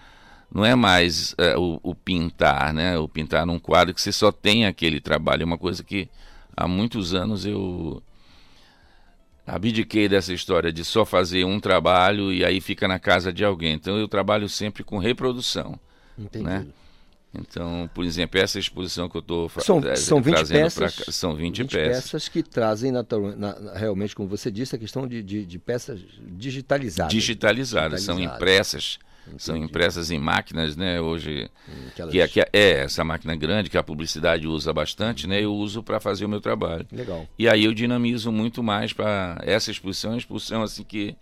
Não 0.52 0.66
é 0.66 0.74
mais 0.74 1.36
é, 1.38 1.56
o, 1.56 1.80
o, 1.84 1.94
pintar, 1.94 2.74
né? 2.74 2.98
O 2.98 3.08
pintar 3.08 3.46
num 3.46 3.60
quadro 3.60 3.94
que 3.94 4.02
você 4.02 4.12
só 4.12 4.32
tem 4.32 4.66
aquele 4.66 5.00
trabalho. 5.00 5.44
É 5.44 5.46
uma 5.46 5.58
coisa 5.58 5.84
que 5.84 6.10
há 6.56 6.68
muitos 6.68 7.14
anos 7.14 7.46
eu 7.46 8.02
abdiquei 9.46 10.10
dessa 10.10 10.34
história 10.34 10.74
de 10.74 10.84
só 10.84 11.06
fazer 11.06 11.46
um 11.46 11.60
trabalho 11.60 12.34
e 12.34 12.44
aí 12.44 12.60
fica 12.60 12.88
na 12.88 12.98
casa 12.98 13.32
de 13.32 13.46
alguém. 13.46 13.74
Então 13.74 14.00
eu 14.00 14.08
trabalho 14.08 14.50
sempre 14.50 14.84
com 14.84 14.98
reprodução. 14.98 15.80
Entendi. 16.18 16.44
Né? 16.44 16.66
Então, 17.40 17.90
por 17.94 18.04
exemplo, 18.04 18.40
essa 18.40 18.60
exposição 18.60 19.08
que 19.08 19.18
eu 19.18 19.22
estou 19.22 19.52
é, 19.86 19.96
são 19.96 20.22
20 20.22 20.34
trazendo 20.34 20.64
peças, 20.64 21.16
são 21.16 21.36
20, 21.36 21.62
20 21.64 21.72
peças. 21.72 22.04
peças. 22.04 22.28
que 22.30 22.42
trazem 22.42 22.92
na, 22.92 23.06
na, 23.36 23.74
realmente, 23.76 24.16
como 24.16 24.28
você 24.28 24.50
disse, 24.50 24.76
a 24.76 24.80
questão 24.80 25.08
de, 25.08 25.22
de, 25.22 25.46
de 25.46 25.60
peças 25.60 26.00
digitalizadas. 26.20 27.14
digitalizadas. 27.14 28.02
São 28.02 28.20
impressas. 28.20 29.00
Entendi. 29.28 29.44
São 29.44 29.58
impressas 29.58 30.10
em 30.10 30.18
máquinas, 30.18 30.78
né? 30.78 31.02
Hoje, 31.02 31.50
hum, 31.68 32.10
que, 32.10 32.22
é, 32.22 32.28
que 32.28 32.40
é, 32.40 32.50
é, 32.54 32.70
essa 32.84 33.04
máquina 33.04 33.36
grande 33.36 33.70
que 33.70 33.78
a 33.78 33.84
publicidade 33.84 34.48
usa 34.48 34.72
bastante, 34.72 35.28
né? 35.28 35.42
Eu 35.42 35.54
uso 35.54 35.84
para 35.84 36.00
fazer 36.00 36.24
o 36.24 36.30
meu 36.30 36.40
trabalho. 36.40 36.88
Legal. 36.92 37.28
E 37.38 37.48
aí 37.50 37.66
eu 37.66 37.74
dinamizo 37.74 38.32
muito 38.32 38.64
mais 38.64 38.94
para 38.94 39.38
essa 39.42 39.70
exposição, 39.70 40.12
uma 40.12 40.18
exposição 40.18 40.64
assim 40.64 40.84
que 40.84 41.16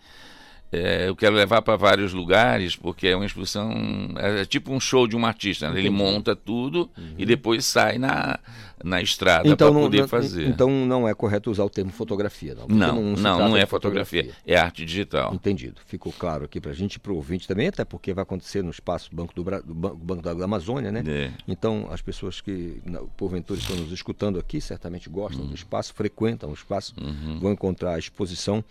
é, 0.71 1.07
eu 1.07 1.15
quero 1.15 1.35
levar 1.35 1.61
para 1.61 1.77
vários 1.77 2.11
lugares, 2.11 2.75
porque 2.75 3.07
é 3.07 3.15
uma 3.15 3.25
exposição. 3.25 3.71
É, 4.17 4.41
é 4.41 4.45
tipo 4.45 4.73
um 4.73 4.79
show 4.79 5.07
de 5.07 5.15
um 5.15 5.25
artista. 5.25 5.69
Né? 5.69 5.79
Ele 5.79 5.89
monta 5.89 6.35
tudo 6.35 6.89
uhum. 6.97 7.13
e 7.17 7.25
depois 7.25 7.65
sai 7.65 7.97
na, 7.97 8.39
na 8.83 9.01
estrada 9.01 9.47
então, 9.47 9.71
para 9.71 9.81
poder 9.81 10.07
fazer. 10.07 10.47
Então 10.47 10.69
não 10.69 11.07
é 11.07 11.13
correto 11.13 11.49
usar 11.49 11.63
o 11.63 11.69
termo 11.69 11.91
fotografia, 11.91 12.55
não? 12.55 12.67
Não, 12.67 13.01
não, 13.01 13.15
não, 13.15 13.49
não 13.49 13.57
é 13.57 13.65
fotografia. 13.65 14.23
fotografia. 14.23 14.33
É 14.45 14.57
arte 14.57 14.83
digital. 14.83 15.33
Entendido. 15.33 15.79
Ficou 15.85 16.11
claro 16.11 16.45
aqui 16.45 16.59
para 16.59 16.71
a 16.71 16.75
gente 16.75 16.99
para 16.99 17.11
o 17.11 17.15
ouvinte 17.15 17.47
também, 17.47 17.67
até 17.67 17.85
porque 17.85 18.13
vai 18.13 18.23
acontecer 18.23 18.63
no 18.63 18.71
espaço 18.71 19.09
do 19.09 19.15
Banco, 19.15 19.33
do, 19.33 19.43
Bra... 19.43 19.61
do 19.61 19.73
Banco 19.73 20.21
da 20.21 20.43
Amazônia, 20.43 20.91
né? 20.91 21.03
É. 21.07 21.31
Então 21.47 21.87
as 21.91 22.01
pessoas 22.01 22.41
que, 22.41 22.81
porventura, 23.15 23.59
estão 23.59 23.75
nos 23.77 23.91
escutando 23.91 24.39
aqui, 24.39 24.59
certamente 24.59 25.09
gostam 25.09 25.43
uhum. 25.43 25.49
do 25.49 25.55
espaço, 25.55 25.93
frequentam 25.93 26.49
o 26.49 26.53
espaço, 26.53 26.93
uhum. 26.99 27.39
vão 27.39 27.53
encontrar 27.53 27.93
a 27.93 27.99
exposição 27.99 28.63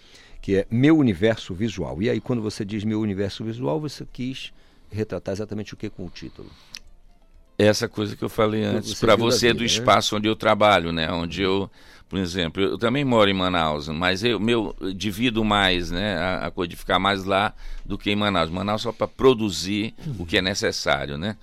que 0.44 0.56
é 0.56 0.66
Meu 0.70 0.98
Universo 0.98 1.54
Visual. 1.54 2.02
E 2.02 2.10
aí, 2.10 2.20
quando 2.20 2.42
você 2.42 2.66
diz 2.66 2.84
Meu 2.84 3.00
Universo 3.00 3.42
Visual, 3.42 3.80
você 3.80 4.06
quis 4.12 4.52
retratar 4.90 5.32
exatamente 5.32 5.72
o 5.72 5.76
que 5.76 5.88
com 5.88 6.04
o 6.04 6.10
título? 6.10 6.50
Essa 7.56 7.88
coisa 7.88 8.14
que 8.14 8.22
eu 8.22 8.28
falei 8.28 8.62
antes, 8.62 8.92
para 9.00 9.16
você, 9.16 9.46
vida, 9.46 9.60
do 9.60 9.60
né? 9.60 9.66
espaço 9.66 10.14
onde 10.14 10.28
eu 10.28 10.36
trabalho, 10.36 10.92
né? 10.92 11.10
Onde 11.10 11.40
eu, 11.40 11.70
por 12.10 12.18
exemplo, 12.18 12.62
eu 12.62 12.76
também 12.76 13.06
moro 13.06 13.30
em 13.30 13.32
Manaus, 13.32 13.88
mas 13.88 14.22
eu 14.22 14.38
meu, 14.38 14.76
divido 14.94 15.42
mais, 15.42 15.90
né? 15.90 16.18
A, 16.18 16.48
a 16.48 16.50
coisa 16.50 16.68
de 16.68 16.76
ficar 16.76 16.98
mais 16.98 17.24
lá 17.24 17.54
do 17.82 17.96
que 17.96 18.10
em 18.10 18.16
Manaus. 18.16 18.50
Manaus 18.50 18.82
só 18.82 18.92
para 18.92 19.08
produzir 19.08 19.94
o 20.18 20.26
que 20.26 20.36
é 20.36 20.42
necessário, 20.42 21.16
né? 21.16 21.38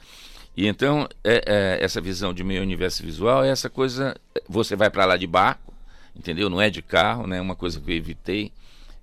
E 0.55 0.67
então, 0.67 1.09
é, 1.23 1.43
é, 1.47 1.83
essa 1.83 1.99
visão 1.99 2.35
de 2.35 2.43
meio 2.43 2.61
universo 2.61 3.01
visual 3.01 3.43
é 3.43 3.49
essa 3.49 3.67
coisa. 3.67 4.15
Você 4.47 4.75
vai 4.75 4.91
para 4.91 5.05
lá 5.05 5.17
de 5.17 5.25
barco, 5.25 5.73
entendeu? 6.15 6.51
Não 6.51 6.61
é 6.61 6.69
de 6.69 6.83
carro, 6.83 7.25
né? 7.25 7.41
Uma 7.41 7.55
coisa 7.55 7.81
que 7.81 7.91
eu 7.91 7.95
evitei 7.95 8.51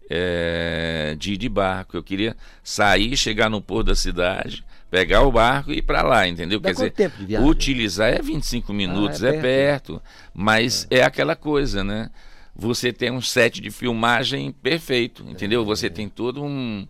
é, 0.09 1.15
de 1.19 1.35
ir 1.35 1.37
de 1.37 1.49
barco. 1.49 1.97
Eu 1.97 2.03
queria 2.03 2.37
sair, 2.63 3.17
chegar 3.17 3.51
no 3.51 3.61
porto 3.61 3.89
da 3.89 3.95
cidade, 3.95 4.65
pegar 4.91 5.23
o 5.23 5.33
barco 5.33 5.73
e 5.73 5.79
ir 5.79 5.83
para 5.83 6.03
lá, 6.03 6.27
entendeu? 6.27 6.59
Dá 6.59 6.71
Quer 6.71 6.75
dizer, 6.75 6.91
tempo 6.93 7.19
de 7.19 7.27
viagem? 7.27 7.49
utilizar 7.49 8.13
é 8.13 8.23
25 8.23 8.73
minutos, 8.73 9.23
ah, 9.23 9.29
é, 9.29 9.33
perto. 9.33 9.45
é, 9.45 9.67
perto. 9.67 10.03
mas 10.35 10.87
é. 10.91 10.99
é. 10.99 11.03
aquela 11.05 11.37
coisa, 11.37 11.85
né? 11.85 12.11
Você 12.55 12.93
tem 12.93 13.11
um 13.11 13.21
set 13.21 13.61
de 13.61 13.71
filmagem 13.71 14.51
perfeito, 14.51 15.25
entendeu? 15.29 15.63
É. 15.63 15.65
Você 15.65 15.89
tem 15.89 16.09
todo 16.09 16.43
um 16.43 16.87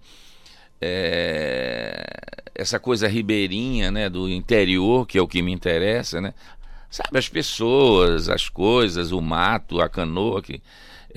é, 0.81 2.07
essa 2.55 2.79
coisa 2.79 3.07
ribeirinha, 3.07 3.91
né, 3.91 4.09
do 4.09 4.29
interior, 4.29 5.07
que 5.07 5.19
é 5.19 5.23
o 5.23 5.29
que 5.29 5.43
me 5.43 5.53
interessa, 5.53 6.21
né? 6.21 6.33
Sabe, 6.91 7.19
as 7.19 7.29
pessoas, 7.29 8.31
as 8.31 8.49
coisas, 8.49 9.13
o 9.13 9.21
mato, 9.21 9.81
a 9.81 9.89
canoa, 9.89 10.41
que 10.41 10.63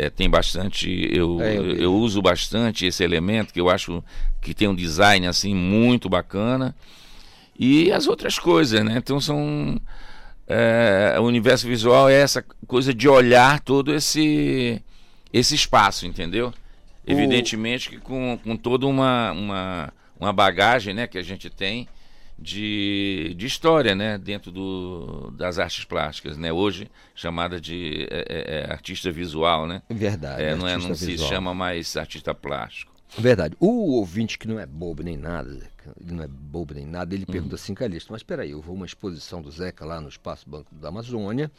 é, 0.01 0.09
tem 0.09 0.27
bastante. 0.27 0.89
Eu, 1.11 1.39
É, 1.41 1.55
eu 1.55 1.75
eu, 1.75 1.93
uso 1.93 2.21
bastante 2.23 2.87
esse 2.87 3.03
elemento, 3.03 3.53
que 3.53 3.61
eu 3.61 3.69
acho 3.69 4.03
que 4.41 4.53
tem 4.53 4.67
um 4.67 4.73
design 4.73 5.27
assim 5.27 5.53
muito 5.53 6.09
bacana. 6.09 6.75
E 7.57 7.91
as 7.91 8.07
outras 8.07 8.39
coisas, 8.39 8.83
né? 8.83 8.95
Então 8.97 9.21
são. 9.21 9.79
é, 10.47 11.15
o 11.19 11.23
universo 11.23 11.67
visual 11.67 12.09
é 12.09 12.15
essa 12.15 12.43
coisa 12.65 12.91
de 12.91 13.07
olhar 13.07 13.59
todo 13.59 13.93
esse, 13.93 14.81
esse 15.31 15.53
espaço, 15.53 16.07
entendeu? 16.07 16.51
Evidentemente 17.05 17.89
que 17.89 17.97
com, 17.97 18.39
com 18.43 18.55
toda 18.57 18.87
uma, 18.87 19.31
uma, 19.31 19.93
uma 20.19 20.33
bagagem 20.33 20.95
né, 20.95 21.05
que 21.05 21.17
a 21.17 21.23
gente 21.23 21.49
tem 21.49 21.87
de, 22.41 23.33
de 23.37 23.45
história 23.45 23.93
né, 23.93 24.17
dentro 24.17 24.51
do, 24.51 25.31
das 25.37 25.59
artes 25.59 25.85
plásticas, 25.85 26.37
né, 26.37 26.51
hoje 26.51 26.89
chamada 27.13 27.61
de 27.61 28.07
é, 28.09 28.25
é, 28.27 28.59
é, 28.61 28.71
artista 28.71 29.11
visual. 29.11 29.67
Né? 29.67 29.81
Verdade, 29.89 30.41
É, 30.41 30.55
não 30.55 30.67
é, 30.67 30.75
não 30.77 30.95
se 30.95 31.17
chama 31.17 31.53
mais 31.53 31.95
artista 31.95 32.33
plástico. 32.33 32.91
Verdade. 33.17 33.55
O 33.59 33.91
ouvinte 33.93 34.39
que 34.39 34.47
não 34.47 34.59
é 34.59 34.65
bobo 34.65 35.03
nem 35.03 35.17
nada, 35.17 35.49
ele 35.99 36.13
não 36.13 36.23
é 36.23 36.27
bobo 36.27 36.73
nem 36.73 36.85
nada, 36.85 37.13
Uhum. 37.13 37.17
ele 37.21 37.25
pergunta 37.25 37.55
assim, 37.55 37.73
Calixto, 37.73 38.11
mas 38.11 38.23
peraí, 38.23 38.51
eu 38.51 38.61
vou 38.61 38.73
a 38.73 38.77
uma 38.77 38.85
exposição 38.85 39.41
do 39.41 39.51
Zeca 39.51 39.85
lá 39.85 39.99
no 40.01 40.07
Espaço 40.09 40.49
Banco 40.49 40.73
da 40.73 40.87
Amazônia 40.87 41.51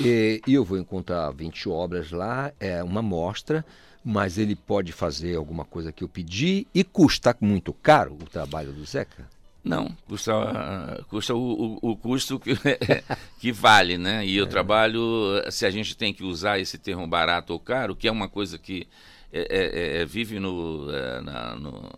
e, 0.00 0.40
e 0.46 0.54
eu 0.54 0.64
vou 0.64 0.78
encontrar 0.78 1.30
20 1.30 1.68
obras 1.68 2.10
lá, 2.10 2.52
é 2.58 2.82
uma 2.82 3.02
mostra, 3.02 3.64
mas 4.02 4.38
ele 4.38 4.56
pode 4.56 4.90
fazer 4.92 5.36
alguma 5.36 5.64
coisa 5.64 5.92
que 5.92 6.02
eu 6.02 6.08
pedi 6.08 6.66
e 6.74 6.82
custa 6.82 7.36
muito 7.40 7.72
caro 7.72 8.14
o 8.14 8.24
trabalho 8.24 8.72
do 8.72 8.84
Zeca? 8.84 9.28
Não, 9.68 9.88
custa, 10.06 10.32
ah, 10.34 11.02
custa 11.08 11.34
o, 11.34 11.78
o, 11.82 11.90
o 11.92 11.96
custo 11.96 12.38
que, 12.40 12.52
que 13.38 13.52
vale, 13.52 13.98
né? 13.98 14.24
E 14.26 14.36
eu 14.36 14.46
trabalho, 14.46 15.00
se 15.50 15.66
a 15.66 15.70
gente 15.70 15.96
tem 15.96 16.12
que 16.12 16.22
usar 16.24 16.58
esse 16.58 16.78
termo 16.78 17.06
barato 17.06 17.52
ou 17.52 17.58
caro, 17.60 17.94
que 17.94 18.08
é 18.08 18.10
uma 18.12 18.28
coisa 18.28 18.58
que 18.58 18.86
é, 19.32 19.40
é, 19.50 20.00
é, 20.02 20.04
vive 20.04 20.38
no, 20.40 20.88
é, 20.90 21.20
na- 21.20 21.54
no, 21.56 21.90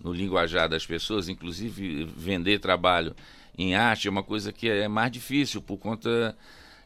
no 0.00 0.12
linguajar 0.12 0.68
das 0.68 0.86
pessoas, 0.86 1.28
inclusive 1.28 2.04
vender 2.16 2.58
trabalho 2.58 3.14
em 3.58 3.74
arte 3.74 4.08
é 4.08 4.10
uma 4.10 4.22
coisa 4.22 4.52
que 4.52 4.68
é 4.68 4.88
mais 4.88 5.12
difícil 5.12 5.60
por 5.60 5.76
conta 5.76 6.34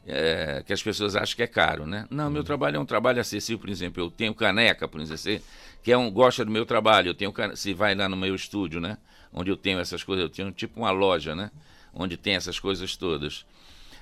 é, 0.05 0.61
que 0.65 0.73
as 0.73 0.83
pessoas 0.83 1.15
acham 1.15 1.35
que 1.35 1.43
é 1.43 1.47
caro, 1.47 1.85
né? 1.85 2.05
Não, 2.11 2.29
meu 2.29 2.43
trabalho 2.43 2.75
é 2.77 2.79
um 2.79 2.85
trabalho 2.85 3.21
acessível, 3.21 3.59
por 3.59 3.69
exemplo, 3.69 4.03
eu 4.03 4.11
tenho 4.11 4.33
caneca, 4.35 4.87
por 4.87 4.99
exemplo, 4.99 5.41
que 5.81 5.91
é 5.91 5.97
um, 5.97 6.11
gosta 6.11 6.43
do 6.43 6.51
meu 6.51 6.65
trabalho, 6.65 7.09
eu 7.09 7.13
tenho 7.13 7.33
se 7.55 7.73
vai 7.73 7.95
lá 7.95 8.09
no 8.09 8.17
meu 8.17 8.35
estúdio, 8.35 8.81
né? 8.81 8.97
Onde 9.35 9.51
eu 9.51 9.57
tenho 9.57 9.79
essas 9.79 10.03
coisas, 10.03 10.23
eu 10.23 10.29
tenho 10.29 10.51
tipo 10.53 10.79
uma 10.81 10.91
loja, 10.91 11.35
né? 11.35 11.51
Onde 11.93 12.17
tem 12.17 12.35
essas 12.35 12.59
coisas 12.59 12.95
todas. 12.97 13.45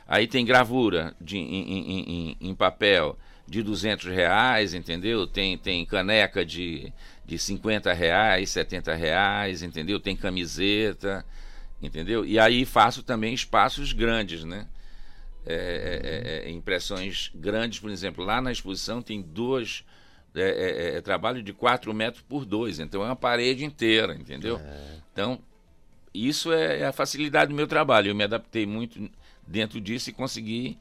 Aí 0.08 0.28
tem 0.28 0.46
gravura 0.46 1.16
de, 1.22 1.38
em, 1.38 1.44
em- 1.44 2.02
em- 2.42 2.50
em 2.50 2.56
papel 2.56 3.18
de 3.48 3.64
200 3.64 4.06
reais, 4.08 4.74
entendeu? 4.74 5.28
Tem, 5.28 5.58
tem 5.58 5.86
caneca 5.86 6.46
de, 6.46 6.94
de 7.26 7.38
50 7.40 7.94
reais, 7.94 8.50
70 8.52 8.94
reais, 8.96 9.64
entendeu? 9.64 10.00
Tem 10.00 10.16
camiseta, 10.16 11.26
entendeu? 11.82 12.26
E 12.26 12.40
aí 12.40 12.66
faço 12.66 13.04
também 13.04 13.34
espaços 13.34 13.94
grandes, 13.94 14.44
né? 14.46 14.68
É, 15.46 16.44
é, 16.46 16.46
é, 16.46 16.50
é, 16.50 16.52
impressões 16.52 17.30
grandes, 17.36 17.80
por 17.80 17.92
exemplo, 17.92 18.24
lá 18.24 18.42
na 18.42 18.52
exposição 18.52 19.02
tem 19.02 19.22
duas. 19.22 19.84
É, 20.36 20.42
é, 20.42 20.98
é, 20.98 21.02
trabalho 21.02 21.44
de 21.44 21.54
4 21.54 21.94
metros 21.94 22.24
por 22.28 22.44
2, 22.44 22.80
então 22.80 23.04
é 23.04 23.06
uma 23.06 23.16
parede 23.16 23.64
inteira, 23.64 24.16
entendeu? 24.16 24.60
Então, 25.12 25.40
isso 26.14 26.52
é, 26.52 26.80
é 26.80 26.86
a 26.86 26.92
facilidade 26.92 27.50
do 27.50 27.56
meu 27.56 27.68
trabalho. 27.68 28.10
Eu 28.10 28.16
me 28.16 28.24
adaptei 28.24 28.66
muito 28.66 29.10
dentro 29.48 29.80
disso 29.80 30.10
e 30.10 30.14
consegui 30.14 30.78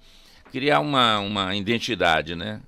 criar 0.51 0.81
uma, 0.81 1.19
uma 1.19 1.55
identidade, 1.55 2.35
né? 2.35 2.61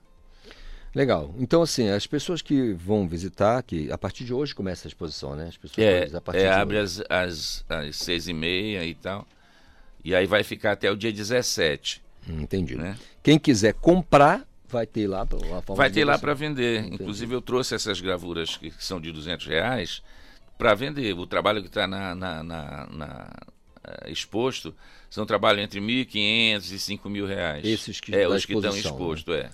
Legal. 0.95 1.35
Então, 1.39 1.61
assim, 1.63 1.89
as 1.89 2.07
pessoas 2.07 2.41
que 2.41 2.73
vão 2.75 3.09
visitar, 3.09 3.63
que 3.63 3.91
a 3.91 3.99
partir 3.99 4.25
de 4.25 4.33
hoje 4.33 4.55
começa 4.55 4.87
a 4.87 4.89
exposição, 4.89 5.35
né? 5.35 5.49
As 5.49 5.57
pessoas 5.57 5.85
É, 5.85 6.17
a 6.17 6.21
partir 6.21 6.41
é, 6.43 6.43
de 6.45 6.49
abre 6.49 6.79
hoje. 6.79 7.03
às, 7.09 7.65
às, 7.69 7.89
às 7.89 7.97
seis 7.97 8.29
e 8.29 8.33
meia 8.33 8.85
e 8.85 8.95
tal. 8.95 9.27
E 10.05 10.15
aí 10.15 10.27
vai 10.27 10.45
ficar 10.45 10.73
até 10.73 10.91
o 10.91 10.97
dia 10.97 11.13
17. 11.13 12.01
Hum, 12.29 12.43
Entendi. 12.43 12.77
Né? 12.77 12.97
Quem 13.23 13.39
quiser 13.39 13.75
comprar, 13.75 14.47
vai 14.75 14.87
ter 14.87 15.07
lá 15.07 15.23
a 15.23 15.27
forma 15.27 15.75
Vai 15.77 15.91
ter 15.91 16.05
lá 16.05 16.19
para 16.19 16.35
vender. 16.35 16.85
Inclusive 16.93 17.33
eu 17.35 17.41
trouxe 17.41 17.75
essas 17.75 18.01
gravuras 18.01 18.57
que 18.57 18.71
são 18.79 19.01
de 19.01 19.13
200 19.13 19.47
reais 19.47 20.03
para 20.59 20.75
vender. 20.75 21.13
O 21.17 21.27
trabalho 21.27 21.63
que 21.63 21.69
está 21.69 21.87
na, 21.87 22.15
na, 22.15 22.43
na- 22.43 22.87
na, 22.91 23.31
eh, 23.87 24.11
exposto 24.11 24.75
são 25.09 25.25
trabalho 25.25 25.61
entre 25.61 25.81
1.500 25.81 26.73
e 26.73 26.79
5 26.79 27.09
mil 27.09 27.25
reais. 27.25 27.65
Esses 27.65 28.01
que 28.01 28.13
é 28.15 28.27
os 28.27 28.45
que 28.45 28.55
estão 28.55 28.77
expostos, 28.77 29.33
né? 29.37 29.51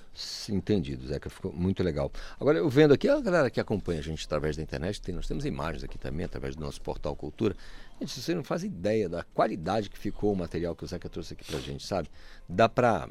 é. 0.49 0.53
Entendido, 0.55 1.07
Zeca, 1.07 1.29
ficou 1.29 1.53
muito 1.53 1.83
legal. 1.83 2.11
Agora, 2.41 2.57
eu 2.57 2.69
vendo 2.69 2.95
aqui, 2.95 3.09
a 3.09 3.21
galera 3.21 3.51
que 3.51 3.61
acompanha 3.61 4.01
a 4.01 4.03
gente 4.03 4.25
através 4.25 4.57
da 4.57 4.63
internet, 4.63 5.03
tem, 5.03 5.15
nós 5.15 5.29
temos 5.29 5.45
imagens 5.45 5.85
aqui 5.85 5.99
também, 5.99 6.25
através 6.25 6.57
do 6.57 6.63
nosso 6.63 6.81
portal 6.81 7.15
Cultura. 7.15 7.55
Gente, 8.01 8.19
você 8.19 8.35
não 8.35 8.43
faz 8.43 8.65
ideia 8.65 9.07
da 9.09 9.23
qualidade 9.23 9.91
que 9.91 9.99
ficou 9.99 10.33
o 10.33 10.37
material 10.37 10.75
que 10.75 10.83
o 10.85 10.87
Zeca 10.87 11.09
trouxe 11.11 11.35
aqui 11.35 11.45
pra 11.45 11.61
gente, 11.61 11.87
sabe? 11.87 12.09
Dá 12.49 12.67
pra. 12.69 13.07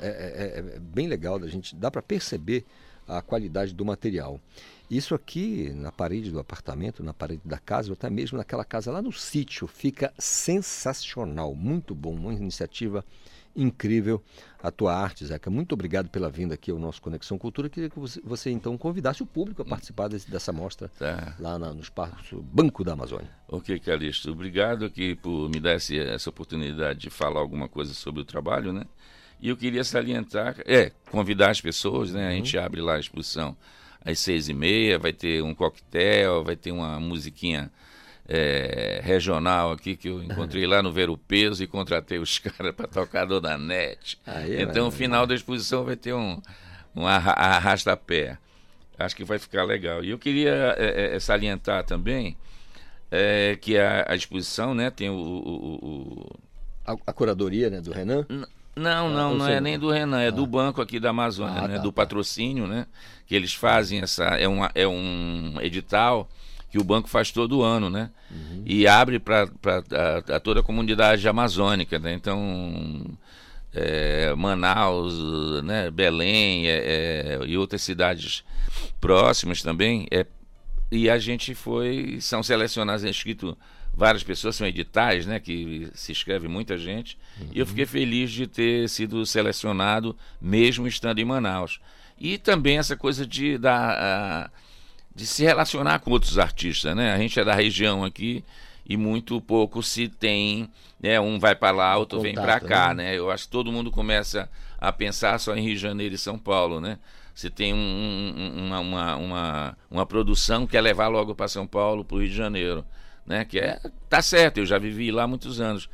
É, 0.00 0.06
é- 0.06 0.58
é- 0.72 0.76
é 0.76 0.78
bem 0.78 1.06
legal 1.08 1.38
da 1.38 1.48
gente, 1.48 1.74
dá 1.74 1.90
pra 1.90 2.00
perceber 2.02 2.64
a 3.08 3.20
qualidade 3.20 3.74
do 3.74 3.84
material. 3.84 4.40
Isso 4.90 5.14
aqui, 5.14 5.70
na 5.74 5.90
parede 5.90 6.30
do 6.30 6.38
apartamento, 6.38 7.02
na 7.02 7.12
parede 7.14 7.42
da 7.44 7.58
casa, 7.58 7.88
ou 7.88 7.94
até 7.94 8.08
mesmo 8.10 8.38
naquela 8.38 8.64
casa 8.64 8.92
lá 8.92 9.00
no 9.02 9.10
sítio, 9.12 9.66
fica 9.66 10.12
sensacional, 10.18 11.54
muito 11.54 11.94
bom, 11.94 12.14
uma 12.14 12.32
iniciativa 12.32 13.04
incrível 13.54 14.22
a 14.62 14.70
tua 14.70 14.94
arte, 14.96 15.26
Zeca. 15.26 15.50
Muito 15.50 15.72
obrigado 15.72 16.08
pela 16.08 16.30
vinda 16.30 16.54
aqui 16.54 16.70
ao 16.70 16.78
nosso 16.78 17.02
Conexão 17.02 17.36
Cultura. 17.36 17.68
Queria 17.68 17.90
que 17.90 17.98
você, 17.98 18.18
você, 18.24 18.50
então 18.50 18.78
convidasse 18.78 19.22
o 19.22 19.26
público 19.26 19.60
a 19.60 19.64
participar 19.64 20.08
desse- 20.08 20.30
dessa 20.30 20.52
mostra 20.52 20.88
Tá. 20.98 21.34
lá 21.38 21.58
na- 21.58 21.74
no 21.74 21.80
espaço 21.80 22.40
Banco 22.40 22.82
da 22.82 22.92
Amazônia. 22.94 23.28
Ok, 23.48 23.78
Calixto. 23.80 24.30
Obrigado 24.30 24.86
aqui 24.86 25.14
por 25.16 25.50
me 25.50 25.60
dar 25.60 25.74
esse- 25.74 25.98
essa 25.98 26.30
oportunidade 26.30 27.00
de 27.00 27.10
falar 27.10 27.40
alguma 27.40 27.68
coisa 27.68 27.92
sobre 27.92 28.22
o 28.22 28.24
trabalho, 28.24 28.72
né? 28.72 28.84
E 29.42 29.48
eu 29.48 29.56
queria 29.56 29.82
salientar, 29.82 30.54
é, 30.64 30.92
convidar 31.10 31.50
as 31.50 31.60
pessoas, 31.60 32.12
né? 32.12 32.28
A 32.28 32.30
gente 32.30 32.56
abre 32.56 32.80
lá 32.80 32.94
a 32.94 33.00
exposição 33.00 33.56
às 34.04 34.20
seis 34.20 34.48
e 34.48 34.54
meia, 34.54 34.98
vai 35.00 35.12
ter 35.12 35.42
um 35.42 35.52
coquetel, 35.54 36.44
vai 36.44 36.54
ter 36.54 36.70
uma 36.70 37.00
musiquinha 37.00 37.68
é, 38.28 39.00
regional 39.02 39.72
aqui 39.72 39.96
que 39.96 40.08
eu 40.08 40.22
encontrei 40.22 40.64
lá 40.64 40.80
no 40.80 40.92
Vero 40.92 41.16
Peso 41.18 41.62
e 41.62 41.66
contratei 41.66 42.18
os 42.18 42.38
caras 42.40 42.72
para 42.72 42.86
tocar 42.86 43.24
Dona 43.24 43.58
Nete. 43.58 44.16
Aí 44.24 44.52
é 44.52 44.62
então, 44.62 44.66
maravilha. 44.84 44.90
final 44.92 45.26
da 45.26 45.34
exposição 45.34 45.84
vai 45.84 45.96
ter 45.96 46.12
um, 46.14 46.40
um 46.94 47.04
arra- 47.04 47.32
arrasta-pé. 47.32 48.38
Acho 48.96 49.16
que 49.16 49.24
vai 49.24 49.40
ficar 49.40 49.64
legal. 49.64 50.04
E 50.04 50.10
eu 50.10 50.18
queria 50.20 50.76
é, 50.78 51.16
é, 51.16 51.18
salientar 51.18 51.82
também 51.84 52.36
que 53.60 53.76
a, 53.76 54.06
a 54.08 54.14
exposição, 54.16 54.72
né, 54.74 54.88
tem 54.90 55.10
o... 55.10 55.14
o- 55.14 55.74
o- 55.82 56.36
A, 56.86 56.96
a 57.08 57.12
curadoria 57.12 57.68
né, 57.68 57.80
do 57.80 57.92
Renan? 57.92 58.24
Não, 58.74 59.08
Ah, 59.08 59.10
não, 59.10 59.34
não 59.34 59.46
é 59.48 59.60
nem 59.60 59.78
do 59.78 59.90
Renan, 59.90 60.20
é 60.20 60.30
do 60.30 60.46
banco 60.46 60.80
aqui 60.80 60.98
da 60.98 61.10
Amazônia, 61.10 61.60
Ah, 61.62 61.68
né, 61.68 61.76
tá, 61.76 61.82
do 61.82 61.92
patrocínio, 61.92 62.66
né, 62.66 62.86
que 63.26 63.34
eles 63.34 63.52
fazem 63.52 64.00
essa, 64.00 64.24
é, 64.24 64.48
uma, 64.48 64.70
é 64.74 64.86
um 64.88 65.56
edital 65.60 66.28
que 66.70 66.78
o 66.78 66.84
banco 66.84 67.06
faz 67.08 67.30
todo 67.30 67.62
ano, 67.62 67.90
né, 67.90 68.10
Uhum. 68.30 68.62
e 68.64 68.86
abre 68.86 69.18
para 69.18 69.42
a, 69.62 70.36
a 70.36 70.40
toda 70.40 70.60
a 70.60 70.62
comunidade 70.62 71.28
amazônica, 71.28 71.98
né, 71.98 72.14
então 72.14 73.04
é, 73.74 74.34
Manaus, 74.34 75.62
né, 75.64 75.90
Belém 75.90 76.66
é, 76.66 77.38
é, 77.42 77.46
e 77.46 77.58
outras 77.58 77.82
cidades 77.82 78.42
próximas 79.00 79.60
também, 79.62 80.06
é, 80.10 80.24
e 80.90 81.10
a 81.10 81.18
gente 81.18 81.54
foi, 81.54 82.18
são 82.20 82.42
selecionadas, 82.42 83.04
é 83.04 83.10
escrito 83.10 83.56
várias 83.94 84.22
pessoas, 84.22 84.56
são 84.56 84.66
editais, 84.66 85.26
né, 85.26 85.38
que 85.38 85.88
se 85.94 86.12
escreve 86.12 86.48
muita 86.48 86.78
gente, 86.78 87.18
e 87.52 87.58
eu 87.58 87.66
fiquei 87.66 87.84
feliz 87.86 88.30
de 88.30 88.46
ter 88.46 88.88
sido 88.88 89.24
selecionado, 89.26 90.16
mesmo 90.40 90.86
estando 90.86 91.18
em 91.18 91.24
Manaus. 91.24 91.78
E 92.18 92.38
também 92.38 92.78
essa 92.78 92.96
coisa 92.96 93.26
de, 93.26 93.58
da, 93.58 94.50
de 95.14 95.26
se 95.26 95.42
relacionar 95.44 95.98
com 95.98 96.10
outros 96.10 96.38
artistas, 96.38 96.96
né, 96.96 97.12
a 97.12 97.18
gente 97.18 97.38
é 97.38 97.44
da 97.44 97.54
região 97.54 98.04
aqui, 98.04 98.42
e 98.88 98.96
muito 98.96 99.40
pouco 99.40 99.82
se 99.82 100.08
tem, 100.08 100.68
né, 101.00 101.20
um 101.20 101.38
vai 101.38 101.54
para 101.54 101.76
lá, 101.76 101.96
outro 101.96 102.20
vem 102.20 102.34
para 102.34 102.54
Contato, 102.60 102.68
cá, 102.68 102.94
né? 102.94 103.10
né, 103.12 103.18
eu 103.18 103.30
acho 103.30 103.44
que 103.44 103.50
todo 103.50 103.70
mundo 103.70 103.90
começa 103.90 104.48
a 104.78 104.90
pensar 104.92 105.38
só 105.38 105.54
em 105.54 105.62
Rio 105.62 105.74
de 105.74 105.80
Janeiro 105.80 106.14
e 106.14 106.18
São 106.18 106.38
Paulo, 106.38 106.80
né, 106.80 106.98
você 107.34 107.48
tem 107.48 107.72
um- 107.72 108.52
uma, 108.66 108.80
uma, 108.80 109.16
uma, 109.16 109.78
uma 109.90 110.06
produção 110.06 110.66
que 110.66 110.76
é 110.76 110.80
levar 110.80 111.08
logo 111.08 111.34
para 111.34 111.46
São 111.48 111.66
Paulo, 111.66 112.04
para 112.04 112.16
o 112.16 112.20
Rio 112.20 112.28
de 112.28 112.34
Janeiro, 112.36 112.84
né? 113.26 113.44
Que 113.44 113.58
é 113.58 113.80
tá 114.08 114.22
certo, 114.22 114.58
eu 114.58 114.66
já 114.66 114.78
vivi 114.78 115.10
lá 115.10 115.26
muitos 115.26 115.60
anos, 115.60 115.88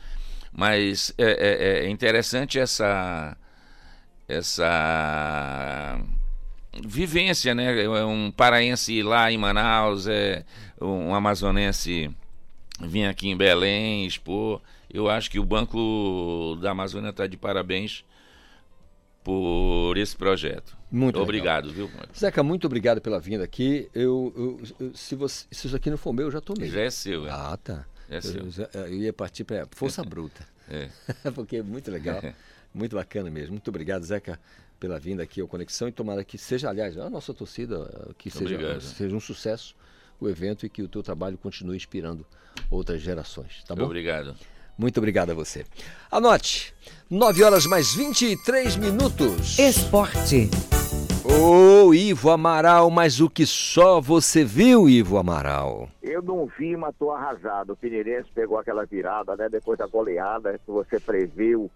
mas 0.52 1.12
é, 1.18 1.82
é- 1.84 1.86
é 1.86 1.90
interessante 1.90 2.58
essa 2.58 3.36
essa 4.28 5.98
vivência, 6.84 7.54
né? 7.54 7.84
É 7.84 8.04
um 8.04 8.30
paraense 8.30 9.02
lá 9.02 9.30
em 9.32 9.38
Manaus, 9.38 10.06
é 10.06 10.44
um 10.80 11.14
amazonense 11.14 12.10
vir 12.80 13.06
aqui 13.06 13.28
em 13.28 13.36
Belém 13.36 14.06
expor. 14.06 14.60
Eu 14.92 15.08
acho 15.10 15.30
que 15.30 15.38
o 15.38 15.44
Banco 15.44 16.56
da 16.62 16.70
Amazônia 16.72 17.10
está 17.10 17.26
de 17.26 17.36
parabéns 17.36 18.04
por 19.24 19.96
esse 19.98 20.16
projeto. 20.16 20.77
Muito 20.90 21.18
obrigado, 21.20 21.68
legal. 21.68 21.88
viu? 21.88 22.00
Zeca, 22.16 22.42
muito 22.42 22.66
obrigado 22.66 23.00
pela 23.00 23.20
vinda 23.20 23.44
aqui. 23.44 23.88
Eu, 23.94 24.32
eu, 24.36 24.86
eu, 24.86 24.94
se, 24.94 25.14
você, 25.14 25.46
se 25.50 25.66
isso 25.66 25.76
aqui 25.76 25.90
não 25.90 25.98
for 25.98 26.12
meu, 26.12 26.26
eu 26.26 26.30
já 26.30 26.40
tomei. 26.40 26.68
Já 26.70 26.80
é 26.80 26.90
seu, 26.90 27.26
é. 27.26 27.30
Ah, 27.30 27.58
tá. 27.62 27.84
É 28.08 28.20
seu. 28.20 28.42
Eu, 28.74 28.80
eu 28.86 28.94
ia 28.94 29.12
partir 29.12 29.44
para 29.44 29.66
força 29.72 30.02
bruta. 30.04 30.46
É. 30.68 30.88
Porque 31.34 31.56
é 31.56 31.62
muito 31.62 31.90
legal. 31.90 32.22
Muito 32.72 32.96
bacana 32.96 33.30
mesmo. 33.30 33.52
Muito 33.52 33.68
obrigado, 33.68 34.02
Zeca, 34.02 34.40
pela 34.80 34.98
vinda 34.98 35.22
aqui 35.22 35.40
ao 35.40 35.48
Conexão 35.48 35.88
e 35.88 35.92
tomara 35.92 36.24
que 36.24 36.38
seja, 36.38 36.70
aliás, 36.70 36.96
a 36.96 37.10
nossa 37.10 37.34
torcida, 37.34 38.14
que 38.16 38.30
seja, 38.30 38.80
seja 38.80 39.14
um 39.14 39.20
sucesso 39.20 39.74
o 40.20 40.28
evento 40.28 40.66
e 40.66 40.68
que 40.68 40.82
o 40.82 40.88
teu 40.88 41.02
trabalho 41.02 41.38
continue 41.38 41.76
inspirando 41.76 42.26
outras 42.70 43.00
gerações, 43.00 43.62
tá 43.66 43.74
bom? 43.74 43.84
Obrigado. 43.84 44.34
Muito 44.76 44.98
obrigado 44.98 45.30
a 45.30 45.34
você. 45.34 45.64
Anote, 46.10 46.72
9 47.10 47.42
horas 47.42 47.66
mais 47.66 47.94
23 47.94 48.76
minutos. 48.76 49.58
Esporte. 49.58 50.48
Ô, 51.30 51.92
Ivo 51.92 52.30
Amaral, 52.30 52.88
mas 52.90 53.20
o 53.20 53.28
que 53.28 53.44
só 53.44 54.00
você 54.00 54.42
viu, 54.42 54.88
Ivo 54.88 55.18
Amaral? 55.18 55.88
Eu 56.02 56.22
não 56.22 56.46
vi, 56.46 56.74
mas 56.74 56.96
tô 56.96 57.10
arrasado. 57.10 57.74
O 57.74 57.76
Pineirense 57.76 58.30
pegou 58.34 58.58
aquela 58.58 58.86
virada, 58.86 59.36
né? 59.36 59.46
Depois 59.50 59.78
da 59.78 59.86
goleada 59.86 60.58
que 60.58 60.70
você 60.70 60.98
previu, 60.98 61.70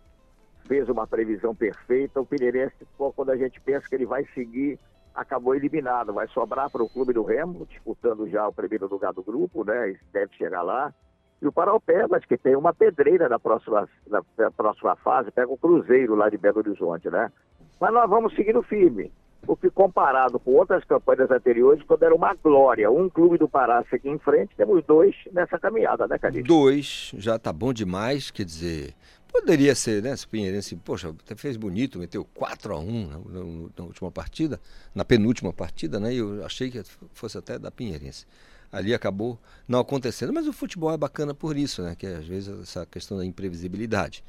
fez 0.67 0.89
uma 0.89 1.07
previsão 1.07 1.55
perfeita. 1.55 2.19
O 2.19 2.25
Pineirense, 2.25 2.75
quando 2.97 3.31
a 3.31 3.37
gente 3.37 3.61
pensa 3.61 3.87
que 3.87 3.95
ele 3.95 4.07
vai 4.07 4.25
seguir, 4.35 4.79
acabou 5.15 5.55
eliminado. 5.55 6.15
Vai 6.15 6.27
sobrar 6.29 6.71
para 6.71 6.83
o 6.83 6.89
Clube 6.89 7.13
do 7.13 7.23
Remo, 7.23 7.67
disputando 7.67 8.27
já 8.31 8.49
o 8.49 8.53
primeiro 8.55 8.89
lugar 8.89 9.13
do 9.13 9.23
grupo, 9.23 9.65
né? 9.65 9.95
Deve 10.15 10.35
chegar 10.35 10.63
lá. 10.63 10.95
E 11.43 11.47
o 11.47 11.53
Paraupebas, 11.53 12.25
que 12.25 12.39
tem 12.39 12.57
uma 12.57 12.73
pedreira 12.73 13.29
na 13.29 13.39
próxima, 13.39 13.87
na 14.09 14.51
próxima 14.51 14.97
fase, 14.97 15.31
pega 15.31 15.53
o 15.53 15.59
Cruzeiro 15.59 16.15
lá 16.15 16.31
de 16.31 16.39
Belo 16.39 16.59
Horizonte, 16.59 17.11
né? 17.11 17.31
Mas 17.79 17.93
nós 17.93 18.09
vamos 18.09 18.35
seguindo 18.35 18.63
firme 18.63 19.13
porque 19.45 19.71
comparado 19.71 20.39
com 20.39 20.53
outras 20.53 20.85
campanhas 20.85 21.31
anteriores, 21.31 21.83
quando 21.85 22.03
era 22.05 22.15
uma 22.15 22.35
glória, 22.35 22.91
um 22.91 23.09
clube 23.09 23.39
do 23.39 23.49
Pará 23.49 23.85
seguir 23.91 24.09
em 24.09 24.19
frente, 24.19 24.55
temos 24.57 24.85
dois 24.85 25.15
nessa 25.33 25.59
caminhada, 25.59 26.07
né, 26.07 26.19
Calixto? 26.19 26.47
Dois, 26.47 27.13
já 27.17 27.39
tá 27.39 27.53
bom 27.53 27.73
demais, 27.73 28.31
quer 28.31 28.45
dizer, 28.45 28.95
poderia 29.33 29.75
ser, 29.75 30.03
né, 30.03 30.15
se 30.17 30.27
o 30.27 30.29
Pinheirense, 30.29 30.77
poxa, 30.77 31.09
até 31.09 31.35
fez 31.35 31.57
bonito, 31.57 31.99
meteu 31.99 32.25
4 32.35 32.75
a 32.75 32.79
1 32.79 33.09
na, 33.09 33.19
na, 33.19 33.45
na, 33.79 33.85
última 33.85 34.11
partida, 34.11 34.61
na 34.95 35.05
penúltima 35.05 35.53
partida, 35.53 35.99
né, 35.99 36.15
e 36.15 36.19
eu 36.19 36.45
achei 36.45 36.71
que 36.71 36.83
fosse 37.13 37.37
até 37.37 37.59
da 37.59 37.71
Pinheirense. 37.71 38.27
Ali 38.71 38.95
acabou 38.95 39.39
não 39.69 39.81
acontecendo, 39.81 40.33
mas 40.33 40.47
o 40.47 40.53
futebol 40.53 40.93
é 40.93 40.97
bacana 40.97 41.35
por 41.35 41.57
isso, 41.57 41.83
né, 41.83 41.95
que 41.99 42.07
às 42.07 42.27
vezes 42.27 42.49
essa 42.63 42.87
questão 42.87 43.19
da 43.19 43.25
imprevisibilidade. 43.25 44.25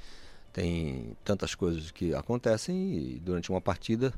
Tem 0.51 1.17
tantas 1.23 1.55
coisas 1.55 1.89
que 1.89 2.13
acontecem 2.13 2.93
e 2.93 3.19
durante 3.19 3.49
uma 3.49 3.59
partida 3.59 4.13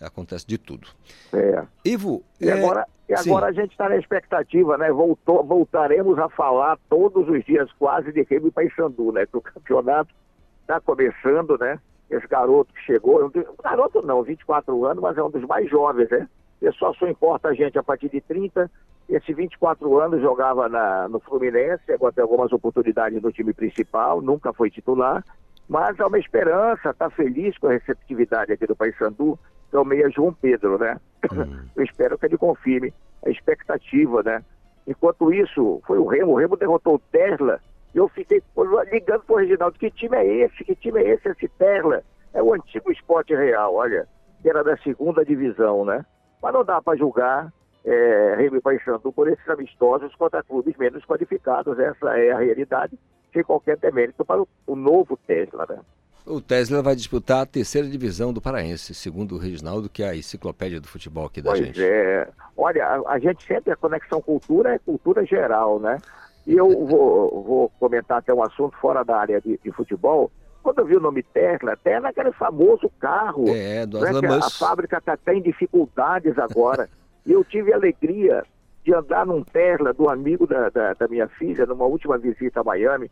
acontece 0.00 0.46
de 0.46 0.58
tudo. 0.58 0.88
É. 1.32 1.64
Ivo, 1.84 2.22
e 2.40 2.50
agora, 2.50 2.86
e 3.08 3.14
agora 3.14 3.46
a 3.46 3.52
gente 3.52 3.72
está 3.72 3.88
na 3.88 3.96
expectativa, 3.96 4.76
né? 4.76 4.90
Voltou, 4.92 5.42
voltaremos 5.44 6.18
a 6.18 6.28
falar 6.28 6.78
todos 6.88 7.28
os 7.28 7.44
dias 7.44 7.70
quase 7.78 8.12
de 8.12 8.22
Remo 8.22 8.48
e 8.48 8.50
Paysandu, 8.50 9.12
né? 9.12 9.26
Que 9.26 9.36
o 9.36 9.40
campeonato 9.40 10.14
está 10.60 10.80
começando, 10.80 11.56
né? 11.58 11.78
Esse 12.10 12.26
garoto 12.26 12.72
que 12.72 12.80
chegou, 12.82 13.30
garoto 13.62 14.02
não, 14.02 14.22
24 14.22 14.84
anos, 14.84 15.02
mas 15.02 15.16
é 15.16 15.22
um 15.22 15.30
dos 15.30 15.44
mais 15.44 15.68
jovens, 15.70 16.10
né? 16.10 16.28
Ele 16.60 16.72
só 16.72 16.92
só 16.94 17.06
importa 17.06 17.48
a 17.48 17.54
gente 17.54 17.78
a 17.78 17.82
partir 17.82 18.08
de 18.08 18.20
30. 18.20 18.70
Esse 19.08 19.32
24 19.32 20.00
anos 20.00 20.20
jogava 20.20 20.68
na, 20.68 21.08
no 21.08 21.18
Fluminense, 21.20 21.90
agora 21.90 22.12
tem 22.12 22.22
algumas 22.22 22.52
oportunidades 22.52 23.22
no 23.22 23.32
time 23.32 23.54
principal, 23.54 24.20
nunca 24.20 24.52
foi 24.52 24.70
titular, 24.70 25.24
mas 25.66 25.98
há 25.98 26.06
uma 26.06 26.18
esperança, 26.18 26.90
está 26.90 27.08
feliz 27.08 27.56
com 27.56 27.68
a 27.68 27.72
receptividade 27.72 28.52
aqui 28.52 28.66
do 28.66 28.76
Paysandu 28.76 29.38
que 29.70 29.76
é 29.76 29.78
o 29.78 29.84
meia 29.84 30.10
João 30.10 30.32
Pedro, 30.32 30.78
né? 30.78 30.98
Hum. 31.32 31.66
Eu 31.76 31.84
espero 31.84 32.18
que 32.18 32.26
ele 32.26 32.38
confirme 32.38 32.92
a 33.24 33.30
expectativa, 33.30 34.22
né? 34.22 34.42
Enquanto 34.86 35.32
isso, 35.32 35.82
foi 35.86 35.98
o 35.98 36.06
Remo, 36.06 36.32
o 36.32 36.36
Remo 36.36 36.56
derrotou 36.56 36.94
o 36.94 36.98
Tesla, 36.98 37.60
e 37.94 37.98
eu 37.98 38.08
fiquei 38.08 38.42
ligando 38.90 39.22
pro 39.24 39.36
Reginaldo, 39.36 39.78
que 39.78 39.90
time 39.90 40.16
é 40.16 40.26
esse? 40.44 40.64
Que 40.64 40.74
time 40.74 41.02
é 41.02 41.10
esse, 41.10 41.28
esse 41.28 41.48
Tesla? 41.48 42.02
É 42.32 42.42
o 42.42 42.54
antigo 42.54 42.90
esporte 42.90 43.34
real, 43.34 43.74
olha, 43.74 44.06
que 44.40 44.48
era 44.48 44.62
da 44.62 44.76
segunda 44.78 45.24
divisão, 45.24 45.84
né? 45.84 46.04
Mas 46.42 46.54
não 46.54 46.64
dá 46.64 46.80
para 46.80 46.96
julgar 46.96 47.52
é, 47.84 48.34
Remo 48.36 48.56
e 48.56 48.60
Paysandu 48.60 49.12
por 49.12 49.28
esses 49.28 49.48
amistosos 49.48 50.14
contra 50.14 50.42
clubes 50.42 50.76
menos 50.76 51.04
qualificados, 51.04 51.78
essa 51.78 52.18
é 52.18 52.32
a 52.32 52.38
realidade, 52.38 52.98
sem 53.32 53.42
qualquer 53.42 53.76
demérito 53.76 54.24
para 54.24 54.40
o, 54.40 54.48
o 54.66 54.76
novo 54.76 55.18
Tesla, 55.26 55.66
né? 55.68 55.80
O 56.28 56.40
Tesla 56.40 56.82
vai 56.82 56.94
disputar 56.94 57.42
a 57.42 57.46
terceira 57.46 57.88
divisão 57.88 58.32
do 58.32 58.40
Paraense, 58.40 58.94
segundo 58.94 59.34
o 59.34 59.38
Reginaldo, 59.38 59.88
que 59.88 60.02
é 60.02 60.10
a 60.10 60.16
enciclopédia 60.16 60.80
do 60.80 60.86
futebol 60.86 61.26
aqui 61.26 61.40
da 61.40 61.50
pois 61.50 61.64
gente. 61.64 61.82
É. 61.82 62.28
Olha, 62.56 62.84
a, 62.84 63.14
a, 63.14 63.18
gente 63.18 63.46
sempre, 63.46 63.72
a 63.72 63.76
conexão 63.76 64.20
cultura 64.20 64.74
é 64.74 64.78
cultura 64.78 65.24
geral, 65.24 65.80
né? 65.80 65.98
E 66.46 66.54
eu 66.54 66.68
vou, 66.86 67.42
vou 67.42 67.72
comentar 67.80 68.18
até 68.18 68.32
um 68.32 68.42
assunto 68.42 68.76
fora 68.78 69.02
da 69.04 69.16
área 69.16 69.40
de, 69.40 69.58
de 69.62 69.72
futebol. 69.72 70.30
Quando 70.62 70.80
eu 70.80 70.86
vi 70.86 70.96
o 70.96 71.00
nome 71.00 71.22
Tesla, 71.22 71.76
Tesla 71.76 72.08
é 72.08 72.10
aquele 72.10 72.32
famoso 72.32 72.90
carro. 72.98 73.44
É, 73.48 73.86
do 73.86 74.00
né, 74.00 74.10
a, 74.28 74.46
a 74.46 74.50
fábrica 74.50 74.98
está 74.98 75.14
até 75.14 75.34
em 75.34 75.42
dificuldades 75.42 76.38
agora. 76.38 76.90
e 77.24 77.32
eu 77.32 77.44
tive 77.44 77.72
a 77.72 77.76
alegria 77.76 78.44
de 78.84 78.94
andar 78.94 79.26
num 79.26 79.42
Tesla 79.42 79.92
do 79.92 80.08
amigo 80.08 80.46
da, 80.46 80.68
da, 80.68 80.94
da 80.94 81.08
minha 81.08 81.28
filha, 81.28 81.66
numa 81.66 81.84
última 81.84 82.18
visita 82.18 82.60
a 82.60 82.64
Miami. 82.64 83.10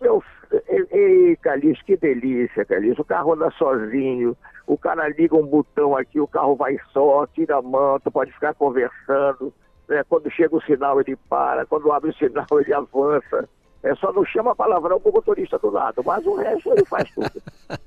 Meu, 0.00 0.22
ei, 0.90 1.36
Calixto, 1.36 1.84
que 1.84 1.96
delícia, 1.96 2.64
Calixto. 2.64 3.02
O 3.02 3.04
carro 3.04 3.34
anda 3.34 3.50
sozinho, 3.52 4.36
o 4.66 4.76
cara 4.76 5.08
liga 5.08 5.34
um 5.34 5.46
botão 5.46 5.96
aqui, 5.96 6.20
o 6.20 6.28
carro 6.28 6.54
vai 6.56 6.78
só, 6.92 7.26
tira 7.26 7.56
a 7.56 7.62
mão, 7.62 7.98
tu 8.00 8.10
pode 8.10 8.32
ficar 8.32 8.54
conversando. 8.54 9.52
Né? 9.88 10.04
Quando 10.08 10.30
chega 10.30 10.54
o 10.54 10.62
sinal, 10.62 11.00
ele 11.00 11.16
para, 11.28 11.66
quando 11.66 11.90
abre 11.90 12.10
o 12.10 12.14
sinal, 12.14 12.46
ele 12.60 12.72
avança. 12.72 13.48
É 13.82 13.94
só 13.94 14.12
não 14.12 14.24
chama 14.24 14.56
palavrão 14.56 15.00
pro 15.00 15.12
motorista 15.12 15.58
do 15.58 15.70
lado, 15.70 16.02
mas 16.04 16.24
o 16.26 16.34
resto 16.34 16.72
ele 16.72 16.84
faz 16.84 17.08
tudo. 17.10 17.42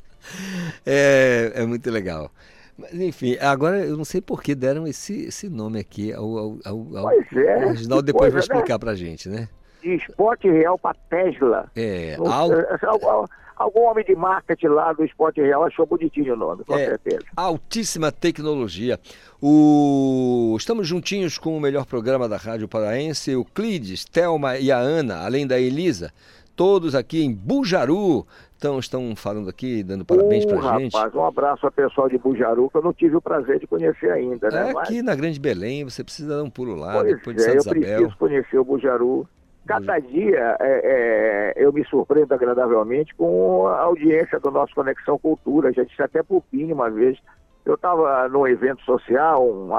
é, 0.86 1.52
é 1.54 1.66
muito 1.66 1.90
legal. 1.92 2.32
Mas, 2.78 2.94
enfim, 2.94 3.38
agora 3.40 3.86
eu 3.86 3.98
não 3.98 4.06
sei 4.06 4.22
por 4.22 4.42
que 4.42 4.56
deram 4.56 4.88
esse, 4.88 5.26
esse 5.26 5.50
nome 5.50 5.80
aqui 5.80 6.14
ao, 6.14 6.38
ao, 6.38 6.58
ao, 6.66 7.04
pois 7.04 7.28
é, 7.34 7.58
o 7.58 7.70
Reginaldo 7.70 8.04
depois 8.04 8.32
vai 8.32 8.42
explicar 8.42 8.76
né? 8.76 8.80
pra 8.80 8.96
gente, 8.96 9.30
né? 9.30 9.50
De 9.82 9.96
esporte 9.96 10.50
real 10.50 10.78
para 10.78 10.96
Tesla. 11.10 11.70
É, 11.76 12.16
algo... 12.16 12.56
algum, 12.86 13.26
algum 13.56 13.82
homem 13.82 14.06
de 14.06 14.16
marketing 14.16 14.68
lá 14.68 14.94
do 14.94 15.04
esporte 15.04 15.42
real 15.42 15.64
achou 15.64 15.86
bonitinho 15.86 16.34
o 16.34 16.38
nome, 16.38 16.64
com 16.64 16.76
é, 16.76 16.86
certeza. 16.86 17.26
Altíssima 17.36 18.12
tecnologia. 18.12 19.00
O... 19.42 20.56
Estamos 20.58 20.88
juntinhos 20.88 21.38
com 21.38 21.58
o 21.58 21.62
melhor 21.62 21.86
programa 21.86 22.30
da 22.30 22.38
Rádio 22.38 22.68
Paraense, 22.68 23.36
o 23.36 23.46
Clides, 23.46 24.06
Thelma 24.06 24.58
e 24.58 24.72
a 24.72 24.78
Ana, 24.78 25.26
além 25.26 25.46
da 25.46 25.60
Elisa. 25.60 26.12
Todos 26.56 26.96
aqui 26.96 27.24
em 27.24 27.34
Bujaru 27.34 28.26
então, 28.62 28.78
estão 28.78 29.16
falando 29.16 29.50
aqui, 29.50 29.82
dando 29.82 30.06
parabéns 30.06 30.46
uh, 30.46 30.50
pra 30.50 30.78
gente. 30.78 30.94
Rapaz, 30.94 31.16
um 31.16 31.26
abraço 31.26 31.66
ao 31.66 31.72
pessoal 31.72 32.08
de 32.08 32.20
Bujaru, 32.20 32.70
que 32.70 32.78
eu 32.78 32.84
não 32.84 32.94
tive 32.94 33.16
o 33.16 33.22
prazer 33.22 33.60
de 33.60 33.66
conhecer 33.66 34.12
ainda, 34.12 34.50
né? 34.52 34.68
É 34.68 34.70
aqui 34.70 34.98
Mas... 34.98 35.04
na 35.04 35.16
Grande 35.16 35.40
Belém, 35.40 35.84
você 35.84 36.04
precisa 36.04 36.38
dar 36.38 36.44
um 36.44 36.50
pulo 36.50 36.76
lá, 36.76 36.94
pois 36.94 37.16
depois 37.16 37.36
de 37.36 37.42
é, 37.42 37.46
Santa 37.46 37.56
eu 37.56 37.82
Isabel. 37.82 37.98
preciso 37.98 38.18
conhecer 38.20 38.60
o 38.60 38.64
Bujaru. 38.64 39.28
Cada 39.68 40.00
dia 40.00 40.58
é, 40.60 41.54
é, 41.54 41.54
eu 41.56 41.72
me 41.72 41.86
surpreendo 41.86 42.34
agradavelmente 42.34 43.14
com 43.16 43.68
a 43.68 43.82
audiência 43.82 44.40
do 44.40 44.50
nosso 44.50 44.74
Conexão 44.74 45.20
Cultura. 45.20 45.72
Já 45.72 45.84
disse 45.84 46.02
até 46.02 46.22
Pini 46.50 46.74
uma 46.74 46.90
vez. 46.90 47.18
Eu 47.64 47.76
estava 47.76 48.28
num 48.28 48.48
evento 48.48 48.82
social, 48.82 49.48
um, 49.48 49.72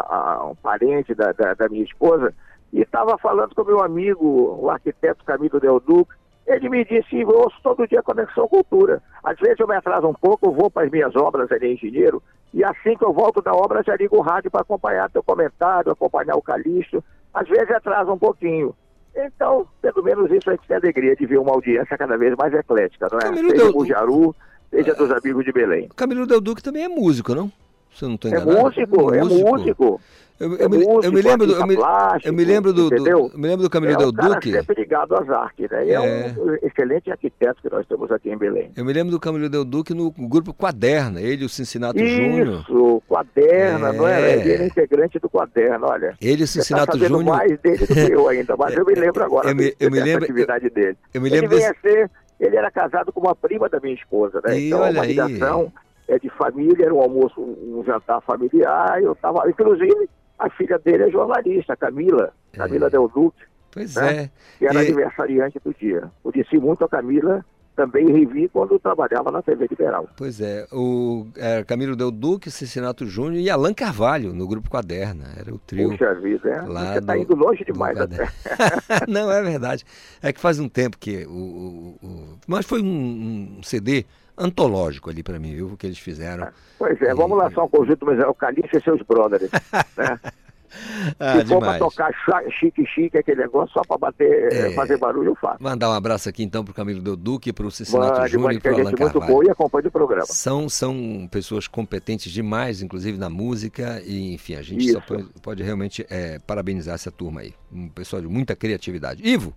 um 0.50 0.54
parente 0.54 1.14
da, 1.14 1.32
da, 1.32 1.54
da, 1.54 1.68
minha 1.68 1.82
esposa, 1.82 2.32
e 2.72 2.80
estava 2.80 3.18
falando 3.18 3.54
com 3.56 3.64
meu 3.64 3.82
amigo, 3.82 4.56
o 4.60 4.70
arquiteto 4.70 5.24
Camilo 5.24 5.58
Del 5.58 5.80
Duque. 5.80 6.14
Ele 6.46 6.68
me 6.68 6.84
disse, 6.84 7.20
eu 7.20 7.28
ouço 7.28 7.56
todo 7.60 7.86
dia 7.86 8.02
Conexão 8.02 8.46
Cultura. 8.46 9.02
Às 9.24 9.36
vezes 9.38 9.58
eu 9.58 9.66
me 9.66 9.74
atraso 9.74 10.06
um 10.06 10.14
pouco, 10.14 10.46
eu 10.46 10.52
vou 10.52 10.70
para 10.70 10.84
as 10.84 10.90
minhas 10.92 11.14
obras, 11.16 11.50
ele 11.50 11.66
é 11.66 11.72
engenheiro, 11.72 12.22
e 12.54 12.62
assim 12.64 12.96
que 12.96 13.04
eu 13.04 13.12
volto 13.12 13.42
da 13.42 13.52
obra 13.52 13.82
já 13.82 13.96
ligo 13.96 14.16
o 14.16 14.22
rádio 14.22 14.50
para 14.50 14.60
acompanhar 14.60 15.10
teu 15.10 15.22
comentário, 15.22 15.90
acompanhar 15.90 16.36
o 16.36 16.42
Calixto. 16.42 17.02
Às 17.34 17.48
vezes 17.48 17.70
atrasa 17.70 18.12
um 18.12 18.18
pouquinho. 18.18 18.74
Então, 19.14 19.66
pelo 19.80 20.02
menos 20.02 20.30
isso 20.30 20.48
a 20.48 20.54
gente 20.54 20.66
tem 20.66 20.76
alegria 20.76 21.14
de 21.14 21.26
ver 21.26 21.38
uma 21.38 21.52
audiência 21.52 21.98
cada 21.98 22.16
vez 22.16 22.34
mais 22.36 22.52
eclética, 22.54 23.08
não 23.10 23.18
é? 23.18 23.22
Camilo 23.22 23.50
seja 23.50 23.64
Del... 23.64 23.72
do 23.72 23.86
Jaru, 23.86 24.36
seja 24.70 24.94
dos 24.94 25.10
amigos 25.10 25.44
de 25.44 25.52
Belém. 25.52 25.88
Camilo 25.94 26.26
Del 26.26 26.40
Duque 26.40 26.62
também 26.62 26.84
é 26.84 26.88
músico, 26.88 27.34
não? 27.34 27.50
Se 27.94 28.04
eu 28.04 28.08
não 28.08 28.14
estou 28.16 28.30
É 28.30 28.34
enganado. 28.34 28.58
músico, 28.62 29.14
é 29.14 29.22
músico. 29.24 30.00
Eu, 30.40 30.56
É 30.56 30.64
eu, 30.64 30.70
me, 30.70 30.82
eu 30.82 30.88
músico, 30.90 31.14
me 31.14 31.22
lembro 31.22 31.46
do, 31.46 31.52
eu 31.52 31.66
me, 31.68 31.76
plástico, 31.76 32.28
eu 32.28 32.32
me 32.32 32.44
lembro 32.44 32.72
do, 32.72 32.90
do- 32.90 33.08
eu 33.08 33.30
me 33.36 33.46
lembro 33.46 33.62
do 33.62 33.70
Camilo 33.70 33.92
é 33.92 33.96
Del 33.96 34.10
Duque. 34.10 34.50
sempre 34.50 34.74
ligado 34.80 35.14
às 35.14 35.28
artes, 35.30 35.70
né? 35.70 35.88
É. 35.88 35.92
É. 35.92 36.34
um 36.36 36.54
excelente 36.66 37.12
arquiteto 37.12 37.62
que 37.62 37.70
nós 37.70 37.86
temos 37.86 38.10
aqui 38.10 38.28
em 38.30 38.36
Belém. 38.36 38.72
Eu 38.76 38.84
me 38.84 38.92
lembro 38.92 39.12
do 39.12 39.20
Camilo 39.20 39.48
Del 39.48 39.64
Duque 39.64 39.94
no 39.94 40.10
grupo 40.10 40.52
Quaderna, 40.52 41.20
ele 41.20 41.42
e 41.42 41.44
o 41.46 41.48
Cincinnati 41.48 42.04
Júnior. 42.04 42.62
Isso, 42.68 43.02
Quaderna, 43.08 43.88
É. 43.90 43.92
não 43.92 44.08
é? 44.08 44.32
Ele 44.40 44.52
era 44.52 44.66
integrante 44.66 45.18
do 45.20 45.28
Quaderna, 45.30 45.86
olha. 45.86 46.16
Ele 46.20 46.32
e 46.32 46.34
o 46.34 46.38
tá 46.40 46.46
Cincinnati 46.46 46.92
sabendo 46.98 47.18
Júnior. 47.18 47.36
mais 47.36 47.58
dele 47.60 47.76
do 47.78 47.86
que 47.86 48.12
eu 48.12 48.28
ainda, 48.28 48.56
mas 48.56 48.74
eu 48.76 48.84
me 48.84 48.94
lembro 48.98 49.22
agora 49.24 49.48
Eu 49.50 49.54
me- 49.54 49.74
eu 49.78 49.90
me 49.92 50.00
lembro- 50.00 50.24
atividade 50.24 50.70
dele. 50.70 50.96
eu 51.14 51.20
me 51.20 51.28
ele 51.28 51.40
lembro 51.42 51.56
vem 51.56 51.66
a 51.66 51.74
ser, 51.80 52.10
ele 52.40 52.56
era 52.56 52.70
casado 52.70 53.12
com 53.12 53.20
uma 53.20 53.36
prima 53.36 53.68
da 53.68 53.78
minha 53.78 53.94
esposa, 53.94 54.40
né? 54.44 54.58
E 54.58 54.66
então 54.68 54.80
olha 54.80 54.92
uma 54.94 55.04
aí. 55.04 55.14
É 56.08 56.18
de 56.18 56.28
família, 56.30 56.84
era 56.86 56.94
um 56.94 57.00
almoço, 57.00 57.40
um, 57.40 57.82
jantar 57.86 58.20
familiar, 58.22 59.00
eu 59.02 59.14
tava, 59.16 59.48
inclusive, 59.48 60.08
a 60.38 60.50
filha 60.50 60.78
dele 60.78 61.04
é 61.04 61.10
jornalista, 61.10 61.76
Camila, 61.76 62.32
Camila 62.52 62.90
Del 62.90 63.08
Duque. 63.08 63.42
Pois 63.70 63.94
né? 63.96 64.24
é. 64.24 64.30
Que 64.58 64.66
era 64.66 64.82
E- 64.82 64.86
aniversariante 64.86 65.58
do 65.64 65.72
dia. 65.72 66.10
Conheci 66.22 66.58
muito 66.58 66.84
a 66.84 66.88
Camila, 66.88 67.42
também 67.74 68.06
revi 68.12 68.46
quando 68.50 68.78
trabalhava 68.78 69.30
na 69.30 69.40
TV 69.40 69.66
Liberal. 69.70 70.06
Pois 70.14 70.42
é, 70.42 70.66
o 70.70 71.26
é, 71.36 71.64
Camilo 71.64 71.96
Del 71.96 72.10
Duque, 72.10 72.50
Cincinnati 72.50 73.06
Júnior 73.06 73.40
e 73.40 73.48
Alan 73.48 73.72
Carvalho 73.72 74.34
no 74.34 74.46
grupo 74.46 74.68
Quaderna. 74.68 75.24
Era 75.38 75.54
o 75.54 75.58
trio. 75.58 75.88
Puxa 75.88 76.12
vida, 76.16 76.50
é? 76.50 76.60
lá 76.68 76.92
Você 76.92 77.00
tá 77.00 77.14
do- 77.14 77.20
indo 77.22 77.34
longe 77.34 77.64
demais 77.64 77.98
até. 77.98 78.28
Não, 79.08 79.30
é 79.32 79.40
verdade. 79.42 79.84
É 80.22 80.32
que 80.34 80.40
faz 80.40 80.58
um 80.58 80.68
tempo 80.68 80.98
que 80.98 81.24
o. 81.24 81.30
o- 81.30 81.98
o- 82.06 82.38
mas 82.46 82.66
foi 82.66 82.82
um, 82.82 83.56
um 83.58 83.62
CD 83.62 84.04
antológico 84.36 85.10
ali 85.10 85.22
para 85.22 85.38
mim, 85.38 85.54
viu? 85.54 85.68
O 85.72 85.76
que 85.76 85.86
eles 85.86 85.98
fizeram. 85.98 86.48
Pois 86.78 87.00
é, 87.02 87.14
vamos 87.14 87.36
lançar 87.38 87.62
um 87.62 87.68
conjunto, 87.68 88.04
mas 88.06 88.18
é 88.18 88.26
o 88.26 88.34
Calixto 88.34 88.76
e 88.78 88.82
seus 88.82 89.02
brothers, 89.02 89.50
né? 89.96 90.18
Ah, 91.20 91.38
Se 91.38 91.44
for 91.48 91.58
pra 91.58 91.78
tocar 91.78 92.10
chique-chique, 92.58 93.18
aquele 93.18 93.42
negócio, 93.42 93.74
só 93.74 93.82
pra 93.82 93.98
bater, 93.98 94.50
É. 94.50 94.70
fazer 94.72 94.96
barulho, 94.96 95.32
eu 95.32 95.34
faço. 95.34 95.62
Mandar 95.62 95.90
um 95.90 95.92
abraço 95.92 96.30
aqui 96.30 96.42
então 96.42 96.64
para 96.64 96.72
o 96.72 96.74
Camilo 96.74 97.02
Del 97.02 97.14
Duque, 97.14 97.52
para 97.52 97.66
o 97.66 97.70
Cincinnati 97.70 98.20
Mande, 98.20 98.30
Júnior 98.32 98.52
e 98.52 98.58
que 98.58 98.68
a 98.68 98.70
para 98.70 98.78
o 98.78 98.80
Alan 98.80 98.90
gente 98.90 99.00
muito 99.00 99.12
Carvalho. 99.12 99.32
boa 99.34 99.44
e 99.44 99.50
acompanha 99.50 99.88
o 99.88 99.90
programa. 99.90 100.24
São, 100.24 100.70
são 100.70 101.28
pessoas 101.30 101.68
competentes 101.68 102.32
demais, 102.32 102.80
inclusive 102.80 103.18
na 103.18 103.28
música, 103.28 104.00
e 104.06 104.32
enfim, 104.32 104.54
a 104.54 104.62
gente 104.62 104.90
só 104.92 104.98
Isso. 105.00 105.06
pode, 105.08 105.24
pode 105.42 105.62
realmente 105.62 106.06
é, 106.08 106.38
parabenizar 106.38 106.94
essa 106.94 107.10
turma 107.10 107.42
aí. 107.42 107.52
Um 107.70 107.90
pessoal 107.90 108.22
de 108.22 108.28
muita 108.28 108.56
criatividade. 108.56 109.22
Ivo, 109.28 109.52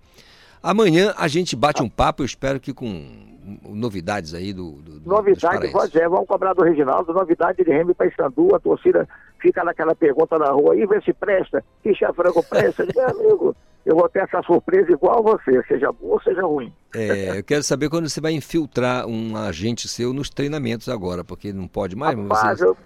amanhã 0.61 1.13
a 1.17 1.29
gente 1.29 1.55
bate 1.55 1.81
um 1.81 1.87
papo, 1.89 2.23
eu 2.23 2.25
espero 2.25 2.59
que 2.59 2.73
com 2.73 3.34
novidades 3.69 4.33
aí 4.33 4.51
do. 4.53 4.71
do- 4.73 4.99
do- 4.99 5.09
Novidade, 5.09 5.69
pode 5.71 5.99
é, 5.99 6.07
vamos 6.09 6.27
cobrar 6.27 6.53
do 6.53 6.63
Reginaldo, 6.63 7.13
novidade 7.13 7.63
de 7.63 7.69
Remy 7.71 7.93
Paysandu, 7.93 8.55
a 8.55 8.59
torcida 8.59 9.07
fica 9.39 9.63
naquela 9.63 9.93
pergunta 9.95 10.37
na 10.39 10.49
rua, 10.51 10.73
aí 10.73 10.85
vê 10.85 10.99
se 11.01 11.13
presta, 11.13 11.63
que 11.83 11.93
frango 12.13 12.41
presta, 12.43 12.85
meu 12.95 13.07
amigo, 13.09 13.55
eu 13.85 13.95
vou 13.95 14.09
ter 14.09 14.19
essa 14.23 14.41
surpresa 14.41 14.91
igual 14.91 15.19
a 15.19 15.21
você, 15.33 15.61
seja 15.67 15.91
boa 15.91 16.13
ou 16.15 16.21
seja 16.21 16.41
ruim. 16.41 16.73
É, 16.95 17.37
eu 17.37 17.43
quero 17.43 17.61
saber 17.61 17.87
quando 17.89 18.09
você 18.09 18.19
vai 18.19 18.31
infiltrar 18.33 19.05
um 19.05 19.37
agente 19.37 19.87
seu 19.87 20.11
nos 20.13 20.29
treinamentos 20.29 20.89
agora, 20.89 21.23
porque 21.23 21.53
não 21.53 21.67
pode 21.67 21.95
mais. 21.95 22.17
Rapaz, 22.17 22.57
você- 22.59 22.65
eu, 22.65 22.77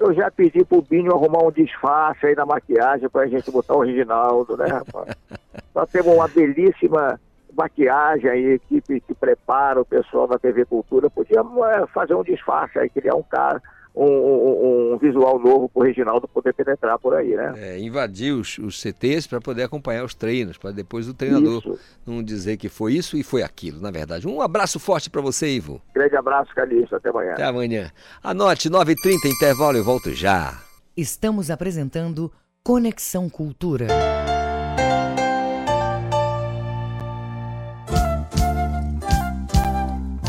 eu 0.00 0.12
já 0.12 0.30
pedi 0.30 0.62
pro 0.64 0.82
Binho 0.82 1.12
arrumar 1.12 1.44
um 1.44 1.50
disfarce 1.52 2.26
aí 2.26 2.34
na 2.34 2.44
maquiagem 2.44 3.08
pra 3.08 3.26
gente 3.26 3.50
botar 3.50 3.74
o 3.74 3.80
Reginaldo, 3.82 4.56
né, 4.56 4.66
rapaz? 4.66 5.16
Nós 5.74 5.88
temos 5.90 6.12
uma 6.14 6.28
belíssima 6.28 7.18
maquiagem 7.56 8.28
aí, 8.30 8.44
equipe 8.54 9.00
que 9.00 9.14
prepara 9.14 9.80
o 9.80 9.84
pessoal 9.84 10.26
da 10.26 10.38
TV 10.38 10.64
Cultura. 10.64 11.08
Podíamos 11.10 11.56
é, 11.66 11.86
fazer 11.88 12.14
um 12.14 12.22
disfarce 12.22 12.78
aí, 12.78 12.88
criar 12.90 13.14
um 13.14 13.22
cara, 13.22 13.62
um, 13.94 14.04
um- 14.04 14.92
um 14.94 14.98
visual 14.98 15.38
novo 15.38 15.68
pro 15.68 15.82
Reginaldo 15.84 16.26
poder 16.26 16.52
penetrar 16.52 16.98
por 16.98 17.14
aí, 17.14 17.34
né? 17.36 17.52
é, 17.56 17.78
invadir 17.78 18.32
os, 18.32 18.58
os 18.58 18.80
CTs 18.80 19.26
para 19.28 19.40
poder 19.40 19.62
acompanhar 19.62 20.04
os 20.04 20.14
treinos, 20.14 20.58
para 20.58 20.72
depois 20.72 21.08
o 21.08 21.14
treinador 21.14 21.58
Isso. 21.58 21.78
não 22.04 22.22
dizer 22.22 22.56
que 22.56 22.68
foi 22.68 22.94
isso 22.94 23.16
e 23.16 23.22
foi 23.22 23.42
aquilo, 23.42 23.80
na 23.80 23.90
verdade. 23.92 24.26
Um 24.26 24.42
abraço 24.42 24.80
forte 24.80 25.08
para 25.08 25.20
você, 25.20 25.48
Ivo. 25.48 25.80
Grande 25.94 26.16
abraço, 26.16 26.52
Calixto. 26.54 26.96
Até 26.96 27.08
amanhã. 27.10 27.32
Até 27.32 27.44
amanhã. 27.44 27.90
Anote, 28.22 28.68
9h30, 28.68 29.26
intervalo, 29.26 29.76
eu 29.78 29.84
volto 29.84 30.10
já. 30.12 30.60
Estamos 30.96 31.50
apresentando 31.50 32.32
Conexão 32.64 33.28
Cultura. 33.28 33.86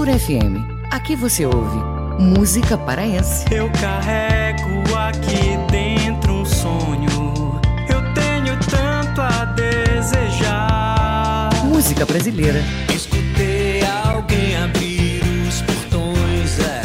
Cultura 0.00 0.18
FM. 0.18 0.56
Aqui 0.90 1.14
você 1.14 1.44
ouve 1.44 1.76
música 2.18 2.78
paraense. 2.78 3.44
Eu 3.50 3.68
carrego 3.72 4.96
aqui 4.96 5.58
dentro 5.70 6.40
um 6.40 6.44
sonho. 6.46 7.60
Eu 7.86 8.00
tenho 8.14 8.58
tanto 8.60 9.20
a 9.20 9.44
desejar. 9.44 11.50
Música 11.66 12.06
brasileira. 12.06 12.62
Escutei 12.94 13.82
alguém 14.02 14.56
abrir 14.56 15.22
os 15.46 15.60
portões. 15.60 16.58
É. 16.60 16.80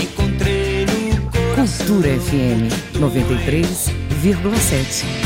Encontrei 0.00 0.86
no 0.86 1.22
coração. 1.28 1.86
Cultura 1.88 2.16
FM 2.20 2.70
93,7. 3.00 5.25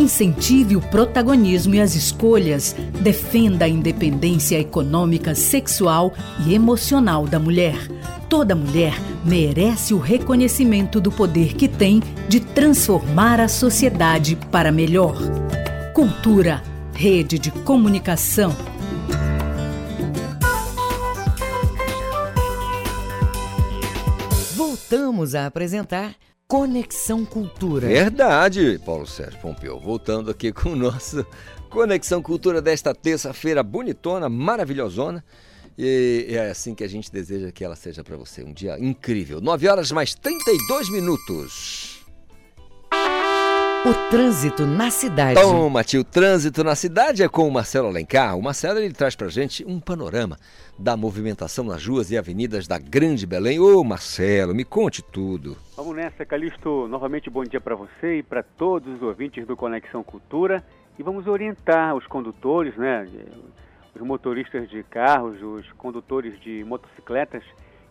Incentive 0.00 0.76
o 0.76 0.80
protagonismo 0.80 1.74
e 1.74 1.80
as 1.80 1.94
escolhas, 1.94 2.74
defenda 3.02 3.66
a 3.66 3.68
independência 3.68 4.58
econômica, 4.58 5.34
sexual 5.34 6.14
e 6.46 6.54
emocional 6.54 7.26
da 7.26 7.38
mulher. 7.38 7.76
Toda 8.26 8.54
mulher 8.54 8.94
merece 9.22 9.92
o 9.92 9.98
reconhecimento 9.98 11.02
do 11.02 11.12
poder 11.12 11.52
que 11.52 11.68
tem 11.68 12.02
de 12.30 12.40
transformar 12.40 13.40
a 13.40 13.46
sociedade 13.46 14.36
para 14.50 14.72
melhor. 14.72 15.18
Cultura, 15.92 16.62
rede 16.94 17.38
de 17.38 17.50
comunicação. 17.50 18.56
Voltamos 24.56 25.34
a 25.34 25.44
apresentar 25.44 26.14
Conexão 26.50 27.24
Cultura. 27.24 27.86
Verdade, 27.86 28.80
Paulo 28.84 29.06
Sérgio 29.06 29.38
Pompeu. 29.38 29.78
Voltando 29.78 30.32
aqui 30.32 30.50
com 30.50 30.70
o 30.70 30.76
nosso 30.76 31.24
Conexão 31.70 32.20
Cultura 32.20 32.60
desta 32.60 32.92
terça-feira 32.92 33.62
bonitona, 33.62 34.28
maravilhosona. 34.28 35.24
E 35.78 36.26
é 36.28 36.50
assim 36.50 36.74
que 36.74 36.82
a 36.82 36.88
gente 36.88 37.08
deseja 37.12 37.52
que 37.52 37.64
ela 37.64 37.76
seja 37.76 38.02
para 38.02 38.16
você. 38.16 38.42
Um 38.42 38.52
dia 38.52 38.76
incrível. 38.80 39.40
9 39.40 39.68
horas 39.68 39.92
mais 39.92 40.12
32 40.16 40.90
minutos. 40.90 42.00
O 43.86 44.10
trânsito 44.10 44.66
na 44.66 44.90
cidade. 44.90 45.40
Toma, 45.40 45.84
tio, 45.84 46.02
trânsito 46.02 46.64
na 46.64 46.74
cidade 46.74 47.22
é 47.22 47.28
com 47.28 47.46
o 47.46 47.52
Marcelo 47.52 47.86
Alencar. 47.86 48.36
O 48.36 48.42
Marcelo 48.42 48.80
ele 48.80 48.92
traz 48.92 49.14
pra 49.14 49.28
gente 49.28 49.64
um 49.64 49.78
panorama 49.78 50.36
da 50.80 50.96
movimentação 50.96 51.62
nas 51.62 51.86
ruas 51.86 52.10
e 52.10 52.16
avenidas 52.16 52.66
da 52.66 52.78
Grande 52.78 53.26
Belém. 53.26 53.60
Ô, 53.60 53.84
Marcelo, 53.84 54.54
me 54.54 54.64
conte 54.64 55.02
tudo. 55.02 55.54
Vamos 55.76 55.94
nessa, 55.94 56.24
Calixto. 56.24 56.88
Novamente, 56.88 57.28
bom 57.28 57.44
dia 57.44 57.60
para 57.60 57.74
você 57.74 58.20
e 58.20 58.22
para 58.22 58.42
todos 58.42 58.94
os 58.94 59.02
ouvintes 59.02 59.46
do 59.46 59.54
Conexão 59.54 60.02
Cultura. 60.02 60.64
E 60.98 61.02
vamos 61.02 61.26
orientar 61.26 61.94
os 61.94 62.06
condutores, 62.06 62.74
né? 62.78 63.06
Os 63.94 64.00
motoristas 64.00 64.70
de 64.70 64.82
carros, 64.82 65.42
os 65.42 65.70
condutores 65.72 66.40
de 66.40 66.64
motocicletas 66.64 67.44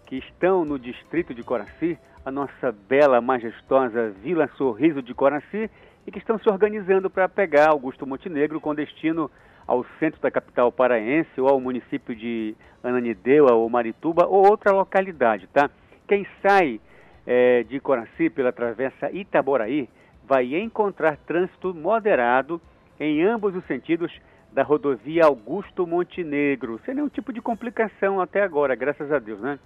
que 0.07 0.15
estão 0.15 0.65
no 0.65 0.79
distrito 0.79 1.31
de 1.35 1.43
Coraci, 1.43 1.95
a 2.25 2.31
nossa 2.31 2.71
bela, 2.71 3.21
majestosa 3.21 4.09
Vila 4.23 4.49
Sorriso 4.57 5.03
de 5.03 5.13
Coraci, 5.13 5.69
e 6.07 6.11
que 6.11 6.17
estão 6.17 6.39
se 6.39 6.49
organizando 6.49 7.07
para 7.07 7.29
pegar 7.29 7.69
Augusto 7.69 8.07
Montenegro 8.07 8.59
com 8.59 8.73
destino 8.73 9.29
ao 9.69 9.85
centro 9.99 10.19
da 10.19 10.31
capital 10.31 10.71
paraense 10.71 11.29
ou 11.39 11.47
ao 11.47 11.59
município 11.61 12.15
de 12.15 12.55
Ananindeua 12.83 13.53
ou 13.53 13.69
Marituba 13.69 14.25
ou 14.25 14.49
outra 14.49 14.71
localidade, 14.71 15.45
tá? 15.53 15.69
Quem 16.07 16.25
sai 16.41 16.81
é, 17.27 17.61
de 17.61 17.79
Coraci 17.79 18.31
pela 18.31 18.51
travessa 18.51 19.11
Itaboraí 19.11 19.87
vai 20.27 20.55
encontrar 20.55 21.17
trânsito 21.17 21.71
moderado 21.71 22.59
em 22.99 23.21
ambos 23.21 23.55
os 23.55 23.63
sentidos 23.65 24.11
da 24.51 24.63
rodovia 24.63 25.25
Augusto 25.25 25.85
Montenegro, 25.85 26.81
sem 26.83 26.95
nenhum 26.95 27.07
tipo 27.07 27.31
de 27.31 27.39
complicação 27.39 28.19
até 28.19 28.41
agora, 28.41 28.73
graças 28.73 29.11
a 29.11 29.19
Deus, 29.19 29.39
né? 29.39 29.59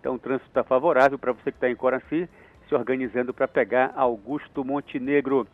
Então 0.00 0.14
o 0.14 0.18
trânsito 0.18 0.48
está 0.48 0.64
favorável 0.64 1.18
para 1.18 1.32
você 1.32 1.52
que 1.52 1.58
está 1.58 1.68
em 1.68 1.76
Coraci, 1.76 2.26
se 2.66 2.74
organizando 2.74 3.34
para 3.34 3.46
pegar 3.46 3.92
Augusto 3.94 4.64
Montenegro. 4.64 5.46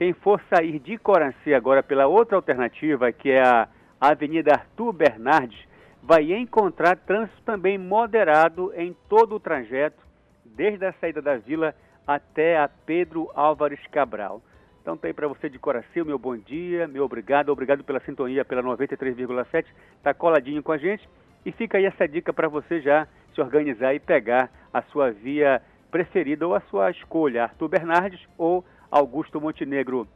Quem 0.00 0.14
for 0.14 0.40
sair 0.48 0.78
de 0.78 0.96
Coraci 0.96 1.52
agora 1.52 1.82
pela 1.82 2.06
outra 2.06 2.34
alternativa, 2.34 3.12
que 3.12 3.28
é 3.28 3.42
a 3.42 3.68
Avenida 4.00 4.54
Arthur 4.54 4.94
Bernardes, 4.94 5.62
vai 6.02 6.32
encontrar 6.32 6.96
trânsito 6.96 7.42
também 7.42 7.76
moderado 7.76 8.72
em 8.74 8.96
todo 9.10 9.34
o 9.34 9.38
trajeto, 9.38 10.02
desde 10.42 10.86
a 10.86 10.94
saída 10.94 11.20
da 11.20 11.36
vila 11.36 11.74
até 12.06 12.58
a 12.58 12.66
Pedro 12.66 13.30
Álvares 13.34 13.86
Cabral. 13.88 14.40
Então 14.80 14.96
tem 14.96 15.12
para 15.12 15.28
você 15.28 15.50
de 15.50 15.58
Coraci, 15.58 16.02
meu 16.02 16.18
bom 16.18 16.34
dia, 16.34 16.88
meu 16.88 17.04
obrigado, 17.04 17.50
obrigado 17.50 17.84
pela 17.84 18.00
sintonia 18.00 18.42
pela 18.42 18.62
93,7, 18.62 19.66
tá 20.02 20.14
coladinho 20.14 20.62
com 20.62 20.72
a 20.72 20.78
gente 20.78 21.06
e 21.44 21.52
fica 21.52 21.76
aí 21.76 21.84
essa 21.84 22.08
dica 22.08 22.32
para 22.32 22.48
você 22.48 22.80
já 22.80 23.06
se 23.34 23.40
organizar 23.42 23.92
e 23.92 24.00
pegar 24.00 24.50
a 24.72 24.80
sua 24.80 25.10
via 25.10 25.60
preferida 25.90 26.46
ou 26.46 26.54
a 26.54 26.60
sua 26.70 26.90
escolha, 26.90 27.42
Arthur 27.42 27.68
Bernardes 27.68 28.26
ou 28.38 28.64
Augusto 28.90 29.40
Montenegro. 29.40 30.08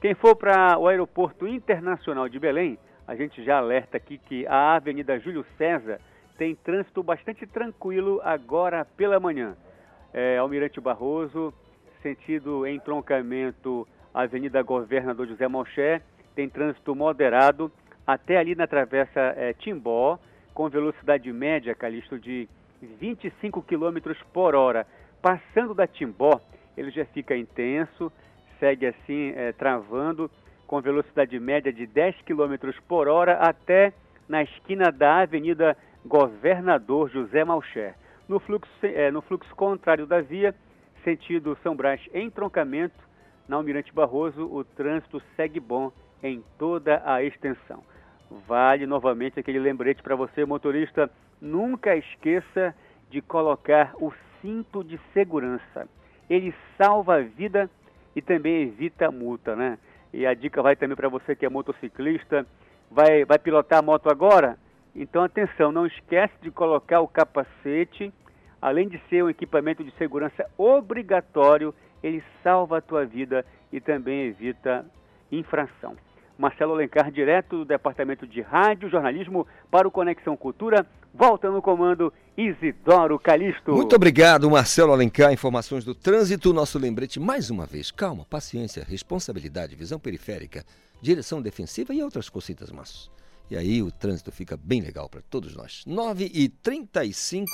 Quem 0.00 0.14
for 0.14 0.34
para 0.34 0.78
o 0.78 0.88
Aeroporto 0.88 1.46
Internacional 1.46 2.28
de 2.28 2.38
Belém, 2.38 2.78
a 3.06 3.14
gente 3.14 3.44
já 3.44 3.58
alerta 3.58 3.96
aqui 3.96 4.18
que 4.18 4.46
a 4.46 4.74
Avenida 4.74 5.18
Júlio 5.18 5.46
César 5.56 6.00
tem 6.36 6.54
trânsito 6.54 7.02
bastante 7.02 7.46
tranquilo 7.46 8.20
agora 8.24 8.84
pela 8.84 9.20
manhã. 9.20 9.56
É, 10.12 10.36
Almirante 10.38 10.80
Barroso, 10.80 11.54
sentido 12.02 12.66
entroncamento 12.66 13.86
Avenida 14.12 14.62
Governador 14.62 15.28
José 15.28 15.46
Malché, 15.46 16.02
tem 16.34 16.48
trânsito 16.48 16.94
moderado 16.94 17.70
até 18.06 18.36
ali 18.36 18.54
na 18.54 18.66
travessa 18.66 19.20
é, 19.36 19.52
Timbó, 19.52 20.18
com 20.52 20.68
velocidade 20.68 21.32
média, 21.32 21.74
Calixto, 21.74 22.18
de 22.18 22.48
25 22.80 23.62
km 23.62 23.98
por 24.32 24.54
hora. 24.54 24.86
Passando 25.22 25.74
da 25.74 25.86
Timbó, 25.86 26.40
ele 26.76 26.90
já 26.90 27.04
fica 27.06 27.36
intenso, 27.36 28.12
segue 28.58 28.86
assim, 28.86 29.32
é, 29.34 29.52
travando, 29.52 30.30
com 30.66 30.80
velocidade 30.80 31.38
média 31.38 31.72
de 31.72 31.86
10 31.86 32.22
km 32.22 32.72
por 32.88 33.08
hora 33.08 33.34
até 33.34 33.92
na 34.28 34.42
esquina 34.42 34.90
da 34.90 35.22
Avenida 35.22 35.76
Governador 36.04 37.10
José 37.10 37.44
Malcher. 37.44 37.94
No 38.28 38.40
fluxo, 38.40 38.70
é, 38.82 39.10
no 39.10 39.22
fluxo 39.22 39.54
contrário 39.54 40.06
da 40.06 40.20
via, 40.20 40.54
sentido 41.04 41.56
São 41.62 41.76
Brás 41.76 42.00
em 42.12 42.28
troncamento, 42.28 43.06
na 43.48 43.56
Almirante 43.56 43.92
Barroso, 43.94 44.44
o 44.52 44.64
trânsito 44.64 45.22
segue 45.36 45.60
bom 45.60 45.92
em 46.20 46.42
toda 46.58 47.00
a 47.04 47.22
extensão. 47.22 47.82
Vale 48.48 48.86
novamente 48.86 49.38
aquele 49.38 49.60
lembrete 49.60 50.02
para 50.02 50.16
você, 50.16 50.44
motorista, 50.44 51.08
nunca 51.40 51.96
esqueça 51.96 52.74
de 53.08 53.22
colocar 53.22 53.94
o 54.00 54.12
cinto 54.42 54.82
de 54.82 54.98
segurança. 55.12 55.88
Ele 56.28 56.54
salva 56.76 57.16
a 57.16 57.22
vida 57.22 57.70
e 58.14 58.22
também 58.22 58.62
evita 58.62 59.08
a 59.08 59.10
multa, 59.10 59.54
né? 59.54 59.78
E 60.12 60.26
a 60.26 60.34
dica 60.34 60.62
vai 60.62 60.76
também 60.76 60.96
para 60.96 61.08
você 61.08 61.36
que 61.36 61.44
é 61.44 61.48
motociclista, 61.48 62.46
vai, 62.90 63.24
vai 63.24 63.38
pilotar 63.38 63.78
a 63.80 63.82
moto 63.82 64.08
agora? 64.08 64.58
Então 64.94 65.22
atenção, 65.22 65.70
não 65.70 65.86
esquece 65.86 66.34
de 66.40 66.50
colocar 66.50 67.00
o 67.00 67.08
capacete, 67.08 68.12
além 68.62 68.88
de 68.88 68.98
ser 69.10 69.22
um 69.22 69.28
equipamento 69.28 69.84
de 69.84 69.90
segurança 69.92 70.48
obrigatório, 70.56 71.74
ele 72.02 72.22
salva 72.42 72.78
a 72.78 72.80
tua 72.80 73.04
vida 73.04 73.44
e 73.72 73.80
também 73.80 74.28
evita 74.28 74.86
infração. 75.30 75.96
Marcelo 76.38 76.74
Alencar, 76.74 77.10
direto 77.10 77.58
do 77.58 77.64
Departamento 77.64 78.26
de 78.26 78.40
Rádio 78.40 78.90
Jornalismo 78.90 79.46
para 79.70 79.88
o 79.88 79.90
Conexão 79.90 80.36
Cultura. 80.36 80.86
Volta 81.16 81.50
no 81.50 81.62
comando 81.62 82.12
Isidoro 82.36 83.18
Calixto. 83.18 83.72
Muito 83.72 83.96
obrigado, 83.96 84.50
Marcelo 84.50 84.92
Alencar. 84.92 85.32
Informações 85.32 85.82
do 85.82 85.94
trânsito. 85.94 86.52
Nosso 86.52 86.78
lembrete 86.78 87.18
mais 87.18 87.48
uma 87.48 87.64
vez. 87.64 87.90
Calma, 87.90 88.26
paciência, 88.28 88.84
responsabilidade, 88.86 89.74
visão 89.74 89.98
periférica, 89.98 90.62
direção 91.00 91.40
defensiva 91.40 91.94
e 91.94 92.02
outras 92.02 92.28
cositas 92.28 92.70
mas 92.70 93.10
E 93.50 93.56
aí 93.56 93.82
o 93.82 93.90
trânsito 93.90 94.30
fica 94.30 94.58
bem 94.58 94.82
legal 94.82 95.08
para 95.08 95.22
todos 95.22 95.56
nós. 95.56 95.84
9 95.86 96.30
e 96.34 96.50
35 96.50 97.46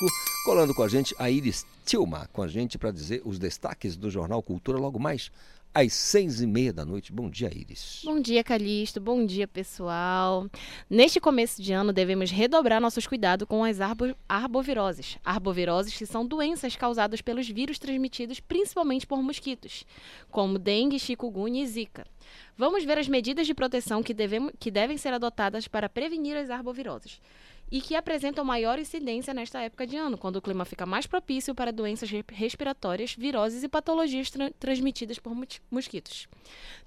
colando 0.45 0.75
com 0.75 0.83
a 0.83 0.89
gente 0.89 1.15
a 1.17 1.31
Iris 1.31 1.65
Tilma, 1.85 2.29
com 2.33 2.43
a 2.43 2.49
gente 2.49 2.77
para 2.77 2.91
dizer 2.91 3.23
os 3.25 3.39
destaques 3.39 3.97
do 3.97 4.11
Jornal 4.11 4.43
Cultura 4.43 4.77
logo 4.77 4.99
mais 4.99 5.31
às 5.75 5.93
seis 5.93 6.41
e 6.41 6.47
meia 6.47 6.73
da 6.73 6.85
noite. 6.85 7.13
Bom 7.13 7.31
dia, 7.31 7.51
Iris. 7.53 8.03
Bom 8.05 8.21
dia, 8.21 8.45
Calixto. 8.45 9.01
Bom 9.01 9.25
dia, 9.25 9.49
pessoal. 9.49 10.47
Neste 10.89 11.21
começo 11.21 11.63
de 11.63 11.73
ano, 11.73 11.93
devemos 11.93 12.31
redobrar 12.31 12.81
nossos 12.81 13.07
cuidados 13.07 13.49
com 13.49 13.65
as 13.65 13.81
arbo 13.81 14.15
arboviroses. 14.29 15.19
Arboviroses 15.25 15.97
que 15.97 16.07
são 16.07 16.27
doenças 16.27 16.77
causadas 16.77 17.23
pelos 17.23 17.49
vírus 17.49 17.79
transmitidos 17.79 18.41
principalmente 18.41 19.07
por 19.07 19.23
mosquitos, 19.23 19.87
como 20.31 20.59
dengue, 20.59 20.99
chikungunya 20.99 21.63
e 21.63 21.67
zika. 21.67 22.07
Vamos 22.57 22.85
ver 22.85 22.99
as 22.99 23.09
medidas 23.09 23.47
de 23.47 23.55
proteção 23.55 24.03
que, 24.03 24.13
devemos, 24.13 24.53
que 24.59 24.71
devem 24.71 24.99
ser 24.99 25.13
adotadas 25.15 25.67
para 25.67 25.89
prevenir 25.89 26.37
as 26.37 26.51
arboviroses 26.51 27.21
e 27.73 27.81
que 27.81 27.97
apresentam 27.97 28.45
maior 28.45 28.79
incidência 28.79 29.33
nesta 29.33 29.59
época 29.63 29.87
de 29.87 29.97
ano, 29.97 30.19
quando 30.19 30.37
o 30.37 30.43
clima 30.43 30.63
fica 30.67 30.85
mais 30.85 31.07
propício 31.07 31.55
para 31.55 31.73
doenças 31.73 32.11
respiratórias, 32.29 33.15
viroses 33.15 33.63
e 33.63 33.69
patologias 33.69 34.31
tra 34.31 34.51
transmitidas 34.51 35.19
por 35.19 35.35
mosquitos. 35.71 36.29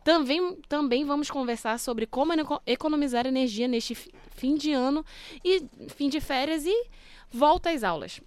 Também, 0.03 0.55
também 0.69 1.03
vamos 1.03 1.31
conversar 1.31 1.79
sobre 1.79 2.05
como 2.05 2.31
economizar 2.67 3.25
energia 3.25 3.67
neste 3.67 3.95
fim 3.95 4.53
de 4.55 4.73
ano 4.73 5.03
e 5.43 5.65
fim 5.89 6.07
de 6.07 6.21
férias 6.21 6.67
e 6.67 6.87
volta 7.31 7.71
às 7.71 7.83
aulas. 7.83 8.21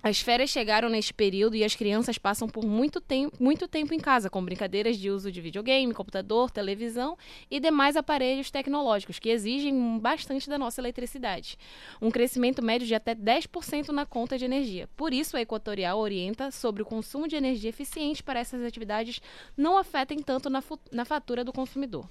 As 0.00 0.20
férias 0.20 0.50
chegaram 0.50 0.88
neste 0.88 1.12
período 1.12 1.56
e 1.56 1.64
as 1.64 1.74
crianças 1.74 2.16
passam 2.18 2.48
por 2.48 2.64
muito 2.64 3.00
tempo, 3.00 3.36
muito 3.42 3.66
tempo 3.66 3.92
em 3.92 3.98
casa, 3.98 4.30
com 4.30 4.44
brincadeiras 4.44 4.96
de 4.96 5.10
uso 5.10 5.32
de 5.32 5.40
videogame, 5.40 5.92
computador, 5.92 6.52
televisão 6.52 7.18
e 7.50 7.58
demais 7.58 7.96
aparelhos 7.96 8.48
tecnológicos 8.48 9.18
que 9.18 9.28
exigem 9.28 9.98
bastante 9.98 10.48
da 10.48 10.56
nossa 10.56 10.80
eletricidade. 10.80 11.58
Um 12.00 12.12
crescimento 12.12 12.62
médio 12.62 12.86
de 12.86 12.94
até 12.94 13.12
10% 13.12 13.88
na 13.88 14.06
conta 14.06 14.38
de 14.38 14.44
energia. 14.44 14.88
Por 14.96 15.12
isso, 15.12 15.36
a 15.36 15.40
Equatorial 15.40 15.98
orienta 15.98 16.52
sobre 16.52 16.80
o 16.80 16.86
consumo 16.86 17.26
de 17.26 17.34
energia 17.34 17.70
eficiente 17.70 18.22
para 18.22 18.38
essas 18.38 18.62
atividades 18.62 19.20
não 19.56 19.76
afetem 19.76 20.22
tanto 20.22 20.48
na, 20.48 20.62
na 20.92 21.04
fatura 21.04 21.42
do 21.42 21.52
consumidor. 21.52 22.08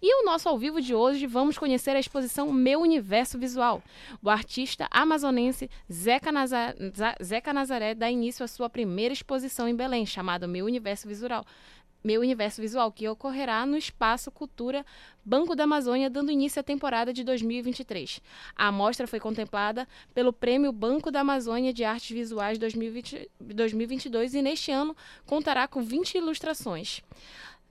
E 0.00 0.22
o 0.22 0.24
nosso 0.24 0.48
ao 0.48 0.58
vivo 0.58 0.80
de 0.80 0.94
hoje, 0.94 1.26
vamos 1.26 1.58
conhecer 1.58 1.96
a 1.96 2.00
exposição 2.00 2.52
Meu 2.52 2.80
Universo 2.80 3.38
Visual. 3.38 3.82
O 4.22 4.30
artista 4.30 4.86
amazonense 4.90 5.70
Zeca, 5.90 6.30
Nazar... 6.30 6.74
Zeca 7.22 7.52
Nazaré 7.52 7.94
dá 7.94 8.10
início 8.10 8.44
à 8.44 8.48
sua 8.48 8.68
primeira 8.68 9.12
exposição 9.12 9.68
em 9.68 9.74
Belém, 9.74 10.04
chamada 10.04 10.46
Meu 10.46 10.66
Universo 10.66 11.08
Visual. 11.08 11.44
Meu 12.04 12.20
Universo 12.20 12.60
Visual, 12.60 12.92
que 12.92 13.08
ocorrerá 13.08 13.64
no 13.64 13.78
Espaço 13.78 14.30
Cultura 14.30 14.84
Banco 15.24 15.56
da 15.56 15.64
Amazônia, 15.64 16.10
dando 16.10 16.30
início 16.30 16.60
à 16.60 16.62
temporada 16.62 17.14
de 17.14 17.24
2023. 17.24 18.20
A 18.54 18.68
amostra 18.68 19.06
foi 19.06 19.18
contemplada 19.18 19.88
pelo 20.12 20.30
Prêmio 20.30 20.70
Banco 20.70 21.10
da 21.10 21.20
Amazônia 21.20 21.72
de 21.72 21.82
Artes 21.82 22.10
Visuais 22.10 22.58
2020, 22.58 23.30
2022 23.40 24.34
e 24.34 24.42
neste 24.42 24.70
ano 24.70 24.94
contará 25.24 25.66
com 25.66 25.80
20 25.80 26.18
ilustrações. 26.18 27.00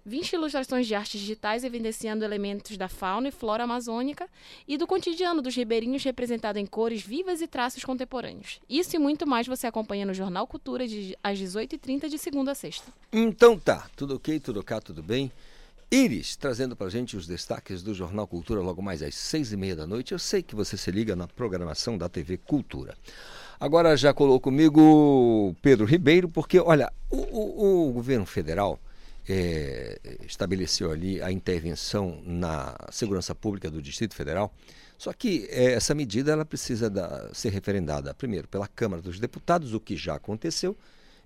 20 0.05 0.33
ilustrações 0.33 0.85
de 0.85 0.95
artes 0.95 1.19
digitais 1.19 1.63
evidenciando 1.63 2.25
elementos 2.25 2.77
da 2.77 2.89
fauna 2.89 3.29
e 3.29 3.31
flora 3.31 3.63
amazônica 3.63 4.27
e 4.67 4.77
do 4.77 4.85
cotidiano 4.85 5.41
dos 5.41 5.55
ribeirinhos 5.55 6.03
representado 6.03 6.59
em 6.59 6.65
cores 6.65 7.01
vivas 7.01 7.41
e 7.41 7.47
traços 7.47 7.83
contemporâneos. 7.83 8.59
Isso 8.69 8.95
e 8.95 8.99
muito 8.99 9.25
mais 9.25 9.47
você 9.47 9.67
acompanha 9.67 10.05
no 10.05 10.13
Jornal 10.13 10.45
Cultura 10.45 10.87
de, 10.87 11.17
às 11.23 11.39
18h30 11.39 12.09
de 12.09 12.17
segunda 12.17 12.51
a 12.51 12.55
sexta. 12.55 12.91
Então 13.11 13.57
tá, 13.57 13.87
tudo 13.95 14.15
ok, 14.15 14.39
tudo 14.39 14.63
cá, 14.63 14.81
tudo 14.81 15.01
bem? 15.01 15.31
Iris, 15.89 16.35
trazendo 16.35 16.75
para 16.75 16.89
gente 16.89 17.15
os 17.15 17.27
destaques 17.27 17.83
do 17.83 17.93
Jornal 17.93 18.25
Cultura 18.25 18.61
logo 18.61 18.81
mais 18.81 19.03
às 19.03 19.13
seis 19.13 19.53
e 19.53 19.57
meia 19.57 19.75
da 19.75 19.85
noite. 19.85 20.11
Eu 20.11 20.17
sei 20.17 20.41
que 20.41 20.55
você 20.55 20.75
se 20.75 20.89
liga 20.89 21.15
na 21.15 21.27
programação 21.27 21.97
da 21.97 22.09
TV 22.09 22.37
Cultura. 22.37 22.97
Agora 23.59 23.95
já 23.95 24.11
colou 24.11 24.39
comigo 24.39 25.55
Pedro 25.61 25.85
Ribeiro, 25.85 26.27
porque, 26.27 26.59
olha, 26.59 26.91
o, 27.11 27.17
o, 27.17 27.89
o 27.89 27.93
governo 27.93 28.25
federal 28.25 28.79
é, 29.27 29.99
estabeleceu 30.25 30.91
ali 30.91 31.21
a 31.21 31.31
intervenção 31.31 32.21
na 32.25 32.75
segurança 32.91 33.33
pública 33.33 33.69
do 33.69 33.81
Distrito 33.81 34.15
Federal. 34.15 34.53
Só 34.97 35.11
que 35.11 35.47
é, 35.49 35.73
essa 35.73 35.93
medida 35.93 36.31
ela 36.31 36.45
precisa 36.45 36.89
da, 36.89 37.33
ser 37.33 37.49
referendada 37.49 38.13
primeiro 38.13 38.47
pela 38.47 38.67
Câmara 38.67 39.01
dos 39.01 39.19
Deputados, 39.19 39.73
o 39.73 39.79
que 39.79 39.97
já 39.97 40.15
aconteceu, 40.15 40.77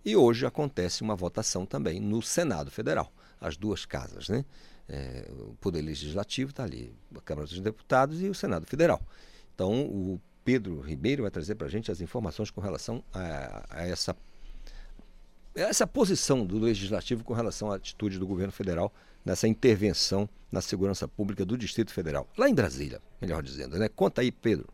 e 0.04 0.16
hoje 0.16 0.46
acontece 0.46 1.02
uma 1.02 1.16
votação 1.16 1.66
também 1.66 2.00
no 2.00 2.22
Senado 2.22 2.72
Federal, 2.72 3.12
as 3.40 3.58
duas 3.58 3.86
casas, 3.86 4.30
né? 4.30 4.46
É, 4.90 5.30
o 5.30 5.54
Poder 5.60 5.82
Legislativo 5.82 6.52
está 6.52 6.64
ali, 6.64 6.94
a 7.14 7.20
Câmara 7.20 7.46
dos 7.46 7.60
Deputados 7.60 8.22
e 8.22 8.30
o 8.30 8.34
Senado 8.34 8.66
Federal. 8.66 9.02
Então, 9.54 9.82
o 9.82 10.20
Pedro 10.46 10.80
Ribeiro 10.80 11.24
vai 11.24 11.32
trazer 11.32 11.56
para 11.56 11.68
a 11.68 11.70
gente 11.70 11.92
as 11.92 12.00
informações 12.00 12.50
com 12.50 12.62
relação 12.62 13.04
a, 13.14 13.66
a 13.70 13.86
essa, 13.86 14.16
essa 15.64 15.88
posição 15.88 16.46
do 16.46 16.60
Legislativo 16.60 17.24
com 17.24 17.34
relação 17.34 17.72
à 17.72 17.76
atitude 17.76 18.20
do 18.20 18.28
governo 18.28 18.52
federal 18.52 18.94
nessa 19.26 19.48
intervenção 19.48 20.30
na 20.52 20.62
segurança 20.62 21.08
pública 21.08 21.44
do 21.46 21.58
Distrito 21.58 21.92
Federal, 21.92 22.28
lá 22.38 22.50
em 22.50 22.54
Brasília, 22.54 23.02
melhor 23.22 23.44
dizendo. 23.44 23.78
Né? 23.78 23.90
Conta 23.90 24.22
aí, 24.22 24.32
Pedro. 24.32 24.68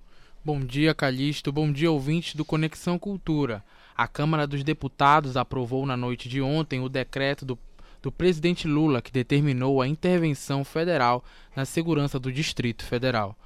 Bom 0.45 0.59
dia, 0.59 0.93
Calixto. 0.93 1.51
Bom 1.51 1.71
dia, 1.71 1.89
ouvintes 1.89 2.35
do 2.35 2.43
Conexão 2.43 2.99
Cultura. 2.99 3.63
A 3.95 4.07
Câmara 4.07 4.45
dos 4.45 4.63
Deputados 4.63 5.37
aprovou 5.37 5.85
na 5.85 5.95
noite 5.95 6.27
de 6.27 6.41
ontem 6.41 6.81
o 6.81 6.89
decreto 6.89 7.45
do, 7.45 7.57
do 8.01 8.11
presidente 8.11 8.67
Lula 8.67 9.01
que 9.01 9.11
determinou 9.11 9.81
a 9.81 9.87
intervenção 9.87 10.63
federal 10.65 11.23
na 11.55 11.63
segurança 11.63 12.19
do 12.19 12.31
Distrito 12.31 12.83
Federal. 12.83 13.37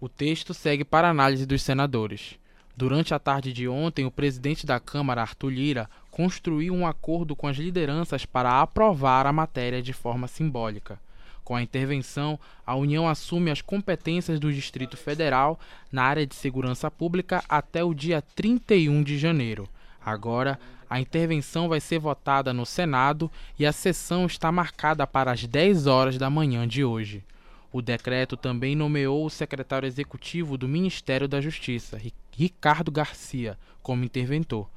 O 0.00 0.08
texto 0.08 0.54
segue 0.54 0.84
para 0.84 1.10
análise 1.10 1.44
dos 1.44 1.60
senadores. 1.60 2.38
Durante 2.78 3.12
a 3.12 3.18
tarde 3.18 3.52
de 3.52 3.66
ontem, 3.66 4.04
o 4.04 4.10
presidente 4.10 4.64
da 4.64 4.78
Câmara, 4.78 5.22
Arthur 5.22 5.50
Lira, 5.50 5.90
construiu 6.12 6.72
um 6.72 6.86
acordo 6.86 7.34
com 7.34 7.48
as 7.48 7.56
lideranças 7.56 8.24
para 8.24 8.60
aprovar 8.60 9.26
a 9.26 9.32
matéria 9.32 9.82
de 9.82 9.92
forma 9.92 10.28
simbólica. 10.28 10.96
Com 11.42 11.56
a 11.56 11.60
intervenção, 11.60 12.38
a 12.64 12.76
União 12.76 13.08
assume 13.08 13.50
as 13.50 13.60
competências 13.60 14.38
do 14.38 14.52
Distrito 14.52 14.96
Federal 14.96 15.58
na 15.90 16.04
área 16.04 16.24
de 16.24 16.36
segurança 16.36 16.88
pública 16.88 17.42
até 17.48 17.82
o 17.82 17.92
dia 17.92 18.22
31 18.36 19.02
de 19.02 19.18
janeiro. 19.18 19.68
Agora, 20.00 20.56
a 20.88 21.00
intervenção 21.00 21.68
vai 21.68 21.80
ser 21.80 21.98
votada 21.98 22.52
no 22.52 22.64
Senado 22.64 23.28
e 23.58 23.66
a 23.66 23.72
sessão 23.72 24.24
está 24.24 24.52
marcada 24.52 25.04
para 25.04 25.32
as 25.32 25.44
10 25.44 25.88
horas 25.88 26.16
da 26.16 26.30
manhã 26.30 26.64
de 26.68 26.84
hoje. 26.84 27.24
O 27.72 27.82
decreto 27.82 28.36
também 28.36 28.76
nomeou 28.76 29.26
o 29.26 29.30
secretário 29.30 29.88
executivo 29.88 30.56
do 30.56 30.68
Ministério 30.68 31.26
da 31.26 31.40
Justiça, 31.40 31.96
Ricardo 32.38 32.92
Garcia, 32.92 33.58
como 33.82 34.04
interventor. 34.04 34.70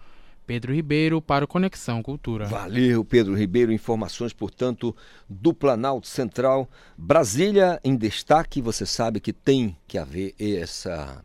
Pedro 0.47 0.73
Ribeiro 0.73 1.21
para 1.21 1.45
o 1.45 1.47
Conexão 1.47 2.01
Cultura. 2.01 2.47
Valeu, 2.47 3.05
Pedro 3.05 3.37
Ribeiro. 3.37 3.71
Informações, 3.71 4.33
portanto, 4.33 4.95
do 5.29 5.53
Planalto 5.53 6.07
Central. 6.07 6.67
Brasília 6.97 7.79
em 7.83 7.95
destaque. 7.95 8.63
Você 8.63 8.83
sabe 8.83 9.19
que 9.19 9.31
tem 9.31 9.77
que 9.87 9.99
haver 9.99 10.33
essa. 10.39 11.23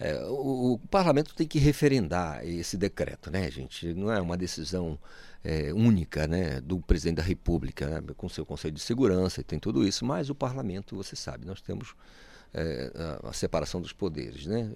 É, 0.00 0.18
o, 0.24 0.72
o, 0.72 0.78
parlamento 0.90 1.34
tem 1.34 1.46
que 1.46 1.58
referendar 1.58 2.42
esse 2.46 2.78
decreto, 2.78 3.30
né, 3.30 3.50
gente? 3.50 3.92
Não 3.92 4.10
é 4.10 4.18
uma 4.22 4.38
decisão 4.38 4.98
é, 5.44 5.70
única 5.74 6.26
né, 6.26 6.62
do 6.62 6.80
presidente 6.80 7.16
da 7.16 7.22
República, 7.22 8.00
né, 8.00 8.14
com 8.16 8.26
seu 8.26 8.46
Conselho 8.46 8.74
de 8.74 8.80
Segurança 8.80 9.42
e 9.42 9.44
tem 9.44 9.58
tudo 9.58 9.86
isso, 9.86 10.04
mas 10.06 10.30
o 10.30 10.34
parlamento, 10.34 10.96
você 10.96 11.14
sabe, 11.14 11.44
nós 11.44 11.60
temos 11.60 11.94
é, 12.54 12.90
a, 13.22 13.28
a, 13.28 13.32
separação 13.32 13.80
dos 13.80 13.92
poderes. 13.92 14.46
Né? 14.46 14.72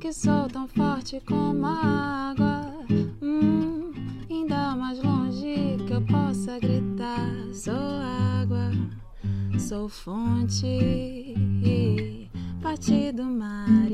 que 0.00 0.12
sou 0.12 0.48
tão 0.48 0.66
forte 0.66 1.22
como 1.24 1.64
a 1.64 2.30
água. 2.30 2.74
Hum, 3.22 3.92
ainda 4.28 4.74
mais 4.74 5.00
longe 5.00 5.76
que 5.86 5.92
eu 5.92 6.02
possa 6.02 6.58
gritar: 6.58 7.30
sou 7.54 7.72
água 8.42 8.72
sou 9.60 9.88
fonte, 9.88 11.36
parte 12.60 13.12
do 13.12 13.22
mar 13.22 13.88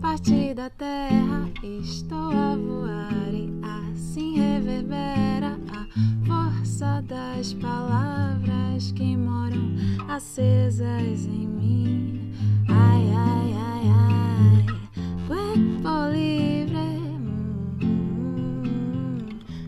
parte 0.00 0.52
da 0.54 0.68
terra. 0.70 1.48
Estou 1.62 2.32
a 2.32 2.56
voar 2.56 3.61
assim 4.02 4.36
reverbera 4.36 5.56
a 5.70 5.86
força 6.26 7.00
das 7.02 7.54
palavras 7.54 8.90
que 8.92 9.16
moram 9.16 9.76
acesas 10.08 11.24
em 11.26 11.46
mim. 11.46 12.32
Ai, 12.68 13.12
ai, 13.14 13.54
ai, 13.54 13.88
ai, 13.94 14.66
corpo 15.28 16.10
livre, 16.12 16.98
hum, 17.84 19.18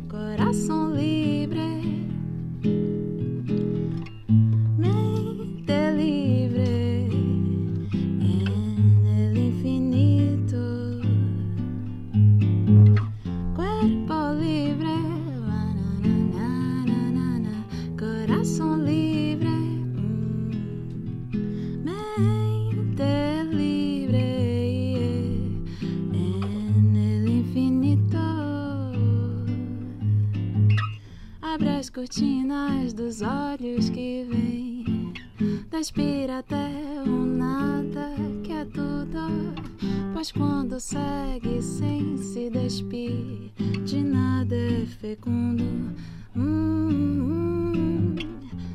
coração 0.09 0.93
livre. 0.93 1.44
Cortinas 31.95 32.93
dos 32.93 33.23
olhos 33.23 33.89
que 33.89 34.27
vêm. 34.29 35.12
Despira 35.71 36.41
até 36.41 36.69
o 37.07 37.25
nada 37.25 38.11
que 38.43 38.53
é 38.53 38.65
tudo. 38.65 39.55
Pois 40.12 40.33
quando 40.33 40.81
segue 40.81 41.62
sem 41.62 42.16
se 42.16 42.51
despir 42.51 43.53
De 43.85 44.03
nada 44.03 44.57
é 44.57 44.85
fecundo. 44.87 45.62
Hum, 46.37 46.89
hum, 46.91 48.16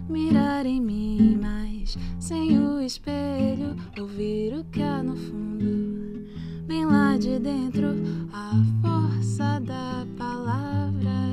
Mirar 0.07 0.65
em 0.65 0.79
mim, 0.79 1.37
mas 1.41 1.97
sem 2.19 2.57
o 2.57 2.79
espelho 2.79 3.75
Ouvir 3.99 4.53
o 4.53 4.63
que 4.63 4.81
há 4.81 5.03
no 5.03 5.17
fundo. 5.17 6.25
Bem 6.65 6.85
lá 6.85 7.17
de 7.17 7.37
dentro 7.37 7.95
a 8.31 8.53
força 8.81 9.59
da 9.59 10.05
palavra 10.17 11.28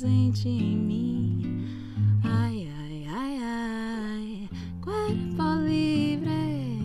presente 0.00 0.48
em 0.48 0.76
mim. 0.78 1.66
Ai, 2.24 2.66
ai, 2.80 3.06
ai, 3.06 3.38
ai, 3.42 4.48
corpo 4.80 5.42
livre, 5.62 6.78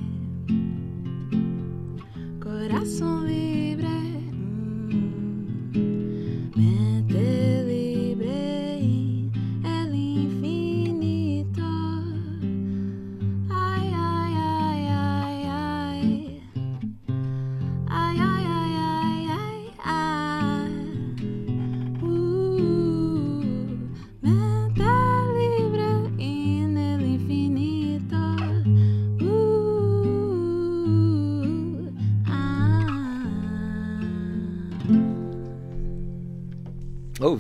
coração 2.44 3.26
livre, 3.26 3.55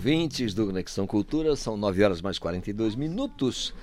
Ouvintes 0.05 0.53
do 0.53 0.67
Conexão 0.67 1.07
Cultura, 1.07 1.55
são 1.55 1.75
9 1.75 2.03
horas 2.03 2.21
mais 2.21 2.37
42 2.37 2.93
minutos. 2.93 3.73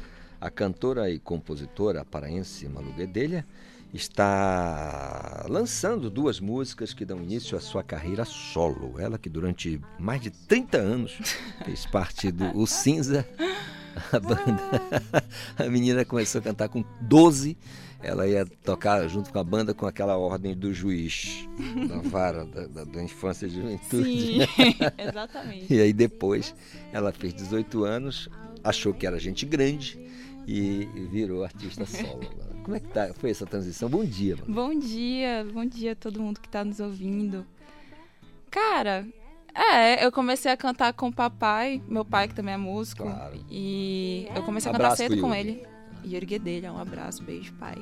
A 0.41 0.49
cantora 0.49 1.11
e 1.11 1.19
compositora 1.19 2.05
paraense 2.05 2.69
Malu 2.69 2.93
Guedelha 2.93 3.45
está 3.93 5.45
lançando 5.49 6.09
duas 6.09 6.39
músicas 6.39 6.95
que 6.95 7.05
dão 7.05 7.21
início 7.21 7.59
à 7.59 7.61
sua 7.61 7.83
carreira 7.83 8.25
solo. 8.25 9.01
Ela 9.01 9.19
que 9.19 9.29
durante 9.29 9.81
mais 9.99 10.21
de 10.21 10.31
30 10.31 10.79
anos 10.79 11.19
fez 11.67 11.87
parte 11.87 12.31
do 12.31 12.57
O 12.57 12.69
Cinza 12.69 13.29
A 14.13 14.21
banda. 14.21 14.63
A 15.59 15.69
menina 15.69 16.05
começou 16.05 16.39
a 16.39 16.43
cantar 16.43 16.69
com 16.69 16.85
12. 17.01 17.57
Ela 18.03 18.27
ia 18.27 18.45
tocar 18.45 19.07
junto 19.09 19.33
com 19.33 19.39
a 19.39 19.45
banda 19.45 19.73
com 19.73 19.87
aquela 19.87 20.17
ordem 20.17 20.55
do 20.57 20.75
juiz, 20.75 21.49
da 21.89 21.99
vara 21.99 22.45
da, 22.45 22.67
da, 22.67 22.85
da 22.85 23.03
infância 23.03 23.47
e 23.47 23.51
juventude. 23.51 24.05
Sim, 24.05 24.39
exatamente. 24.99 25.73
E 25.73 25.81
aí 25.81 25.93
depois 25.93 26.55
ela 26.93 27.13
fez 27.13 27.33
18 27.33 27.85
anos, 27.85 28.29
achou 28.65 28.93
que 28.93 29.07
era 29.07 29.19
gente 29.21 29.47
grande 29.47 29.99
e 30.47 30.89
virou 31.11 31.45
artista 31.45 31.87
solo. 31.87 32.29
Como 32.65 32.77
é 32.77 32.81
que 32.81 32.89
tá? 32.89 33.13
foi 33.15 33.31
essa 33.31 33.47
transição? 33.47 33.89
Bom 33.89 34.05
dia. 34.05 34.37
Mano. 34.37 34.53
Bom 34.53 34.79
dia, 34.79 35.47
bom 35.53 35.65
dia 35.65 35.93
a 35.93 35.97
todo 35.97 36.21
mundo 36.21 36.41
que 36.41 36.47
está 36.47 36.65
nos 36.65 36.79
ouvindo. 36.81 37.45
Cara, 38.51 39.07
é, 39.55 40.05
eu 40.05 40.13
comecei 40.13 40.51
a 40.51 40.57
cantar 40.57 40.93
com 40.93 41.09
o 41.09 41.13
papai, 41.13 41.83
meu 41.89 42.05
pai 42.05 42.29
que 42.29 42.35
também 42.35 42.55
é 42.55 42.57
músico. 42.57 43.03
Claro. 43.03 43.45
E 43.51 44.29
eu 44.35 44.43
comecei 44.43 44.71
a 44.71 44.75
Abraço 44.75 44.97
cantar 44.97 45.09
cedo 45.09 45.19
pro 45.21 45.29
com 45.29 45.35
Yuri. 45.35 45.49
ele. 45.51 45.72
Yuri 46.05 46.27
Guedelha, 46.27 46.73
um 46.73 46.79
abraço, 46.79 47.23
beijo, 47.23 47.53
pai. 47.55 47.77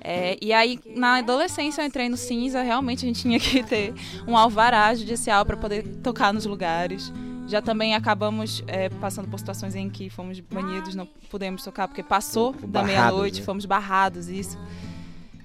É, 0.00 0.36
e 0.40 0.52
aí, 0.52 0.78
na 0.94 1.16
adolescência, 1.16 1.82
eu 1.82 1.86
entrei 1.86 2.08
no 2.08 2.16
Cinza. 2.16 2.62
Realmente, 2.62 3.04
a 3.04 3.08
gente 3.08 3.22
tinha 3.22 3.38
que 3.38 3.62
ter 3.62 3.94
um 4.26 4.36
alvará 4.36 4.94
judicial 4.94 5.44
para 5.44 5.56
poder 5.56 5.84
tocar 6.02 6.32
nos 6.32 6.46
lugares. 6.46 7.12
Já 7.46 7.60
também 7.60 7.94
acabamos 7.94 8.62
é, 8.66 8.88
passando 8.88 9.28
por 9.28 9.38
situações 9.38 9.74
em 9.74 9.90
que 9.90 10.08
fomos 10.08 10.38
banidos, 10.38 10.94
não 10.94 11.06
pudemos 11.28 11.64
tocar 11.64 11.88
porque 11.88 12.02
passou 12.02 12.52
da 12.52 12.82
meia-noite, 12.84 13.40
né? 13.40 13.46
fomos 13.46 13.66
barrados, 13.66 14.28
isso. 14.28 14.56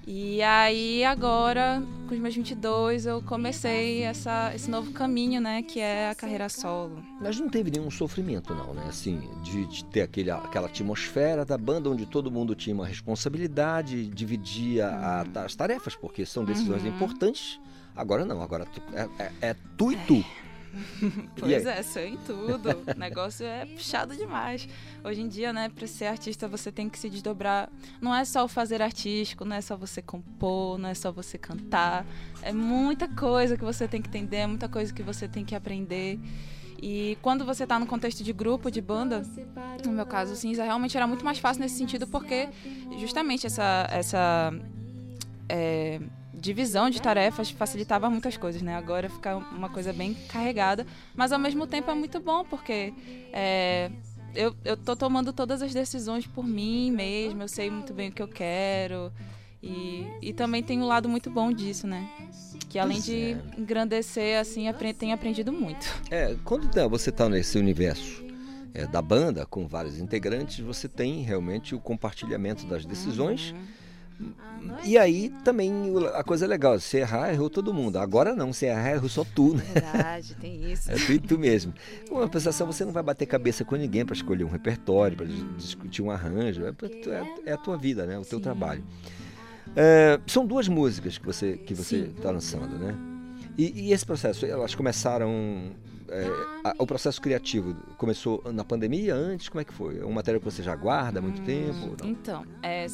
E 0.08 0.40
aí, 0.40 1.04
agora, 1.04 1.82
com 2.06 2.14
os 2.14 2.20
meus 2.20 2.32
22, 2.36 3.06
eu 3.06 3.20
comecei 3.22 4.02
essa, 4.04 4.52
esse 4.54 4.70
novo 4.70 4.92
caminho, 4.92 5.40
né, 5.40 5.62
que 5.62 5.80
é 5.80 6.10
a 6.10 6.14
carreira 6.14 6.48
solo. 6.48 7.02
Mas 7.20 7.40
não 7.40 7.48
teve 7.48 7.72
nenhum 7.72 7.90
sofrimento, 7.90 8.54
não, 8.54 8.72
né? 8.72 8.84
Assim, 8.88 9.20
de, 9.42 9.66
de 9.66 9.84
ter 9.86 10.02
aquele, 10.02 10.30
aquela 10.30 10.66
atmosfera 10.66 11.44
da 11.44 11.58
banda 11.58 11.90
onde 11.90 12.06
todo 12.06 12.30
mundo 12.30 12.54
tinha 12.54 12.72
uma 12.72 12.86
responsabilidade, 12.86 14.06
dividia 14.06 14.86
a- 14.86 15.26
as 15.44 15.56
tarefas, 15.56 15.96
porque 15.96 16.24
são 16.24 16.44
decisões 16.44 16.82
Uhum. 16.84 16.88
importantes. 16.90 17.58
Agora 17.96 18.24
não, 18.24 18.40
agora 18.42 18.64
tu- 18.64 18.82
é, 18.94 19.08
é- 19.24 19.32
é 19.50 19.56
tu 19.76 19.90
e 19.90 19.96
tu. 20.06 20.24
Pois 21.38 21.66
é, 21.66 21.82
sou 21.82 22.02
em 22.02 22.16
tudo. 22.18 22.70
O 22.70 22.98
negócio 22.98 23.44
é 23.44 23.66
puxado 23.66 24.16
demais. 24.16 24.68
Hoje 25.04 25.20
em 25.20 25.28
dia, 25.28 25.52
né, 25.52 25.68
pra 25.68 25.86
ser 25.86 26.06
artista, 26.06 26.48
você 26.48 26.72
tem 26.72 26.88
que 26.88 26.98
se 26.98 27.08
desdobrar. 27.08 27.68
Não 28.00 28.14
é 28.14 28.24
só 28.24 28.44
o 28.44 28.48
fazer 28.48 28.82
artístico, 28.82 29.44
não 29.44 29.56
é 29.56 29.60
só 29.60 29.76
você 29.76 30.00
compor, 30.00 30.78
não 30.78 30.88
é 30.88 30.94
só 30.94 31.12
você 31.12 31.38
cantar. 31.38 32.06
É 32.42 32.52
muita 32.52 33.08
coisa 33.08 33.56
que 33.56 33.64
você 33.64 33.86
tem 33.86 34.00
que 34.00 34.08
entender, 34.08 34.36
é 34.36 34.46
muita 34.46 34.68
coisa 34.68 34.92
que 34.92 35.02
você 35.02 35.28
tem 35.28 35.44
que 35.44 35.54
aprender. 35.54 36.18
E 36.80 37.16
quando 37.22 37.44
você 37.44 37.66
tá 37.66 37.78
no 37.78 37.86
contexto 37.86 38.22
de 38.22 38.32
grupo, 38.32 38.70
de 38.70 38.80
banda, 38.80 39.22
no 39.84 39.92
meu 39.92 40.06
caso, 40.06 40.32
o 40.32 40.36
Cinza, 40.36 40.62
realmente 40.62 40.96
era 40.96 41.06
muito 41.06 41.24
mais 41.24 41.38
fácil 41.38 41.62
nesse 41.62 41.76
sentido, 41.76 42.06
porque 42.06 42.48
justamente 42.98 43.46
essa, 43.46 43.86
essa 43.90 44.52
é, 45.48 46.00
divisão 46.46 46.88
de 46.88 47.02
tarefas 47.02 47.50
facilitava 47.50 48.08
muitas 48.08 48.36
coisas, 48.36 48.62
né? 48.62 48.76
Agora 48.76 49.10
fica 49.10 49.36
uma 49.36 49.68
coisa 49.68 49.92
bem 49.92 50.14
carregada, 50.28 50.86
mas 51.14 51.32
ao 51.32 51.38
mesmo 51.38 51.66
tempo 51.66 51.90
é 51.90 51.94
muito 51.94 52.20
bom, 52.20 52.44
porque 52.44 52.94
é, 53.32 53.90
eu, 54.34 54.54
eu 54.64 54.76
tô 54.76 54.94
tomando 54.94 55.32
todas 55.32 55.60
as 55.60 55.74
decisões 55.74 56.26
por 56.26 56.46
mim 56.46 56.92
mesmo, 56.92 57.42
eu 57.42 57.48
sei 57.48 57.68
muito 57.68 57.92
bem 57.92 58.10
o 58.10 58.12
que 58.12 58.22
eu 58.22 58.28
quero. 58.28 59.12
E, 59.60 60.06
e 60.22 60.32
também 60.32 60.62
tem 60.62 60.80
um 60.80 60.86
lado 60.86 61.08
muito 61.08 61.28
bom 61.28 61.50
disso, 61.50 61.86
né? 61.86 62.08
Que 62.68 62.78
além 62.78 63.00
de 63.00 63.32
é. 63.32 63.38
engrandecer, 63.58 64.38
assim, 64.38 64.68
apre 64.68 64.92
tenho 64.92 65.14
aprendido 65.14 65.52
muito. 65.52 65.86
É, 66.10 66.36
quando 66.44 66.68
tá- 66.68 66.86
você 66.86 67.10
está 67.10 67.28
nesse 67.28 67.58
universo 67.58 68.24
é, 68.72 68.86
da 68.86 69.02
banda, 69.02 69.44
com 69.44 69.66
vários 69.66 69.98
integrantes, 69.98 70.60
você 70.60 70.86
tem 70.88 71.22
realmente 71.22 71.74
o 71.74 71.80
compartilhamento 71.80 72.66
das 72.66 72.84
decisões. 72.84 73.52
E 74.84 74.96
aí 74.98 75.30
também 75.44 75.90
o- 75.90 76.06
a 76.08 76.24
coisa 76.24 76.44
é 76.44 76.48
legal, 76.48 76.78
se 76.80 76.96
errar, 76.96 77.32
errou 77.32 77.48
todo 77.50 77.72
mundo. 77.72 77.98
Agora 77.98 78.34
não, 78.34 78.52
se 78.52 78.66
errar, 78.66 78.92
errou 78.92 79.08
só 79.08 79.24
tu, 79.24 79.54
né? 79.54 79.62
Verdade, 79.74 80.34
tem 80.36 80.64
isso. 80.72 80.90
É 80.90 80.94
tu 80.94 81.12
e 81.12 81.18
tu 81.18 81.38
mesmo. 81.38 81.72
Com 82.08 82.16
uma 82.16 82.28
pensação, 82.28 82.66
você 82.66 82.84
não 82.84 82.92
vai 82.92 83.02
bater 83.02 83.26
cabeça 83.26 83.64
com 83.64 83.76
ninguém 83.76 84.04
para 84.04 84.14
escolher 84.14 84.44
um 84.44 84.48
repertório, 84.50 85.16
para 85.16 85.26
discutir 85.56 86.02
um 86.02 86.10
arranjo. 86.10 86.64
É, 86.64 86.70
é- 87.10 87.50
é 87.50 87.52
a 87.52 87.56
tua 87.56 87.76
vida, 87.76 88.06
né? 88.06 88.18
O 88.18 88.24
teu 88.24 88.40
trabalho. 88.40 88.82
É, 89.74 90.18
são 90.26 90.46
duas 90.46 90.68
músicas 90.68 91.18
que 91.18 91.26
você 91.26 91.56
que 91.56 91.74
você 91.74 91.96
está 92.16 92.30
lançando, 92.30 92.78
né? 92.78 92.94
E, 93.58 93.88
e 93.88 93.92
esse 93.92 94.04
processo, 94.06 94.44
elas 94.46 94.74
começaram. 94.74 95.70
é, 96.08 96.24
a- 96.62 96.74
o 96.78 96.86
processo 96.86 97.20
criativo 97.20 97.74
começou 97.98 98.40
na 98.52 98.62
pandemia 98.62 99.12
antes? 99.14 99.48
Como 99.48 99.60
é 99.60 99.64
que 99.64 99.72
foi? 99.74 99.98
É 99.98 100.04
um 100.04 100.12
material 100.12 100.38
que 100.40 100.44
você 100.44 100.62
já 100.62 100.76
guarda 100.76 101.18
há 101.18 101.22
muito 101.22 101.42
tempo? 101.42 101.96
Não? 102.00 102.08
Então, 102.08 102.44
é, 102.62 102.86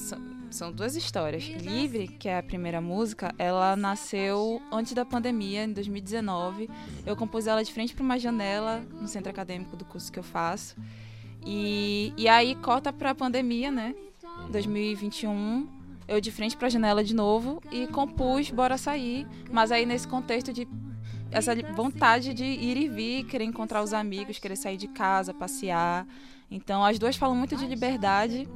são, 0.52 0.72
duas 0.72 0.94
histórias. 0.96 1.44
Livre, 1.44 2.08
que 2.08 2.28
é 2.28 2.38
a 2.38 2.42
primeira 2.42 2.80
música, 2.80 3.34
ela 3.38 3.74
nasceu 3.74 4.60
antes 4.70 4.92
da 4.92 5.04
pandemia, 5.04 5.64
em 5.64 5.72
2019. 5.72 6.68
Eu 7.04 7.16
compus 7.16 7.46
ela 7.46 7.64
de 7.64 7.72
frente 7.72 7.94
para 7.94 8.04
uma 8.04 8.18
janela 8.18 8.82
no 9.00 9.08
centro 9.08 9.30
acadêmico 9.30 9.76
do 9.76 9.84
curso 9.84 10.12
que 10.12 10.18
eu 10.18 10.22
faço. 10.22 10.76
E, 11.44 12.12
e 12.16 12.28
aí 12.28 12.54
corta 12.56 12.92
para 12.92 13.10
a 13.10 13.14
pandemia, 13.14 13.70
né? 13.70 13.94
2021. 14.50 15.68
Eu 16.06 16.20
de 16.20 16.30
frente 16.30 16.56
para 16.56 16.66
a 16.66 16.70
janela 16.70 17.02
de 17.02 17.14
novo 17.14 17.62
e 17.70 17.86
compus 17.86 18.50
Bora 18.50 18.76
Sair. 18.76 19.26
Mas 19.50 19.72
aí 19.72 19.86
nesse 19.86 20.06
contexto 20.06 20.52
de 20.52 20.68
essa 21.30 21.54
vontade 21.74 22.34
de 22.34 22.44
ir 22.44 22.76
e 22.76 22.88
vir, 22.88 23.24
querer 23.24 23.44
encontrar 23.44 23.82
os 23.82 23.94
amigos, 23.94 24.38
querer 24.38 24.56
sair 24.56 24.76
de 24.76 24.86
casa, 24.88 25.32
passear. 25.32 26.06
Então 26.50 26.84
as 26.84 26.98
duas 26.98 27.16
falam 27.16 27.34
muito 27.34 27.56
de 27.56 27.66
liberdade. 27.66 28.46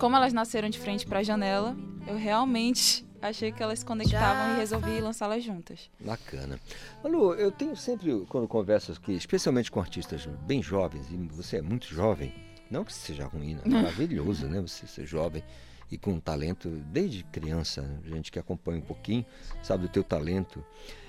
Como 0.00 0.16
elas 0.16 0.32
nasceram 0.32 0.70
de 0.70 0.78
frente 0.78 1.06
para 1.06 1.18
a 1.18 1.22
janela, 1.22 1.76
eu 2.06 2.16
realmente 2.16 3.06
achei 3.20 3.52
que 3.52 3.62
elas 3.62 3.80
se 3.80 3.84
conectavam 3.84 4.54
e 4.54 4.56
resolvi 4.56 4.98
lançá-las 4.98 5.44
juntas. 5.44 5.90
Bacana. 6.00 6.58
Malu, 7.04 7.34
eu 7.34 7.52
tenho 7.52 7.76
sempre, 7.76 8.24
quando 8.30 8.48
converso 8.48 8.92
aqui, 8.92 9.12
especialmente 9.12 9.70
com 9.70 9.78
artistas 9.78 10.24
bem 10.46 10.62
jovens, 10.62 11.10
e 11.10 11.16
você 11.30 11.58
é 11.58 11.62
muito 11.62 11.86
jovem, 11.86 12.32
não 12.70 12.82
que 12.82 12.94
seja 12.94 13.26
ruim, 13.26 13.56
né? 13.56 13.60
maravilhoso, 13.68 14.46
né? 14.46 14.58
Você 14.62 14.86
ser 14.86 15.04
jovem 15.04 15.44
e 15.90 15.98
com 15.98 16.12
um 16.12 16.20
talento 16.20 16.70
desde 16.86 17.22
criança, 17.24 17.84
gente 18.06 18.32
que 18.32 18.38
acompanha 18.38 18.78
um 18.78 18.82
pouquinho, 18.82 19.26
sabe 19.62 19.82
do 19.82 19.90
teu 19.90 20.02
talento. 20.02 20.64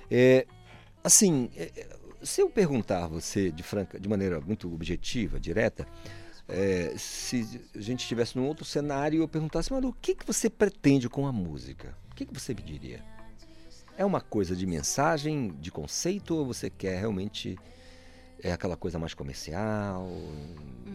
É, 0.10 0.46
assim, 1.02 1.50
é, 1.56 1.72
é, 1.78 1.88
se 2.22 2.42
eu 2.42 2.50
perguntar 2.50 3.06
a 3.06 3.08
você 3.08 3.52
de, 3.52 3.64
franca, 3.64 3.98
de 3.98 4.10
maneira 4.10 4.42
muito 4.42 4.74
objetiva, 4.74 5.40
direta, 5.40 5.88
é, 6.52 6.94
se 6.98 7.62
a 7.76 7.80
gente 7.80 8.02
estivesse 8.02 8.38
num 8.38 8.46
outro 8.46 8.66
cenário 8.66 9.18
e 9.18 9.22
eu 9.22 9.28
perguntasse, 9.28 9.72
Malu, 9.72 9.90
o 9.90 9.94
que, 10.02 10.14
que 10.14 10.26
você 10.26 10.50
pretende 10.50 11.08
com 11.10 11.26
a 11.26 11.32
música? 11.32 11.96
O 12.12 12.16
que, 12.16 12.26
que 12.26 12.34
você 12.34 12.54
me 12.54 12.62
diria? 12.62 13.04
É 13.98 14.06
uma 14.06 14.22
coisa 14.22 14.56
de 14.56 14.66
mensagem, 14.66 15.50
de 15.60 15.72
conceito, 15.72 16.36
ou 16.36 16.46
você 16.46 16.70
quer 16.70 17.00
realmente 17.00 17.58
é 18.44 18.52
aquela 18.52 18.76
coisa 18.76 18.98
mais 19.00 19.14
comercial? 19.14 20.08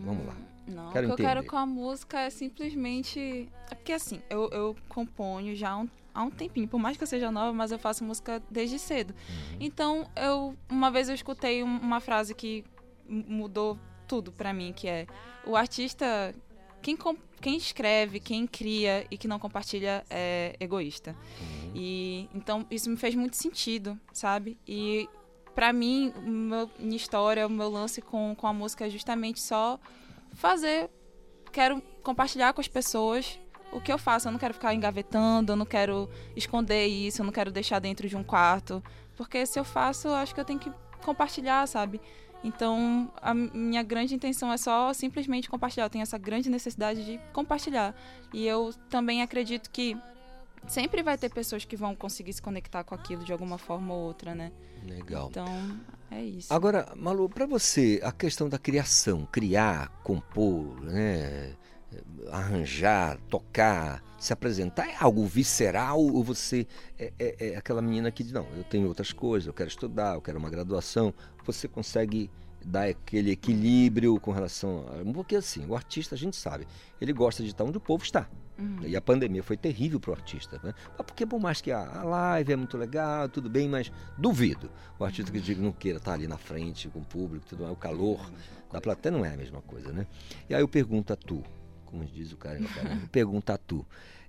Vamos 0.05 0.27
lá. 0.27 0.37
Não, 0.67 0.91
quero 0.91 1.07
o 1.07 1.09
que 1.11 1.23
entender. 1.23 1.29
eu 1.29 1.35
quero 1.37 1.45
com 1.47 1.57
a 1.57 1.65
música 1.67 2.21
é 2.21 2.31
simplesmente. 2.31 3.49
É 3.71 3.75
porque 3.75 3.93
assim, 3.93 4.21
eu, 4.29 4.49
eu 4.51 4.77
componho 4.89 5.55
já 5.55 5.71
há 5.71 5.79
um, 5.79 5.89
há 6.13 6.23
um 6.25 6.31
tempinho. 6.31 6.67
Por 6.67 6.79
mais 6.81 6.97
que 6.97 7.03
eu 7.05 7.07
seja 7.07 7.31
nova, 7.31 7.53
mas 7.53 7.71
eu 7.71 7.79
faço 7.79 8.03
música 8.03 8.43
desde 8.51 8.79
cedo. 8.79 9.15
Uhum. 9.29 9.57
Então, 9.61 10.11
eu 10.17 10.57
uma 10.69 10.91
vez 10.91 11.09
eu 11.09 11.15
escutei 11.15 11.63
um- 11.63 11.79
uma 11.79 12.01
frase 12.01 12.35
que 12.35 12.65
mudou 13.09 13.79
tudo 14.09 14.33
pra 14.33 14.53
mim, 14.53 14.73
que 14.73 14.89
é 14.89 15.07
o 15.47 15.57
artista. 15.57 16.35
Quem, 16.83 16.97
quem 17.41 17.57
escreve, 17.57 18.21
quem 18.21 18.47
cria 18.47 19.07
e 19.11 19.17
que 19.19 19.27
não 19.27 19.39
compartilha 19.39 20.05
é 20.09 20.55
egoísta. 20.61 21.17
Uhum. 21.41 21.73
E 21.75 22.29
então 22.35 22.65
isso 22.71 22.89
me 22.89 22.97
fez 22.97 23.15
muito 23.15 23.35
sentido, 23.37 23.99
sabe? 24.13 24.57
E 24.69 25.09
pra 25.55 25.73
mim, 25.73 26.13
meu- 26.23 26.71
minha 26.79 26.97
história, 26.97 27.47
o 27.47 27.51
meu 27.51 27.69
lance 27.69 28.01
com, 28.01 28.35
com 28.37 28.47
a 28.47 28.53
música 28.53 28.87
é 28.87 28.91
justamente 28.91 29.41
só 29.41 29.81
fazer. 30.33 30.89
Quero 31.51 31.81
compartilhar 32.03 32.53
com 32.53 32.61
as 32.61 32.69
pessoas 32.69 33.39
o 33.73 33.81
que 33.81 33.91
eu 33.93 33.99
faço. 33.99 34.29
Eu 34.29 34.33
não 34.33 34.39
quero 34.39 34.55
ficar 34.55 34.73
engavetando, 34.75 35.53
eu 35.53 35.57
não 35.57 35.67
quero 35.67 36.09
esconder 36.37 36.87
isso, 36.87 37.21
eu 37.23 37.25
não 37.25 37.33
quero 37.33 37.51
deixar 37.51 37.79
dentro 37.81 38.09
de 38.09 38.17
um 38.17 38.23
quarto. 38.23 38.83
Porque 39.17 39.45
se 39.47 39.59
eu 39.59 39.65
faço, 39.65 40.09
eu 40.09 40.15
acho 40.15 40.35
que 40.35 40.41
eu 40.41 40.45
tenho 40.45 40.59
que 40.61 40.71
compartilhar, 41.05 41.67
sabe? 41.67 42.01
Então, 42.47 43.11
a 43.21 43.35
minha 43.35 43.83
grande 43.83 44.15
intenção 44.15 44.53
é 44.53 44.57
só 44.57 44.93
simplesmente 44.93 45.51
compartilhar. 45.51 45.87
Eu 45.87 45.91
tenho 45.91 46.03
essa 46.03 46.17
grande 46.17 46.49
necessidade 46.49 47.05
de 47.05 47.21
compartilhar. 47.33 47.93
E 48.33 48.47
eu 48.47 48.73
também 48.89 49.21
acredito 49.21 49.69
que 49.69 49.97
sempre 50.69 51.03
vai 51.03 51.19
ter 51.19 51.29
pessoas 51.29 51.65
que 51.65 51.77
vão 51.77 51.93
conseguir 51.97 52.33
se 52.33 52.41
conectar 52.41 52.85
com 52.85 52.95
aquilo 52.95 53.25
de 53.25 53.33
alguma 53.33 53.59
forma 53.59 53.93
ou 53.93 54.01
outra, 54.01 54.33
né? 54.33 54.53
Legal. 54.85 55.27
Então, 55.29 55.81
é 56.09 56.23
isso. 56.23 56.55
Agora, 56.55 56.93
Malu, 56.95 57.29
para 57.29 57.47
você, 57.47 58.01
a 58.05 58.13
questão 58.13 58.49
da 58.49 58.59
criação, 58.59 59.27
criar, 59.27 59.89
compor, 60.05 60.81
né, 60.83 61.53
arranjar, 62.31 63.19
tocar, 63.29 64.01
se 64.19 64.33
apresentar, 64.33 64.89
é 64.89 64.97
algo 64.99 65.25
visceral 65.27 66.01
ou 66.01 66.23
você 66.23 66.67
é, 66.99 67.13
é- 67.19 67.49
é 67.49 67.57
aquela 67.57 67.83
menina 67.83 68.11
que 68.11 68.23
diz, 68.23 68.33
não, 68.33 68.47
eu 68.57 68.65
tenho 68.65 68.89
outras 68.89 69.13
coisas, 69.13 69.47
eu 69.47 69.53
quero 69.53 69.69
estudar, 69.69 70.15
eu 70.15 70.21
quero 70.21 70.39
uma 70.39 70.51
graduação, 70.51 71.13
você 71.45 71.69
consegue 71.69 72.31
dar 72.65 72.89
aquele 72.89 73.31
equilíbrio 73.31 74.19
com 74.19 74.33
relação 74.33 74.85
a. 74.89 75.13
Porque 75.13 75.37
assim, 75.37 75.65
o 75.67 75.77
artista, 75.77 76.15
a 76.15 76.19
gente 76.19 76.37
sabe, 76.37 76.67
ele 77.01 77.13
gosta 77.13 77.43
de 77.43 77.51
estar 77.51 77.65
onde 77.65 77.79
o 77.79 77.81
povo 77.81 78.03
está. 78.03 78.29
Uhum. 78.59 78.79
E 78.85 78.97
a 78.97 79.03
pandemia 79.03 79.43
foi 79.43 79.57
terrível 79.57 80.01
para 80.01 80.11
o 80.13 80.15
artista, 80.15 80.59
né? 80.63 80.73
Porque 80.97 81.27
por 81.27 81.39
mais 81.39 81.61
que 81.61 81.71
a, 81.71 82.03
live 82.03 82.53
é 82.55 82.57
muito 82.57 82.77
legal, 82.79 83.29
tudo 83.29 83.51
bem, 83.51 83.69
mas 83.69 83.93
duvido. 84.17 84.71
O 84.99 85.05
artista 85.05 85.31
que 85.31 85.41
diga 85.41 85.63
não 85.63 85.73
queira 85.73 85.99
estar 85.99 86.15
ali 86.15 86.27
na 86.27 86.39
frente 86.39 86.89
com 86.89 87.01
o 87.01 87.05
público, 87.05 87.45
tudo 87.47 87.71
o 87.71 87.77
calor 87.77 88.19
da 88.73 88.81
plateia 88.81 89.13
não 89.17 89.25
é 89.25 89.35
a 89.35 89.37
mesma 89.37 89.61
coisa, 89.61 89.93
né? 89.93 90.07
E 90.49 90.55
aí 90.55 90.63
eu 90.63 90.69
pergunto 90.69 91.13
a 91.13 91.17
tu, 91.17 91.45
como 91.97 92.05
diz 92.05 92.33
o 92.33 92.37
cara, 92.37 92.59
pergunta 93.11 93.55
a 93.55 93.59
tu, 93.59 93.85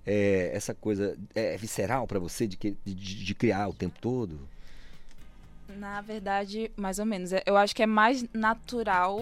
é, 0.06 0.50
essa 0.54 0.74
coisa 0.74 1.18
é 1.34 1.56
visceral 1.58 2.06
para 2.06 2.18
você 2.18 2.46
de, 2.46 2.56
que, 2.56 2.74
de, 2.84 2.94
de 2.94 3.34
criar 3.34 3.68
o 3.68 3.74
tempo 3.74 3.98
todo? 4.00 4.40
Na 5.68 6.00
verdade, 6.00 6.70
mais 6.76 6.98
ou 6.98 7.04
menos. 7.04 7.30
Eu 7.44 7.58
acho 7.58 7.76
que 7.76 7.82
é 7.82 7.86
mais 7.86 8.24
natural 8.32 9.18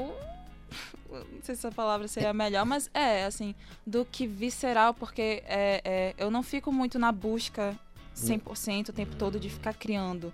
não 1.10 1.42
sei 1.42 1.54
se 1.54 1.66
essa 1.66 1.72
palavra 1.72 2.06
seria 2.06 2.32
melhor, 2.32 2.64
mas 2.64 2.88
é, 2.94 3.24
assim, 3.24 3.54
do 3.86 4.04
que 4.04 4.26
visceral, 4.26 4.94
porque 4.94 5.42
é, 5.46 5.80
é, 5.84 6.14
eu 6.18 6.30
não 6.30 6.42
fico 6.42 6.72
muito 6.72 6.98
na 6.98 7.10
busca 7.10 7.76
100% 8.16 8.90
o 8.90 8.92
tempo 8.92 9.16
todo 9.16 9.40
de 9.40 9.50
ficar 9.50 9.74
criando. 9.74 10.32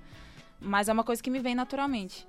Mas 0.61 0.89
é 0.89 0.93
uma 0.93 1.05
coisa 1.05 1.23
que 1.23 1.31
me 1.31 1.41
vem 1.41 1.55
naturalmente. 1.55 2.27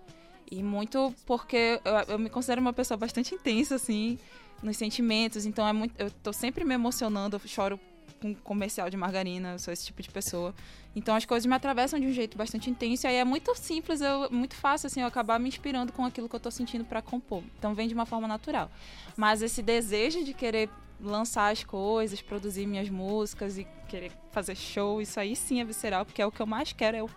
E 0.49 0.61
muito 0.63 1.13
porque 1.25 1.79
eu, 1.83 2.13
eu 2.13 2.19
me 2.19 2.29
considero 2.29 2.61
uma 2.61 2.73
pessoa 2.73 2.97
bastante 2.97 3.35
intensa, 3.35 3.75
assim, 3.75 4.19
nos 4.63 4.77
sentimentos. 4.77 5.45
Então 5.45 5.67
é 5.67 5.73
muito, 5.73 5.93
eu 5.99 6.09
tô 6.09 6.33
sempre 6.33 6.63
me 6.63 6.73
emocionando, 6.73 7.35
eu 7.35 7.47
choro 7.47 7.79
com 8.21 8.33
comercial 8.35 8.89
de 8.89 8.95
margarina, 8.95 9.53
eu 9.53 9.59
sou 9.59 9.73
esse 9.73 9.85
tipo 9.85 10.01
de 10.01 10.09
pessoa. 10.09 10.55
Então 10.95 11.15
as 11.15 11.25
coisas 11.25 11.45
me 11.45 11.53
atravessam 11.53 11.99
de 11.99 12.07
um 12.07 12.13
jeito 12.13 12.37
bastante 12.37 12.69
intenso 12.69 13.05
e 13.05 13.07
aí 13.07 13.15
é 13.15 13.25
muito 13.25 13.53
simples, 13.55 13.99
eu, 13.99 14.31
muito 14.31 14.55
fácil 14.55 14.87
assim 14.87 15.01
eu 15.01 15.07
acabar 15.07 15.39
me 15.39 15.49
inspirando 15.49 15.91
com 15.91 16.05
aquilo 16.05 16.29
que 16.29 16.35
eu 16.35 16.39
tô 16.39 16.49
sentindo 16.49 16.85
para 16.85 17.01
compor. 17.01 17.43
Então 17.59 17.73
vem 17.73 17.87
de 17.87 17.93
uma 17.93 18.05
forma 18.05 18.27
natural. 18.27 18.71
Mas 19.17 19.41
esse 19.41 19.61
desejo 19.61 20.23
de 20.23 20.33
querer 20.33 20.69
lançar 21.01 21.51
as 21.51 21.63
coisas, 21.63 22.21
produzir 22.21 22.65
minhas 22.65 22.89
músicas 22.89 23.57
e 23.57 23.67
querer 23.89 24.11
fazer 24.31 24.55
show, 24.55 25.01
isso 25.01 25.19
aí 25.19 25.35
sim 25.35 25.59
é 25.59 25.65
visceral, 25.65 26.05
porque 26.05 26.21
é 26.21 26.25
o 26.25 26.31
que 26.31 26.41
eu 26.41 26.45
mais 26.45 26.71
quero, 26.71 26.95
eu 26.95 27.09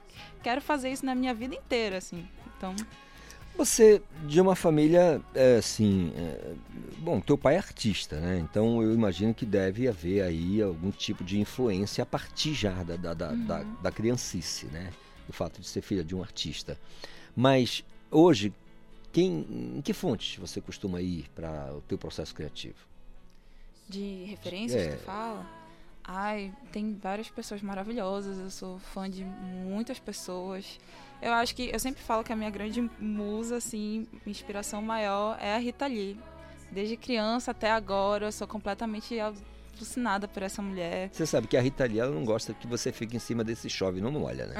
quero 0.42 0.60
fazer 0.60 0.90
isso 0.90 1.06
na 1.06 1.14
minha 1.14 1.32
vida 1.32 1.54
inteira, 1.54 1.98
assim. 1.98 2.26
Então, 2.56 2.74
você 3.56 4.02
de 4.26 4.40
uma 4.40 4.54
família, 4.54 5.20
é, 5.34 5.56
assim, 5.56 6.12
é, 6.16 6.54
bom, 6.98 7.20
teu 7.20 7.36
pai 7.38 7.54
é 7.54 7.58
artista, 7.58 8.20
né? 8.20 8.38
Então 8.38 8.82
eu 8.82 8.92
imagino 8.92 9.34
que 9.34 9.46
deve 9.46 9.88
haver 9.88 10.22
aí 10.22 10.62
algum 10.62 10.90
tipo 10.90 11.24
de 11.24 11.40
influência 11.40 12.02
a 12.02 12.06
partir 12.06 12.54
já 12.54 12.82
da, 12.82 12.96
da, 12.96 13.14
da, 13.14 13.30
uhum. 13.30 13.46
da, 13.46 13.62
da 13.62 13.90
criancice, 13.90 14.66
né? 14.66 14.92
O 15.28 15.32
fato 15.32 15.60
de 15.60 15.66
ser 15.66 15.82
filha 15.82 16.04
de 16.04 16.14
um 16.14 16.22
artista. 16.22 16.78
Mas 17.34 17.84
hoje, 18.10 18.52
quem, 19.12 19.46
em 19.76 19.80
que 19.82 19.92
fontes 19.92 20.36
você 20.36 20.60
costuma 20.60 21.00
ir 21.00 21.28
para 21.34 21.74
o 21.74 21.80
teu 21.82 21.98
processo 21.98 22.34
criativo? 22.34 22.76
De 23.88 24.24
referências 24.24 24.82
é, 24.82 24.90
que 24.90 24.96
tu 24.96 25.04
fala? 25.04 25.46
Ai, 26.04 26.52
tem 26.70 26.94
várias 26.94 27.28
pessoas 27.28 27.60
maravilhosas, 27.62 28.38
eu 28.38 28.50
sou 28.50 28.78
fã 28.78 29.10
de 29.10 29.24
muitas 29.24 29.98
pessoas. 29.98 30.78
Eu 31.20 31.32
acho 31.32 31.54
que 31.54 31.70
eu 31.72 31.78
sempre 31.78 32.02
falo 32.02 32.22
que 32.22 32.32
a 32.32 32.36
minha 32.36 32.50
grande 32.50 32.88
musa, 32.98 33.56
assim, 33.56 34.06
inspiração 34.26 34.82
maior 34.82 35.38
é 35.40 35.54
a 35.54 35.58
Rita 35.58 35.86
Lee. 35.86 36.18
Desde 36.70 36.96
criança 36.96 37.52
até 37.52 37.70
agora, 37.70 38.26
eu 38.26 38.32
sou 38.32 38.46
completamente 38.46 39.16
alucinada 39.76 40.26
por 40.26 40.42
essa 40.42 40.60
mulher. 40.60 41.10
Você 41.12 41.26
sabe 41.26 41.46
que 41.46 41.56
a 41.56 41.60
Rita 41.60 41.84
Lee 41.84 42.00
ela 42.00 42.10
não 42.10 42.24
gosta 42.24 42.52
que 42.54 42.66
você 42.66 42.90
fique 42.92 43.16
em 43.16 43.20
cima 43.20 43.44
desse 43.44 43.68
chove 43.68 44.00
não 44.00 44.10
molha, 44.10 44.46
né? 44.46 44.54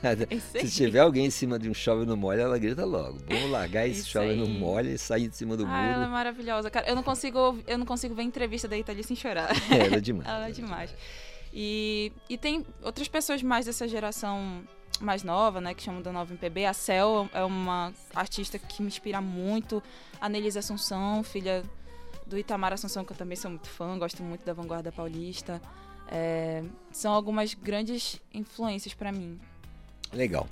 Se 0.50 0.70
tiver 0.70 1.00
alguém 1.00 1.26
em 1.26 1.30
cima 1.30 1.58
de 1.58 1.68
um 1.68 1.74
chove 1.74 2.06
não 2.06 2.16
molha, 2.16 2.42
ela 2.42 2.58
grita 2.58 2.84
logo. 2.84 3.18
Vamos 3.28 3.50
largar 3.50 3.86
esse 3.86 4.00
Isso 4.00 4.10
chove 4.10 4.34
não 4.34 4.46
molha 4.46 4.90
e 4.90 4.98
sair 4.98 5.28
de 5.28 5.36
cima 5.36 5.56
do 5.56 5.64
ah, 5.64 5.68
muro. 5.68 5.92
Ela 5.94 6.04
é 6.04 6.08
maravilhosa, 6.08 6.70
cara. 6.70 6.88
Eu 6.88 6.94
não 6.94 7.02
consigo, 7.02 7.58
eu 7.66 7.76
não 7.76 7.86
consigo 7.86 8.14
ver 8.14 8.22
entrevista 8.22 8.68
da 8.68 8.76
Rita 8.76 8.92
Lee 8.92 9.04
sem 9.04 9.16
chorar. 9.16 9.50
É, 9.70 9.86
ela 9.86 9.96
é 9.96 10.00
demais. 10.00 10.26
ela 10.28 10.48
é 10.48 10.52
demais. 10.52 10.94
E, 11.52 12.12
e 12.28 12.38
tem 12.38 12.64
outras 12.82 13.08
pessoas 13.08 13.42
mais 13.42 13.66
dessa 13.66 13.88
geração 13.88 14.62
mais 15.00 15.22
nova, 15.22 15.60
né, 15.60 15.74
que 15.74 15.82
chamam 15.82 16.02
da 16.02 16.12
Nova 16.12 16.32
MPB. 16.32 16.66
A 16.66 16.72
Cel 16.72 17.28
é 17.32 17.44
uma 17.44 17.92
artista 18.14 18.58
que 18.58 18.82
me 18.82 18.88
inspira 18.88 19.20
muito. 19.20 19.82
A 20.20 20.28
Nelise 20.28 20.58
Assunção, 20.58 21.22
filha 21.22 21.62
do 22.26 22.38
Itamar 22.38 22.72
Assunção, 22.72 23.04
que 23.04 23.12
eu 23.12 23.16
também 23.16 23.36
sou 23.36 23.50
muito 23.50 23.68
fã, 23.68 23.98
gosto 23.98 24.22
muito 24.22 24.44
da 24.44 24.52
vanguarda 24.52 24.92
paulista. 24.92 25.60
É, 26.10 26.62
são 26.90 27.12
algumas 27.12 27.54
grandes 27.54 28.20
influências 28.32 28.94
para 28.94 29.12
mim. 29.12 29.38
Legal. 30.12 30.48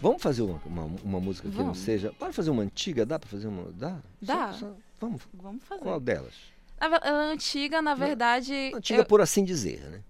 Vamos 0.00 0.20
fazer 0.20 0.42
uma, 0.42 0.60
uma, 0.66 0.84
uma 1.04 1.20
música 1.20 1.48
que 1.48 1.54
vamos. 1.54 1.78
não 1.78 1.84
seja. 1.84 2.12
Pode 2.18 2.34
fazer 2.34 2.50
uma 2.50 2.62
antiga? 2.62 3.06
Dá 3.06 3.18
para 3.18 3.28
fazer 3.28 3.46
uma? 3.46 3.70
Dá? 3.72 3.98
Dá. 4.20 4.52
Só, 4.52 4.58
só, 4.58 4.72
vamos. 5.00 5.22
Vamos 5.32 5.62
fazer. 5.64 5.82
Qual 5.82 6.00
delas? 6.00 6.34
Ela 6.80 6.96
é 6.96 7.32
antiga, 7.32 7.80
na 7.80 7.94
verdade. 7.94 8.72
Antiga 8.74 9.02
eu... 9.02 9.04
por 9.04 9.20
assim 9.20 9.44
dizer, 9.44 9.80
né? 9.88 10.02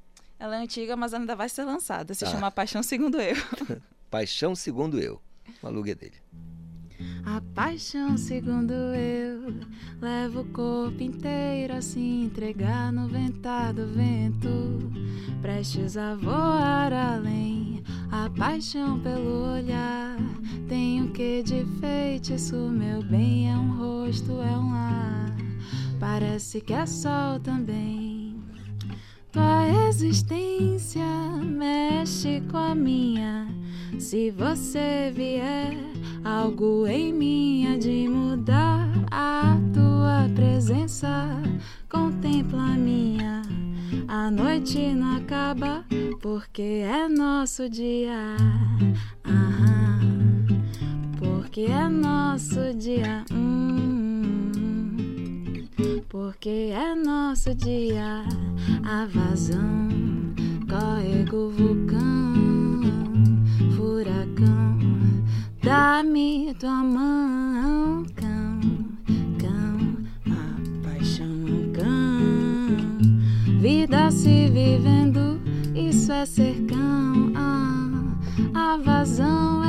Ela 0.43 0.57
é 0.57 0.59
antiga, 0.59 0.97
mas 0.97 1.15
ainda 1.15 1.37
vai 1.37 1.49
ser 1.49 1.63
lançada. 1.63 2.13
Se 2.15 2.25
tá. 2.25 2.33
chama 2.33 2.51
Paixão 2.51 2.83
Segundo 2.83 3.21
Eu. 3.21 3.37
Paixão 4.11 4.57
Segundo 4.57 4.99
Eu. 4.99 5.23
O 5.63 5.67
alugue 5.69 5.93
é 5.93 5.95
dele. 5.95 6.17
A 7.25 7.41
paixão, 7.55 8.17
segundo 8.17 8.73
eu, 8.73 9.55
leva 10.01 10.41
o 10.41 10.45
corpo 10.53 11.01
inteiro 11.03 11.75
a 11.75 11.83
se 11.83 11.99
entregar 11.99 12.93
no 12.93 13.09
ventado 13.09 13.87
vento, 13.89 14.93
prestes 15.41 15.97
a 15.97 16.15
voar 16.17 16.93
além. 16.93 17.83
A 18.11 18.29
paixão 18.31 19.01
pelo 19.01 19.53
olhar 19.53 20.17
tem 20.69 21.03
o 21.03 21.13
que 21.13 21.43
de 21.43 21.65
feitiço, 21.81 22.57
meu 22.57 23.03
bem, 23.03 23.51
é 23.51 23.57
um 23.57 23.77
rosto, 23.77 24.33
é 24.33 24.57
um 24.57 24.73
lar. 24.73 25.37
Parece 25.99 26.61
que 26.61 26.73
é 26.73 26.87
sol 26.87 27.39
também. 27.41 28.22
Tua 29.33 29.67
existência 29.89 31.07
mexe 31.43 32.43
com 32.51 32.59
a 32.59 32.75
minha. 32.75 33.49
Se 33.99 34.31
você 34.31 35.11
vier, 35.15 35.75
algo 36.23 36.87
em 36.87 37.15
mim 37.15 37.67
há 37.67 37.79
de 37.79 38.09
mudar. 38.09 38.87
A 39.11 39.57
tua 39.73 40.29
presença 40.35 41.29
contempla 41.89 42.61
a 42.61 42.77
minha. 42.77 43.41
A 44.07 44.31
noite 44.31 44.95
não 44.95 45.17
acaba 45.17 45.83
porque 46.21 46.85
é 46.85 47.09
nosso 47.09 47.71
dia. 47.71 48.37
Aham, 49.25 50.47
porque 51.19 51.63
é 51.63 51.89
nosso 51.89 52.75
dia. 52.75 53.25
Hum, 53.33 53.92
porque 56.09 56.71
é 56.73 56.95
nosso 56.95 57.55
dia 57.55 58.25
a 58.85 59.07
vazão, 59.07 59.89
córrego, 60.69 61.51
vulcão, 61.51 62.83
furacão. 63.77 64.79
Dá-me 65.63 66.55
tua 66.59 66.83
mão, 66.83 68.05
cão, 68.15 68.61
cão, 69.39 69.97
a 70.27 70.89
paixão, 70.89 71.73
cão. 71.73 73.59
Vida 73.61 74.11
se 74.11 74.49
vivendo, 74.49 75.41
isso 75.75 76.13
é 76.13 76.27
ser 76.27 76.65
cão. 76.67 77.33
Ah, 77.35 78.73
a 78.75 78.77
vazão, 78.77 79.62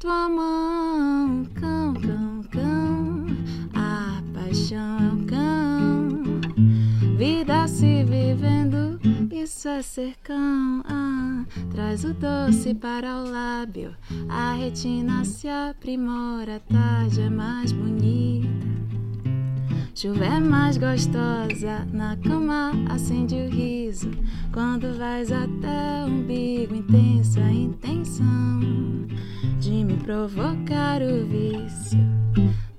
tua 0.00 0.30
mão, 0.30 1.44
cão, 1.54 1.92
cão, 1.92 2.42
cão. 2.50 3.26
A 3.74 4.22
paixão 4.32 4.98
é 4.98 5.12
o 5.12 5.26
cão. 5.26 6.40
Vida 7.18 7.68
se 7.68 8.02
vivendo, 8.04 8.98
isso 9.30 9.68
é 9.68 9.82
ser 9.82 10.14
cão. 10.22 10.82
Ah, 10.88 11.44
traz 11.70 12.04
o 12.04 12.14
doce 12.14 12.74
para 12.74 13.18
o 13.18 13.30
lábio. 13.30 13.94
A 14.30 14.54
retina 14.54 15.22
se 15.22 15.46
aprimora, 15.48 16.56
a 16.56 16.60
tarde 16.60 17.20
é 17.20 17.28
mais 17.28 17.70
bonita. 17.70 18.48
Chuva 19.94 20.24
é 20.24 20.40
mais 20.40 20.78
gostosa, 20.78 21.86
na 21.92 22.16
cama 22.16 22.72
acende 22.88 23.34
o 23.34 23.50
riso. 23.50 24.10
Quando 24.50 24.96
vais 24.96 25.30
até 25.30 26.06
o 26.06 26.08
umbigo, 26.08 26.74
intensa 26.74 27.42
intenção 27.42 28.50
de 29.60 29.84
me 29.84 29.94
provocar 29.98 31.02
o 31.02 31.26
vício. 31.26 31.98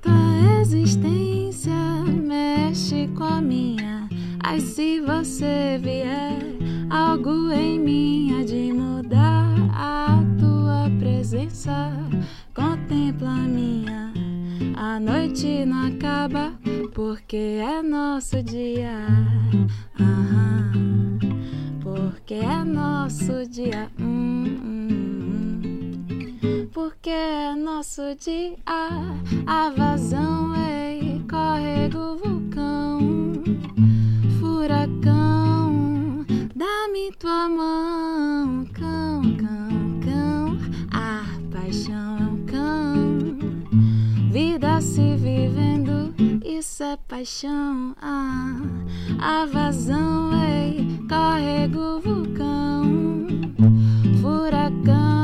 Tua 0.02 0.62
existência 0.62 1.72
mexe 2.26 3.08
com 3.16 3.24
a 3.24 3.40
minha. 3.40 4.10
Ai, 4.44 4.60
se 4.60 5.00
você 5.00 5.80
vier, 5.80 6.40
algo 6.90 7.52
em 7.52 7.80
mim 7.80 8.34
há 8.34 8.44
de 8.44 8.74
mudar. 8.74 9.46
A 9.72 10.24
tua 10.40 10.90
presença 10.98 11.94
contempla 12.56 13.30
a 13.30 13.48
minha. 13.48 14.12
A 14.76 15.00
noite 15.00 15.64
não 15.66 15.86
acaba 15.86 16.54
porque 16.96 17.62
é 17.62 17.84
nosso 17.84 18.42
dia. 18.42 19.06
Aham, 20.00 21.20
porque 21.80 22.34
é 22.34 22.64
nosso 22.64 23.48
dia. 23.48 23.88
Hum, 24.00 24.58
hum. 24.64 25.11
Porque 26.74 27.10
é 27.10 27.54
nosso 27.54 28.02
dia. 28.16 28.56
A 28.66 29.70
vazão, 29.76 30.56
ei, 30.56 31.22
córrego, 31.30 32.16
vulcão, 32.24 33.44
furacão. 34.40 36.26
Dá-me 36.56 37.12
tua 37.20 37.50
mão, 37.50 38.66
cão, 38.74 39.22
cão, 39.36 40.00
cão. 40.00 40.58
A 40.94 41.26
paixão 41.52 42.18
é 42.18 42.24
um 42.24 42.46
cão. 42.46 44.30
Vida 44.32 44.80
se 44.80 45.18
vivendo, 45.18 46.14
isso 46.46 46.84
é 46.84 46.96
paixão. 47.08 47.96
Ah, 48.02 48.62
a 49.20 49.46
vazão, 49.46 50.32
ei, 50.46 50.88
córrego, 51.10 52.00
vulcão, 52.00 53.28
furacão. 54.22 55.21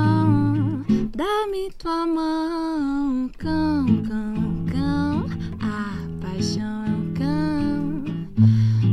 Dá-me 1.17 1.71
tua 1.71 2.05
mão, 2.05 3.27
cão, 3.39 3.87
cão, 4.03 4.65
cão. 4.71 5.25
A 5.59 6.21
paixão 6.21 6.85
é 6.85 6.89
um 6.89 7.13
cão. 7.15 8.03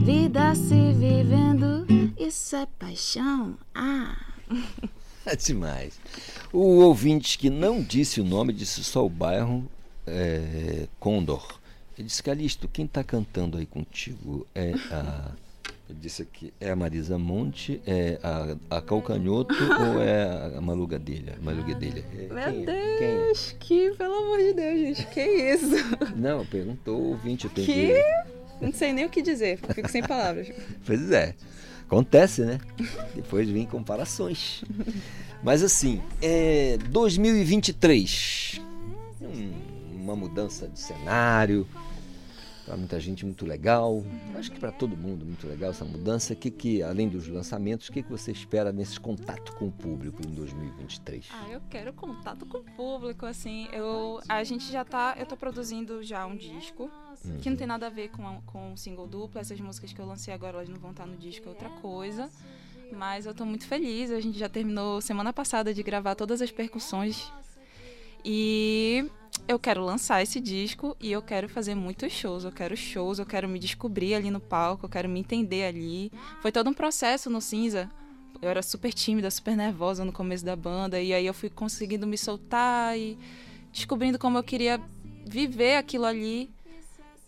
Vida 0.07 0.55
se 0.55 0.95
vivendo, 0.95 1.87
isso 2.19 2.57
é 2.57 2.65
paixão. 2.79 3.59
Ah. 3.75 4.17
É 5.27 5.37
demais. 5.37 5.99
O 6.53 6.81
ouvinte 6.83 7.39
que 7.39 7.49
não 7.49 7.83
disse 7.83 8.21
o 8.21 8.25
nome, 8.25 8.53
disse 8.53 8.85
só 8.85 9.05
o 9.05 9.09
bairro 9.09 9.67
é, 10.07 10.87
Condor. 11.01 11.59
Ele 11.97 12.09
disse, 12.09 12.23
Calixto, 12.23 12.69
quem 12.69 12.85
está 12.85 13.03
cantando 13.03 13.57
aí 13.57 13.65
contigo 13.65 14.47
é 14.55 14.73
a. 14.91 15.33
Ele 15.89 15.99
disse 16.01 16.23
aqui, 16.23 16.53
é 16.59 16.71
a 16.71 16.77
Marisa 16.77 17.19
Monte, 17.19 17.81
é 17.87 18.19
a, 18.23 18.79
a 18.79 18.81
Calcanhoto 18.81 19.55
ou 19.95 20.03
é 20.03 20.57
a 20.57 20.61
Maluga 20.61 20.99
dele? 20.99 21.33
A 21.39 21.45
Maluga 21.45 21.75
dele. 21.75 22.05
É, 22.13 22.33
Meu 22.33 22.53
quem 22.53 22.63
é? 22.63 23.27
Deus, 23.27 23.55
que 23.61 23.91
pelo 23.91 24.15
amor 24.15 24.39
de 24.39 24.53
Deus, 24.55 24.79
gente, 24.79 25.07
que 25.09 25.21
isso? 25.21 25.75
Não, 26.17 26.45
perguntou 26.47 26.99
o 26.99 27.09
ouvinte. 27.11 27.45
Eu 27.45 27.51
Que? 27.51 27.65
que... 27.67 28.03
Não 28.61 28.73
sei 28.73 28.93
nem 28.93 29.05
o 29.05 29.11
que 29.11 29.21
dizer, 29.21 29.59
fico 29.59 29.91
sem 29.91 30.03
palavras. 30.07 30.51
Pois 30.87 31.11
é. 31.11 31.35
Acontece, 31.87 32.43
né? 32.43 32.59
Depois 33.15 33.47
vem 33.49 33.67
comparações. 33.67 34.65
Mas 35.43 35.63
assim, 35.63 36.01
é 36.23 36.79
2023. 36.89 38.61
Hum, 39.21 39.53
uma 39.93 40.17
mudança 40.17 40.67
de 40.67 40.81
cenário. 40.81 41.67
Para 42.65 42.79
muita 42.79 42.99
gente 42.99 43.27
muito 43.27 43.45
legal. 43.45 44.03
Acho 44.39 44.51
que 44.51 44.59
para 44.59 44.73
todo 44.73 44.97
mundo 44.97 45.25
muito 45.27 45.47
legal 45.47 45.71
essa 45.71 45.85
mudança. 45.85 46.35
Que, 46.35 46.51
que 46.51 46.83
além 46.83 47.09
dos 47.11 47.29
lançamentos, 47.29 47.89
o 47.89 47.93
que, 47.93 48.03
que 48.03 48.11
você 48.11 48.33
espera 48.33 48.73
nesse 48.73 48.99
contato 48.99 49.53
com 49.57 49.67
o 49.69 49.73
público 49.73 50.23
em 50.27 50.31
2023? 50.33 51.27
Ah, 51.31 51.47
eu 51.51 51.61
quero 51.69 51.93
contato 51.93 52.47
com 52.47 52.59
o 52.59 52.65
público, 52.65 53.27
assim. 53.27 53.69
Eu, 53.71 54.19
a 54.29 54.43
gente 54.45 54.71
já 54.73 54.83
tá. 54.85 55.15
Eu 55.19 55.27
tô 55.27 55.37
produzindo 55.37 56.03
já 56.03 56.25
um 56.27 56.37
disco. 56.37 56.91
Que 57.41 57.49
não 57.51 57.57
tem 57.57 57.67
nada 57.67 57.87
a 57.87 57.91
ver 57.91 58.09
com, 58.11 58.27
a- 58.27 58.41
com 58.47 58.73
o 58.73 58.77
single 58.79 59.07
duplo. 59.07 59.39
Essas 59.41 59.61
músicas 59.61 59.93
que 59.93 60.01
eu 60.01 60.07
lancei 60.07 60.33
agora, 60.33 60.57
elas 60.59 60.69
não 60.69 60.79
vão 60.79 60.91
estar 60.91 61.07
no 61.07 61.17
disco, 61.17 61.47
é 61.47 61.49
outra 61.51 61.69
coisa. 61.69 62.31
Mas 62.93 63.27
eu 63.27 63.35
tô 63.35 63.45
muito 63.45 63.67
feliz. 63.67 64.11
A 64.11 64.21
gente 64.21 64.39
já 64.39 64.49
terminou 64.49 65.01
semana 65.03 65.33
passada 65.33 65.73
de 65.75 65.83
gravar 65.83 66.15
todas 66.15 66.41
as 66.41 66.51
percussões. 66.51 67.31
E 68.25 69.07
eu 69.47 69.59
quero 69.59 69.85
lançar 69.85 70.23
esse 70.23 70.41
disco 70.41 70.97
e 71.01 71.13
eu 71.13 71.21
quero 71.21 71.49
fazer 71.49 71.75
muitos 71.75 72.13
shows. 72.13 72.45
Eu 72.45 72.53
quero 72.53 72.77
shows, 72.77 73.19
eu 73.19 73.27
quero 73.27 73.49
me 73.49 73.59
descobrir 73.59 74.15
ali 74.15 74.31
no 74.31 74.41
palco, 74.41 74.87
eu 74.87 74.91
quero 74.91 75.09
me 75.09 75.21
entender 75.21 75.65
ali. 75.65 76.11
Foi 76.41 76.51
todo 76.51 76.71
um 76.71 76.75
processo 76.75 77.29
no 77.29 77.41
Cinza. 77.41 77.91
Eu 78.41 78.49
era 78.49 78.63
super 78.63 78.93
tímida, 78.93 79.31
super 79.31 79.57
nervosa 79.57 80.05
no 80.05 80.13
começo 80.13 80.45
da 80.45 80.57
banda. 80.57 81.01
E 81.01 81.13
aí 81.13 81.27
eu 81.27 81.35
fui 81.35 81.51
conseguindo 81.51 82.07
me 82.07 82.17
soltar 82.17 82.99
e 82.99 83.19
descobrindo 83.73 84.19
como 84.19 84.39
eu 84.39 84.43
queria 84.43 84.81
viver 85.27 85.77
aquilo 85.77 86.05
ali 86.05 86.51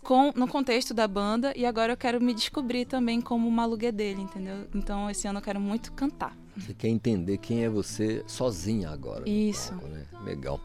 com, 0.03 0.33
no 0.35 0.49
contexto 0.49 0.95
da 0.95 1.07
banda. 1.07 1.53
E 1.57 1.67
agora 1.67 1.93
eu 1.93 1.97
quero 1.97 2.21
me 2.21 2.33
descobrir 2.33 2.87
também 2.87 3.21
como 3.21 3.47
uma 3.47 3.63
aluguê 3.65 3.93
dele, 3.93 4.23
entendeu? 4.23 4.67
Então 4.75 5.11
esse 5.11 5.29
ano 5.29 5.39
eu 5.39 5.43
quero 5.43 5.61
muito 5.61 5.93
cantar. 5.93 6.37
Você 6.57 6.73
quer 6.73 6.89
entender 6.89 7.37
quem 7.37 7.65
é 7.65 7.69
você 7.69 8.25
sozinha 8.27 8.89
agora. 8.89 9.21
no 9.21 9.29
Isso. 9.29 9.73
palco, 9.73 9.89
né? 9.89 10.07
Legal. 10.25 10.59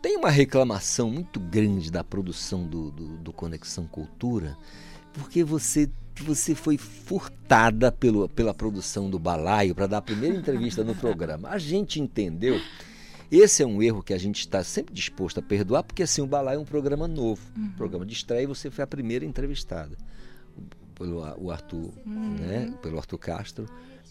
Tem 0.00 0.16
uma 0.16 0.30
reclamação 0.30 1.10
muito 1.10 1.40
grande 1.40 1.90
da 1.90 2.04
produção 2.04 2.64
do, 2.66 2.90
do, 2.90 3.16
do 3.18 3.32
Conexão 3.32 3.86
Cultura, 3.86 4.56
porque 5.12 5.42
você, 5.42 5.90
você 6.20 6.54
foi 6.54 6.78
furtada 6.78 7.90
pelo, 7.90 8.28
pela 8.28 8.54
produção 8.54 9.10
do 9.10 9.18
Balaio 9.18 9.74
para 9.74 9.86
dar 9.88 9.98
a 9.98 10.02
primeira 10.02 10.36
entrevista 10.36 10.84
no 10.84 10.94
programa. 10.94 11.48
A 11.48 11.58
gente 11.58 12.00
entendeu. 12.00 12.60
Esse 13.30 13.62
é 13.62 13.66
um 13.66 13.82
erro 13.82 14.02
que 14.02 14.14
a 14.14 14.18
gente 14.18 14.38
está 14.40 14.62
sempre 14.64 14.94
disposto 14.94 15.38
a 15.38 15.42
perdoar, 15.42 15.82
porque 15.82 16.02
assim, 16.04 16.22
o 16.22 16.26
Balaio 16.26 16.58
é 16.58 16.60
um 16.60 16.64
programa 16.64 17.06
novo, 17.06 17.42
um 17.56 17.68
programa 17.72 18.06
de 18.06 18.14
estreia 18.14 18.44
e 18.44 18.46
você 18.46 18.70
foi 18.70 18.84
a 18.84 18.86
primeira 18.86 19.24
entrevistada 19.24 19.96
pelo 20.94 21.20
o 21.38 21.50
Arthur, 21.50 21.92
Uhum. 22.06 22.36
né? 22.38 22.74
Pelo 22.82 22.96
Arthur 22.98 23.18
Castro 23.18 23.66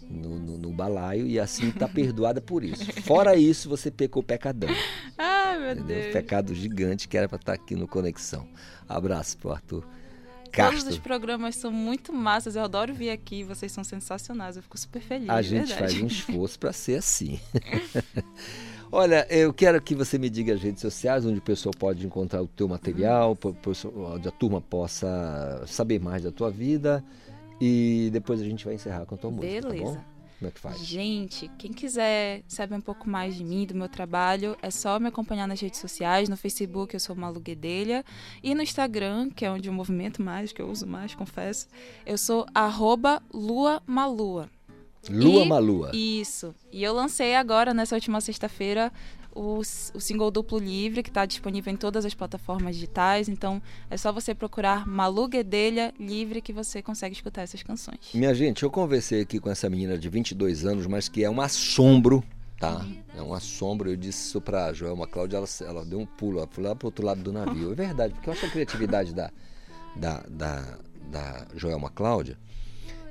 no, 0.10 0.40
no, 0.40 0.58
no 0.58 0.72
balaio 0.72 1.28
e 1.28 1.40
assim 1.40 1.70
está 1.70 1.88
perdoada 1.88 2.40
por 2.42 2.64
isso. 2.64 2.86
Fora 3.04 3.36
isso, 3.36 3.68
você 3.70 3.90
pecou 3.92 4.24
pecadão. 4.24 4.70
Ai, 5.18 5.60
meu 5.60 5.72
Entendeu? 5.72 6.02
Deus. 6.02 6.14
Pecado 6.14 6.54
gigante 6.56 7.08
que 7.08 7.18
era 7.18 7.28
para 7.28 7.38
estar 7.38 7.54
aqui 7.54 7.76
no 7.76 7.88
Conexão. 7.88 8.48
Abraço 8.88 9.38
pro 9.38 9.52
Arthur 9.52 9.82
Todos 10.52 10.52
Castro. 10.52 10.90
os 10.92 10.98
programas 10.98 11.56
são 11.56 11.72
muito 11.72 12.12
massas, 12.14 12.56
eu 12.56 12.64
adoro 12.64 12.94
vir 12.94 13.10
aqui, 13.12 13.44
vocês 13.44 13.72
são 13.72 13.84
sensacionais, 13.84 14.56
eu 14.56 14.64
fico 14.64 14.78
super 14.78 15.02
feliz. 15.02 15.30
A 15.30 15.42
gente 15.42 15.68
verdade. 15.68 15.80
faz 15.94 16.02
um 16.02 16.08
esforço 16.08 16.58
para 16.58 16.72
ser 16.74 16.96
assim. 17.00 17.40
Olha, 18.92 19.28
eu 19.30 19.54
quero 19.54 19.82
que 19.82 19.94
você 19.94 20.18
me 20.18 20.30
diga 20.30 20.54
as 20.54 20.62
redes 20.62 20.82
sociais 20.82 21.26
onde 21.26 21.40
o 21.40 21.42
pessoal 21.42 21.74
pode 21.78 22.06
encontrar 22.06 22.42
o 22.42 22.48
teu 22.48 22.68
material, 22.68 23.36
po- 23.36 23.56
onde 24.16 24.28
a 24.28 24.32
turma 24.32 24.62
possa 24.62 25.64
saber 25.68 26.00
mais 26.00 26.24
da 26.24 26.32
tua 26.32 26.50
vida 26.50 27.04
e 27.60 28.10
depois 28.12 28.42
a 28.42 28.44
gente 28.44 28.66
vai 28.66 28.76
encerrar 28.76 29.06
com 29.06 29.16
a 29.16 29.18
tua 29.18 29.32
música, 29.32 29.62
tá 29.62 29.68
bom? 29.70 29.74
Beleza. 29.74 30.06
Como 30.40 30.50
é 30.50 30.52
que 30.52 30.60
faz? 30.60 30.80
Gente, 30.86 31.50
quem 31.58 31.74
quiser 31.74 32.44
saber 32.48 32.76
um 32.76 32.82
pouco 32.82 33.10
mais 33.10 33.34
de 33.36 33.44
mim, 33.44 33.66
do 33.66 33.74
meu 33.74 33.90
trabalho, 33.90 34.56
é 34.62 34.70
só 34.70 35.00
me 35.00 35.08
acompanhar 35.08 35.48
nas 35.48 35.60
redes 35.60 35.80
sociais. 35.80 36.30
No 36.30 36.38
Facebook 36.38 36.94
eu 36.94 37.00
sou 37.00 37.16
Malu 37.16 37.40
Guedelha. 37.40 38.06
E 38.44 38.54
no 38.54 38.62
Instagram, 38.62 39.32
que 39.32 39.44
é 39.44 39.50
onde 39.52 39.68
eu 39.68 39.74
movimento 39.74 40.22
mais, 40.22 40.54
que 40.54 40.62
eu 40.62 40.70
uso 40.70 40.86
mais, 40.86 41.16
confesso, 41.16 41.68
eu 42.06 42.20
sou 42.20 42.46
arroba 42.54 43.20
Lua 43.34 43.82
Malua. 43.88 44.48
Lua 45.10 45.44
E- 45.44 45.48
Malua. 45.48 45.92
Isso. 45.96 46.54
E 46.72 46.84
eu 46.84 46.94
lancei 46.94 47.34
agora, 47.36 47.74
nessa 47.74 47.96
última 47.96 48.22
sexta-feira, 48.22 48.92
o, 49.38 49.60
o 49.60 50.00
single 50.02 50.32
duplo 50.32 50.58
livre, 50.60 51.04
que 51.04 51.10
está 51.10 51.26
disponível 51.26 51.72
em 51.72 51.78
todas 51.78 52.06
as 52.06 52.14
plataformas 52.14 52.76
digitais. 52.76 53.30
Então, 53.30 53.62
é 53.90 53.96
só 53.98 54.12
você 54.12 54.34
procurar 54.34 54.88
Malu 54.88 55.28
Guedelha 55.28 55.94
Livre 56.00 56.42
que 56.42 56.52
você 56.52 56.82
consegue 56.82 57.16
escutar 57.16 57.42
essas 57.44 57.62
canções. 57.64 58.00
Minha 58.14 58.34
gente, 58.34 58.64
eu 58.64 58.72
conversei 58.72 59.22
aqui 59.22 59.40
com 59.40 59.50
essa 59.50 59.70
menina 59.70 59.98
de 59.98 60.10
22 60.10 60.66
anos, 60.66 60.88
mas 60.88 61.08
que 61.08 61.24
é 61.24 61.30
um 61.30 61.40
assombro, 61.40 62.24
tá? 62.60 62.86
É 63.16 63.22
um 63.22 63.34
assombro. 63.34 63.90
Eu 63.90 63.96
disse 63.96 64.28
isso 64.28 64.42
pra 64.42 64.74
Joelma 64.74 65.06
Cláudia, 65.08 65.38
ela, 65.38 65.48
ela 65.62 65.86
deu 65.86 66.00
um 66.00 66.06
pulo, 66.06 66.40
ela 66.40 66.48
foi 66.50 66.64
lá 66.64 66.76
pro 66.76 66.88
outro 66.88 67.06
lado 67.06 67.22
do 67.22 67.32
navio. 67.32 67.72
É 67.72 67.76
verdade, 67.76 68.14
porque 68.14 68.30
eu 68.30 68.34
acho 68.34 68.46
a 68.46 68.50
criatividade 68.50 69.14
da, 69.14 69.32
da, 69.96 70.24
da, 70.30 70.78
da 71.12 71.48
Joelma 71.56 71.90
Cláudia. 71.90 72.38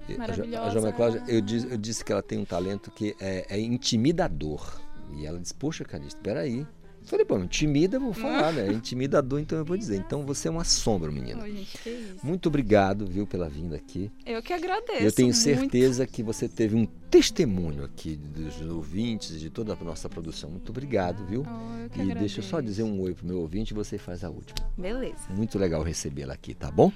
A 0.09 0.13
Jo- 0.13 0.15
A 0.15 0.19
Maravilhosa. 0.19 0.71
Joelma 0.71 0.93
Cláudia, 0.93 1.25
eu 1.27 1.41
disse, 1.41 1.67
eu 1.69 1.77
disse 1.77 2.05
que 2.05 2.13
ela 2.13 2.23
tem 2.23 2.39
um 2.39 2.45
talento 2.45 2.91
que 2.91 3.15
é, 3.21 3.47
é 3.49 3.59
intimidador. 3.61 4.81
E 5.15 5.27
ela 5.27 5.39
disse, 5.39 5.55
poxa, 5.55 5.85
Calixto, 5.85 6.21
peraí. 6.21 6.67
Eu 7.07 7.11
falei, 7.11 7.25
pô, 7.25 7.39
intimida, 7.39 8.01
vou 8.01 8.13
falar, 8.13 8.53
né? 8.53 8.67
Intimidador, 8.75 9.39
então 9.39 9.57
eu 9.57 9.65
vou 9.65 9.77
dizer. 9.77 9.97
Então 9.97 10.27
você 10.27 10.49
é 10.49 10.51
um 10.51 10.59
assombro, 10.59 11.13
menina. 11.13 11.41
Oi, 11.41 11.53
gente. 11.53 12.17
Muito 12.21 12.49
obrigado, 12.49 13.07
viu, 13.07 13.25
pela 13.25 13.49
vinda 13.49 13.77
aqui. 13.77 14.11
Eu 14.25 14.43
que 14.43 14.53
agradeço. 14.53 15.05
Eu 15.05 15.13
tenho 15.13 15.29
muito. 15.29 15.41
certeza 15.41 16.05
que 16.05 16.21
você 16.21 16.49
teve 16.49 16.75
um 16.75 16.85
testemunho 17.09 17.85
aqui 17.85 18.17
dos 18.17 18.61
ouvintes, 18.61 19.39
de 19.39 19.49
toda 19.49 19.73
a 19.73 19.85
nossa 19.85 20.09
produção. 20.09 20.51
Muito 20.51 20.71
obrigado, 20.71 21.25
viu? 21.27 21.47
Oh, 21.47 21.83
eu 21.85 21.91
que 21.91 22.01
e 22.01 22.13
deixa 22.13 22.41
eu 22.41 22.45
só 22.45 22.61
dizer 22.61 22.83
um 22.83 23.01
oi 23.01 23.15
pro 23.15 23.25
meu 23.25 23.39
ouvinte 23.39 23.71
e 23.71 23.75
você 23.75 23.97
faz 23.97 24.25
a 24.25 24.29
última. 24.29 24.69
Beleza. 24.77 25.29
Muito 25.31 25.57
legal 25.61 25.85
recebê-la 25.85 26.35
aqui, 26.35 26.55
tá 26.55 26.73
bom? 26.73 26.93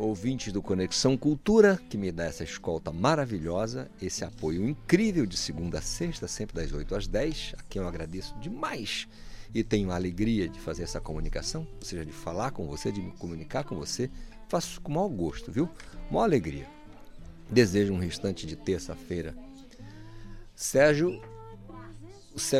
Ouvintes 0.00 0.50
do 0.50 0.62
Conexão 0.62 1.14
Cultura, 1.14 1.78
que 1.90 1.98
me 1.98 2.10
dá 2.10 2.24
essa 2.24 2.42
escolta 2.42 2.90
maravilhosa, 2.90 3.90
esse 4.00 4.24
apoio 4.24 4.66
incrível 4.66 5.26
de 5.26 5.36
segunda 5.36 5.78
a 5.78 5.82
sexta, 5.82 6.26
sempre 6.26 6.56
das 6.56 6.72
8 6.72 6.94
às 6.94 7.06
10, 7.06 7.54
a 7.58 7.62
quem 7.64 7.82
eu 7.82 7.86
agradeço 7.86 8.34
demais 8.38 9.06
e 9.54 9.62
tenho 9.62 9.90
a 9.90 9.96
alegria 9.96 10.48
de 10.48 10.58
fazer 10.58 10.84
essa 10.84 11.00
comunicação, 11.00 11.66
ou 11.76 11.84
seja, 11.84 12.04
de 12.04 12.12
falar 12.12 12.50
com 12.52 12.66
você, 12.66 12.90
de 12.90 13.02
me 13.02 13.10
comunicar 13.12 13.64
com 13.64 13.76
você, 13.76 14.10
faço 14.48 14.80
com 14.80 14.92
maior 14.92 15.08
gosto, 15.08 15.52
viu? 15.52 15.68
Maior 16.10 16.24
alegria. 16.24 16.66
Desejo 17.50 17.92
um 17.92 17.98
restante 17.98 18.46
de 18.46 18.56
terça-feira. 18.56 19.34
Sérgio, 20.54 21.20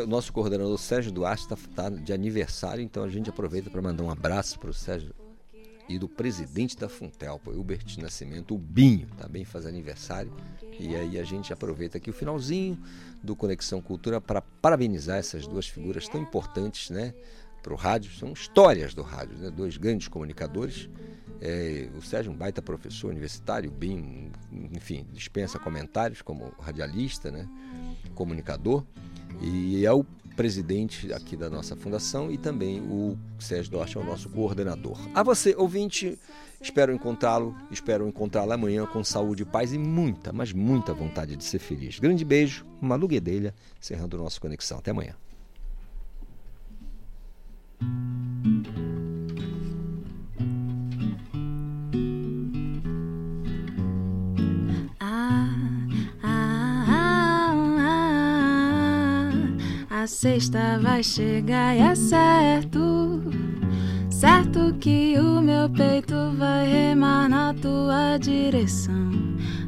o 0.02 0.06
nosso 0.06 0.32
coordenador 0.32 0.78
Sérgio 0.78 1.12
Duarte 1.12 1.46
está 1.52 1.88
de 1.88 2.12
aniversário, 2.12 2.82
então 2.82 3.02
a 3.02 3.08
gente 3.08 3.30
aproveita 3.30 3.70
para 3.70 3.80
mandar 3.80 4.02
um 4.02 4.10
abraço 4.10 4.58
para 4.58 4.70
o 4.70 4.74
Sérgio 4.74 5.14
e 5.90 5.98
do 5.98 6.08
presidente 6.08 6.76
da 6.76 6.88
Funtelpa, 6.88 7.50
Hubert 7.50 7.84
Nascimento, 7.98 8.54
o 8.54 8.58
Binho, 8.58 9.08
também 9.18 9.44
faz 9.44 9.66
aniversário. 9.66 10.32
E 10.78 10.94
aí 10.94 11.18
a 11.18 11.24
gente 11.24 11.52
aproveita 11.52 11.98
aqui 11.98 12.08
o 12.08 12.12
finalzinho 12.12 12.78
do 13.20 13.34
Conexão 13.34 13.82
Cultura 13.82 14.20
para 14.20 14.40
parabenizar 14.40 15.18
essas 15.18 15.48
duas 15.48 15.66
figuras 15.66 16.08
tão 16.08 16.22
importantes, 16.22 16.90
né? 16.90 17.12
Para 17.60 17.74
o 17.74 17.76
rádio, 17.76 18.12
são 18.12 18.32
histórias 18.32 18.94
do 18.94 19.02
rádio, 19.02 19.36
né? 19.36 19.50
dois 19.50 19.76
grandes 19.76 20.06
comunicadores. 20.06 20.88
É, 21.40 21.88
o 21.98 22.02
Sérgio 22.02 22.30
um 22.30 22.36
baita 22.36 22.62
professor 22.62 23.10
universitário, 23.10 23.70
bem, 23.70 24.30
enfim, 24.72 25.04
dispensa 25.12 25.58
comentários 25.58 26.22
como 26.22 26.54
radialista, 26.60 27.32
né? 27.32 27.48
comunicador, 28.14 28.84
e 29.42 29.84
é 29.84 29.92
o 29.92 30.04
presidente 30.36 31.12
aqui 31.12 31.36
da 31.36 31.50
nossa 31.50 31.76
fundação 31.76 32.30
e 32.30 32.38
também 32.38 32.80
o 32.80 33.16
Sérgio 33.38 33.72
Dorte 33.72 33.96
é 33.96 34.00
o 34.00 34.04
nosso 34.04 34.28
coordenador. 34.30 34.98
A 35.14 35.22
você, 35.22 35.54
ouvinte, 35.56 36.18
espero 36.60 36.92
encontrá-lo, 36.92 37.54
espero 37.70 38.08
encontrá-lo 38.08 38.52
amanhã 38.52 38.86
com 38.86 39.02
saúde, 39.04 39.44
paz 39.44 39.72
e 39.72 39.78
muita, 39.78 40.32
mas 40.32 40.52
muita 40.52 40.94
vontade 40.94 41.36
de 41.36 41.44
ser 41.44 41.58
feliz. 41.58 41.98
Grande 41.98 42.24
beijo, 42.24 42.64
Malu 42.80 43.08
Guedelha, 43.08 43.54
encerrando 43.80 44.16
o 44.16 44.22
nosso 44.22 44.40
Conexão. 44.40 44.78
Até 44.78 44.90
amanhã. 44.90 45.14
A 60.00 60.06
sexta 60.06 60.78
vai 60.80 61.02
chegar 61.02 61.76
e 61.76 61.80
é 61.80 61.94
certo. 61.94 63.22
Certo 64.08 64.74
que 64.80 65.14
o 65.18 65.42
meu 65.42 65.68
peito 65.68 66.14
vai 66.38 66.66
remar 66.66 67.28
na 67.28 67.52
tua 67.52 68.16
direção. 68.16 69.10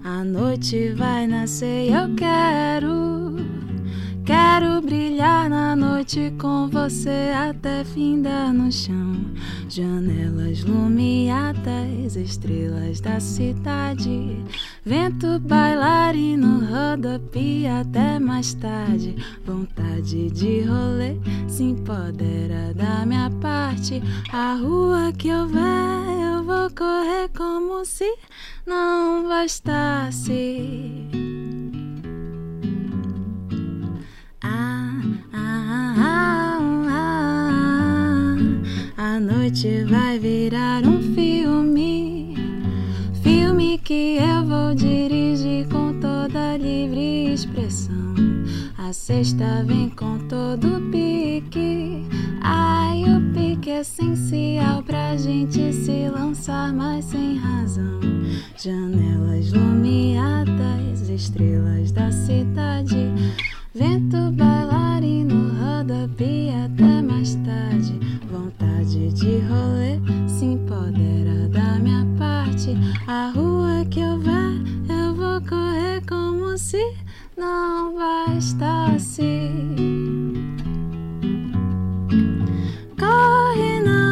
A 0.03 0.25
noite 0.25 0.95
vai 0.95 1.27
nascer 1.27 1.91
e 1.91 1.93
eu 1.93 2.15
quero. 2.15 3.37
Quero 4.25 4.81
brilhar 4.81 5.51
na 5.51 5.77
noite 5.77 6.33
com 6.41 6.67
você 6.67 7.31
até 7.37 7.85
findar 7.85 8.55
no 8.55 8.73
chão. 8.73 9.13
Janelas 9.69 10.65
lumiadas, 10.65 12.17
estrelas 12.17 13.03
da 13.03 13.21
cidade. 13.21 14.43
Vento 14.85 15.39
bailarino, 15.39 16.67
rodopia 16.67 17.83
até 17.83 18.19
mais 18.19 18.53
tarde. 18.55 19.15
Vontade 19.47 20.29
de 20.33 20.63
rolê 20.63 21.17
se 21.47 21.63
empodera 21.63 22.75
da 22.75 23.07
minha 23.07 23.31
parte. 23.41 24.03
A 24.33 24.55
rua 24.55 25.13
que 25.13 25.29
eu 25.29 25.47
ver, 25.47 25.61
eu 26.21 26.43
vou 26.43 26.69
correr 26.71 27.29
como 27.37 27.85
se 27.85 28.13
não 28.67 29.29
bastasse. 29.29 31.07
Ah, 34.43 35.01
ah, 35.33 35.95
ah, 35.97 36.59
ah, 38.99 39.15
a 39.15 39.21
noite 39.21 39.85
vai 39.85 40.19
virar 40.19 40.85
um 40.85 41.15
filme. 41.15 42.12
Que 43.85 44.17
eu 44.17 44.45
vou 44.45 44.75
dirigir 44.77 45.67
com 45.69 45.99
toda 45.99 46.57
livre 46.57 47.33
expressão. 47.33 48.15
A 48.79 48.93
sexta 48.93 49.65
vem 49.67 49.91
com 49.91 50.19
todo 50.29 50.81
pique. 50.93 52.07
Ai, 52.41 53.03
o 53.03 53.33
pique 53.35 53.71
é 53.71 53.81
essencial 53.81 54.85
pra 54.85 55.17
gente 55.17 55.73
se 55.73 56.09
lançar, 56.09 56.73
mas 56.73 57.07
sem 57.07 57.37
razão. 57.37 58.01
Janelas 58.57 59.53
lumiadas, 59.53 61.09
estrelas 61.09 61.91
da 61.91 62.13
cidade. 62.13 63.13
Vento 63.75 64.31
bailarino, 64.33 65.51
rodopia 65.59 66.67
até 66.67 67.01
mais 67.01 67.37
tarde. 67.37 67.99
Vontade 68.31 69.11
de 69.15 69.39
rolê 69.39 69.99
se 70.29 70.45
empodera 70.45 71.49
da 71.49 71.79
minha 71.79 72.07
parte. 72.19 72.77
A 73.07 73.33
rua 73.35 73.83
que 73.91 74.01
eu 74.01 74.19
ver, 74.19 74.61
eu 74.91 75.15
vou 75.15 75.41
correr 75.49 76.03
como 76.07 76.59
se 76.59 76.83
não 77.35 77.95
bastasse. 77.95 79.49
Corre 82.99 83.81
na 83.81 84.12